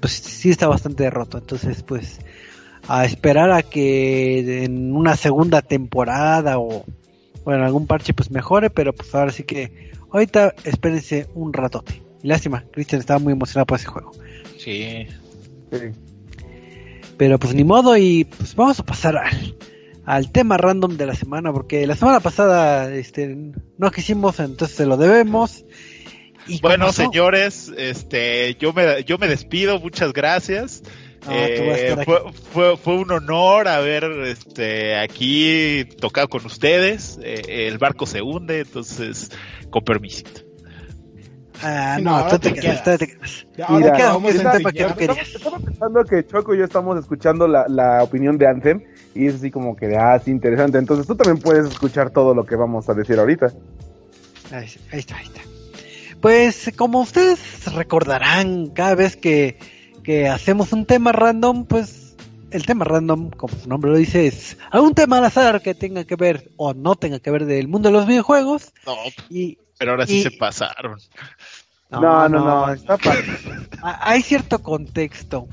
pues 0.00 0.14
sí 0.14 0.50
está 0.50 0.66
bastante 0.66 1.08
roto. 1.10 1.38
Entonces, 1.38 1.84
pues 1.84 2.18
a 2.88 3.04
esperar 3.04 3.52
a 3.52 3.62
que 3.62 4.64
en 4.64 4.96
una 4.96 5.14
segunda 5.14 5.62
temporada 5.62 6.58
o, 6.58 6.84
o 7.44 7.52
en 7.52 7.60
algún 7.60 7.86
parche 7.86 8.14
pues 8.14 8.32
mejore, 8.32 8.68
pero 8.68 8.92
pues 8.92 9.14
ahora 9.14 9.30
sí 9.30 9.44
que 9.44 9.92
ahorita 10.10 10.56
espérense 10.64 11.28
un 11.36 11.52
ratote. 11.52 12.02
Y 12.24 12.26
lástima, 12.26 12.64
Christian 12.72 12.98
estaba 13.00 13.20
muy 13.20 13.32
emocionado 13.32 13.66
por 13.66 13.78
ese 13.78 13.86
juego. 13.86 14.10
Sí. 14.58 15.06
sí. 15.70 15.78
Pero 17.16 17.38
pues 17.38 17.54
ni 17.54 17.62
modo 17.62 17.96
y 17.96 18.24
pues 18.24 18.56
vamos 18.56 18.80
a 18.80 18.84
pasar 18.84 19.16
al, 19.18 19.54
tema 20.32 20.56
random 20.56 20.96
de 20.96 21.06
la 21.06 21.14
semana 21.14 21.52
porque 21.52 21.86
la 21.86 21.94
semana 21.94 22.20
pasada 22.20 22.92
este 22.94 23.36
no 23.76 23.90
quisimos, 23.90 24.40
entonces 24.40 24.76
se 24.76 24.86
lo 24.86 24.96
debemos. 24.96 25.64
Y 26.46 26.60
bueno, 26.60 26.92
señores, 26.92 27.70
este 27.76 28.54
yo 28.54 28.72
me 28.72 29.04
yo 29.04 29.18
me 29.18 29.28
despido, 29.28 29.78
muchas 29.80 30.12
gracias. 30.12 30.82
Eh, 31.30 31.96
fue, 32.52 32.76
fue, 32.76 32.94
un 32.94 33.10
honor 33.10 33.68
haber 33.68 34.04
este, 34.24 34.96
aquí 34.96 35.84
tocado 36.00 36.28
con 36.28 36.46
ustedes. 36.46 37.18
Eh, 37.22 37.66
el 37.66 37.76
barco 37.76 38.06
se 38.06 38.22
hunde, 38.22 38.60
entonces, 38.60 39.30
con 39.68 39.84
permiso. 39.84 40.24
Ah, 41.60 41.98
no, 42.00 42.26
tú 42.28 42.38
te 42.38 42.54
quedas, 42.54 42.84
tú 42.84 42.96
te 42.96 43.08
quedas. 43.08 43.46
Mira, 43.68 44.12
vamos 44.12 44.34
Estaba 44.34 45.58
pensando 45.58 46.04
que 46.04 46.24
Choco 46.24 46.54
y 46.54 46.58
yo 46.58 46.64
estamos 46.64 46.98
escuchando 46.98 47.48
la, 47.48 47.66
la 47.68 48.02
opinión 48.04 48.38
de 48.38 48.46
Anthem 48.46 48.82
y 49.18 49.26
es 49.26 49.34
así 49.34 49.50
como 49.50 49.74
que, 49.74 49.96
ah, 49.96 50.20
sí, 50.24 50.30
interesante. 50.30 50.78
Entonces 50.78 51.06
tú 51.06 51.16
también 51.16 51.42
puedes 51.42 51.66
escuchar 51.66 52.10
todo 52.10 52.34
lo 52.34 52.46
que 52.46 52.54
vamos 52.54 52.88
a 52.88 52.94
decir 52.94 53.18
ahorita. 53.18 53.52
Ahí, 54.52 54.70
está, 54.92 55.16
ahí 55.16 55.26
está. 55.26 55.40
Pues 56.20 56.70
como 56.76 57.00
ustedes 57.00 57.72
recordarán, 57.74 58.68
cada 58.68 58.94
vez 58.94 59.16
que, 59.16 59.58
que 60.04 60.28
hacemos 60.28 60.72
un 60.72 60.86
tema 60.86 61.10
random, 61.10 61.64
pues 61.64 62.14
el 62.52 62.64
tema 62.64 62.84
random, 62.84 63.30
como 63.30 63.54
su 63.54 63.68
nombre 63.68 63.90
lo 63.90 63.96
dice, 63.96 64.28
es 64.28 64.56
algún 64.70 64.94
tema 64.94 65.18
al 65.18 65.24
azar 65.24 65.62
que 65.62 65.74
tenga 65.74 66.04
que 66.04 66.14
ver 66.14 66.52
o 66.56 66.72
no 66.72 66.94
tenga 66.94 67.18
que 67.18 67.32
ver 67.32 67.44
del 67.44 67.66
mundo 67.66 67.88
de 67.88 67.94
los 67.94 68.06
videojuegos. 68.06 68.72
No, 68.86 68.94
pero 69.78 69.90
ahora 69.90 70.06
sí 70.06 70.22
se 70.22 70.30
pasaron. 70.30 70.98
No, 71.90 72.28
no, 72.28 72.28
no, 72.28 72.72
está 72.72 72.98
Hay 73.82 74.22
cierto 74.22 74.62
contexto. 74.62 75.48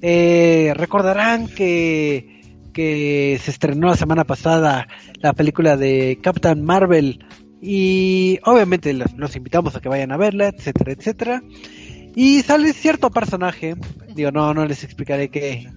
Eh, 0.00 0.72
recordarán 0.74 1.46
que, 1.46 2.33
que 2.74 3.40
se 3.42 3.50
estrenó 3.50 3.88
la 3.88 3.96
semana 3.96 4.24
pasada 4.24 4.86
la 5.20 5.32
película 5.32 5.78
de 5.78 6.18
Captain 6.22 6.62
Marvel 6.62 7.24
y 7.62 8.38
obviamente 8.44 8.92
los, 8.92 9.36
invitamos 9.36 9.74
a 9.74 9.80
que 9.80 9.88
vayan 9.88 10.12
a 10.12 10.18
verla, 10.18 10.48
etcétera, 10.48 10.92
etcétera. 10.92 11.42
Y 12.14 12.42
sale 12.42 12.74
cierto 12.74 13.10
personaje, 13.10 13.76
digo, 14.14 14.30
no, 14.30 14.52
no 14.52 14.66
les 14.66 14.84
explicaré 14.84 15.30
qué, 15.30 15.70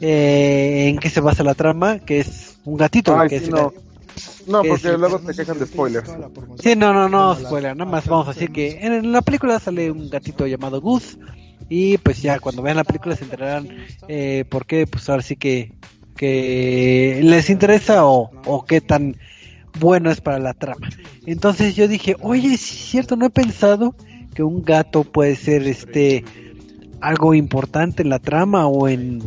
eh, 0.00 0.88
en 0.88 0.98
qué 0.98 1.08
se 1.08 1.20
basa 1.20 1.44
la 1.44 1.54
trama, 1.54 2.00
que 2.00 2.18
es 2.18 2.58
un 2.64 2.76
gatito. 2.76 3.16
que 3.28 3.40
no, 4.48 4.62
porque 4.64 4.96
luego 4.96 5.20
te 5.20 5.34
quejan 5.34 5.58
de 5.58 5.66
spoilers. 5.66 6.10
Sí, 6.60 6.74
no, 6.74 6.92
no, 6.92 7.08
no, 7.08 7.36
spoiler. 7.36 7.76
Nada 7.76 7.90
más 7.90 8.08
vamos 8.08 8.28
a 8.28 8.32
decir 8.32 8.50
que 8.50 8.78
en 8.80 9.12
la 9.12 9.22
película 9.22 9.60
sale 9.60 9.90
un 9.90 10.10
gatito 10.10 10.46
llamado 10.46 10.80
Gus. 10.80 11.18
Y 11.68 11.98
pues 11.98 12.22
ya 12.22 12.40
cuando 12.40 12.62
vean 12.62 12.78
la 12.78 12.84
película 12.84 13.14
se 13.14 13.24
enterarán 13.24 13.68
eh, 14.08 14.44
por 14.48 14.64
qué, 14.66 14.86
pues 14.86 15.08
ahora 15.08 15.22
sí 15.22 15.36
que, 15.36 15.74
que 16.18 17.20
les 17.22 17.48
interesa 17.48 18.04
o, 18.04 18.30
o 18.44 18.64
qué 18.64 18.82
tan 18.82 19.16
bueno 19.78 20.10
es 20.10 20.20
para 20.20 20.38
la 20.38 20.52
trama. 20.52 20.88
Entonces 21.24 21.76
yo 21.76 21.88
dije, 21.88 22.16
oye, 22.20 22.54
es 22.54 22.60
cierto, 22.60 23.16
no 23.16 23.26
he 23.26 23.30
pensado 23.30 23.94
que 24.34 24.42
un 24.42 24.62
gato 24.62 25.04
puede 25.04 25.36
ser 25.36 25.62
este 25.66 26.24
algo 27.00 27.32
importante 27.34 28.02
en 28.02 28.10
la 28.10 28.18
trama 28.18 28.66
o 28.66 28.88
en 28.88 29.22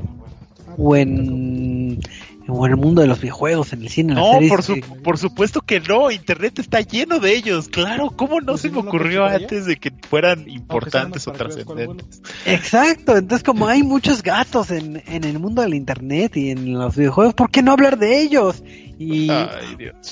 o 0.78 0.96
en 0.96 2.00
o 2.48 2.66
en 2.66 2.72
el 2.72 2.78
mundo 2.78 3.02
de 3.02 3.08
los 3.08 3.20
videojuegos, 3.20 3.74
en 3.74 3.82
el 3.84 3.90
cine, 3.90 4.14
en 4.14 4.20
no, 4.20 4.40
por, 4.48 5.02
por 5.02 5.18
supuesto 5.18 5.62
que 5.62 5.80
no, 5.80 6.12
Internet 6.12 6.60
está 6.60 6.82
lleno 6.82 7.20
de 7.20 7.36
ellos, 7.36 7.68
claro, 7.70 8.12
¿cómo 8.16 8.40
no 8.40 8.54
pues 8.54 8.62
se 8.62 8.70
me 8.70 8.80
ocurrió 8.80 9.26
antes 9.26 9.66
de 9.66 9.78
que 9.78 9.92
fueran 10.10 10.50
importantes 10.50 11.28
o 11.28 11.32
trascendentes? 11.32 12.22
Exacto, 12.46 13.18
entonces 13.18 13.44
como 13.44 13.68
hay 13.68 13.84
muchos 13.84 14.24
gatos 14.24 14.72
en, 14.72 15.02
en 15.06 15.24
el 15.24 15.40
mundo 15.40 15.62
del 15.62 15.74
Internet 15.74 16.38
y 16.38 16.52
en 16.52 16.74
los 16.74 16.96
videojuegos, 16.96 17.34
¿por 17.34 17.50
qué 17.52 17.62
no 17.62 17.72
hablar 17.72 17.98
de 17.98 18.22
ellos? 18.22 18.64
Y, 18.98 19.30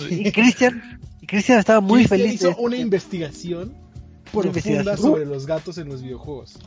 y 0.09 0.31
Cristian, 0.31 0.99
Cristian 1.27 1.59
estaba 1.59 1.79
muy 1.79 2.05
feliz. 2.05 2.35
Hizo 2.35 2.55
una 2.57 2.77
investigación 2.77 3.75
profunda 4.31 4.97
sobre 4.97 5.25
los 5.25 5.45
gatos 5.45 5.77
en 5.77 5.89
los 5.89 6.01
videojuegos. 6.01 6.57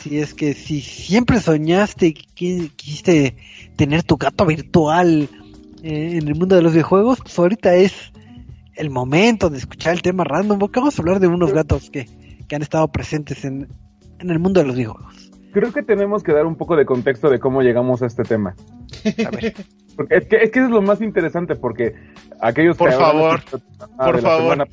Si 0.00 0.18
es 0.18 0.34
que 0.34 0.54
si 0.54 0.80
siempre 0.80 1.40
soñaste 1.40 2.06
y 2.06 2.14
quisiste 2.14 3.36
tener 3.76 4.02
tu 4.02 4.16
gato 4.16 4.46
virtual 4.46 5.28
eh, 5.82 6.18
en 6.18 6.26
el 6.26 6.34
mundo 6.34 6.56
de 6.56 6.62
los 6.62 6.72
videojuegos, 6.72 7.20
pues 7.20 7.38
ahorita 7.38 7.74
es 7.74 8.12
el 8.76 8.88
momento 8.88 9.50
de 9.50 9.58
escuchar 9.58 9.92
el 9.92 10.00
tema 10.00 10.24
random, 10.24 10.58
porque 10.58 10.80
vamos 10.80 10.98
a 10.98 11.02
hablar 11.02 11.20
de 11.20 11.26
unos 11.26 11.52
gatos 11.52 11.90
que, 11.90 12.06
han 12.52 12.62
estado 12.62 12.88
presentes 12.88 13.44
en, 13.44 13.68
el 14.18 14.38
mundo 14.40 14.60
de 14.60 14.66
los 14.66 14.74
videojuegos. 14.74 15.30
Creo 15.52 15.72
que 15.72 15.82
tenemos 15.82 16.22
que 16.22 16.32
dar 16.32 16.46
un 16.46 16.56
poco 16.56 16.76
de 16.76 16.84
contexto 16.84 17.30
de 17.30 17.38
cómo 17.38 17.62
llegamos 17.62 18.02
a 18.02 18.06
este 18.06 18.24
tema. 18.24 18.56
A 19.24 19.30
ver. 19.30 19.54
es, 20.10 20.26
que, 20.26 20.36
es 20.36 20.50
que 20.50 20.64
es 20.64 20.70
lo 20.70 20.82
más 20.82 21.00
interesante, 21.00 21.54
porque 21.54 21.94
aquellos 22.40 22.76
por 22.76 22.92
favor, 22.92 23.40
por 23.96 24.20
favor. 24.20 24.66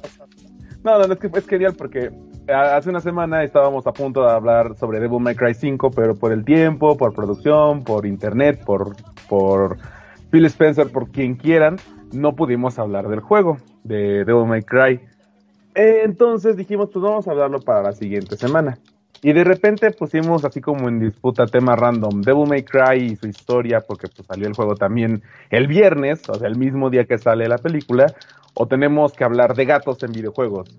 No, 0.83 0.99
no, 0.99 1.13
es 1.13 1.19
que 1.19 1.27
es 1.27 1.47
genial 1.47 1.75
porque 1.77 2.11
hace 2.53 2.89
una 2.89 3.01
semana 3.01 3.43
estábamos 3.43 3.87
a 3.87 3.93
punto 3.93 4.23
de 4.23 4.31
hablar 4.31 4.75
sobre 4.77 4.99
Devil 4.99 5.19
May 5.19 5.35
Cry 5.35 5.53
5, 5.53 5.91
pero 5.91 6.15
por 6.15 6.31
el 6.31 6.45
tiempo, 6.45 6.97
por 6.97 7.13
producción, 7.13 7.83
por 7.83 8.05
internet, 8.05 8.63
por, 8.65 8.95
por 9.27 9.77
Phil 10.31 10.45
Spencer, 10.45 10.91
por 10.91 11.09
quien 11.09 11.35
quieran, 11.35 11.77
no 12.13 12.35
pudimos 12.35 12.79
hablar 12.79 13.09
del 13.09 13.19
juego 13.19 13.57
de 13.83 14.23
Devil 14.23 14.45
May 14.45 14.63
Cry. 14.63 15.01
Entonces 15.75 16.55
dijimos, 16.55 16.89
pues 16.91 17.03
vamos 17.03 17.27
a 17.27 17.31
hablarlo 17.31 17.59
para 17.59 17.83
la 17.83 17.91
siguiente 17.91 18.37
semana. 18.37 18.77
Y 19.21 19.33
de 19.33 19.43
repente 19.43 19.91
pusimos 19.91 20.45
así 20.45 20.61
como 20.61 20.87
en 20.87 20.99
disputa 20.99 21.47
tema 21.47 21.75
random 21.75 22.21
Devil 22.21 22.47
May 22.47 22.63
Cry 22.63 23.03
y 23.03 23.15
su 23.15 23.27
historia, 23.27 23.81
porque 23.81 24.07
pues 24.07 24.25
salió 24.27 24.47
el 24.47 24.53
juego 24.53 24.75
también 24.75 25.21
el 25.49 25.67
viernes, 25.67 26.21
o 26.29 26.35
sea, 26.35 26.47
el 26.47 26.55
mismo 26.55 26.89
día 26.89 27.05
que 27.05 27.17
sale 27.17 27.47
la 27.47 27.57
película, 27.57 28.13
o 28.53 28.67
tenemos 28.67 29.13
que 29.13 29.23
hablar 29.23 29.55
de 29.55 29.65
gatos 29.65 30.01
en 30.03 30.11
videojuegos 30.11 30.69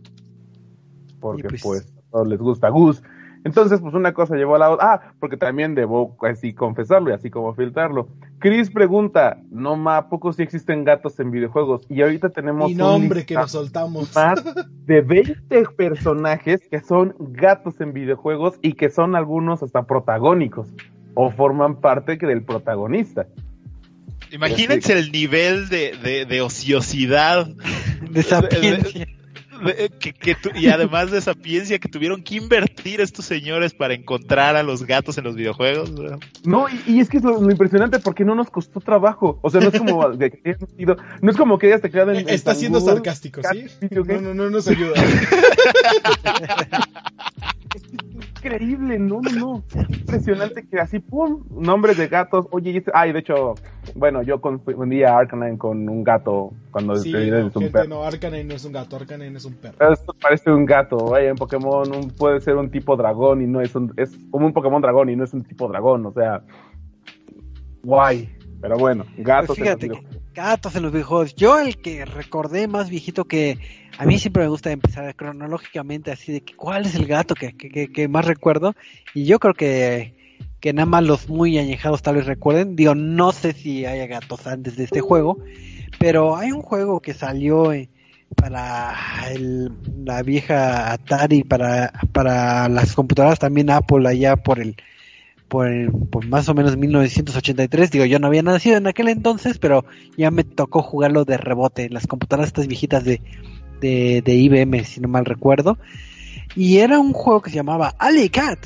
porque 1.21 1.49
pues, 1.49 1.63
pues, 1.63 1.83
a 1.87 2.11
todos 2.11 2.29
les 2.29 2.39
gusta 2.39 2.69
Gus. 2.69 3.03
Entonces, 3.45 3.81
pues 3.81 3.95
una 3.95 4.13
cosa 4.13 4.37
llevó 4.37 4.57
a 4.57 4.59
la 4.59 4.71
otra. 4.71 4.93
Ah, 4.93 5.13
porque 5.21 5.37
también 5.37 5.75
debo 5.75 6.17
así 6.23 6.53
confesarlo 6.53 7.11
y 7.11 7.13
así 7.13 7.31
como 7.31 7.55
filtrarlo. 7.55 8.09
Chris 8.39 8.71
pregunta, 8.71 9.39
no 9.51 9.77
ma, 9.77 10.09
poco 10.09 10.33
si 10.33 10.43
existen 10.43 10.85
gatos 10.85 11.19
en 11.21 11.31
videojuegos? 11.31 11.87
Y 11.89 12.03
ahorita 12.03 12.31
tenemos 12.31 12.71
y 12.71 12.75
nombre 12.75 13.25
que 13.25 13.35
nos 13.35 13.53
soltamos. 13.53 14.15
Más 14.15 14.43
de 14.87 15.01
20 15.03 15.65
personajes 15.77 16.61
que 16.69 16.81
son 16.81 17.15
gatos 17.19 17.81
en 17.81 17.93
videojuegos 17.93 18.59
y 18.63 18.75
que 18.75 18.91
son 18.91 19.17
algunos 19.17 19.63
hasta 19.63 19.85
protagónicos 19.85 20.69
o 21.15 21.31
forman 21.31 21.81
parte 21.81 22.17
del 22.17 22.43
protagonista. 22.43 23.27
Imagínense 24.31 24.93
el 24.99 25.11
nivel 25.11 25.69
de, 25.69 25.97
de, 26.03 26.27
de 26.27 26.41
ociosidad. 26.43 27.49
De 28.11 28.23
sapiencia 28.23 29.07
que, 29.99 30.37
y 30.55 30.69
además 30.69 31.11
de 31.11 31.21
sapiencia 31.21 31.79
que 31.79 31.89
tuvieron 31.89 32.23
que 32.23 32.37
invertir 32.37 33.01
estos 33.01 33.25
señores 33.25 33.75
para 33.75 33.95
encontrar 33.95 34.57
a 34.57 34.63
los 34.63 34.85
gatos 34.85 35.19
en 35.19 35.25
los 35.25 35.37
videojuegos. 35.37 35.93
No, 36.45 36.67
y, 36.87 37.01
es 37.01 37.09
que 37.09 37.19
es 37.19 37.25
lo, 37.25 37.51
impresionante 37.51 37.99
porque 37.99 38.25
no 38.25 38.35
nos 38.35 38.51
costó 38.51 38.81
trabajo. 38.81 39.39
O 39.43 39.51
sea, 39.51 39.61
no 39.61 39.69
es 39.69 39.79
como 39.79 40.09
no 41.23 41.31
es 41.31 41.37
como 41.37 41.59
que 41.59 41.67
hayas 41.69 41.83
tecleado 41.83 42.13
en. 42.13 42.29
Está 42.29 42.55
siendo 42.55 42.81
sarcástico, 42.81 43.41
¿sí? 43.51 43.67
No, 43.91 44.21
no, 44.21 44.35
no 44.35 44.51
nos 44.51 44.69
ayuda. 44.69 44.95
increíble, 48.39 48.99
no, 48.99 49.21
no, 49.21 49.31
no. 49.33 49.65
Impresionante 49.89 50.67
que 50.67 50.79
así, 50.79 50.99
pum, 50.99 51.45
nombres 51.51 51.97
de 51.97 52.09
gatos. 52.09 52.47
Oye, 52.51 52.77
este, 52.77 52.91
ay, 52.95 53.13
de 53.13 53.21
hecho, 53.21 53.55
bueno, 53.95 54.23
yo 54.23 54.41
confundí 54.41 55.03
a 55.03 55.19
Arcanine 55.19 55.59
con 55.59 55.89
un 55.89 56.05
gato 56.05 56.53
cuando 56.71 56.97
sí, 56.97 57.13
no, 57.13 57.19
es 57.19 57.57
un 57.57 57.71
perro. 57.71 57.89
No, 57.89 58.05
Arcanine 58.05 58.45
no 58.45 58.55
es 58.55 58.65
un 58.65 58.73
gato, 58.73 58.97
Arcanine 58.97 59.37
es 59.37 59.45
un 59.45 59.55
perro. 59.55 59.93
Esto 59.93 60.15
parece 60.21 60.51
un 60.51 60.65
gato, 60.65 61.17
en 61.17 61.37
Pokémon 61.37 62.13
puede 62.17 62.41
ser 62.41 62.57
un 62.57 62.71
tipo 62.71 62.97
dragón 62.97 63.43
y 63.43 63.47
no 63.47 63.61
es 63.61 63.75
un, 63.75 63.93
es 63.97 64.17
como 64.31 64.47
un 64.47 64.53
Pokémon 64.53 64.81
dragón 64.81 65.11
y 65.11 65.17
no 65.17 65.25
es 65.25 65.33
un 65.33 65.45
tipo 65.45 65.69
dragón, 65.69 66.07
o 66.07 66.13
sea, 66.13 66.43
guay. 67.83 68.35
Pero 68.61 68.77
bueno, 68.77 69.05
gatos. 69.19 69.57
Pues 69.57 69.61
fíjate, 69.61 69.91
gatos 70.39 70.77
en 70.77 70.85
los 70.85 70.93
videojuegos. 70.93 71.35
Yo 71.35 71.59
el 71.59 71.79
que 71.79 72.05
recordé 72.05 72.69
más 72.69 72.89
viejito 72.89 73.25
que 73.25 73.59
a 73.99 74.07
mí 74.07 74.21
siempre 74.21 74.45
me 74.45 74.49
gusta 74.49 74.71
empezar 74.71 75.13
cronológicamente 75.17 76.13
así 76.13 76.31
de 76.31 76.43
que 76.43 76.55
cuál 76.55 76.87
es 76.87 76.95
el 76.95 77.07
gato 77.07 77.35
que, 77.35 77.53
que, 77.57 78.09
más 78.09 78.25
recuerdo. 78.25 78.77
Y 79.15 79.25
yo 79.25 79.41
creo 79.41 79.55
que, 79.55 80.15
que 80.61 80.73
nada 80.73 80.87
más 80.87 81.03
los 81.03 81.29
muy 81.29 81.59
añejados 81.59 82.03
tal 82.03 82.15
vez 82.15 82.27
recuerden. 82.27 82.77
Digo, 82.77 82.95
no 82.95 83.33
sé 83.33 83.53
si 83.53 83.85
haya 83.85 84.07
gatos 84.07 84.47
antes 84.47 84.77
de 84.77 84.85
este 84.85 85.01
juego, 85.01 85.39
pero 85.99 86.37
hay 86.37 86.53
un 86.53 86.63
juego 86.63 87.01
que 87.01 87.15
salió 87.15 87.73
eh, 87.73 87.89
para 88.37 88.95
la 90.05 90.23
vieja 90.23 90.93
Atari, 90.93 91.43
para, 91.43 91.93
para 92.13 92.69
las 92.69 92.95
computadoras 92.95 93.41
también 93.41 93.71
Apple 93.71 94.09
allá 94.09 94.37
por 94.37 94.61
el 94.61 94.77
por, 95.49 96.27
más 96.27 96.49
o 96.49 96.55
menos 96.55 96.77
1983. 96.77 97.91
Digo, 97.91 98.05
yo 98.05 98.19
no 98.19 98.27
había 98.27 98.43
nacido 98.43 98.77
en 98.77 98.87
aquel 98.87 99.09
entonces, 99.09 99.59
pero 99.59 99.85
ya 100.17 100.31
me 100.31 100.45
tocó 100.45 100.83
jugarlo 100.83 101.25
de 101.25 101.39
rebote 101.39 101.89
las 101.91 102.07
computadoras 102.07 102.49
estas 102.49 102.67
viejitas 102.67 103.05
de, 103.05 103.21
de, 103.81 104.35
IBM, 104.35 104.85
si 104.85 105.01
no 105.01 105.09
mal 105.09 105.25
recuerdo. 105.25 105.79
Y 106.55 106.79
era 106.79 106.99
un 106.99 107.13
juego 107.13 107.43
que 107.43 107.51
se 107.51 107.57
llamaba 107.57 107.95
Ali 107.99 108.29
Cat, 108.29 108.59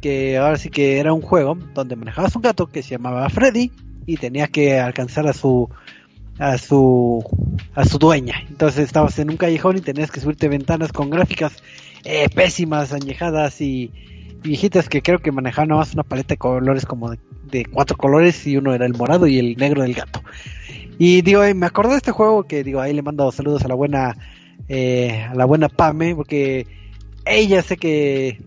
que 0.00 0.38
ahora 0.38 0.56
sí 0.56 0.70
que 0.70 0.98
era 0.98 1.12
un 1.12 1.22
juego 1.22 1.56
donde 1.74 1.96
manejabas 1.96 2.36
un 2.36 2.42
gato 2.42 2.66
que 2.66 2.82
se 2.82 2.90
llamaba 2.90 3.28
Freddy 3.30 3.72
y 4.06 4.16
tenía 4.16 4.48
que 4.48 4.78
alcanzar 4.78 5.26
a 5.26 5.32
su 5.32 5.68
a 6.38 6.56
su 6.56 7.24
a 7.74 7.84
su 7.84 7.98
dueña. 7.98 8.42
Entonces 8.48 8.84
estabas 8.84 9.18
en 9.18 9.30
un 9.30 9.36
callejón 9.36 9.78
y 9.78 9.80
tenías 9.80 10.10
que 10.10 10.20
subirte 10.20 10.48
ventanas 10.48 10.92
con 10.92 11.10
gráficas 11.10 11.52
eh, 12.04 12.28
pésimas, 12.34 12.92
añejadas 12.92 13.60
y, 13.60 13.90
viejitas 14.42 14.88
que 14.88 15.02
creo 15.02 15.18
que 15.18 15.32
manejaban 15.32 15.76
más 15.76 15.94
una 15.94 16.02
paleta 16.02 16.34
de 16.34 16.38
colores 16.38 16.86
como 16.86 17.10
de, 17.10 17.64
cuatro 17.72 17.96
colores 17.96 18.46
y 18.46 18.56
uno 18.56 18.74
era 18.74 18.86
el 18.86 18.94
morado 18.94 19.26
y 19.26 19.38
el 19.38 19.56
negro 19.56 19.82
del 19.82 19.94
gato. 19.94 20.22
Y 20.98 21.22
digo, 21.22 21.42
me 21.54 21.66
acordé 21.66 21.92
de 21.92 21.98
este 21.98 22.12
juego 22.12 22.44
que 22.44 22.64
digo, 22.64 22.80
ahí 22.80 22.92
le 22.92 23.02
mando 23.02 23.30
saludos 23.32 23.64
a 23.64 23.68
la 23.68 23.74
buena 23.74 24.16
eh, 24.68 25.26
a 25.30 25.34
la 25.34 25.44
buena 25.44 25.68
Pame 25.68 26.14
porque 26.14 26.66
ella 27.24 27.62
sé 27.62 27.76
que 27.76 28.40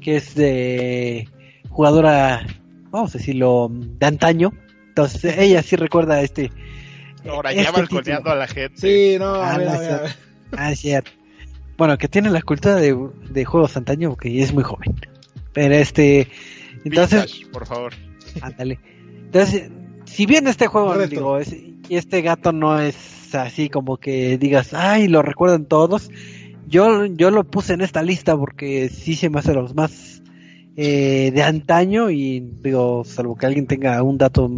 que 0.00 0.16
es 0.16 0.34
de 0.34 1.28
jugadora, 1.70 2.46
vamos 2.90 3.14
a 3.14 3.18
decirlo, 3.18 3.68
de 3.70 4.06
antaño. 4.06 4.52
Entonces 4.88 5.38
ella 5.38 5.62
sí 5.62 5.76
recuerda 5.76 6.20
este 6.22 6.50
Ahora 7.28 7.52
ya 7.52 7.62
este 7.62 7.72
balconeando 7.72 8.30
a 8.30 8.34
la 8.34 8.46
gente. 8.46 8.76
Sí, 8.76 9.18
no, 9.18 9.34
a 9.34 9.58
ver, 9.58 9.68
ah, 10.56 10.72
es 10.72 10.80
cierto. 10.80 11.10
Bueno, 11.76 11.96
que 11.98 12.08
tiene 12.08 12.30
la 12.30 12.42
cultura 12.42 12.76
de, 12.76 12.96
de 13.30 13.44
juegos 13.44 13.76
antaño 13.76 14.10
porque 14.10 14.42
es 14.42 14.52
muy 14.52 14.64
joven. 14.64 14.96
Pero 15.58 15.74
este. 15.74 16.28
Entonces. 16.84 17.42
por 17.52 17.66
favor. 17.66 17.92
Ándale. 18.40 18.78
Entonces, 19.24 19.70
si 20.04 20.24
bien 20.24 20.46
este 20.46 20.68
juego, 20.68 20.94
digo, 21.08 21.38
es- 21.38 21.52
y 21.88 21.96
este 21.96 22.22
gato 22.22 22.52
no 22.52 22.78
es 22.78 23.34
así 23.34 23.68
como 23.68 23.96
que 23.96 24.38
digas, 24.38 24.72
ay, 24.72 25.08
lo 25.08 25.20
recuerdan 25.22 25.64
todos. 25.66 26.10
Yo, 26.68 27.06
yo 27.06 27.30
lo 27.32 27.42
puse 27.42 27.72
en 27.72 27.80
esta 27.80 28.02
lista 28.04 28.36
porque 28.36 28.88
sí 28.88 29.16
se 29.16 29.30
me 29.30 29.40
hace 29.40 29.52
los 29.54 29.74
más 29.74 30.22
eh, 30.76 31.32
de 31.34 31.42
antaño 31.42 32.08
y 32.10 32.38
digo, 32.62 33.02
salvo 33.04 33.36
que 33.36 33.46
alguien 33.46 33.66
tenga 33.66 34.00
un 34.04 34.16
dato 34.16 34.48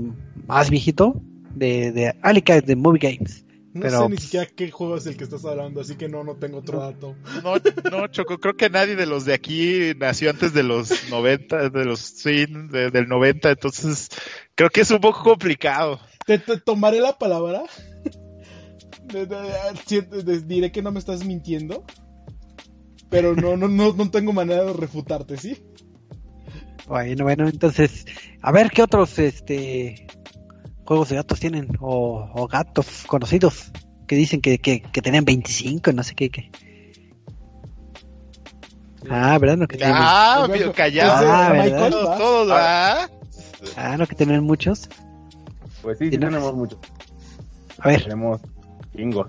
más 0.47 0.69
viejito 0.69 1.19
de, 1.55 1.93
de 1.93 2.15
Alicate 2.21 2.61
de 2.67 2.77
Movie 2.77 3.01
Games. 3.17 3.47
No 3.73 3.83
Pero, 3.83 3.99
sé 3.99 4.09
ni 4.09 4.15
pues- 4.17 4.23
siquiera 4.25 4.47
qué 4.47 4.71
juego 4.71 4.97
es 4.97 5.07
el 5.07 5.17
que 5.17 5.23
estás 5.25 5.45
hablando, 5.45 5.81
así 5.81 5.95
que 5.95 6.09
no, 6.09 6.25
no 6.25 6.35
tengo 6.37 6.59
otro 6.59 6.81
dato. 6.81 7.15
No, 7.45 7.55
no, 7.91 8.07
Choco, 8.09 8.39
creo 8.39 8.57
que 8.57 8.69
nadie 8.69 8.97
de 8.97 9.07
los 9.07 9.25
de 9.25 9.33
aquí 9.35 9.93
nació 9.97 10.31
antes 10.31 10.53
de 10.53 10.65
los 10.65 11.09
90, 11.09 11.69
de 11.71 11.85
los, 11.85 12.01
sí, 12.01 12.47
de- 12.47 12.91
del 12.91 13.07
90, 13.09 13.51
entonces 13.51 14.09
creo 14.57 14.71
que 14.71 14.81
es 14.81 14.91
un 14.91 14.99
poco 15.01 15.23
complicado. 15.23 16.01
Te, 16.27 16.39
te 16.39 16.59
tomaré 16.59 17.01
la 17.01 17.17
palabra. 17.19 17.63
De- 19.05 19.27
de- 19.27 19.37
si- 19.87 20.01
de- 20.03 20.41
diré 20.41 20.71
que 20.71 20.83
no 20.83 20.93
me 20.93 20.99
estás 21.01 21.25
mintiendo. 21.25 21.85
Pero 23.09 23.35
no, 23.35 23.57
no, 23.57 23.67
no, 23.67 23.93
no 23.93 24.11
tengo 24.11 24.33
manera 24.33 24.65
de 24.65 24.73
refutarte, 24.73 25.37
¿sí? 25.37 25.59
Bueno, 26.87 27.25
bueno, 27.25 27.49
entonces, 27.49 28.05
a 28.41 28.53
ver 28.53 28.71
qué 28.71 28.83
otros 28.83 29.19
este 29.19 30.07
juegos 30.91 31.09
de 31.11 31.15
gatos 31.15 31.39
tienen 31.39 31.69
o, 31.79 32.29
o 32.35 32.49
gatos 32.49 33.05
conocidos 33.07 33.71
que 34.09 34.17
dicen 34.17 34.41
que, 34.41 34.59
que, 34.59 34.81
que 34.81 35.01
tenían 35.01 35.25
25, 35.25 35.93
no 35.93 36.03
sé 36.03 36.17
qué. 36.17 36.31
qué. 36.31 36.51
Ah, 39.09 39.39
¿verdad? 39.39 39.57
No, 39.57 39.69
que 39.69 39.77
tenían, 39.77 39.97
Ah, 39.97 40.47
pues, 40.49 40.69
callado. 40.71 41.31
Ah, 41.33 41.53
¿verdad? 41.53 41.91
Todos, 41.91 42.51
¿ah? 42.51 43.09
ah, 43.77 43.97
no, 43.97 44.05
que 44.09 44.17
tenían 44.17 44.43
muchos. 44.43 44.89
Pues 45.81 45.97
sí, 45.99 46.11
sí 46.11 46.19
tenemos 46.19 46.53
mucho. 46.57 46.77
A 47.79 47.87
ver, 47.91 48.03
Tenemos 48.03 48.41
chingos. 48.97 49.29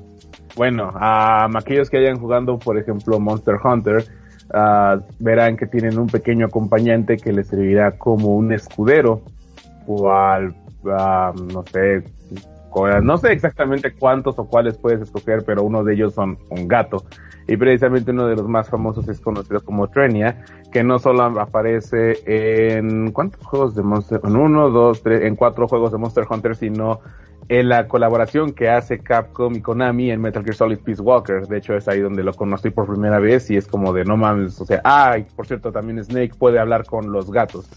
Bueno, 0.55 0.91
a 0.95 1.45
aquellos 1.55 1.91
que 1.91 1.99
hayan 1.99 2.17
jugando, 2.17 2.57
por 2.57 2.79
ejemplo, 2.79 3.19
Monster 3.19 3.57
Hunter, 3.63 4.07
ah, 4.51 4.99
verán 5.19 5.57
que 5.57 5.67
tienen 5.67 5.99
un 5.99 6.07
pequeño 6.07 6.47
acompañante 6.47 7.17
que 7.17 7.31
les 7.31 7.49
servirá 7.49 7.99
como 7.99 8.35
un 8.35 8.51
escudero, 8.51 9.21
cual, 9.85 10.55
ah, 10.85 11.33
no 11.53 11.63
sé, 11.63 12.03
no 13.01 13.17
sé 13.17 13.31
exactamente 13.33 13.93
cuántos 13.93 14.39
o 14.39 14.47
cuáles 14.47 14.77
puedes 14.77 15.01
escoger, 15.01 15.43
pero 15.45 15.63
uno 15.63 15.83
de 15.83 15.93
ellos 15.93 16.13
son 16.13 16.37
un 16.49 16.67
gato. 16.67 17.03
Y 17.47 17.57
precisamente 17.57 18.11
uno 18.11 18.27
de 18.27 18.35
los 18.35 18.47
más 18.47 18.69
famosos 18.69 19.07
es 19.09 19.19
conocido 19.19 19.59
como 19.61 19.89
Trenia, 19.89 20.45
que 20.71 20.83
no 20.83 20.99
solo 20.99 21.23
aparece 21.39 22.19
en 22.25 23.11
¿cuántos 23.11 23.45
juegos 23.45 23.75
de 23.75 23.83
Monster? 23.83 24.21
En 24.23 24.35
uno, 24.35 24.69
dos, 24.69 25.03
tres, 25.03 25.23
en 25.23 25.35
cuatro 25.35 25.67
juegos 25.67 25.91
de 25.91 25.97
Monster 25.97 26.25
Hunter, 26.29 26.55
sino 26.55 27.01
en 27.49 27.67
la 27.67 27.87
colaboración 27.87 28.53
que 28.53 28.69
hace 28.69 28.99
Capcom 28.99 29.53
y 29.53 29.61
Konami 29.61 30.11
en 30.11 30.21
Metal 30.21 30.43
Gear 30.43 30.55
Solid 30.55 30.79
Peace 30.79 31.01
Walker. 31.01 31.45
De 31.47 31.57
hecho, 31.57 31.75
es 31.75 31.87
ahí 31.89 31.99
donde 31.99 32.23
lo 32.23 32.33
conocí 32.33 32.69
por 32.69 32.87
primera 32.87 33.19
vez 33.19 33.49
y 33.49 33.57
es 33.57 33.67
como 33.67 33.91
de 33.91 34.05
no 34.05 34.15
mames. 34.15 34.61
O 34.61 34.65
sea, 34.65 34.79
ah, 34.85 35.17
y 35.17 35.23
por 35.23 35.45
cierto, 35.45 35.71
también 35.71 36.01
Snake 36.01 36.31
puede 36.37 36.59
hablar 36.59 36.85
con 36.85 37.11
los 37.11 37.29
gatos. 37.29 37.67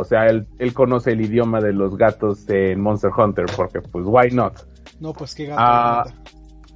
O 0.00 0.04
sea, 0.04 0.26
él, 0.26 0.46
él 0.58 0.74
conoce 0.74 1.12
el 1.12 1.20
idioma 1.20 1.60
de 1.60 1.72
los 1.72 1.96
gatos 1.96 2.48
en 2.48 2.80
Monster 2.80 3.10
Hunter 3.16 3.46
porque, 3.56 3.80
pues, 3.80 4.04
why 4.06 4.30
not? 4.32 4.54
No, 5.00 5.12
pues 5.12 5.34
qué 5.34 5.46
gato. 5.46 5.60
Ah. 5.62 6.04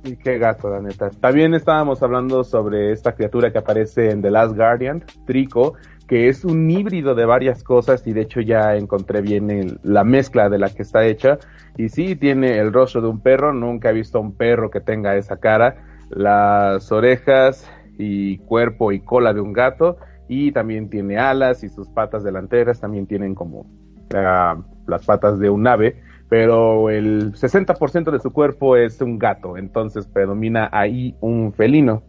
Y 0.04 0.16
qué 0.16 0.36
gato, 0.38 0.68
la 0.68 0.80
neta. 0.80 1.08
También 1.08 1.54
estábamos 1.54 2.02
hablando 2.02 2.44
sobre 2.44 2.92
esta 2.92 3.12
criatura 3.14 3.50
que 3.50 3.58
aparece 3.58 4.10
en 4.10 4.20
The 4.20 4.30
Last 4.30 4.54
Guardian, 4.54 5.02
Trico, 5.26 5.74
que 6.06 6.28
es 6.28 6.44
un 6.44 6.70
híbrido 6.70 7.14
de 7.14 7.24
varias 7.24 7.64
cosas 7.64 8.06
y 8.06 8.12
de 8.12 8.20
hecho 8.20 8.40
ya 8.42 8.76
encontré 8.76 9.22
bien 9.22 9.50
el- 9.50 9.80
la 9.82 10.04
mezcla 10.04 10.50
de 10.50 10.58
la 10.58 10.68
que 10.68 10.82
está 10.82 11.06
hecha. 11.06 11.38
Y 11.78 11.88
sí, 11.88 12.16
tiene 12.16 12.58
el 12.58 12.70
rostro 12.72 13.00
de 13.00 13.08
un 13.08 13.20
perro, 13.20 13.54
nunca 13.54 13.88
he 13.90 13.94
visto 13.94 14.18
a 14.18 14.20
un 14.20 14.36
perro 14.36 14.70
que 14.70 14.80
tenga 14.80 15.16
esa 15.16 15.38
cara, 15.38 15.76
las 16.10 16.92
orejas 16.92 17.66
y 17.96 18.38
cuerpo 18.38 18.92
y 18.92 19.00
cola 19.00 19.32
de 19.32 19.40
un 19.40 19.54
gato 19.54 19.96
y 20.28 20.52
también 20.52 20.88
tiene 20.88 21.18
alas 21.18 21.62
y 21.64 21.68
sus 21.68 21.88
patas 21.88 22.24
delanteras 22.24 22.80
también 22.80 23.06
tienen 23.06 23.34
como 23.34 23.66
ah, 24.14 24.56
las 24.86 25.04
patas 25.04 25.38
de 25.38 25.50
un 25.50 25.66
ave 25.66 26.02
pero 26.28 26.90
el 26.90 27.32
60% 27.34 28.10
de 28.10 28.18
su 28.18 28.32
cuerpo 28.32 28.76
es 28.76 29.00
un 29.00 29.18
gato, 29.18 29.56
entonces 29.56 30.06
predomina 30.06 30.68
ahí 30.72 31.14
un 31.20 31.52
felino. 31.52 32.02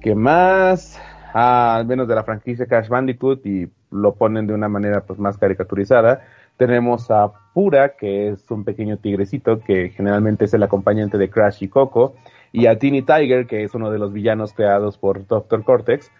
que 0.00 0.14
más? 0.14 1.00
Ah, 1.34 1.76
al 1.76 1.86
menos 1.86 2.06
de 2.06 2.14
la 2.14 2.22
franquicia 2.24 2.66
Crash 2.66 2.88
Bandicoot 2.88 3.44
y 3.46 3.68
lo 3.90 4.14
ponen 4.14 4.46
de 4.46 4.54
una 4.54 4.68
manera 4.68 5.00
pues 5.04 5.18
más 5.18 5.38
caricaturizada. 5.38 6.22
Tenemos 6.56 7.10
a 7.10 7.32
Pura, 7.52 7.96
que 7.96 8.28
es 8.28 8.48
un 8.50 8.64
pequeño 8.64 8.98
tigrecito 8.98 9.60
que 9.60 9.90
generalmente 9.90 10.44
es 10.44 10.54
el 10.54 10.62
acompañante 10.62 11.18
de 11.18 11.28
Crash 11.28 11.62
y 11.62 11.68
Coco, 11.68 12.14
y 12.52 12.66
a 12.66 12.78
Teeny 12.78 13.02
Tiger, 13.02 13.46
que 13.46 13.64
es 13.64 13.74
uno 13.74 13.90
de 13.90 13.98
los 13.98 14.12
villanos 14.12 14.52
creados 14.52 14.98
por 14.98 15.26
Dr. 15.26 15.64
Cortex, 15.64 16.10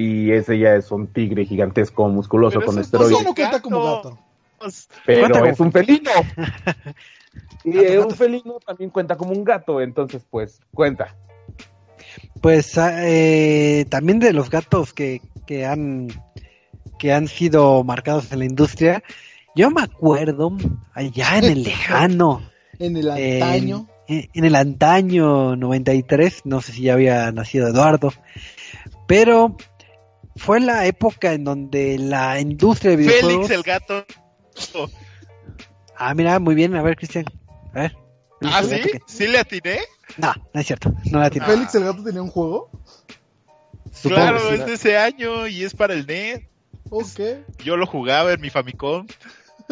y 0.00 0.32
ese 0.32 0.58
ya 0.58 0.74
es 0.74 0.90
un 0.90 1.06
tigre 1.08 1.44
gigantesco, 1.44 2.08
musculoso, 2.08 2.58
Pero 2.58 2.66
con 2.66 2.74
Pues 2.76 2.86
esteroides. 2.86 3.24
no 3.24 3.34
cuenta 3.34 3.60
como 3.60 3.84
gato. 3.84 4.10
gato. 4.10 4.18
Pero 5.06 5.20
Cuenta 5.28 5.48
es 5.48 5.56
como- 5.56 5.66
un 5.68 5.72
felino. 5.72 6.10
y 7.64 7.72
Gato, 7.72 7.88
gato. 7.94 8.08
un 8.08 8.14
felino 8.14 8.58
también 8.66 8.90
cuenta 8.90 9.16
como 9.16 9.32
un 9.32 9.44
gato, 9.44 9.80
entonces 9.80 10.22
pues 10.30 10.60
cuenta. 10.74 11.14
pues 12.40 12.76
ah, 12.78 12.92
eh, 13.08 13.84
también 13.88 14.18
de 14.18 14.32
los 14.32 14.50
gatos 14.50 14.92
que, 14.92 15.20
que 15.46 15.64
han 15.66 16.08
que 16.98 17.12
han 17.12 17.28
sido 17.28 17.82
marcados 17.84 18.30
en 18.32 18.40
la 18.40 18.44
industria, 18.44 19.02
yo 19.54 19.70
me 19.70 19.82
acuerdo 19.82 20.52
allá 20.92 21.38
en 21.38 21.44
el 21.44 21.62
lejano, 21.62 22.42
En 22.78 22.96
el 22.96 23.10
antaño. 23.10 23.86
en, 24.08 24.28
en 24.34 24.44
el 24.44 24.54
antaño 24.54 25.56
93, 25.56 26.42
no 26.44 26.60
sé 26.60 26.72
si 26.72 26.82
ya 26.82 26.92
había 26.94 27.30
nacido 27.32 27.68
Eduardo, 27.68 28.12
pero 29.06 29.56
fue 30.40 30.58
la 30.58 30.86
época 30.86 31.34
en 31.34 31.44
donde 31.44 31.98
la 31.98 32.40
industria 32.40 32.92
de 32.92 32.96
videojuegos... 32.96 33.46
Félix 33.46 33.50
el 33.50 33.62
gato. 33.62 34.06
Ah, 35.96 36.14
mira, 36.14 36.38
muy 36.38 36.54
bien, 36.54 36.74
a 36.76 36.82
ver, 36.82 36.96
Cristian, 36.96 37.26
a 37.74 37.80
ver. 37.80 37.96
Ah, 38.42 38.62
¿sí? 38.62 38.80
que- 38.80 39.00
¿Sí 39.06 39.28
le 39.28 39.38
atiné? 39.38 39.80
No, 40.16 40.32
no 40.54 40.60
es 40.60 40.66
cierto, 40.66 40.94
no 41.10 41.18
la 41.20 41.28
tiene. 41.28 41.46
Félix 41.46 41.74
el 41.74 41.84
gato 41.84 42.02
tenía 42.02 42.22
un 42.22 42.30
juego. 42.30 42.70
Supongo 43.92 44.14
claro, 44.22 44.38
sí. 44.48 44.54
es 44.54 44.66
de 44.66 44.72
ese 44.72 44.96
año 44.96 45.46
y 45.46 45.62
es 45.62 45.74
para 45.74 45.92
el 45.92 46.06
NES. 46.06 46.40
Ok. 46.88 47.20
Yo 47.62 47.76
lo 47.76 47.86
jugaba 47.86 48.32
en 48.32 48.40
mi 48.40 48.48
Famicom. 48.48 49.06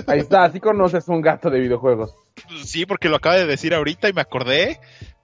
Ahí 0.06 0.20
está, 0.20 0.44
así 0.44 0.60
conoces 0.60 1.08
un 1.08 1.22
gato 1.22 1.48
de 1.48 1.60
videojuegos. 1.60 2.14
Sí, 2.62 2.84
porque 2.84 3.08
lo 3.08 3.16
acaba 3.16 3.36
de 3.36 3.46
decir 3.46 3.74
ahorita 3.74 4.08
y 4.08 4.12
me 4.12 4.20
acordé. 4.20 4.78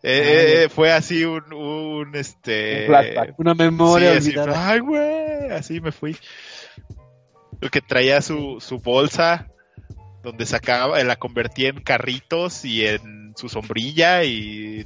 Eh, 0.07 0.69
fue 0.69 0.93
así 0.93 1.25
un, 1.25 1.51
un 1.55 2.15
este. 2.15 2.83
Un 2.83 2.87
flashback. 2.89 3.39
Una 3.39 3.55
memoria 3.55 4.13
Sí, 4.13 4.17
así, 4.19 4.29
olvidada. 4.29 4.69
Ay, 4.69 4.81
güey, 4.81 5.51
así 5.51 5.81
me 5.81 5.93
fui. 5.93 6.15
El 7.63 7.71
que 7.71 7.81
traía 7.81 8.21
su, 8.21 8.59
su 8.61 8.81
bolsa, 8.81 9.49
donde 10.23 10.45
sacaba, 10.45 11.03
la 11.03 11.17
convertía 11.17 11.71
en 11.71 11.81
carritos 11.81 12.67
y 12.67 12.87
en 12.87 13.33
su 13.35 13.49
sombrilla 13.49 14.25
y... 14.25 14.85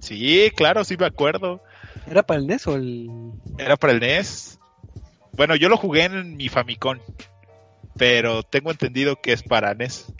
Sí, 0.00 0.50
claro, 0.54 0.84
sí 0.84 0.96
me 0.98 1.06
acuerdo. 1.06 1.62
¿Era 2.10 2.22
para 2.22 2.40
el 2.40 2.46
NES 2.46 2.66
o 2.66 2.76
el...? 2.76 3.08
Era 3.58 3.76
para 3.76 3.94
el 3.94 4.00
NES. 4.00 4.58
Bueno, 5.32 5.56
yo 5.56 5.70
lo 5.70 5.78
jugué 5.78 6.04
en 6.04 6.36
mi 6.36 6.50
Famicom, 6.50 6.98
pero 7.96 8.42
tengo 8.42 8.70
entendido 8.70 9.16
que 9.16 9.32
es 9.32 9.42
para 9.42 9.74
NES. 9.74 10.12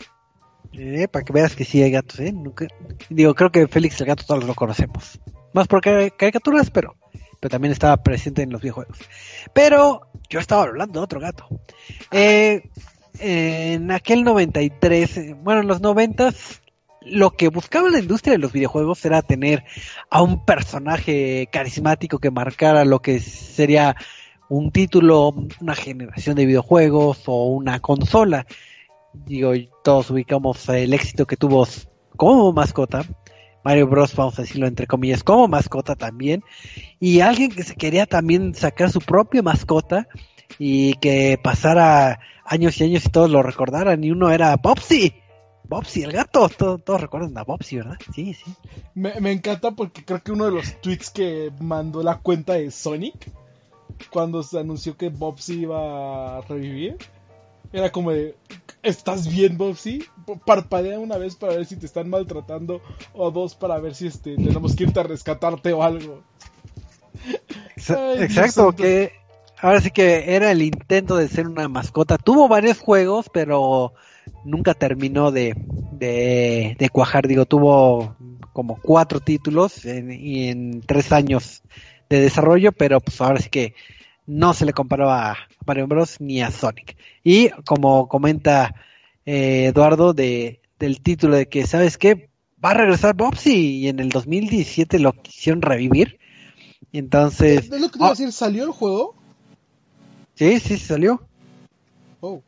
Eh, 0.73 1.07
para 1.07 1.25
que 1.25 1.33
veas 1.33 1.55
que 1.55 1.65
sí 1.65 1.81
hay 1.83 1.91
gatos, 1.91 2.19
¿eh? 2.19 2.33
Digo, 3.09 3.33
creo 3.35 3.51
que 3.51 3.67
Félix 3.67 3.99
el 4.01 4.07
gato 4.07 4.23
todos 4.25 4.43
lo 4.43 4.55
conocemos. 4.55 5.19
Más 5.53 5.67
por 5.67 5.81
cari- 5.81 6.11
caricaturas, 6.15 6.69
pero, 6.69 6.95
pero 7.39 7.49
también 7.49 7.71
estaba 7.73 7.97
presente 7.97 8.41
en 8.41 8.51
los 8.51 8.61
videojuegos. 8.61 8.97
Pero 9.53 10.07
yo 10.29 10.39
estaba 10.39 10.63
hablando 10.63 10.99
de 10.99 11.03
otro 11.03 11.19
gato. 11.19 11.47
Eh, 12.11 12.69
en 13.19 13.91
aquel 13.91 14.23
93, 14.23 15.17
eh, 15.17 15.35
bueno, 15.41 15.61
en 15.61 15.67
los 15.67 15.81
90 15.81 16.33
lo 17.03 17.31
que 17.31 17.49
buscaba 17.49 17.89
la 17.89 17.99
industria 17.99 18.33
de 18.33 18.37
los 18.37 18.51
videojuegos 18.51 19.03
era 19.05 19.21
tener 19.23 19.63
a 20.09 20.21
un 20.21 20.45
personaje 20.45 21.49
carismático 21.51 22.19
que 22.19 22.29
marcara 22.31 22.85
lo 22.85 23.01
que 23.01 23.19
sería 23.19 23.95
un 24.49 24.71
título, 24.71 25.33
una 25.59 25.75
generación 25.75 26.35
de 26.35 26.45
videojuegos 26.45 27.23
o 27.25 27.47
una 27.47 27.79
consola 27.79 28.45
digo, 29.13 29.53
todos 29.83 30.09
ubicamos 30.11 30.67
el 30.69 30.93
éxito 30.93 31.25
que 31.25 31.37
tuvo 31.37 31.67
como 32.15 32.51
mascota. 32.53 33.03
Mario 33.63 33.87
Bros, 33.87 34.15
vamos 34.15 34.39
a 34.39 34.41
decirlo 34.41 34.67
entre 34.67 34.87
comillas, 34.87 35.23
como 35.23 35.47
mascota 35.47 35.95
también. 35.95 36.43
Y 36.99 37.21
alguien 37.21 37.51
que 37.51 37.63
se 37.63 37.75
quería 37.75 38.05
también 38.05 38.55
sacar 38.55 38.91
su 38.91 38.99
propia 38.99 39.43
mascota 39.43 40.07
y 40.57 40.95
que 40.95 41.39
pasara 41.41 42.19
años 42.45 42.79
y 42.79 42.85
años 42.85 43.05
y 43.05 43.09
todos 43.09 43.29
lo 43.29 43.43
recordaran. 43.43 44.03
Y 44.03 44.11
uno 44.11 44.31
era 44.31 44.55
Bobsy. 44.57 45.13
Bobsy, 45.67 46.03
el 46.03 46.11
gato. 46.11 46.49
Todos, 46.49 46.83
todos 46.83 47.01
recuerdan 47.01 47.37
a 47.37 47.43
Bobsy, 47.43 47.77
¿verdad? 47.77 47.97
Sí, 48.13 48.33
sí. 48.33 48.51
Me, 48.95 49.19
me 49.21 49.31
encanta 49.31 49.71
porque 49.71 50.03
creo 50.03 50.21
que 50.21 50.31
uno 50.31 50.45
de 50.45 50.51
los 50.51 50.81
tweets 50.81 51.11
que 51.11 51.51
mandó 51.59 52.01
la 52.01 52.17
cuenta 52.17 52.53
de 52.53 52.71
Sonic 52.71 53.31
cuando 54.11 54.41
se 54.41 54.59
anunció 54.59 54.97
que 54.97 55.09
Bobsy 55.09 55.61
iba 55.61 56.37
a 56.37 56.41
revivir 56.41 56.97
Era 57.73 57.91
como 57.91 58.11
de, 58.11 58.35
¿estás 58.83 59.27
bien, 59.29 59.57
Bobsy? 59.57 60.03
Parpadea 60.45 60.99
una 60.99 61.17
vez 61.17 61.35
para 61.35 61.53
ver 61.53 61.65
si 61.65 61.77
te 61.77 61.85
están 61.85 62.09
maltratando 62.09 62.81
o 63.13 63.31
dos 63.31 63.55
para 63.55 63.79
ver 63.79 63.95
si 63.95 64.07
este, 64.07 64.35
tenemos 64.35 64.75
que 64.75 64.83
irte 64.83 64.99
a 64.99 65.03
rescatarte 65.03 65.71
o 65.73 65.83
algo. 65.83 66.21
Ay, 67.87 68.23
Exacto, 68.23 68.73
que 68.73 69.13
ahora 69.59 69.79
sí 69.79 69.91
que 69.91 70.35
era 70.35 70.51
el 70.51 70.61
intento 70.61 71.15
de 71.15 71.27
ser 71.27 71.47
una 71.47 71.67
mascota. 71.67 72.17
Tuvo 72.17 72.47
varios 72.47 72.79
juegos, 72.79 73.27
pero 73.31 73.93
nunca 74.43 74.73
terminó 74.73 75.31
de, 75.31 75.55
de, 75.93 76.75
de 76.77 76.89
cuajar. 76.89 77.27
Digo, 77.27 77.45
tuvo 77.45 78.15
como 78.53 78.79
cuatro 78.81 79.19
títulos 79.21 79.85
en, 79.85 80.11
y 80.11 80.49
en 80.49 80.81
tres 80.81 81.11
años 81.11 81.61
de 82.09 82.19
desarrollo, 82.19 82.73
pero 82.73 82.99
pues 82.99 83.21
ahora 83.21 83.39
sí 83.39 83.49
que 83.49 83.73
no 84.25 84.53
se 84.53 84.65
le 84.65 84.73
comparaba 84.73 85.31
a 85.31 85.37
Mario 85.65 85.87
Bros 85.87 86.21
ni 86.21 86.41
a 86.41 86.51
Sonic. 86.51 86.97
Y 87.23 87.49
como 87.65 88.07
comenta 88.07 88.75
eh, 89.25 89.65
Eduardo 89.65 90.13
de, 90.13 90.61
del 90.79 91.01
título 91.01 91.35
de 91.35 91.47
que, 91.47 91.65
¿sabes 91.67 91.97
qué? 91.97 92.29
Va 92.63 92.71
a 92.71 92.75
regresar 92.75 93.15
Bobsy 93.15 93.79
y 93.79 93.87
en 93.87 93.99
el 93.99 94.09
2017 94.09 94.99
lo 94.99 95.13
quisieron 95.13 95.61
revivir. 95.61 96.19
Entonces... 96.93 97.65
¿Es 97.71 97.79
lo 97.79 97.87
que 97.87 97.93
te 97.93 97.97
iba 97.99 98.07
a 98.07 98.11
decir? 98.11 98.31
¿Salió 98.31 98.63
el 98.65 98.71
juego? 98.71 99.15
Sí, 100.35 100.59
sí, 100.59 100.77
salió. 100.77 101.21
Oh. 102.19 102.41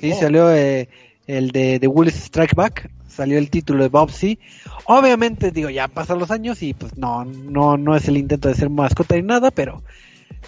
Sí, 0.00 0.12
Oh. 0.12 0.20
salió 0.20 0.52
eh, 0.54 0.88
el 1.26 1.50
de 1.50 1.78
The 1.78 1.86
Willis 1.86 2.16
Strike 2.16 2.54
Back, 2.54 2.90
salió 3.08 3.38
el 3.38 3.50
título 3.50 3.82
de 3.82 3.88
Bobsy. 3.88 4.38
Obviamente, 4.86 5.50
digo, 5.50 5.70
ya 5.70 5.88
pasan 5.88 6.18
los 6.18 6.30
años 6.30 6.62
y 6.62 6.74
pues 6.74 6.96
no, 6.96 7.24
no, 7.24 7.76
no 7.76 7.96
es 7.96 8.08
el 8.08 8.16
intento 8.16 8.48
de 8.48 8.54
ser 8.54 8.70
mascota 8.70 9.16
ni 9.16 9.22
nada, 9.22 9.50
pero, 9.50 9.82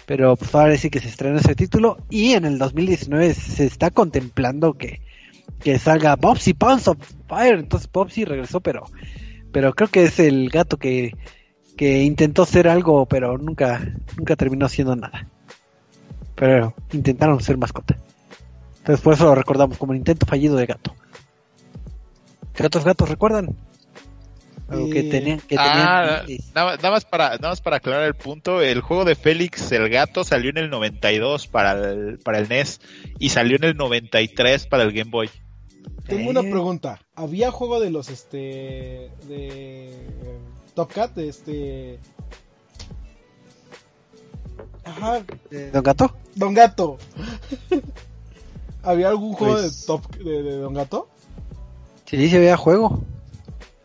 pero 0.05 0.35
pues 0.35 0.53
ahora 0.53 0.77
sí 0.77 0.89
que 0.89 0.99
se 0.99 1.07
estrenó 1.07 1.37
ese 1.37 1.55
título 1.55 1.97
y 2.09 2.33
en 2.33 2.45
el 2.45 2.57
2019 2.57 3.33
se 3.33 3.65
está 3.65 3.89
contemplando 3.91 4.73
que, 4.73 5.01
que 5.59 5.79
salga 5.79 6.15
Bobsy 6.15 6.53
Pounds 6.53 6.87
of 6.87 6.97
Fire. 7.27 7.59
Entonces 7.59 7.89
Bobsy 7.91 8.25
regresó, 8.25 8.59
pero, 8.59 8.85
pero 9.51 9.73
creo 9.73 9.89
que 9.89 10.03
es 10.03 10.19
el 10.19 10.49
gato 10.49 10.77
que, 10.77 11.13
que 11.77 12.03
intentó 12.03 12.45
ser 12.45 12.67
algo, 12.67 13.05
pero 13.05 13.37
nunca, 13.37 13.81
nunca 14.17 14.35
terminó 14.35 14.67
siendo 14.69 14.95
nada. 14.95 15.27
Pero 16.35 16.73
intentaron 16.91 17.41
ser 17.41 17.57
mascota. 17.57 17.97
Entonces 18.79 19.01
por 19.01 19.13
eso 19.13 19.25
lo 19.25 19.35
recordamos 19.35 19.77
como 19.77 19.93
el 19.93 19.99
intento 19.99 20.25
fallido 20.25 20.57
de 20.57 20.65
gato. 20.65 20.93
¿Qué 22.53 22.65
otros 22.65 22.83
gatos 22.83 23.09
recuerdan? 23.09 23.55
Algo 24.69 24.89
que 24.89 24.99
Eh, 25.01 25.03
tenían, 25.09 25.39
que 25.41 25.55
Ah, 25.59 26.23
tenían 26.25 26.39
nada, 26.55 26.77
nada 26.77 26.91
más 26.91 27.05
para, 27.05 27.29
nada 27.35 27.49
más 27.49 27.61
para 27.61 27.77
aclarar 27.77 28.03
el 28.03 28.15
punto, 28.15 28.61
el 28.61 28.81
juego 28.81 29.03
de 29.05 29.15
Félix 29.15 29.71
el 29.71 29.89
gato 29.89 30.23
salió 30.23 30.49
en 30.51 30.57
el 30.57 30.69
92 30.69 31.47
para 31.47 31.73
el, 31.91 32.17
para 32.19 32.39
el 32.39 32.47
NES 32.49 32.79
y 33.19 33.29
salió 33.29 33.57
en 33.57 33.65
el 33.65 33.75
93 33.77 34.65
para 34.67 34.83
el 34.83 34.91
Game 34.93 35.11
Boy. 35.11 35.29
Tengo 36.07 36.27
Eh. 36.27 36.29
una 36.29 36.41
pregunta. 36.41 36.99
¿Había 37.15 37.51
juego 37.51 37.79
de 37.79 37.89
los, 37.91 38.09
este, 38.09 39.11
de 39.27 40.07
Top 40.75 40.91
Cat, 40.93 41.13
de 41.13 41.27
este... 41.29 41.99
Ajá, 44.85 45.23
¿De 45.49 45.71
Don 45.71 45.83
Gato? 45.83 46.15
Don 46.35 46.53
Gato. 46.53 46.97
¿Había 48.83 49.09
algún 49.09 49.33
juego 49.33 49.53
Pues- 49.55 49.81
de 49.81 49.87
Top 49.87 50.15
de, 50.17 50.43
de 50.43 50.57
Don 50.57 50.73
Gato? 50.73 51.07
Sí, 52.05 52.29
sí 52.29 52.35
había 52.35 52.57
juego. 52.57 53.03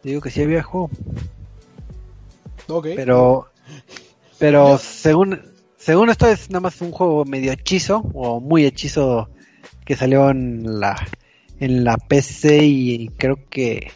Digo 0.02 0.20
que 0.20 0.30
sí 0.30 0.42
había 0.42 0.62
juego. 0.62 0.90
Ok. 2.68 2.88
Pero, 2.96 3.48
pero 4.38 4.78
según, 4.78 5.40
según 5.76 6.10
esto 6.10 6.26
es 6.26 6.50
nada 6.50 6.60
más 6.60 6.80
un 6.80 6.92
juego 6.92 7.24
medio 7.24 7.52
hechizo 7.52 8.02
o 8.14 8.40
muy 8.40 8.64
hechizo 8.64 9.28
que 9.84 9.96
salió 9.96 10.30
en 10.30 10.80
la, 10.80 10.96
en 11.60 11.82
la 11.84 11.96
PC 11.96 12.64
y 12.64 13.08
creo 13.16 13.38
que, 13.48 13.90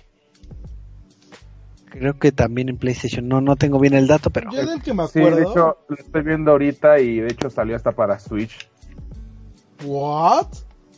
creo 1.90 2.18
que 2.18 2.32
también 2.32 2.68
en 2.70 2.78
PlayStation. 2.78 3.28
No, 3.28 3.40
no 3.40 3.56
tengo 3.56 3.78
bien 3.78 3.94
el 3.94 4.06
dato, 4.06 4.30
pero 4.30 4.50
Yo 4.50 4.66
del 4.66 4.82
que 4.82 4.94
me 4.94 5.06
Sí, 5.06 5.18
acuerdo... 5.18 5.36
de 5.36 5.42
hecho, 5.44 5.78
lo 5.88 5.96
estoy 5.96 6.22
viendo 6.22 6.50
ahorita 6.52 6.98
y 6.98 7.20
de 7.20 7.28
hecho 7.28 7.50
salió 7.50 7.76
hasta 7.76 7.92
para 7.92 8.18
Switch. 8.18 8.68
¿What? 9.84 10.46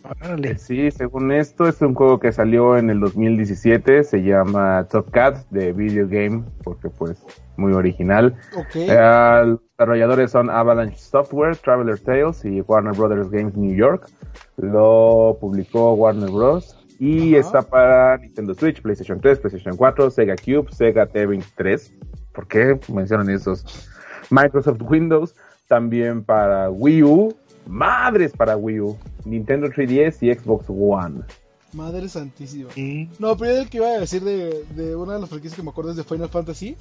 Órale. 0.05 0.53
Eh, 0.53 0.59
Sí, 0.59 0.91
según 0.91 1.33
esto, 1.33 1.67
es 1.67 1.81
un 1.83 1.95
juego 1.95 2.21
que 2.21 2.33
salió 2.33 2.77
en 2.77 2.91
el 2.91 3.01
2017, 3.01 4.05
se 4.05 4.23
llama 4.23 4.87
Top 4.91 5.11
Cat 5.11 5.39
de 5.51 5.73
Video 5.73 6.07
Game, 6.09 6.45
porque 6.63 6.89
pues 6.91 7.23
muy 7.57 7.73
original. 7.73 8.35
Ok. 8.57 8.77
Eh, 8.77 9.43
los 9.47 9.61
desarrolladores 9.71 10.31
son 10.31 10.51
Avalanche 10.51 10.99
Software, 10.99 11.57
Traveler 11.57 11.99
Tales 11.99 12.45
y 12.45 12.61
Warner 12.63 12.95
Brothers 12.95 13.31
Games 13.31 13.57
New 13.57 13.75
York. 13.75 14.09
Lo 14.57 15.37
publicó 15.41 15.95
Warner 15.95 16.31
Bros. 16.31 16.79
Y 17.01 17.35
está 17.35 17.61
para 17.61 18.17
Nintendo 18.19 18.55
Switch, 18.55 18.81
PlayStation 18.81 19.21
3, 19.21 19.41
PlayStation 19.41 19.77
4, 19.77 20.11
Sega 20.11 20.37
Cube, 20.37 20.69
Sega 20.71 21.09
T23. 21.09 21.93
¿Por 22.33 22.47
qué 22.47 22.79
mencionan 22.93 23.31
esos? 23.31 23.91
Microsoft 24.31 24.81
Windows, 24.81 25.35
también 25.69 26.25
para 26.25 26.71
Wii 26.71 27.03
U, 27.03 27.35
madres 27.67 28.33
para 28.33 28.57
Wii 28.57 28.81
U, 28.81 28.99
Nintendo 29.25 29.69
3DS 29.69 30.19
y 30.23 30.35
Xbox 30.35 30.67
One. 30.69 31.23
Madre 31.73 32.09
santísima. 32.09 32.71
No, 33.19 33.37
pero 33.37 33.53
yo 33.53 33.63
el 33.63 33.69
que 33.69 33.79
iba 33.79 33.89
a 33.89 33.99
decir 34.01 34.23
de, 34.23 34.65
de 34.77 34.95
una 34.95 35.15
de 35.15 35.21
las 35.21 35.29
franquicias 35.29 35.57
que 35.57 35.63
me 35.63 35.71
acuerdo 35.71 35.91
es 35.91 35.97
de 35.97 36.05
Final 36.05 36.29
Fantasy. 36.29 36.77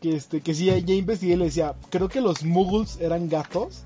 Que 0.00 0.14
este, 0.16 0.40
que 0.40 0.54
sí, 0.54 0.66
ya, 0.66 0.78
ya 0.78 0.94
investigué 0.94 1.34
y 1.34 1.36
le 1.36 1.46
decía, 1.46 1.74
creo 1.90 2.08
que 2.08 2.20
los 2.20 2.44
muggles 2.44 2.98
eran 3.00 3.28
gatos. 3.28 3.82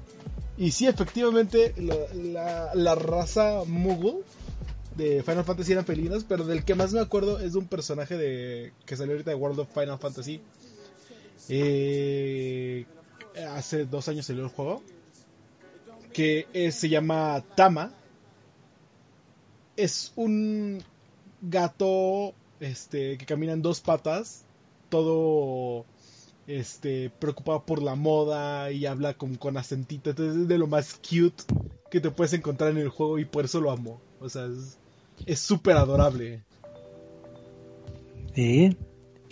Y 0.56 0.70
sí, 0.70 0.86
efectivamente, 0.86 1.74
la, 1.78 1.96
la, 2.14 2.74
la 2.74 2.94
raza 2.94 3.62
muggle 3.66 4.18
de 4.96 5.22
Final 5.22 5.44
Fantasy 5.44 5.72
eran 5.72 5.86
felinos, 5.86 6.24
pero 6.24 6.44
del 6.44 6.64
que 6.64 6.74
más 6.74 6.92
me 6.92 7.00
acuerdo 7.00 7.38
es 7.40 7.54
de 7.54 7.58
un 7.58 7.66
personaje 7.66 8.16
de 8.16 8.72
que 8.84 8.96
salió 8.96 9.12
ahorita 9.14 9.30
de 9.30 9.36
World 9.36 9.60
of 9.60 9.68
Final 9.72 9.98
Fantasy. 9.98 10.40
Eh, 11.48 12.84
hace 13.50 13.86
dos 13.86 14.08
años 14.08 14.26
salió 14.26 14.44
el 14.44 14.50
juego. 14.50 14.82
Que 16.12 16.46
eh, 16.52 16.72
se 16.72 16.88
llama 16.88 17.42
Tama. 17.56 17.92
Es 19.76 20.12
un 20.16 20.82
gato 21.40 22.34
este, 22.60 23.16
que 23.18 23.26
camina 23.26 23.52
en 23.52 23.62
dos 23.62 23.80
patas. 23.80 24.44
Todo 24.88 25.86
este, 26.46 27.10
preocupado 27.18 27.64
por 27.64 27.82
la 27.82 27.94
moda 27.94 28.70
y 28.70 28.84
habla 28.86 29.14
con, 29.14 29.36
con 29.36 29.56
acentito. 29.56 30.10
Entonces 30.10 30.42
es 30.42 30.48
de 30.48 30.58
lo 30.58 30.66
más 30.66 30.94
cute 30.94 31.42
que 31.90 32.00
te 32.00 32.10
puedes 32.10 32.32
encontrar 32.34 32.70
en 32.70 32.78
el 32.78 32.88
juego 32.88 33.18
y 33.18 33.24
por 33.24 33.44
eso 33.44 33.60
lo 33.60 33.70
amo. 33.70 34.00
O 34.20 34.28
sea, 34.28 34.46
es- 35.26 35.38
súper 35.40 35.76
adorable. 35.76 36.42
Sí. 38.34 38.76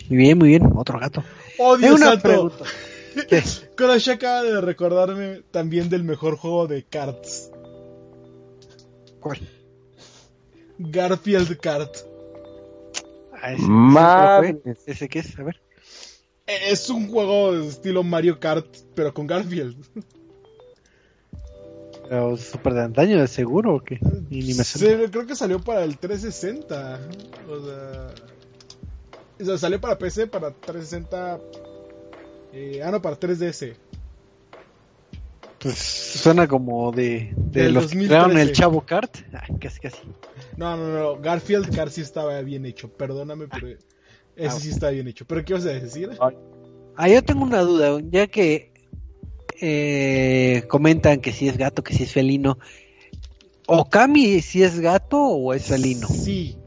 Muy 0.09 0.17
bien, 0.17 0.37
muy 0.37 0.49
bien. 0.49 0.63
Otro 0.75 0.99
gato. 0.99 1.23
¡Oh, 1.59 1.77
Dios 1.77 1.95
una 1.95 2.05
santo! 2.11 2.23
pregunta. 2.23 2.65
¿Qué? 3.27 3.43
Crash 3.75 4.09
acaba 4.09 4.43
de 4.43 4.61
recordarme 4.61 5.41
también 5.51 5.89
del 5.89 6.03
mejor 6.03 6.37
juego 6.37 6.67
de 6.67 6.83
cards. 6.83 7.51
¿Cuál? 9.19 9.39
Garfield 10.79 11.57
Kart. 11.59 11.95
Ah, 13.33 13.53
ese- 13.53 13.67
Madre. 13.67 14.49
ese 14.63 14.75
fue. 14.75 14.93
¿Ese 14.93 15.09
qué 15.09 15.19
es? 15.19 15.39
A 15.39 15.43
ver. 15.43 15.61
Es 16.47 16.89
un 16.89 17.07
juego 17.09 17.53
de 17.53 17.67
estilo 17.67 18.03
Mario 18.03 18.39
Kart, 18.39 18.65
pero 18.95 19.13
con 19.13 19.27
Garfield. 19.27 19.75
Pero 22.09 22.35
súper 22.35 22.73
de 22.73 22.81
antaño, 22.81 23.21
de 23.21 23.27
seguro, 23.29 23.75
¿o 23.75 23.79
qué? 23.81 23.97
Y 24.29 24.39
ni 24.43 24.53
me 24.53 24.65
Sí, 24.65 24.85
creo 25.11 25.25
que 25.25 25.33
salió 25.33 25.61
para 25.61 25.85
el 25.85 25.97
360. 25.97 26.99
O 27.47 27.65
sea, 27.65 28.13
o 29.39 29.45
sea, 29.45 29.57
salió 29.57 29.79
para 29.79 29.97
PC, 29.97 30.27
para 30.27 30.51
360. 30.51 31.39
Eh, 32.53 32.81
ah, 32.83 32.91
no, 32.91 33.01
para 33.01 33.19
3DS. 33.19 33.75
Pues 35.59 35.77
suena 35.77 36.47
como 36.47 36.91
de, 36.91 37.33
de 37.35 37.63
Del 37.63 37.73
los 37.73 37.87
que 37.91 37.97
2013. 37.99 38.07
crearon 38.07 38.37
el 38.37 38.51
Chavo 38.51 38.81
Kart. 38.81 39.17
Ah, 39.33 39.45
casi, 39.59 39.79
casi. 39.79 39.97
No, 40.57 40.75
no, 40.75 40.87
no. 40.87 41.21
Garfield 41.21 41.73
Kart 41.75 41.91
sí 41.91 42.01
estaba 42.01 42.41
bien 42.41 42.65
hecho. 42.65 42.89
Perdóname, 42.89 43.47
pero 43.47 43.67
ese 43.67 43.79
Ah, 44.47 44.49
sí 44.51 44.69
está 44.69 44.89
bien 44.89 45.07
hecho. 45.07 45.25
¿Pero 45.25 45.45
qué 45.45 45.53
vas 45.53 45.65
a 45.65 45.69
decir? 45.69 46.09
Ah, 46.97 47.07
yo 47.07 47.23
tengo 47.23 47.43
una 47.43 47.61
duda, 47.61 48.01
ya 48.09 48.25
que 48.27 48.71
eh, 49.61 50.63
comentan 50.67 51.21
que 51.21 51.31
si 51.31 51.47
es 51.47 51.57
gato, 51.57 51.83
que 51.83 51.93
si 51.93 52.03
es 52.03 52.11
felino. 52.11 52.57
¿Okami 53.67 54.41
si 54.41 54.63
es 54.63 54.79
gato 54.79 55.17
o 55.21 55.53
es 55.53 55.65
felino? 55.67 56.07
Sí. 56.07 56.57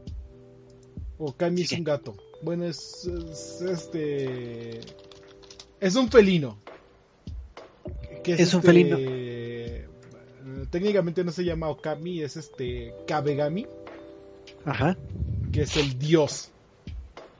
Okami 1.17 1.61
es 1.63 1.71
un 1.73 1.83
gato. 1.83 2.15
Bueno, 2.41 2.65
es, 2.65 3.05
es, 3.31 3.61
este. 3.61 4.79
Es 5.79 5.95
un 5.95 6.09
felino. 6.09 6.57
Que 8.23 8.33
Es 8.33 8.53
un 8.53 8.59
este, 8.59 8.67
felino. 8.71 8.97
eh, 8.99 9.87
Técnicamente 10.71 11.23
no 11.23 11.31
se 11.31 11.43
llama 11.43 11.69
Okami, 11.69 12.21
es 12.21 12.37
este. 12.37 12.93
Kabegami, 13.07 13.67
Ajá. 14.65 14.97
que 15.51 15.61
es 15.61 15.75
el 15.77 15.97
dios. 15.99 16.51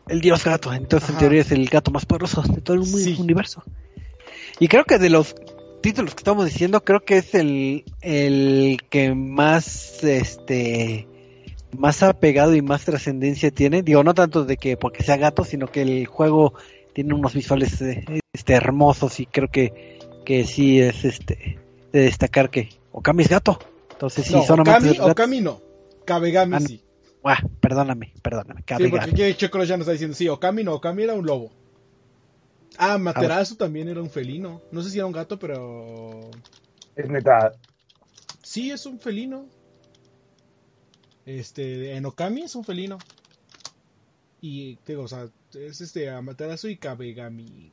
El 0.08 0.22
dios 0.22 0.44
gato, 0.44 0.72
entonces 0.74 1.10
en 1.10 1.18
teoría 1.18 1.42
es 1.42 1.52
el 1.52 1.68
gato 1.68 1.90
más 1.92 2.06
poderoso 2.06 2.44
de 2.44 2.62
todo 2.62 2.78
el 2.78 2.86
Sí. 2.86 3.16
universo. 3.20 3.64
Y 4.60 4.68
creo 4.68 4.86
que 4.86 5.00
de 5.00 5.10
los 5.10 5.36
títulos 5.82 6.14
que 6.14 6.20
estamos 6.20 6.46
diciendo, 6.46 6.84
creo 6.84 7.00
que 7.04 7.18
es 7.18 7.34
el, 7.34 7.84
el 8.02 8.80
que 8.90 9.16
más, 9.16 10.04
este, 10.04 11.08
más 11.78 12.04
apegado 12.04 12.56
y 12.56 12.62
más 12.62 12.86
trascendencia 12.86 13.50
tiene. 13.52 13.82
Digo, 13.82 14.04
no 14.04 14.14
tanto 14.14 14.46
de 14.46 14.58
que 14.58 14.78
porque 14.78 15.04
sea 15.04 15.18
gato, 15.18 15.44
sino 15.44 15.68
que 15.68 15.82
el 15.82 16.06
juego 16.06 16.54
tiene 16.94 17.14
unos 17.16 17.34
visuales 17.34 17.82
eh, 17.82 18.06
este, 18.36 18.54
hermosos 18.54 19.20
y 19.20 19.26
creo 19.26 19.50
que, 19.50 20.00
que 20.26 20.46
sí 20.46 20.80
es 20.80 21.04
este 21.06 21.60
de 21.92 22.02
destacar 22.02 22.50
que 22.50 22.70
Okami 22.92 23.24
es 23.24 23.30
gato. 23.30 23.60
Entonces, 23.92 24.26
sí, 24.26 24.34
no, 24.34 24.44
son 24.44 24.60
Okami, 24.60 24.90
amantes 24.90 25.00
Okami 25.00 25.42
no. 25.42 25.62
Kabegami 26.06 26.56
Ah, 26.56 26.60
sí. 26.60 26.82
Ah, 27.24 27.42
perdóname, 27.60 28.14
perdóname. 28.22 28.64
Sí, 28.78 28.88
porque 28.88 29.06
aquí 29.06 29.48
ya 29.48 29.78
nos 29.78 29.80
está 29.80 29.94
diciendo, 29.94 30.16
sí, 30.16 30.28
Okami 30.30 30.64
no, 30.64 30.76
Okami 30.76 31.04
era 31.04 31.16
un 31.16 31.26
lobo. 31.26 31.52
Ah, 32.78 32.98
Materasu 32.98 33.56
también 33.56 33.88
era 33.88 34.02
un 34.02 34.10
felino. 34.10 34.62
No 34.72 34.84
sé 34.84 34.90
si 34.90 34.98
era 34.98 35.08
un 35.08 35.14
gato, 35.14 35.40
pero... 35.40 36.30
Es 36.96 37.10
neta. 37.10 37.54
Sí, 38.44 38.72
es 38.72 38.86
un 38.86 39.00
felino. 39.00 39.48
Este, 41.26 41.96
en 41.96 42.06
Okami 42.06 42.44
es 42.44 42.56
un 42.56 42.64
felino. 42.64 43.00
Y, 44.42 44.78
digo, 44.86 45.04
o 45.04 45.08
sea, 45.08 45.28
es 45.54 45.82
este 45.82 46.10
Amaterasu 46.10 46.68
y 46.68 46.78
Kabegami. 46.78 47.72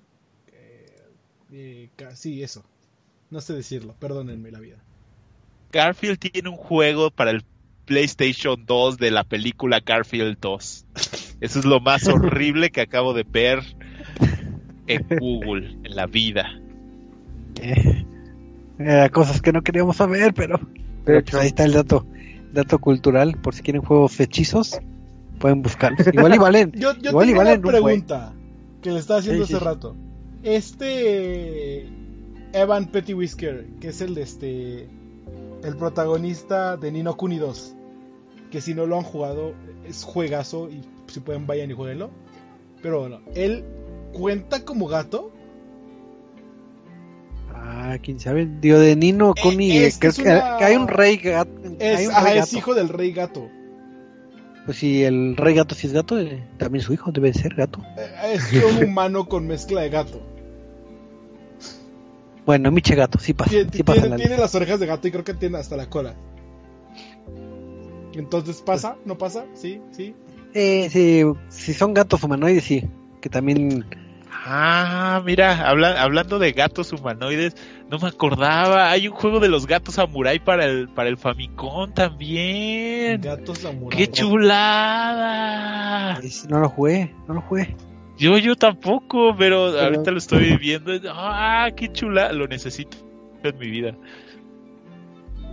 Eh, 1.52 1.90
sí, 2.14 2.42
eso. 2.42 2.64
No 3.30 3.40
sé 3.40 3.54
decirlo, 3.54 3.94
perdónenme 3.98 4.50
la 4.50 4.60
vida. 4.60 4.76
Garfield 5.70 6.18
tiene 6.18 6.48
un 6.48 6.56
juego 6.56 7.10
para 7.10 7.30
el 7.30 7.44
PlayStation 7.84 8.64
2 8.66 8.96
de 8.98 9.10
la 9.10 9.24
película 9.24 9.80
Garfield 9.80 10.38
2. 10.40 10.86
Eso 11.40 11.58
es 11.58 11.64
lo 11.64 11.80
más 11.80 12.06
horrible 12.06 12.70
que 12.70 12.80
acabo 12.80 13.14
de 13.14 13.24
ver 13.24 13.60
en 14.86 15.06
Google, 15.18 15.76
en 15.82 15.96
la 15.96 16.06
vida. 16.06 16.60
Eh, 17.60 18.06
eh, 18.78 19.10
cosas 19.12 19.42
que 19.42 19.52
no 19.52 19.62
queríamos 19.62 19.96
saber, 19.96 20.34
pero, 20.34 20.60
pero, 21.04 21.22
pues 21.22 21.34
ahí 21.34 21.48
está 21.48 21.64
el 21.64 21.72
dato, 21.72 22.06
dato 22.52 22.78
cultural. 22.78 23.36
Por 23.42 23.54
si 23.54 23.62
quieren 23.62 23.82
juegos 23.82 24.18
hechizos, 24.20 24.80
pueden 25.38 25.62
buscarlos. 25.62 26.06
Igual 26.12 26.34
y 26.34 26.38
valen. 26.38 26.72
Yo, 26.76 26.96
yo 26.96 27.10
Igual 27.10 27.28
y 27.28 27.32
tengo 27.32 27.42
una 27.42 27.54
un 27.54 27.62
pregunta 27.62 28.32
que 28.80 28.90
le 28.90 29.00
estaba 29.00 29.20
haciendo 29.20 29.46
sí, 29.46 29.54
hace 29.54 29.60
sí. 29.60 29.68
rato. 29.68 29.96
Este 30.42 31.86
Evan 32.52 32.86
Petty 32.88 33.14
Whisker, 33.14 33.66
que 33.80 33.88
es 33.88 34.00
el 34.00 34.14
de 34.14 34.22
este 34.22 34.88
el 35.64 35.76
protagonista 35.76 36.76
de 36.76 36.90
Nino 36.90 37.16
Kuni 37.16 37.38
2, 37.38 37.74
que 38.50 38.60
si 38.60 38.74
no 38.74 38.86
lo 38.86 38.96
han 38.96 39.04
jugado 39.04 39.54
es 39.88 40.02
juegazo 40.04 40.68
y 40.70 40.82
si 41.06 41.20
pueden 41.20 41.46
vayan 41.46 41.70
y 41.70 41.74
jueguenlo. 41.74 42.10
Pero 42.82 43.00
bueno, 43.00 43.20
él 43.34 43.64
cuenta 44.12 44.64
como 44.64 44.88
gato. 44.88 45.30
Ah, 47.54 47.96
quién 48.02 48.18
sabe. 48.18 48.48
Digo, 48.60 48.78
de 48.78 48.96
Nino 48.96 49.34
Kuni, 49.40 49.70
Eh, 49.70 49.84
eh, 49.84 49.86
es 49.86 49.94
que 49.94 50.00
creo 50.00 50.10
es 50.10 50.16
que, 50.18 50.22
una- 50.24 50.56
que 50.58 50.64
hay 50.64 50.76
un 50.76 50.88
rey 50.88 51.16
gato. 51.18 51.50
Es, 51.78 51.98
hay 52.00 52.06
un 52.06 52.12
ajá, 52.12 52.24
rey 52.24 52.38
es 52.38 52.44
gato. 52.46 52.58
hijo 52.58 52.74
del 52.74 52.88
rey 52.88 53.12
gato. 53.12 53.48
Pues 54.64 54.78
si 54.78 55.02
el 55.04 55.36
rey 55.36 55.54
gato 55.54 55.74
sí 55.74 55.86
es 55.86 55.92
gato, 55.92 56.18
eh, 56.20 56.42
también 56.58 56.84
su 56.84 56.92
hijo 56.92 57.10
debe 57.12 57.32
ser 57.32 57.54
gato. 57.54 57.80
Eh, 57.96 58.34
Es 58.34 58.52
un 58.64 58.84
humano 58.84 59.28
con 59.28 59.46
mezcla 59.46 59.80
de 59.82 59.88
gato. 59.90 60.20
Bueno, 62.44 62.70
Miche 62.70 62.94
gato, 62.94 63.18
sí 63.18 63.32
pasa. 63.34 63.50
Tiene, 63.50 63.70
sí 63.72 63.82
pasa 63.82 64.00
tiene- 64.00 64.08
la 64.10 64.16
tiene 64.16 64.30
lista. 64.30 64.42
las 64.42 64.54
orejas 64.54 64.80
de 64.80 64.86
gato 64.86 65.06
y 65.08 65.10
creo 65.12 65.24
que 65.24 65.34
tiene 65.34 65.58
hasta 65.58 65.76
la 65.76 65.88
cola. 65.88 66.14
Entonces, 68.14 68.60
¿pasa? 68.62 68.96
¿No 69.04 69.16
pasa? 69.16 69.44
¿Sí? 69.54 69.80
¿Sí? 69.92 70.14
Eh, 70.54 70.88
sí, 70.90 71.22
si 71.48 71.72
son 71.72 71.94
gatos 71.94 72.22
humanoides, 72.22 72.64
sí. 72.64 72.84
Que 73.20 73.28
también. 73.30 73.86
Ah, 74.44 75.22
mira, 75.24 75.68
habla- 75.68 76.02
hablando 76.02 76.40
de 76.40 76.50
gatos 76.52 76.92
humanoides, 76.92 77.54
no 77.88 77.98
me 78.00 78.08
acordaba. 78.08 78.90
Hay 78.90 79.06
un 79.06 79.14
juego 79.14 79.38
de 79.38 79.48
los 79.48 79.66
gatos 79.68 79.94
samurai 79.94 80.40
para 80.44 80.64
el, 80.64 80.88
para 80.88 81.08
el 81.08 81.16
Famicom 81.16 81.92
también. 81.94 83.20
Gatos 83.20 83.58
samurai. 83.58 83.96
¡Qué 83.96 84.08
chulada! 85.12 86.20
no 86.48 86.58
lo 86.58 86.68
jugué, 86.68 87.14
no 87.28 87.34
lo 87.34 87.40
jugué. 87.42 87.76
Yo, 88.22 88.38
yo 88.38 88.54
tampoco, 88.54 89.34
pero, 89.36 89.72
Pero- 89.72 89.84
ahorita 89.84 90.12
lo 90.12 90.18
estoy 90.18 90.56
viendo. 90.56 90.92
¡Ah, 91.12 91.68
qué 91.76 91.90
chula! 91.90 92.32
Lo 92.32 92.46
necesito 92.46 92.96
en 93.42 93.58
mi 93.58 93.68
vida. 93.68 93.96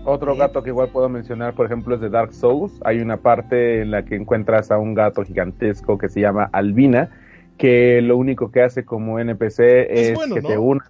Otro 0.06 0.36
gato 0.36 0.62
que 0.62 0.70
igual 0.70 0.90
puedo 0.90 1.10
mencionar, 1.10 1.56
por 1.56 1.66
ejemplo, 1.66 1.96
es 1.96 2.02
de 2.02 2.12
Dark 2.12 2.32
Souls. 2.32 2.80
Hay 2.86 3.00
una 3.00 3.18
parte 3.18 3.82
en 3.82 3.90
la 3.90 4.06
que 4.06 4.16
encuentras 4.16 4.70
a 4.70 4.78
un 4.78 4.94
gato 4.94 5.24
gigantesco 5.24 5.98
que 5.98 6.10
se 6.10 6.22
llama 6.22 6.48
Albina, 6.54 7.10
que 7.58 8.04
lo 8.04 8.18
único 8.18 8.52
que 8.52 8.62
hace 8.62 8.86
como 8.86 9.20
NPC 9.20 9.60
Es 9.90 10.10
es, 10.10 10.16
bueno, 10.16 10.36
que 10.36 10.42
¿no? 10.42 10.48
te 10.50 10.58
una. 10.60 10.86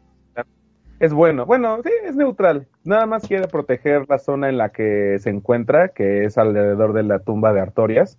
Es 0.99 1.13
bueno, 1.13 1.45
bueno, 1.45 1.79
sí, 1.81 1.89
es 2.05 2.17
neutral. 2.17 2.67
Nada 2.83 3.05
más 3.05 3.25
quiere 3.25 3.47
proteger 3.47 4.05
la 4.09 4.19
zona 4.19 4.49
en 4.49 4.57
la 4.57 4.67
que 4.67 5.15
se 5.19 5.29
encuentra, 5.29 5.87
que 5.87 6.25
es 6.25 6.37
alrededor 6.37 6.91
de 6.91 7.03
la 7.03 7.19
tumba 7.19 7.53
de 7.53 7.61
Artorias. 7.61 8.17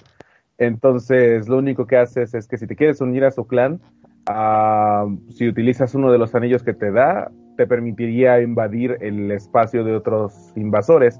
Entonces, 0.60 1.48
lo 1.48 1.56
único 1.56 1.86
que 1.86 1.96
haces 1.96 2.34
es 2.34 2.46
que 2.46 2.58
si 2.58 2.66
te 2.66 2.76
quieres 2.76 3.00
unir 3.00 3.24
a 3.24 3.30
su 3.30 3.46
clan, 3.46 3.80
ah, 4.26 5.06
si 5.30 5.48
utilizas 5.48 5.94
uno 5.94 6.12
de 6.12 6.18
los 6.18 6.34
anillos 6.34 6.62
que 6.62 6.74
te 6.74 6.92
da, 6.92 7.32
te 7.56 7.66
permitiría 7.66 8.42
invadir 8.42 8.98
el 9.00 9.30
espacio 9.30 9.84
de 9.84 9.96
otros 9.96 10.52
invasores. 10.56 11.18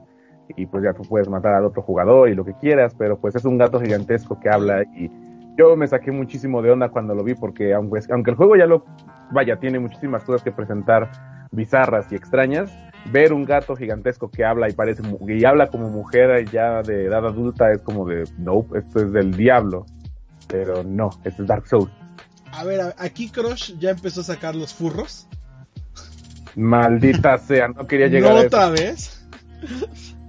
Y 0.56 0.66
pues 0.66 0.84
ya 0.84 0.92
tú 0.92 1.02
puedes 1.08 1.28
matar 1.28 1.54
al 1.54 1.64
otro 1.64 1.80
jugador 1.80 2.28
y 2.28 2.34
lo 2.34 2.44
que 2.44 2.52
quieras, 2.60 2.94
pero 2.94 3.18
pues 3.18 3.34
es 3.34 3.46
un 3.46 3.56
gato 3.56 3.80
gigantesco 3.80 4.38
que 4.40 4.50
habla 4.50 4.82
y 4.82 5.10
yo 5.56 5.76
me 5.76 5.86
saqué 5.86 6.10
muchísimo 6.10 6.60
de 6.60 6.72
onda 6.72 6.88
cuando 6.88 7.14
lo 7.14 7.22
vi 7.22 7.34
porque 7.34 7.72
aunque, 7.72 8.00
aunque 8.10 8.32
el 8.32 8.36
juego 8.36 8.56
ya 8.56 8.66
lo, 8.66 8.84
vaya, 9.30 9.56
tiene 9.56 9.78
muchísimas 9.78 10.24
cosas 10.24 10.42
que 10.42 10.52
presentar 10.52 11.08
bizarras 11.52 12.10
y 12.12 12.16
extrañas, 12.16 12.72
ver 13.06 13.32
un 13.32 13.44
gato 13.44 13.76
gigantesco 13.76 14.30
que 14.30 14.44
habla 14.44 14.68
y 14.68 14.72
parece 14.72 15.02
y 15.26 15.44
habla 15.44 15.68
como 15.68 15.88
mujer 15.88 16.48
ya 16.50 16.82
de 16.82 17.06
edad 17.06 17.26
adulta 17.26 17.72
es 17.72 17.80
como 17.82 18.06
de, 18.06 18.24
no, 18.38 18.66
esto 18.74 19.00
es 19.00 19.12
del 19.12 19.32
diablo. 19.36 19.86
Pero 20.48 20.82
no, 20.82 21.10
esto 21.24 21.42
es 21.42 21.48
Dark 21.48 21.66
Souls. 21.66 21.90
A 22.52 22.64
ver, 22.64 22.94
aquí 22.98 23.28
Crush 23.28 23.78
ya 23.78 23.90
empezó 23.90 24.22
a 24.22 24.24
sacar 24.24 24.54
los 24.56 24.74
furros. 24.74 25.28
Maldita 26.56 27.38
sea, 27.46 27.68
no 27.68 27.86
quería 27.86 28.08
llegar 28.08 28.32
no 28.32 28.38
a 28.38 28.40
eso. 28.40 28.46
otra 28.48 28.68
vez. 28.70 29.28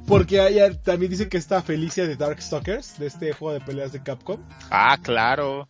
Porque 0.07 0.45
ella 0.45 0.73
también 0.81 1.09
dice 1.09 1.29
que 1.29 1.37
está 1.37 1.61
Felicia 1.61 2.05
de 2.05 2.15
Darkstalkers, 2.15 2.99
de 2.99 3.07
este 3.07 3.31
juego 3.33 3.53
de 3.53 3.61
peleas 3.65 3.93
de 3.93 4.03
Capcom. 4.03 4.39
Ah, 4.69 4.97
claro. 5.01 5.69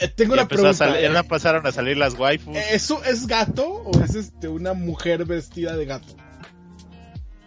Eh, 0.00 0.08
tengo 0.08 0.30
Ya 0.34 0.42
una 0.42 0.42
a 0.44 0.48
pregunta. 0.48 0.72
sal- 0.74 1.00
ya 1.00 1.18
empezaron 1.18 1.66
a 1.66 1.72
salir 1.72 1.96
las 1.96 2.18
waifus. 2.18 2.56
¿Eso 2.56 3.02
es 3.04 3.26
gato 3.26 3.66
o 3.68 4.02
es 4.02 4.14
este 4.14 4.48
una 4.48 4.72
mujer 4.74 5.24
vestida 5.24 5.76
de 5.76 5.84
gato? 5.86 6.14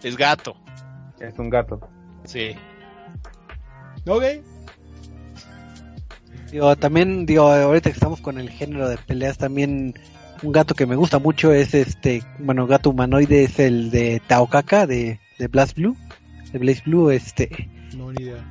Es 0.04 0.16
gato. 0.16 0.56
Es 1.20 1.38
un 1.40 1.50
gato. 1.50 1.80
Sí. 2.26 2.52
¿Ok? 4.08 4.24
Digo, 6.52 6.76
también, 6.76 7.26
digo, 7.26 7.52
ahorita 7.52 7.90
que 7.90 7.94
estamos 7.96 8.22
con 8.22 8.38
el 8.40 8.50
género 8.50 8.88
de 8.88 8.98
peleas, 8.98 9.38
también 9.38 9.96
un 10.44 10.52
gato 10.52 10.76
que 10.76 10.86
me 10.86 10.96
gusta 10.96 11.20
mucho 11.20 11.52
es 11.52 11.74
este, 11.74 12.24
bueno, 12.40 12.68
gato 12.68 12.92
humanoide 12.92 13.44
es 13.44 13.60
el 13.60 13.90
de 13.90 14.22
Taokaka 14.28 14.86
de, 14.86 15.20
de 15.40 15.48
Blast 15.48 15.76
Blue, 15.76 15.98
de 16.52 16.60
Blaze 16.60 16.84
Blue, 16.86 17.10
este, 17.10 17.70
No, 17.98 18.12
ni 18.12 18.24
idea. 18.24 18.44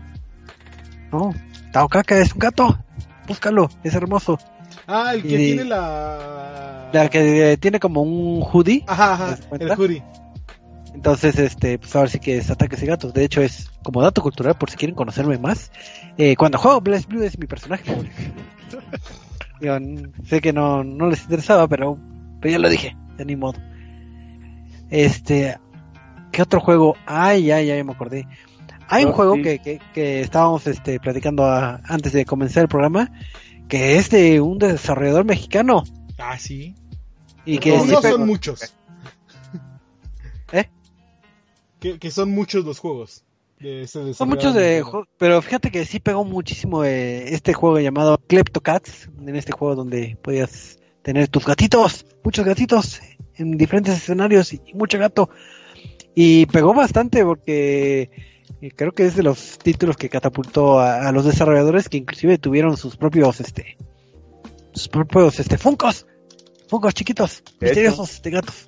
no, 1.12 1.32
Taokaka 1.72 2.18
es 2.18 2.32
un 2.32 2.38
gato, 2.40 2.83
búscalo, 3.26 3.68
es 3.82 3.94
hermoso. 3.94 4.38
Ah, 4.86 5.12
el 5.14 5.22
que 5.22 5.28
Y- 5.28 5.46
tiene 5.46 5.64
la... 5.64 6.90
La 6.92 7.08
que 7.10 7.52
eh, 7.52 7.56
tiene 7.56 7.80
como 7.80 8.02
un 8.02 8.40
hoodie, 8.42 8.84
Ajá, 8.86 9.14
ajá, 9.14 9.36
¿Te 9.58 9.64
das 9.66 9.76
el 9.78 9.80
hoodie. 9.84 10.02
entonces, 10.94 11.36
este, 11.38 11.76
pues 11.78 11.94
ahora 11.96 12.08
sí 12.08 12.20
que 12.20 12.36
es 12.38 12.50
ataques 12.50 12.82
y 12.82 12.86
gatos. 12.86 13.12
De 13.12 13.24
hecho, 13.24 13.42
es 13.42 13.68
como 13.82 14.00
dato 14.00 14.22
cultural, 14.22 14.54
por 14.56 14.70
si 14.70 14.76
quieren 14.76 14.94
conocerme 14.94 15.36
más. 15.38 15.72
Eh, 16.18 16.36
cuando 16.36 16.58
juego 16.58 16.80
Blaze 16.80 17.06
Blue 17.08 17.22
es 17.24 17.36
mi 17.38 17.46
personaje 17.46 17.84
sé 20.28 20.40
que 20.40 20.52
no, 20.52 20.84
no 20.84 21.08
les 21.08 21.22
interesaba, 21.22 21.66
pero, 21.66 21.98
pero 22.40 22.52
ya 22.52 22.58
lo 22.58 22.68
dije, 22.68 22.96
de 23.16 23.24
ni 23.24 23.34
modo. 23.34 23.58
Este, 24.90 25.58
¿qué 26.32 26.42
otro 26.42 26.60
juego? 26.60 26.96
Ay, 27.06 27.50
ay, 27.50 27.70
ay, 27.70 27.82
me 27.82 27.92
acordé. 27.92 28.26
Hay 28.88 29.04
un 29.04 29.12
juego 29.12 29.34
sí. 29.36 29.42
que, 29.42 29.58
que, 29.60 29.80
que 29.92 30.20
estábamos 30.20 30.66
este, 30.66 31.00
platicando 31.00 31.44
a- 31.46 31.80
antes 31.84 32.12
de 32.12 32.24
comenzar 32.24 32.62
el 32.64 32.68
programa, 32.68 33.10
que 33.68 33.96
es 33.96 34.10
de 34.10 34.40
un 34.40 34.58
desarrollador 34.58 35.24
mexicano. 35.24 35.84
Ah, 36.18 36.38
sí. 36.38 36.74
Y 37.44 37.58
que 37.58 37.76
no 37.76 37.84
pegó- 38.00 38.02
son 38.18 38.26
muchos. 38.26 38.74
¿Eh? 40.52 40.68
Que, 41.80 41.98
que 41.98 42.10
son 42.10 42.30
muchos 42.30 42.64
los 42.64 42.78
juegos. 42.78 43.24
De 43.58 43.82
ese 43.82 44.12
Son 44.14 44.28
muchos 44.28 44.52
de 44.54 44.84
pero 45.16 45.40
fíjate 45.40 45.70
que 45.70 45.86
sí 45.86 46.00
pegó 46.00 46.24
muchísimo 46.24 46.84
eh, 46.84 47.32
este 47.32 47.54
juego 47.54 47.78
llamado 47.78 48.18
Kleptocats, 48.26 49.08
en 49.18 49.36
este 49.36 49.52
juego 49.52 49.76
donde 49.76 50.18
podías 50.20 50.78
tener 51.02 51.28
tus 51.28 51.46
gatitos, 51.46 52.04
muchos 52.24 52.44
gatitos 52.44 53.00
en 53.36 53.56
diferentes 53.56 53.94
escenarios 53.96 54.52
y 54.52 54.60
mucho 54.74 54.98
gato. 54.98 55.30
Y 56.14 56.46
pegó 56.46 56.74
bastante 56.74 57.24
porque 57.24 58.10
creo 58.70 58.92
que 58.92 59.06
es 59.06 59.16
de 59.16 59.22
los 59.22 59.58
títulos 59.58 59.96
que 59.96 60.08
catapultó 60.08 60.78
a, 60.78 61.08
a 61.08 61.12
los 61.12 61.24
desarrolladores 61.24 61.88
que 61.88 61.98
inclusive 61.98 62.38
tuvieron 62.38 62.76
sus 62.76 62.96
propios 62.96 63.40
este 63.40 63.76
sus 64.74 64.88
propios 64.88 65.38
este 65.38 65.56
funcos, 65.56 66.06
funcos 66.68 66.94
chiquitos, 66.94 67.42
misteriosos 67.60 68.20
de 68.22 68.30
gatos. 68.30 68.66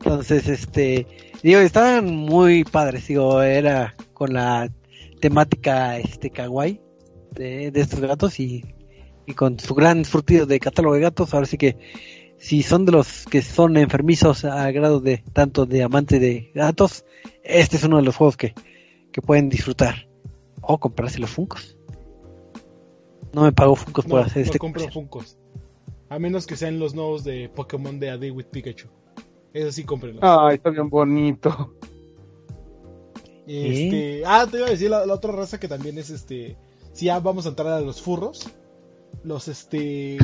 Entonces, 0.00 0.48
este, 0.48 1.06
digo, 1.42 1.60
estaban 1.60 2.06
muy 2.06 2.64
padres, 2.64 3.06
digo, 3.08 3.42
era 3.42 3.94
con 4.14 4.32
la 4.32 4.70
temática 5.20 5.98
este 5.98 6.30
kawaii 6.30 6.80
de, 7.32 7.70
de 7.70 7.80
estos 7.80 8.00
gatos 8.00 8.40
y, 8.40 8.64
y 9.26 9.34
con 9.34 9.58
su 9.58 9.74
gran 9.74 10.04
surtido 10.04 10.46
de 10.46 10.60
catálogo 10.60 10.94
de 10.94 11.02
gatos, 11.02 11.34
ahora 11.34 11.46
sí 11.46 11.58
que 11.58 11.76
si 12.38 12.62
son 12.62 12.86
de 12.86 12.92
los 12.92 13.26
que 13.26 13.42
son 13.42 13.76
enfermizos 13.76 14.46
a 14.46 14.70
grado 14.70 15.00
de 15.00 15.22
tanto 15.34 15.66
de 15.66 15.82
amante 15.82 16.18
de 16.18 16.50
gatos, 16.54 17.04
este 17.44 17.76
es 17.76 17.84
uno 17.84 17.98
de 17.98 18.02
los 18.02 18.16
juegos 18.16 18.38
que, 18.38 18.54
que 19.12 19.22
pueden 19.22 19.48
disfrutar 19.48 20.08
o 20.60 20.78
comprarse 20.78 21.18
los 21.18 21.30
Funcos. 21.30 21.76
No 23.32 23.42
me 23.42 23.52
pago 23.52 23.76
Funcos 23.76 24.04
por 24.04 24.20
No, 24.20 24.26
hacer 24.26 24.38
no 24.38 24.46
este 24.46 24.58
compro 24.58 24.80
comercial. 24.80 24.92
Funkos. 24.92 25.38
A 26.08 26.18
menos 26.18 26.46
que 26.46 26.56
sean 26.56 26.78
los 26.78 26.94
nuevos 26.94 27.22
de 27.22 27.48
Pokémon 27.48 28.00
de 28.00 28.10
A 28.10 28.18
Day 28.18 28.30
with 28.30 28.46
Pikachu. 28.46 28.88
Eso 29.52 29.72
sí, 29.72 29.84
cómprenlos. 29.84 30.22
Ay, 30.24 30.56
está 30.56 30.70
bien 30.70 30.88
bonito. 30.88 31.74
Este, 33.46 34.22
ah, 34.26 34.46
te 34.48 34.58
iba 34.58 34.66
a 34.68 34.70
decir 34.70 34.90
la, 34.90 35.04
la 35.06 35.14
otra 35.14 35.32
raza 35.32 35.58
que 35.58 35.66
también 35.66 35.98
es 35.98 36.10
este. 36.10 36.56
Si 36.92 37.06
ya 37.06 37.18
vamos 37.18 37.46
a 37.46 37.48
entrar 37.48 37.68
a 37.68 37.80
los 37.80 38.00
furros. 38.00 38.48
Los 39.24 39.48
este. 39.48 40.18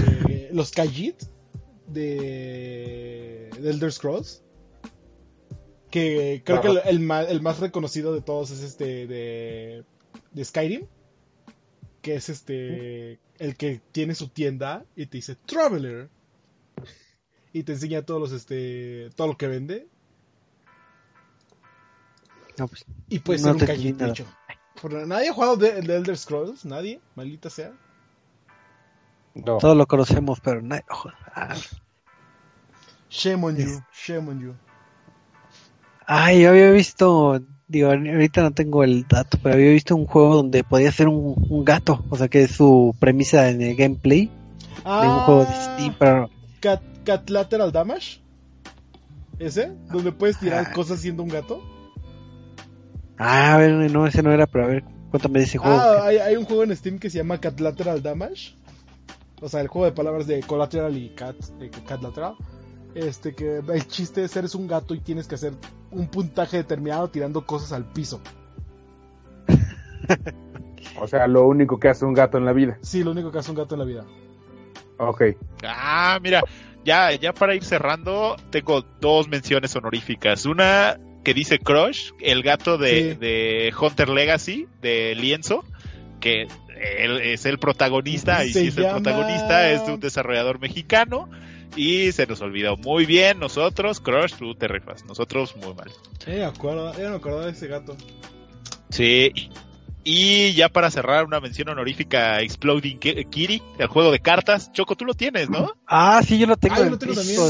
los 0.52 0.70
Kajit 0.70 1.24
de. 1.88 3.50
de 3.60 3.70
Elder 3.70 3.92
Scrolls. 3.92 4.44
Que 5.96 6.42
creo 6.44 6.60
que 6.60 6.68
el, 6.68 6.80
el 6.84 7.00
ma- 7.00 7.22
el 7.22 7.40
más 7.40 7.58
reconocido 7.58 8.12
de 8.12 8.20
todos 8.20 8.50
es 8.50 8.60
este 8.62 9.06
de. 9.06 9.84
de 10.32 10.44
Skyrim. 10.44 10.86
Que 12.02 12.16
es 12.16 12.28
este. 12.28 13.18
el 13.38 13.56
que 13.56 13.80
tiene 13.92 14.14
su 14.14 14.28
tienda 14.28 14.84
y 14.94 15.06
te 15.06 15.16
dice 15.18 15.36
Traveler. 15.46 16.10
Y 17.54 17.62
te 17.62 17.72
enseña 17.72 18.02
todos 18.02 18.20
los 18.20 18.32
este. 18.32 19.08
todo 19.16 19.28
lo 19.28 19.36
que 19.38 19.46
vende. 19.48 19.88
No, 22.58 22.68
pues, 22.68 22.84
Y 23.08 23.18
puede 23.20 23.38
No 23.40 23.58
ser 23.58 23.78
un. 23.78 24.26
Por- 24.80 25.06
Nadie 25.06 25.30
ha 25.30 25.32
jugado 25.32 25.56
de, 25.56 25.80
de 25.80 25.96
Elder 25.96 26.16
Scrolls, 26.18 26.64
nadie, 26.66 27.00
maldita 27.14 27.48
sea. 27.48 27.72
No. 29.34 29.56
todos 29.58 29.76
lo 29.76 29.86
conocemos, 29.86 30.40
pero 30.40 30.60
nadie- 30.60 30.84
ah. 31.34 31.54
Shame 33.08 33.44
on 33.46 33.56
you, 33.56 33.82
shame 33.92 34.28
on 34.28 34.40
you. 34.40 34.54
Ay, 36.06 36.42
yo 36.42 36.50
había 36.50 36.70
visto, 36.70 37.40
digo, 37.66 37.88
ahorita 37.90 38.42
no 38.42 38.52
tengo 38.52 38.84
el 38.84 39.06
dato, 39.08 39.38
pero 39.42 39.54
había 39.56 39.70
visto 39.70 39.96
un 39.96 40.06
juego 40.06 40.36
donde 40.36 40.62
podía 40.64 40.92
ser 40.92 41.08
un, 41.08 41.34
un 41.48 41.64
gato, 41.64 42.04
o 42.10 42.16
sea 42.16 42.28
que 42.28 42.42
es 42.42 42.52
su 42.52 42.94
premisa 43.00 43.48
en 43.50 43.60
el 43.62 43.74
gameplay 43.74 44.30
de 44.84 45.08
un 45.08 45.18
juego 45.20 45.44
de 45.44 45.52
Steam, 45.54 45.94
pero 45.98 46.30
Cat, 46.60 46.80
Cat 47.04 47.28
Lateral 47.30 47.72
Damage. 47.72 48.22
¿Ese? 49.38 49.72
Donde 49.90 50.12
puedes 50.12 50.38
tirar 50.38 50.66
Ah. 50.70 50.72
cosas 50.72 51.00
siendo 51.00 51.22
un 51.22 51.28
gato. 51.28 51.60
ah, 53.18 53.54
a 53.54 53.58
ver, 53.58 53.90
no, 53.90 54.06
ese 54.06 54.22
no 54.22 54.30
era, 54.32 54.46
pero 54.46 54.64
a 54.64 54.68
ver, 54.68 54.84
cuéntame 55.10 55.40
de 55.40 55.44
ese 55.44 55.58
juego. 55.58 55.76
Ah, 55.76 56.06
hay, 56.06 56.18
hay 56.18 56.36
un 56.36 56.44
juego 56.44 56.62
en 56.62 56.74
Steam 56.76 56.98
que 56.98 57.10
se 57.10 57.18
llama 57.18 57.40
Cat 57.40 57.58
Lateral 57.60 58.02
Damage. 58.02 58.54
O 59.42 59.48
sea, 59.48 59.60
el 59.60 59.68
juego 59.68 59.84
de 59.86 59.92
palabras 59.92 60.26
de 60.26 60.40
Collateral 60.40 60.96
y 60.96 61.10
Cat, 61.10 61.36
eh, 61.60 61.70
Cat 61.86 62.00
Lateral. 62.02 62.34
Este 62.94 63.34
que 63.34 63.58
el 63.58 63.86
chiste 63.88 64.24
es 64.24 64.34
eres 64.36 64.54
un 64.54 64.66
gato 64.66 64.94
y 64.94 65.00
tienes 65.00 65.26
que 65.28 65.34
hacer 65.34 65.52
un 65.96 66.08
puntaje 66.08 66.58
determinado 66.58 67.08
tirando 67.08 67.44
cosas 67.46 67.72
al 67.72 67.84
piso. 67.84 68.20
O 70.98 71.06
sea, 71.06 71.26
lo 71.26 71.46
único 71.46 71.78
que 71.78 71.88
hace 71.88 72.04
un 72.06 72.14
gato 72.14 72.38
en 72.38 72.44
la 72.46 72.52
vida. 72.54 72.78
Sí, 72.80 73.04
lo 73.04 73.10
único 73.10 73.30
que 73.30 73.38
hace 73.38 73.50
un 73.50 73.56
gato 73.56 73.74
en 73.74 73.80
la 73.80 73.84
vida. 73.84 74.04
Ok. 74.98 75.22
Ah, 75.62 76.18
mira, 76.22 76.42
ya, 76.84 77.12
ya 77.12 77.34
para 77.34 77.54
ir 77.54 77.64
cerrando, 77.64 78.36
tengo 78.50 78.82
dos 79.00 79.28
menciones 79.28 79.76
honoríficas. 79.76 80.46
Una 80.46 80.98
que 81.22 81.34
dice 81.34 81.58
Crush, 81.58 82.12
el 82.20 82.42
gato 82.42 82.78
de, 82.78 83.12
Sí. 83.12 83.18
de 83.18 83.74
Hunter 83.78 84.08
Legacy, 84.08 84.68
de 84.80 85.14
Lienzo, 85.16 85.64
que 86.20 86.48
él 86.98 87.20
es 87.20 87.44
el 87.44 87.58
protagonista, 87.58 88.44
y 88.44 88.52
si 88.52 88.68
es 88.68 88.78
el 88.78 88.86
protagonista, 88.88 89.70
es 89.70 89.84
de 89.86 89.94
un 89.94 90.00
desarrollador 90.00 90.60
mexicano. 90.60 91.28
Y 91.76 92.10
se 92.12 92.26
nos 92.26 92.40
olvidó 92.40 92.76
muy 92.76 93.04
bien 93.06 93.38
nosotros, 93.38 94.00
Crush, 94.00 94.34
tú 94.34 94.54
te 94.54 94.66
rifas, 94.66 95.04
nosotros 95.04 95.54
muy 95.56 95.74
mal. 95.74 95.90
Me 96.26 96.42
acuerdo, 96.44 96.92
ya 96.98 97.10
me 97.10 97.16
acordaba 97.16 97.44
de 97.46 97.52
ese 97.52 97.66
gato. 97.68 97.96
Sí. 98.90 99.32
Y 100.04 100.52
ya 100.54 100.68
para 100.68 100.90
cerrar, 100.90 101.24
una 101.24 101.40
mención 101.40 101.68
honorífica 101.68 102.34
a 102.36 102.40
Exploding 102.42 102.98
Ki- 102.98 103.24
Kitty, 103.24 103.62
el 103.78 103.88
juego 103.88 104.10
de 104.12 104.20
cartas. 104.20 104.72
Choco, 104.72 104.94
tú 104.94 105.04
lo 105.04 105.14
tienes, 105.14 105.50
¿no? 105.50 105.72
Ah, 105.86 106.22
sí, 106.24 106.38
yo 106.38 106.46
lo 106.46 106.56
tengo. 106.56 106.76
Ah, 106.76 106.84
yo 106.84 106.90
lo 106.90 106.98
tengo 106.98 107.14
también. 107.14 107.40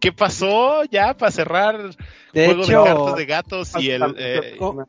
¿Qué 0.00 0.12
pasó 0.12 0.84
ya 0.84 1.14
para 1.16 1.32
cerrar 1.32 1.90
De 2.32 2.46
juego 2.46 2.62
hecho, 2.62 2.78
de 2.82 2.84
cartas 2.84 3.16
de 3.16 3.26
gatos 3.26 3.72
y 3.80 3.90
el 3.90 4.14
eh, 4.18 4.56
co- 4.58 4.86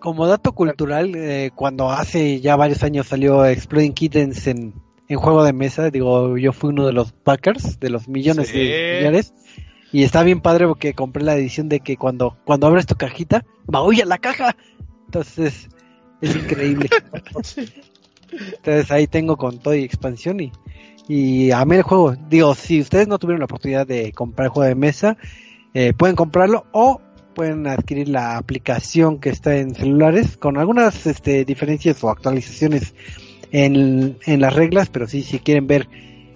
como 0.00 0.26
dato 0.26 0.52
cultural, 0.52 1.12
eh, 1.16 1.50
cuando 1.54 1.90
hace 1.90 2.40
ya 2.40 2.56
varios 2.56 2.82
años 2.82 3.06
salió 3.08 3.44
Exploding 3.44 3.92
Kittens 3.94 4.46
en, 4.46 4.74
en 5.08 5.18
juego 5.18 5.42
de 5.44 5.52
mesa, 5.52 5.90
digo, 5.90 6.36
yo 6.36 6.52
fui 6.52 6.70
uno 6.70 6.86
de 6.86 6.92
los 6.92 7.14
backers, 7.24 7.80
de 7.80 7.90
los 7.90 8.08
millones 8.08 8.48
Sí. 8.48 8.58
de 8.58 8.96
millares, 8.98 9.32
y 9.92 10.02
está 10.02 10.22
bien 10.22 10.40
padre 10.40 10.66
porque 10.66 10.92
compré 10.94 11.24
la 11.24 11.34
edición 11.36 11.68
de 11.68 11.80
que 11.80 11.96
cuando, 11.96 12.36
cuando 12.44 12.66
abres 12.66 12.86
tu 12.86 12.94
cajita, 12.94 13.44
¡maulla 13.66 14.04
la 14.04 14.18
caja! 14.18 14.54
Entonces, 15.06 15.68
es 16.20 16.36
increíble. 16.36 16.90
Entonces 18.30 18.90
ahí 18.90 19.06
tengo 19.06 19.36
con 19.36 19.58
todo 19.58 19.74
y 19.74 19.82
expansión 19.84 20.40
y, 20.40 20.52
y 21.08 21.50
amé 21.50 21.76
el 21.76 21.82
juego. 21.82 22.14
Digo, 22.28 22.54
si 22.54 22.80
ustedes 22.80 23.08
no 23.08 23.18
tuvieron 23.18 23.40
la 23.40 23.46
oportunidad 23.46 23.86
de 23.86 24.12
comprar 24.12 24.46
el 24.46 24.50
juego 24.50 24.68
de 24.68 24.74
mesa, 24.74 25.16
eh, 25.72 25.94
pueden 25.96 26.16
comprarlo 26.16 26.66
o 26.72 27.00
pueden 27.34 27.66
adquirir 27.66 28.08
la 28.08 28.36
aplicación 28.36 29.18
que 29.20 29.30
está 29.30 29.56
en 29.56 29.74
celulares 29.74 30.36
con 30.36 30.58
algunas 30.58 31.06
este, 31.06 31.44
diferencias 31.44 32.02
o 32.04 32.10
actualizaciones 32.10 32.94
en, 33.52 34.18
en 34.26 34.40
las 34.40 34.54
reglas, 34.54 34.88
pero 34.90 35.06
sí, 35.06 35.22
si 35.22 35.38
quieren 35.38 35.66
ver 35.66 35.88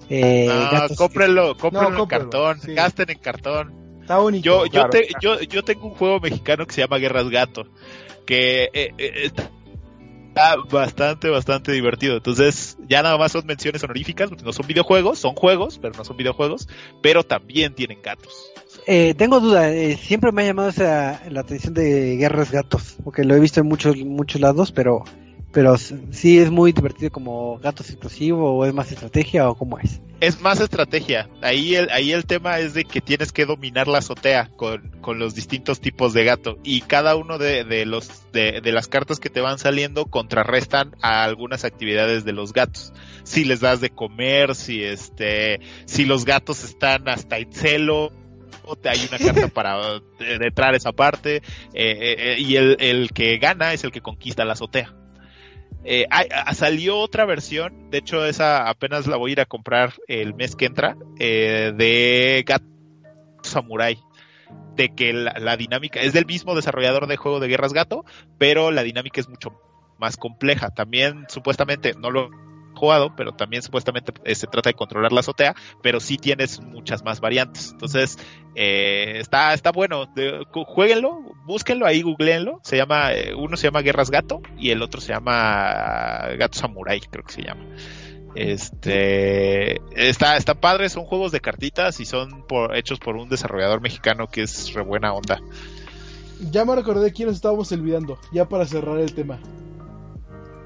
eh, 0.09 0.47
no, 0.47 0.95
cómprenlo, 0.97 1.57
cómprenlo 1.57 1.91
No, 1.91 2.03
en 2.03 2.09
cartón, 2.09 2.61
sí. 2.61 2.75
gasten 2.75 3.11
en 3.11 3.19
cartón. 3.19 3.73
Está 4.03 4.19
bonito. 4.19 4.45
Yo, 4.45 4.65
yo, 4.67 4.71
Claro. 4.71 4.91
te- 4.91 5.09
yo, 5.21 5.41
yo 5.41 5.63
tengo 5.63 5.87
un 5.87 5.95
juego 5.95 6.21
mexicano 6.21 6.67
que 6.67 6.75
se 6.75 6.81
llama 6.83 6.99
Guerras 6.99 7.31
Gato, 7.31 7.67
que 8.27 8.65
eh, 8.73 8.93
eh, 8.99 9.13
está 9.25 9.51
está 10.29 10.57
bastante, 10.71 11.29
bastante 11.29 11.73
divertido. 11.73 12.17
Entonces, 12.17 12.79
ya 12.89 13.03
nada 13.03 13.19
más 13.19 13.33
son 13.33 13.45
menciones 13.47 13.85
honoríficas, 13.85 14.31
porque 14.31 14.45
no 14.45 14.53
son 14.53 14.67
videojuegos, 14.67 15.19
son 15.19 15.35
juegos, 15.35 15.79
pero 15.79 15.95
no 15.95 16.05
son 16.05 16.17
videojuegos, 16.17 16.69
pero 17.03 17.23
también 17.23 17.75
tienen 17.75 18.01
gatos. 18.03 18.33
Eh, 18.87 19.13
tengo 19.15 19.41
duda, 19.41 19.71
eh, 19.71 19.97
siempre 19.99 20.33
me 20.33 20.43
ha 20.43 20.47
llamado 20.47 20.71
esa, 20.71 21.23
la 21.31 21.41
atención 21.41 21.75
de 21.75 22.17
Guerras 22.17 22.51
Gatos, 22.51 22.97
porque 23.05 23.25
lo 23.25 23.35
he 23.37 23.41
visto 23.41 23.61
en 23.61 23.67
muchos 23.67 23.97
muchos 23.99 24.41
lados, 24.41 24.73
pero 24.73 25.05
pero 25.53 25.77
sí 25.77 26.39
es 26.39 26.51
muy 26.51 26.73
divertido 26.73 27.11
como 27.11 27.59
gatos 27.59 27.91
explosivo 27.91 28.57
o 28.57 28.65
es 28.65 28.73
más 28.73 28.91
estrategia 28.91 29.49
o 29.49 29.55
cómo 29.55 29.79
es. 29.79 30.01
Es 30.21 30.41
más 30.41 30.61
estrategia. 30.61 31.29
Ahí 31.43 31.75
el, 31.75 31.91
ahí 31.91 32.13
el 32.13 32.25
tema 32.25 32.59
es 32.59 32.75
de 32.75 32.85
que 32.85 33.01
tienes 33.01 33.33
que 33.33 33.45
dominar 33.45 33.89
la 33.89 33.99
azotea 33.99 34.51
con, 34.57 34.91
con 35.01 35.19
los 35.19 35.35
distintos 35.35 35.81
tipos 35.81 36.15
de 36.15 36.25
gato. 36.25 36.59
Y 36.63 36.81
cada 36.83 37.17
uno 37.17 37.39
de, 37.39 37.65
de 37.65 37.85
los, 37.85 38.31
de, 38.33 38.61
de 38.63 38.73
las 38.73 38.89
cartas 38.89 39.21
que 39.21 39.31
te 39.31 39.41
van 39.41 39.59
saliendo 39.59 40.07
contrarrestan 40.07 40.95
a 41.03 41.25
algunas 41.25 41.65
actividades 41.65 42.25
de 42.25 42.33
los 42.33 42.53
gatos. 42.53 42.93
Si 43.25 43.45
les 43.45 43.61
das 43.61 43.81
de 43.81 43.91
comer, 43.91 44.55
si 44.55 44.83
este, 44.83 45.61
si 45.87 46.05
los 46.05 46.25
gatos 46.25 46.65
están 46.65 47.09
hasta 47.09 47.39
en 47.39 47.53
celo, 47.53 48.13
hay 48.85 49.09
una 49.09 49.19
carta 49.19 49.49
para 49.49 49.97
eh, 50.21 50.39
detrar 50.39 50.75
esa 50.75 50.93
parte, 50.93 51.37
eh, 51.37 51.43
eh, 51.75 52.37
y 52.39 52.57
el, 52.57 52.77
el 52.81 53.11
que 53.13 53.39
gana 53.39 53.73
es 53.73 53.85
el 53.85 53.91
que 53.91 54.01
conquista 54.01 54.45
la 54.45 54.53
azotea. 54.53 54.95
Eh, 55.85 56.07
salió 56.53 56.99
otra 56.99 57.25
versión, 57.25 57.91
de 57.91 57.99
hecho 57.99 58.25
esa 58.25 58.69
apenas 58.69 59.07
la 59.07 59.17
voy 59.17 59.31
a 59.31 59.33
ir 59.33 59.41
a 59.41 59.47
comprar 59.47 59.95
el 60.07 60.35
mes 60.35 60.55
que 60.55 60.67
entra, 60.67 60.97
eh, 61.19 61.73
de 61.75 62.45
Gato 62.47 62.65
Samurai. 63.43 63.99
De 64.77 64.95
que 64.95 65.13
la, 65.13 65.35
la 65.39 65.57
dinámica 65.57 66.01
es 66.01 66.13
del 66.13 66.25
mismo 66.25 66.55
desarrollador 66.55 67.07
de 67.07 67.17
juego 67.17 67.41
de 67.41 67.49
Guerras 67.49 67.73
Gato, 67.73 68.05
pero 68.39 68.71
la 68.71 68.83
dinámica 68.83 69.21
es 69.21 69.29
mucho 69.29 69.53
más 69.99 70.17
compleja. 70.17 70.71
También 70.71 71.27
supuestamente, 71.29 71.95
no 71.95 72.11
lo 72.11 72.31
jugado, 72.83 73.15
pero 73.15 73.31
también 73.31 73.63
supuestamente 73.63 74.13
eh, 74.25 74.35
se 74.35 74.49
trata 74.49 74.71
de 74.71 74.75
controlar 74.75 75.13
la 75.13 75.21
azotea, 75.21 75.55
pero 75.85 76.01
sí 76.01 76.17
tienes 76.17 76.61
muchas 76.61 77.05
más 77.05 77.21
variantes. 77.21 77.71
Entonces, 77.71 78.19
eh, 78.57 79.19
está, 79.21 79.55
está 79.55 79.71
bueno. 79.71 80.13
Jueguenlo, 80.67 81.21
búsquenlo 81.47 81.87
ahí, 81.87 82.03
googleenlo. 82.03 82.59
Se 82.65 82.77
llama, 82.77 83.13
eh, 83.13 83.37
uno 83.37 83.57
se 83.57 83.69
llama 83.69 83.83
Guerras 83.83 84.11
Gato 84.11 84.43
y 84.59 84.71
el 84.71 84.83
otro 84.83 85.01
se 85.01 85.13
llama 85.13 86.27
Gato 86.37 86.59
Samurai, 86.59 86.99
creo 87.09 87.25
que 87.25 87.33
se 87.33 87.43
llama. 87.43 87.65
Este 88.35 89.81
está, 89.95 90.37
está 90.37 90.55
padre, 90.55 90.89
son 90.89 91.05
juegos 91.05 91.31
de 91.31 91.41
cartitas 91.41 92.01
y 92.01 92.05
son 92.05 92.45
por, 92.49 92.77
hechos 92.77 92.99
por 92.99 93.15
un 93.15 93.29
desarrollador 93.29 93.81
mexicano 93.81 94.27
que 94.27 94.43
es 94.43 94.73
re 94.73 94.83
buena 94.83 95.13
onda. 95.13 95.41
Ya 96.51 96.65
me 96.65 96.75
recordé 96.75 97.13
quién 97.13 97.29
nos 97.29 97.37
estábamos 97.37 97.71
olvidando. 97.71 98.19
Ya 98.33 98.49
para 98.49 98.67
cerrar 98.67 98.99
el 98.99 99.15
tema. 99.15 99.39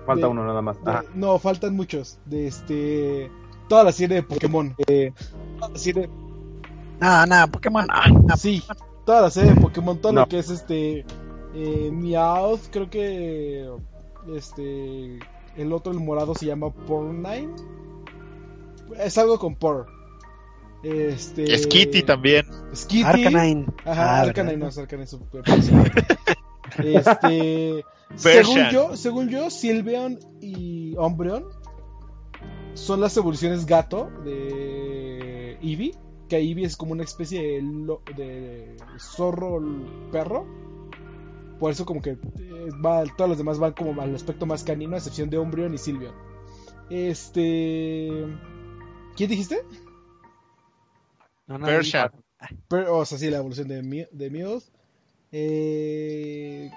Falta 0.06 0.26
de- 0.26 0.32
uno 0.32 0.46
nada 0.46 0.62
más. 0.62 0.76
De- 0.84 1.08
no, 1.14 1.38
faltan 1.38 1.74
muchos. 1.76 2.18
De 2.24 2.46
este. 2.46 3.30
Toda 3.68 3.84
la 3.84 3.92
serie 3.92 4.16
de 4.16 4.22
Pokémon. 4.22 4.74
Eh, 4.86 5.12
toda 5.58 5.72
la 5.72 5.78
serie- 5.78 6.08
Nada, 7.00 7.26
nada, 7.26 7.46
Pokémon. 7.48 7.86
sí. 8.38 8.62
toda 9.04 9.22
la 9.22 9.30
serie 9.30 9.52
de 9.54 9.60
Pokémon, 9.60 9.98
todo 10.00 10.12
lo 10.12 10.26
que 10.28 10.38
es 10.38 10.50
este. 10.50 11.04
Eh, 11.54 11.90
Meowth, 11.92 12.70
creo 12.70 12.88
que. 12.90 13.68
Este. 14.34 15.18
El 15.56 15.72
otro, 15.72 15.92
el 15.92 15.98
morado, 16.00 16.34
se 16.34 16.46
llama 16.46 16.70
Pornine. 16.70 17.48
Es 18.98 19.18
algo 19.18 19.38
con 19.38 19.56
Por. 19.56 19.86
Este. 20.82 21.58
Skitty 21.58 22.02
también. 22.02 22.46
Skitty. 22.74 23.04
Arcanine. 23.04 23.66
Ajá, 23.84 24.18
Ah, 24.18 24.20
Arcanine, 24.20 24.56
¿verdad? 24.56 24.72
no, 24.76 24.82
Arcanine 24.82 25.04
es 25.04 25.10
super 25.10 25.42
Este. 26.78 27.84
Según 28.14 28.70
yo, 28.70 28.96
según 28.96 29.28
yo, 29.28 29.50
Sylveon 29.50 30.18
y 30.40 30.96
Umbreon 30.96 31.44
son 32.74 33.00
las 33.00 33.16
evoluciones 33.16 33.66
gato 33.66 34.10
de 34.24 35.58
Eevee. 35.62 35.94
Que 36.28 36.38
Eevee 36.38 36.64
es 36.64 36.76
como 36.76 36.92
una 36.92 37.04
especie 37.04 37.40
de, 37.42 37.62
lo- 37.62 38.02
de 38.16 38.76
zorro 38.98 39.60
perro. 40.10 40.46
Por 41.60 41.70
eso 41.72 41.86
como 41.86 42.02
que 42.02 42.10
eh, 42.10 42.18
va, 42.84 43.04
todos 43.16 43.30
los 43.30 43.38
demás 43.38 43.58
van 43.58 43.72
como 43.72 44.00
al 44.02 44.14
aspecto 44.14 44.44
más 44.44 44.62
canino, 44.64 44.94
a 44.94 44.98
excepción 44.98 45.30
de 45.30 45.38
Umbreon 45.38 45.72
y 45.74 45.78
Sylveon. 45.78 46.14
Este... 46.90 48.10
¿Quién 49.16 49.30
dijiste? 49.30 49.62
No, 51.46 51.58
no, 51.58 51.66
Persian. 51.66 52.10
Per- 52.68 52.88
o 52.88 53.04
sea, 53.04 53.18
sí, 53.18 53.30
la 53.30 53.38
evolución 53.38 53.68
de, 53.68 54.08
de 54.10 54.30
Meowth. 54.30 54.64
Eh, 55.32 56.70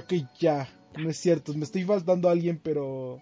creo 0.00 0.06
que 0.06 0.26
ya. 0.38 0.68
No 0.96 1.10
es 1.10 1.16
cierto. 1.18 1.52
Me 1.54 1.64
estoy 1.64 1.84
faltando 1.84 2.28
a 2.28 2.32
alguien, 2.32 2.60
pero. 2.62 3.20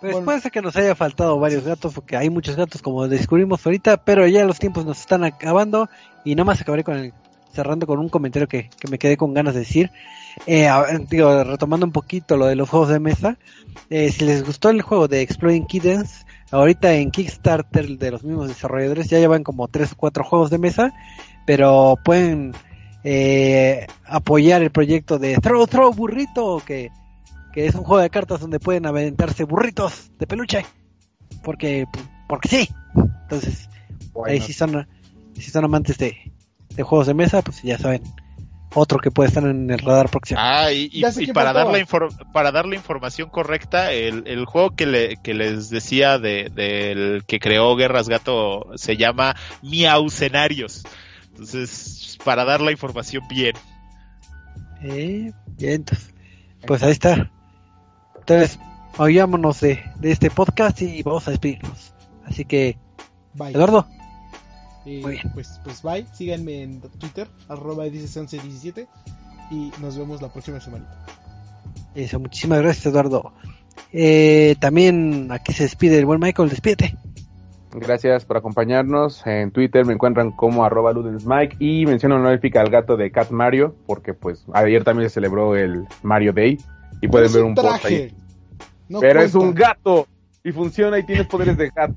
Pues 0.00 0.12
Bueno. 0.12 0.24
puede 0.24 0.40
ser 0.40 0.50
que 0.50 0.62
nos 0.62 0.74
haya 0.76 0.94
faltado 0.94 1.38
varios 1.38 1.64
gatos, 1.64 1.94
porque 1.94 2.16
hay 2.16 2.28
muchos 2.28 2.56
gatos 2.56 2.82
como 2.82 3.06
descubrimos 3.06 3.64
ahorita, 3.64 3.98
pero 3.98 4.26
ya 4.26 4.44
los 4.44 4.58
tiempos 4.58 4.84
nos 4.84 4.98
están 4.98 5.22
acabando 5.22 5.88
y 6.24 6.34
nomás 6.34 6.60
acabaré 6.60 6.82
con 6.82 6.96
el, 6.96 7.12
cerrando 7.52 7.86
con 7.86 8.00
un 8.00 8.08
comentario 8.08 8.48
que, 8.48 8.68
que 8.80 8.88
me 8.88 8.98
quedé 8.98 9.16
con 9.16 9.32
ganas 9.32 9.54
de 9.54 9.60
decir. 9.60 9.92
Eh, 10.46 10.68
digo, 11.08 11.44
retomando 11.44 11.86
un 11.86 11.92
poquito 11.92 12.36
lo 12.36 12.46
de 12.46 12.56
los 12.56 12.68
juegos 12.68 12.88
de 12.88 12.98
mesa, 12.98 13.38
eh, 13.90 14.10
si 14.10 14.24
les 14.24 14.44
gustó 14.44 14.70
el 14.70 14.82
juego 14.82 15.06
de 15.06 15.20
Exploding 15.20 15.66
Kittens, 15.66 16.26
ahorita 16.50 16.94
en 16.94 17.12
Kickstarter 17.12 17.86
de 17.96 18.10
los 18.10 18.24
mismos 18.24 18.48
desarrolladores 18.48 19.08
ya 19.08 19.20
llevan 19.20 19.44
como 19.44 19.68
tres 19.68 19.92
o 19.92 19.96
cuatro 19.96 20.24
juegos 20.24 20.50
de 20.50 20.58
mesa, 20.58 20.92
pero 21.46 21.96
pueden 22.02 22.54
eh, 23.04 23.86
apoyar 24.04 24.62
el 24.62 24.70
proyecto 24.70 25.18
de 25.18 25.36
Throw 25.38 25.66
Throw 25.66 25.92
Burrito, 25.92 26.62
que 26.64 26.90
que 27.52 27.66
es 27.66 27.74
un 27.74 27.84
juego 27.84 28.00
de 28.02 28.08
cartas 28.08 28.40
donde 28.40 28.58
pueden 28.58 28.86
aventarse 28.86 29.44
burritos 29.44 30.10
de 30.18 30.26
peluche. 30.26 30.64
Porque, 31.44 31.84
porque 32.26 32.48
sí. 32.48 32.68
Entonces, 33.24 33.68
ahí 34.26 34.40
si 34.40 34.54
son, 34.54 34.88
si 35.38 35.50
son 35.50 35.62
amantes 35.66 35.98
de, 35.98 36.32
de 36.74 36.82
juegos 36.82 37.08
de 37.08 37.14
mesa, 37.14 37.42
pues 37.42 37.62
ya 37.62 37.76
saben. 37.76 38.02
Otro 38.74 38.98
que 39.00 39.10
puede 39.10 39.28
estar 39.28 39.44
en 39.44 39.70
el 39.70 39.80
radar 39.80 40.08
próximo. 40.08 40.40
Ah, 40.42 40.72
y, 40.72 40.88
y- 40.90 41.02
para, 41.34 41.52
dar 41.52 41.66
la 41.74 41.78
para 42.32 42.52
dar 42.52 42.64
la 42.64 42.74
información 42.74 43.28
correcta, 43.28 43.92
el, 43.92 44.22
el 44.26 44.46
juego 44.46 44.74
que, 44.74 44.86
le, 44.86 45.16
que 45.18 45.34
les 45.34 45.68
decía 45.68 46.18
de- 46.18 46.48
del 46.54 47.22
que 47.26 47.38
creó 47.38 47.76
Guerras 47.76 48.08
Gato 48.08 48.68
se 48.76 48.96
llama 48.96 49.36
Miaucenarios. 49.60 50.84
Entonces, 51.32 52.18
para 52.24 52.44
dar 52.44 52.60
la 52.60 52.72
información 52.72 53.26
bien. 53.28 53.54
Eh, 54.82 55.32
bien, 55.58 55.72
entonces, 55.72 56.14
pues 56.66 56.82
ahí 56.82 56.92
está. 56.92 57.30
Entonces, 58.18 58.58
oyámonos 58.98 59.60
de, 59.60 59.82
de 59.98 60.12
este 60.12 60.30
podcast 60.30 60.80
y 60.82 61.02
vamos 61.02 61.26
a 61.26 61.30
despedirnos. 61.32 61.94
Así 62.24 62.44
que, 62.44 62.78
Bye. 63.34 63.52
Eduardo, 63.52 63.86
Eh, 64.84 65.00
muy 65.02 65.12
bien. 65.12 65.30
Pues, 65.32 65.60
pues 65.64 65.82
bye. 65.82 66.06
Síganme 66.12 66.62
en 66.62 66.80
Twitter, 66.80 67.28
arroba 67.48 67.86
dices1117. 67.86 68.86
Y 69.50 69.70
nos 69.80 69.96
vemos 69.96 70.22
la 70.22 70.32
próxima 70.32 70.60
semana. 70.60 70.86
eso, 71.94 72.18
muchísimas 72.18 72.60
gracias, 72.60 72.86
Eduardo. 72.86 73.32
Eh, 73.92 74.56
también 74.60 75.28
aquí 75.30 75.52
se 75.52 75.64
despide 75.64 75.98
el 75.98 76.06
buen 76.06 76.20
Michael, 76.20 76.48
despídete. 76.48 76.96
Gracias 77.74 78.24
por 78.24 78.36
acompañarnos. 78.36 79.26
En 79.26 79.50
Twitter 79.50 79.84
me 79.86 79.94
encuentran 79.94 80.30
como 80.32 80.64
arroba 80.64 80.92
ludensmike 80.92 81.56
y 81.58 81.86
menciono 81.86 82.16
honorífica 82.16 82.60
al 82.60 82.70
gato 82.70 82.96
de 82.96 83.10
Cat 83.10 83.30
Mario 83.30 83.74
porque 83.86 84.14
pues 84.14 84.44
ayer 84.52 84.84
también 84.84 85.08
se 85.08 85.14
celebró 85.14 85.56
el 85.56 85.86
Mario 86.02 86.32
Day 86.32 86.58
y 87.00 87.08
pueden 87.08 87.26
Es 87.26 87.34
ver 87.34 87.44
un 87.44 87.54
post 87.54 87.84
ahí. 87.84 88.14
No 88.88 89.00
Pero 89.00 89.22
es 89.22 89.34
un 89.34 89.54
gato 89.54 90.06
y 90.44 90.52
funciona 90.52 90.98
y 90.98 91.04
tienes 91.04 91.26
poderes 91.26 91.56
de 91.56 91.70
gato. 91.70 91.94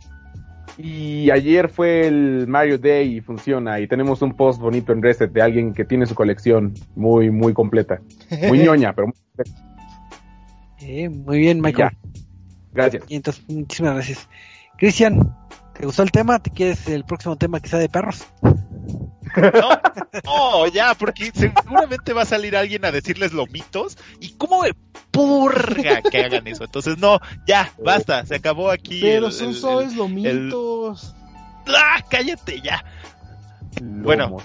Y 0.77 1.29
ayer 1.31 1.69
fue 1.69 2.07
el 2.07 2.47
Mario 2.47 2.77
Day 2.77 3.17
y 3.17 3.21
funciona 3.21 3.79
y 3.79 3.87
tenemos 3.87 4.21
un 4.21 4.33
post 4.33 4.59
bonito 4.59 4.93
en 4.93 5.01
Reset 5.01 5.31
de 5.31 5.41
alguien 5.41 5.73
que 5.73 5.85
tiene 5.85 6.05
su 6.05 6.15
colección 6.15 6.73
muy 6.95 7.31
muy 7.31 7.53
completa, 7.53 8.01
muy 8.47 8.59
ñoña, 8.63 8.93
pero 8.93 9.07
muy 9.07 9.15
completa. 9.15 9.65
Eh, 10.81 11.09
muy 11.09 11.39
bien, 11.39 11.61
Michael. 11.61 11.91
Gracias. 12.73 13.03
Y 13.07 13.15
entonces, 13.15 13.43
muchísimas 13.47 13.95
gracias. 13.95 14.29
Cristian, 14.77 15.33
¿te 15.77 15.85
gustó 15.85 16.03
el 16.03 16.11
tema? 16.11 16.39
¿Te 16.39 16.49
quieres 16.51 16.87
el 16.87 17.03
próximo 17.05 17.35
tema 17.37 17.59
sea 17.63 17.79
de 17.79 17.89
perros? 17.89 18.25
No, 19.35 19.69
no, 20.23 20.67
ya, 20.67 20.93
porque 20.95 21.31
seguramente 21.33 22.13
va 22.13 22.21
a 22.21 22.25
salir 22.25 22.55
alguien 22.55 22.85
a 22.85 22.91
decirles 22.91 23.33
lomitos 23.33 23.97
y 24.21 24.33
cómo 24.37 24.61
me 24.61 24.71
purga 25.11 26.01
que 26.01 26.23
hagan 26.23 26.47
eso. 26.47 26.63
Entonces, 26.63 26.97
no, 26.97 27.19
ya, 27.45 27.71
basta, 27.83 28.25
se 28.25 28.35
acabó 28.35 28.69
aquí. 28.71 29.01
Pero 29.01 29.27
el- 29.27 29.33
son 29.33 29.49
el- 29.49 29.55
suaves 29.55 29.91
el- 29.91 29.97
lomitos. 29.97 31.15
¡Ah, 31.67 32.01
cállate 32.09 32.61
ya! 32.61 32.85
Bueno, 33.81 34.37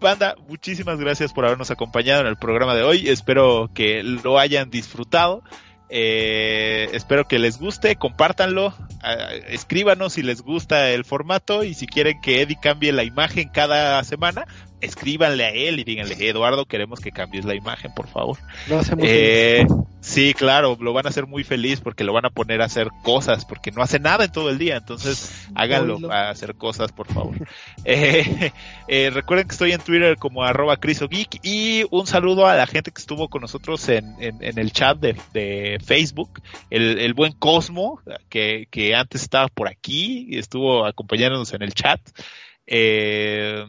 banda, 0.00 0.36
muchísimas 0.48 1.00
gracias 1.00 1.32
por 1.32 1.44
habernos 1.46 1.70
acompañado 1.70 2.20
en 2.20 2.26
el 2.28 2.36
programa 2.36 2.74
de 2.74 2.82
hoy. 2.82 3.08
Espero 3.08 3.70
que 3.74 4.02
lo 4.02 4.38
hayan 4.38 4.70
disfrutado. 4.70 5.42
Eh, 5.90 6.88
espero 6.92 7.28
que 7.28 7.38
les 7.38 7.58
guste, 7.58 7.96
compártanlo, 7.96 8.74
ah, 9.02 9.28
escríbanos 9.48 10.14
si 10.14 10.22
les 10.22 10.40
gusta 10.42 10.90
el 10.90 11.04
formato 11.04 11.62
y 11.62 11.74
si 11.74 11.86
quieren 11.86 12.20
que 12.20 12.40
Eddie 12.40 12.58
cambie 12.60 12.92
la 12.92 13.04
imagen 13.04 13.48
cada 13.48 14.02
semana, 14.04 14.46
escríbanle 14.84 15.44
a 15.44 15.50
él 15.50 15.78
y 15.80 15.84
díganle, 15.84 16.16
Eduardo, 16.28 16.66
queremos 16.66 17.00
que 17.00 17.10
cambies 17.12 17.44
la 17.44 17.54
imagen, 17.54 17.92
por 17.94 18.08
favor. 18.08 18.38
Lo 18.68 18.78
hacemos 18.78 19.04
Eh, 19.08 19.66
sí, 20.00 20.34
claro, 20.34 20.76
lo 20.80 20.92
van 20.92 21.06
a 21.06 21.08
hacer 21.08 21.26
muy 21.26 21.44
feliz 21.44 21.80
porque 21.80 22.04
lo 22.04 22.12
van 22.12 22.26
a 22.26 22.30
poner 22.30 22.62
a 22.62 22.66
hacer 22.66 22.88
cosas, 23.02 23.44
porque 23.44 23.70
no 23.70 23.82
hace 23.82 23.98
nada 23.98 24.24
en 24.26 24.32
todo 24.32 24.50
el 24.50 24.58
día, 24.58 24.76
entonces 24.76 25.46
háganlo 25.54 26.10
a 26.12 26.30
hacer 26.30 26.54
cosas, 26.54 26.92
por 26.92 27.06
favor. 27.12 27.36
Eh, 27.86 28.50
eh, 28.88 29.10
recuerden 29.10 29.46
que 29.46 29.52
estoy 29.52 29.72
en 29.72 29.80
Twitter 29.80 30.16
como 30.16 30.42
arroba 30.42 30.78
crisogeek 30.78 31.38
y 31.42 31.84
un 31.90 32.06
saludo 32.06 32.46
a 32.46 32.54
la 32.56 32.66
gente 32.66 32.90
que 32.90 32.98
estuvo 33.00 33.28
con 33.28 33.42
nosotros 33.42 33.86
en, 33.90 34.14
en- 34.20 34.42
en 34.42 34.58
el 34.58 34.72
chat 34.72 34.98
de, 34.98 35.14
de 35.34 35.78
Facebook, 35.84 36.40
el, 36.70 36.98
el 36.98 37.12
buen 37.12 37.32
Cosmo, 37.34 38.00
que, 38.30 38.68
que 38.70 38.94
antes 38.94 39.20
estaba 39.22 39.48
por 39.48 39.68
aquí 39.68 40.26
y 40.30 40.38
estuvo 40.38 40.86
acompañándonos 40.86 41.52
en 41.52 41.62
el 41.62 41.74
chat. 41.74 42.00
Eh, 42.66 43.64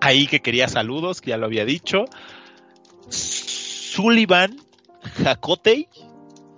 ahí 0.00 0.26
que 0.26 0.40
quería 0.40 0.68
saludos, 0.68 1.20
que 1.20 1.30
ya 1.30 1.36
lo 1.36 1.46
había 1.46 1.64
dicho. 1.64 2.04
Sullivan 3.08 4.56
Jacotey, 5.22 5.88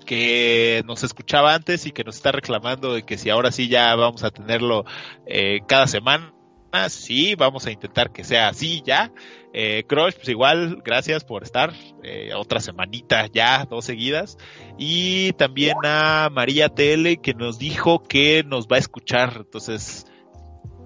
que 0.06 0.82
nos 0.86 1.04
escuchaba 1.04 1.54
antes 1.54 1.86
y 1.86 1.92
que 1.92 2.04
nos 2.04 2.16
está 2.16 2.32
reclamando 2.32 2.94
de 2.94 3.04
que 3.04 3.16
si 3.16 3.30
ahora 3.30 3.52
sí 3.52 3.68
ya 3.68 3.94
vamos 3.94 4.24
a 4.24 4.30
tenerlo 4.30 4.84
eh, 5.26 5.60
cada 5.66 5.86
semana. 5.86 6.34
Sí, 6.88 7.34
vamos 7.34 7.66
a 7.66 7.72
intentar 7.72 8.12
que 8.12 8.22
sea 8.22 8.48
así 8.48 8.82
ya. 8.84 9.12
Eh, 9.52 9.84
Crush, 9.88 10.14
pues 10.14 10.28
igual, 10.28 10.80
gracias 10.84 11.24
por 11.24 11.42
estar. 11.42 11.72
eh, 12.04 12.32
otra 12.34 12.60
semanita 12.60 13.26
ya, 13.26 13.66
dos 13.68 13.84
seguidas. 13.84 14.38
Y 14.78 15.32
también 15.32 15.76
a 15.84 16.28
María 16.30 16.68
TL 16.68 17.20
que 17.20 17.34
nos 17.34 17.58
dijo 17.58 18.02
que 18.04 18.44
nos 18.44 18.68
va 18.68 18.76
a 18.76 18.78
escuchar. 18.80 19.32
Entonces, 19.38 20.06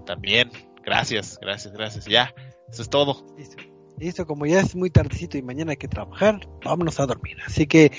también, 0.06 0.51
gracias, 0.85 1.39
gracias, 1.40 1.74
gracias. 1.74 2.05
Ya, 2.06 2.35
eso 2.69 2.82
es 2.82 2.89
todo. 2.89 3.24
Listo. 3.36 3.56
Listo, 3.98 4.27
como 4.27 4.47
ya 4.47 4.61
es 4.61 4.74
muy 4.74 4.90
tardecito 4.90 5.39
y 5.39 5.43
mañana 5.43 5.73
hay 5.73 5.77
que 5.77 5.89
trabajar, 5.89 6.48
vámonos 6.65 6.98
a 6.98 7.06
dormir. 7.06 7.36
Así 7.47 7.66
que 7.66 7.93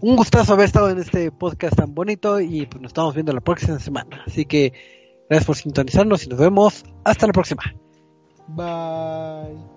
un 0.00 0.16
gustazo 0.16 0.54
haber 0.54 0.66
estado 0.66 0.90
en 0.90 0.98
este 0.98 1.30
podcast 1.30 1.76
tan 1.76 1.94
bonito 1.94 2.40
y 2.40 2.66
pues 2.66 2.80
nos 2.82 2.90
estamos 2.90 3.14
viendo 3.14 3.32
la 3.32 3.40
próxima 3.40 3.78
semana. 3.78 4.22
Así 4.26 4.44
que 4.46 4.72
gracias 5.28 5.46
por 5.46 5.56
sintonizarnos 5.56 6.24
y 6.24 6.28
nos 6.28 6.38
vemos 6.38 6.84
hasta 7.04 7.26
la 7.26 7.32
próxima. 7.32 7.62
Bye. 8.48 9.75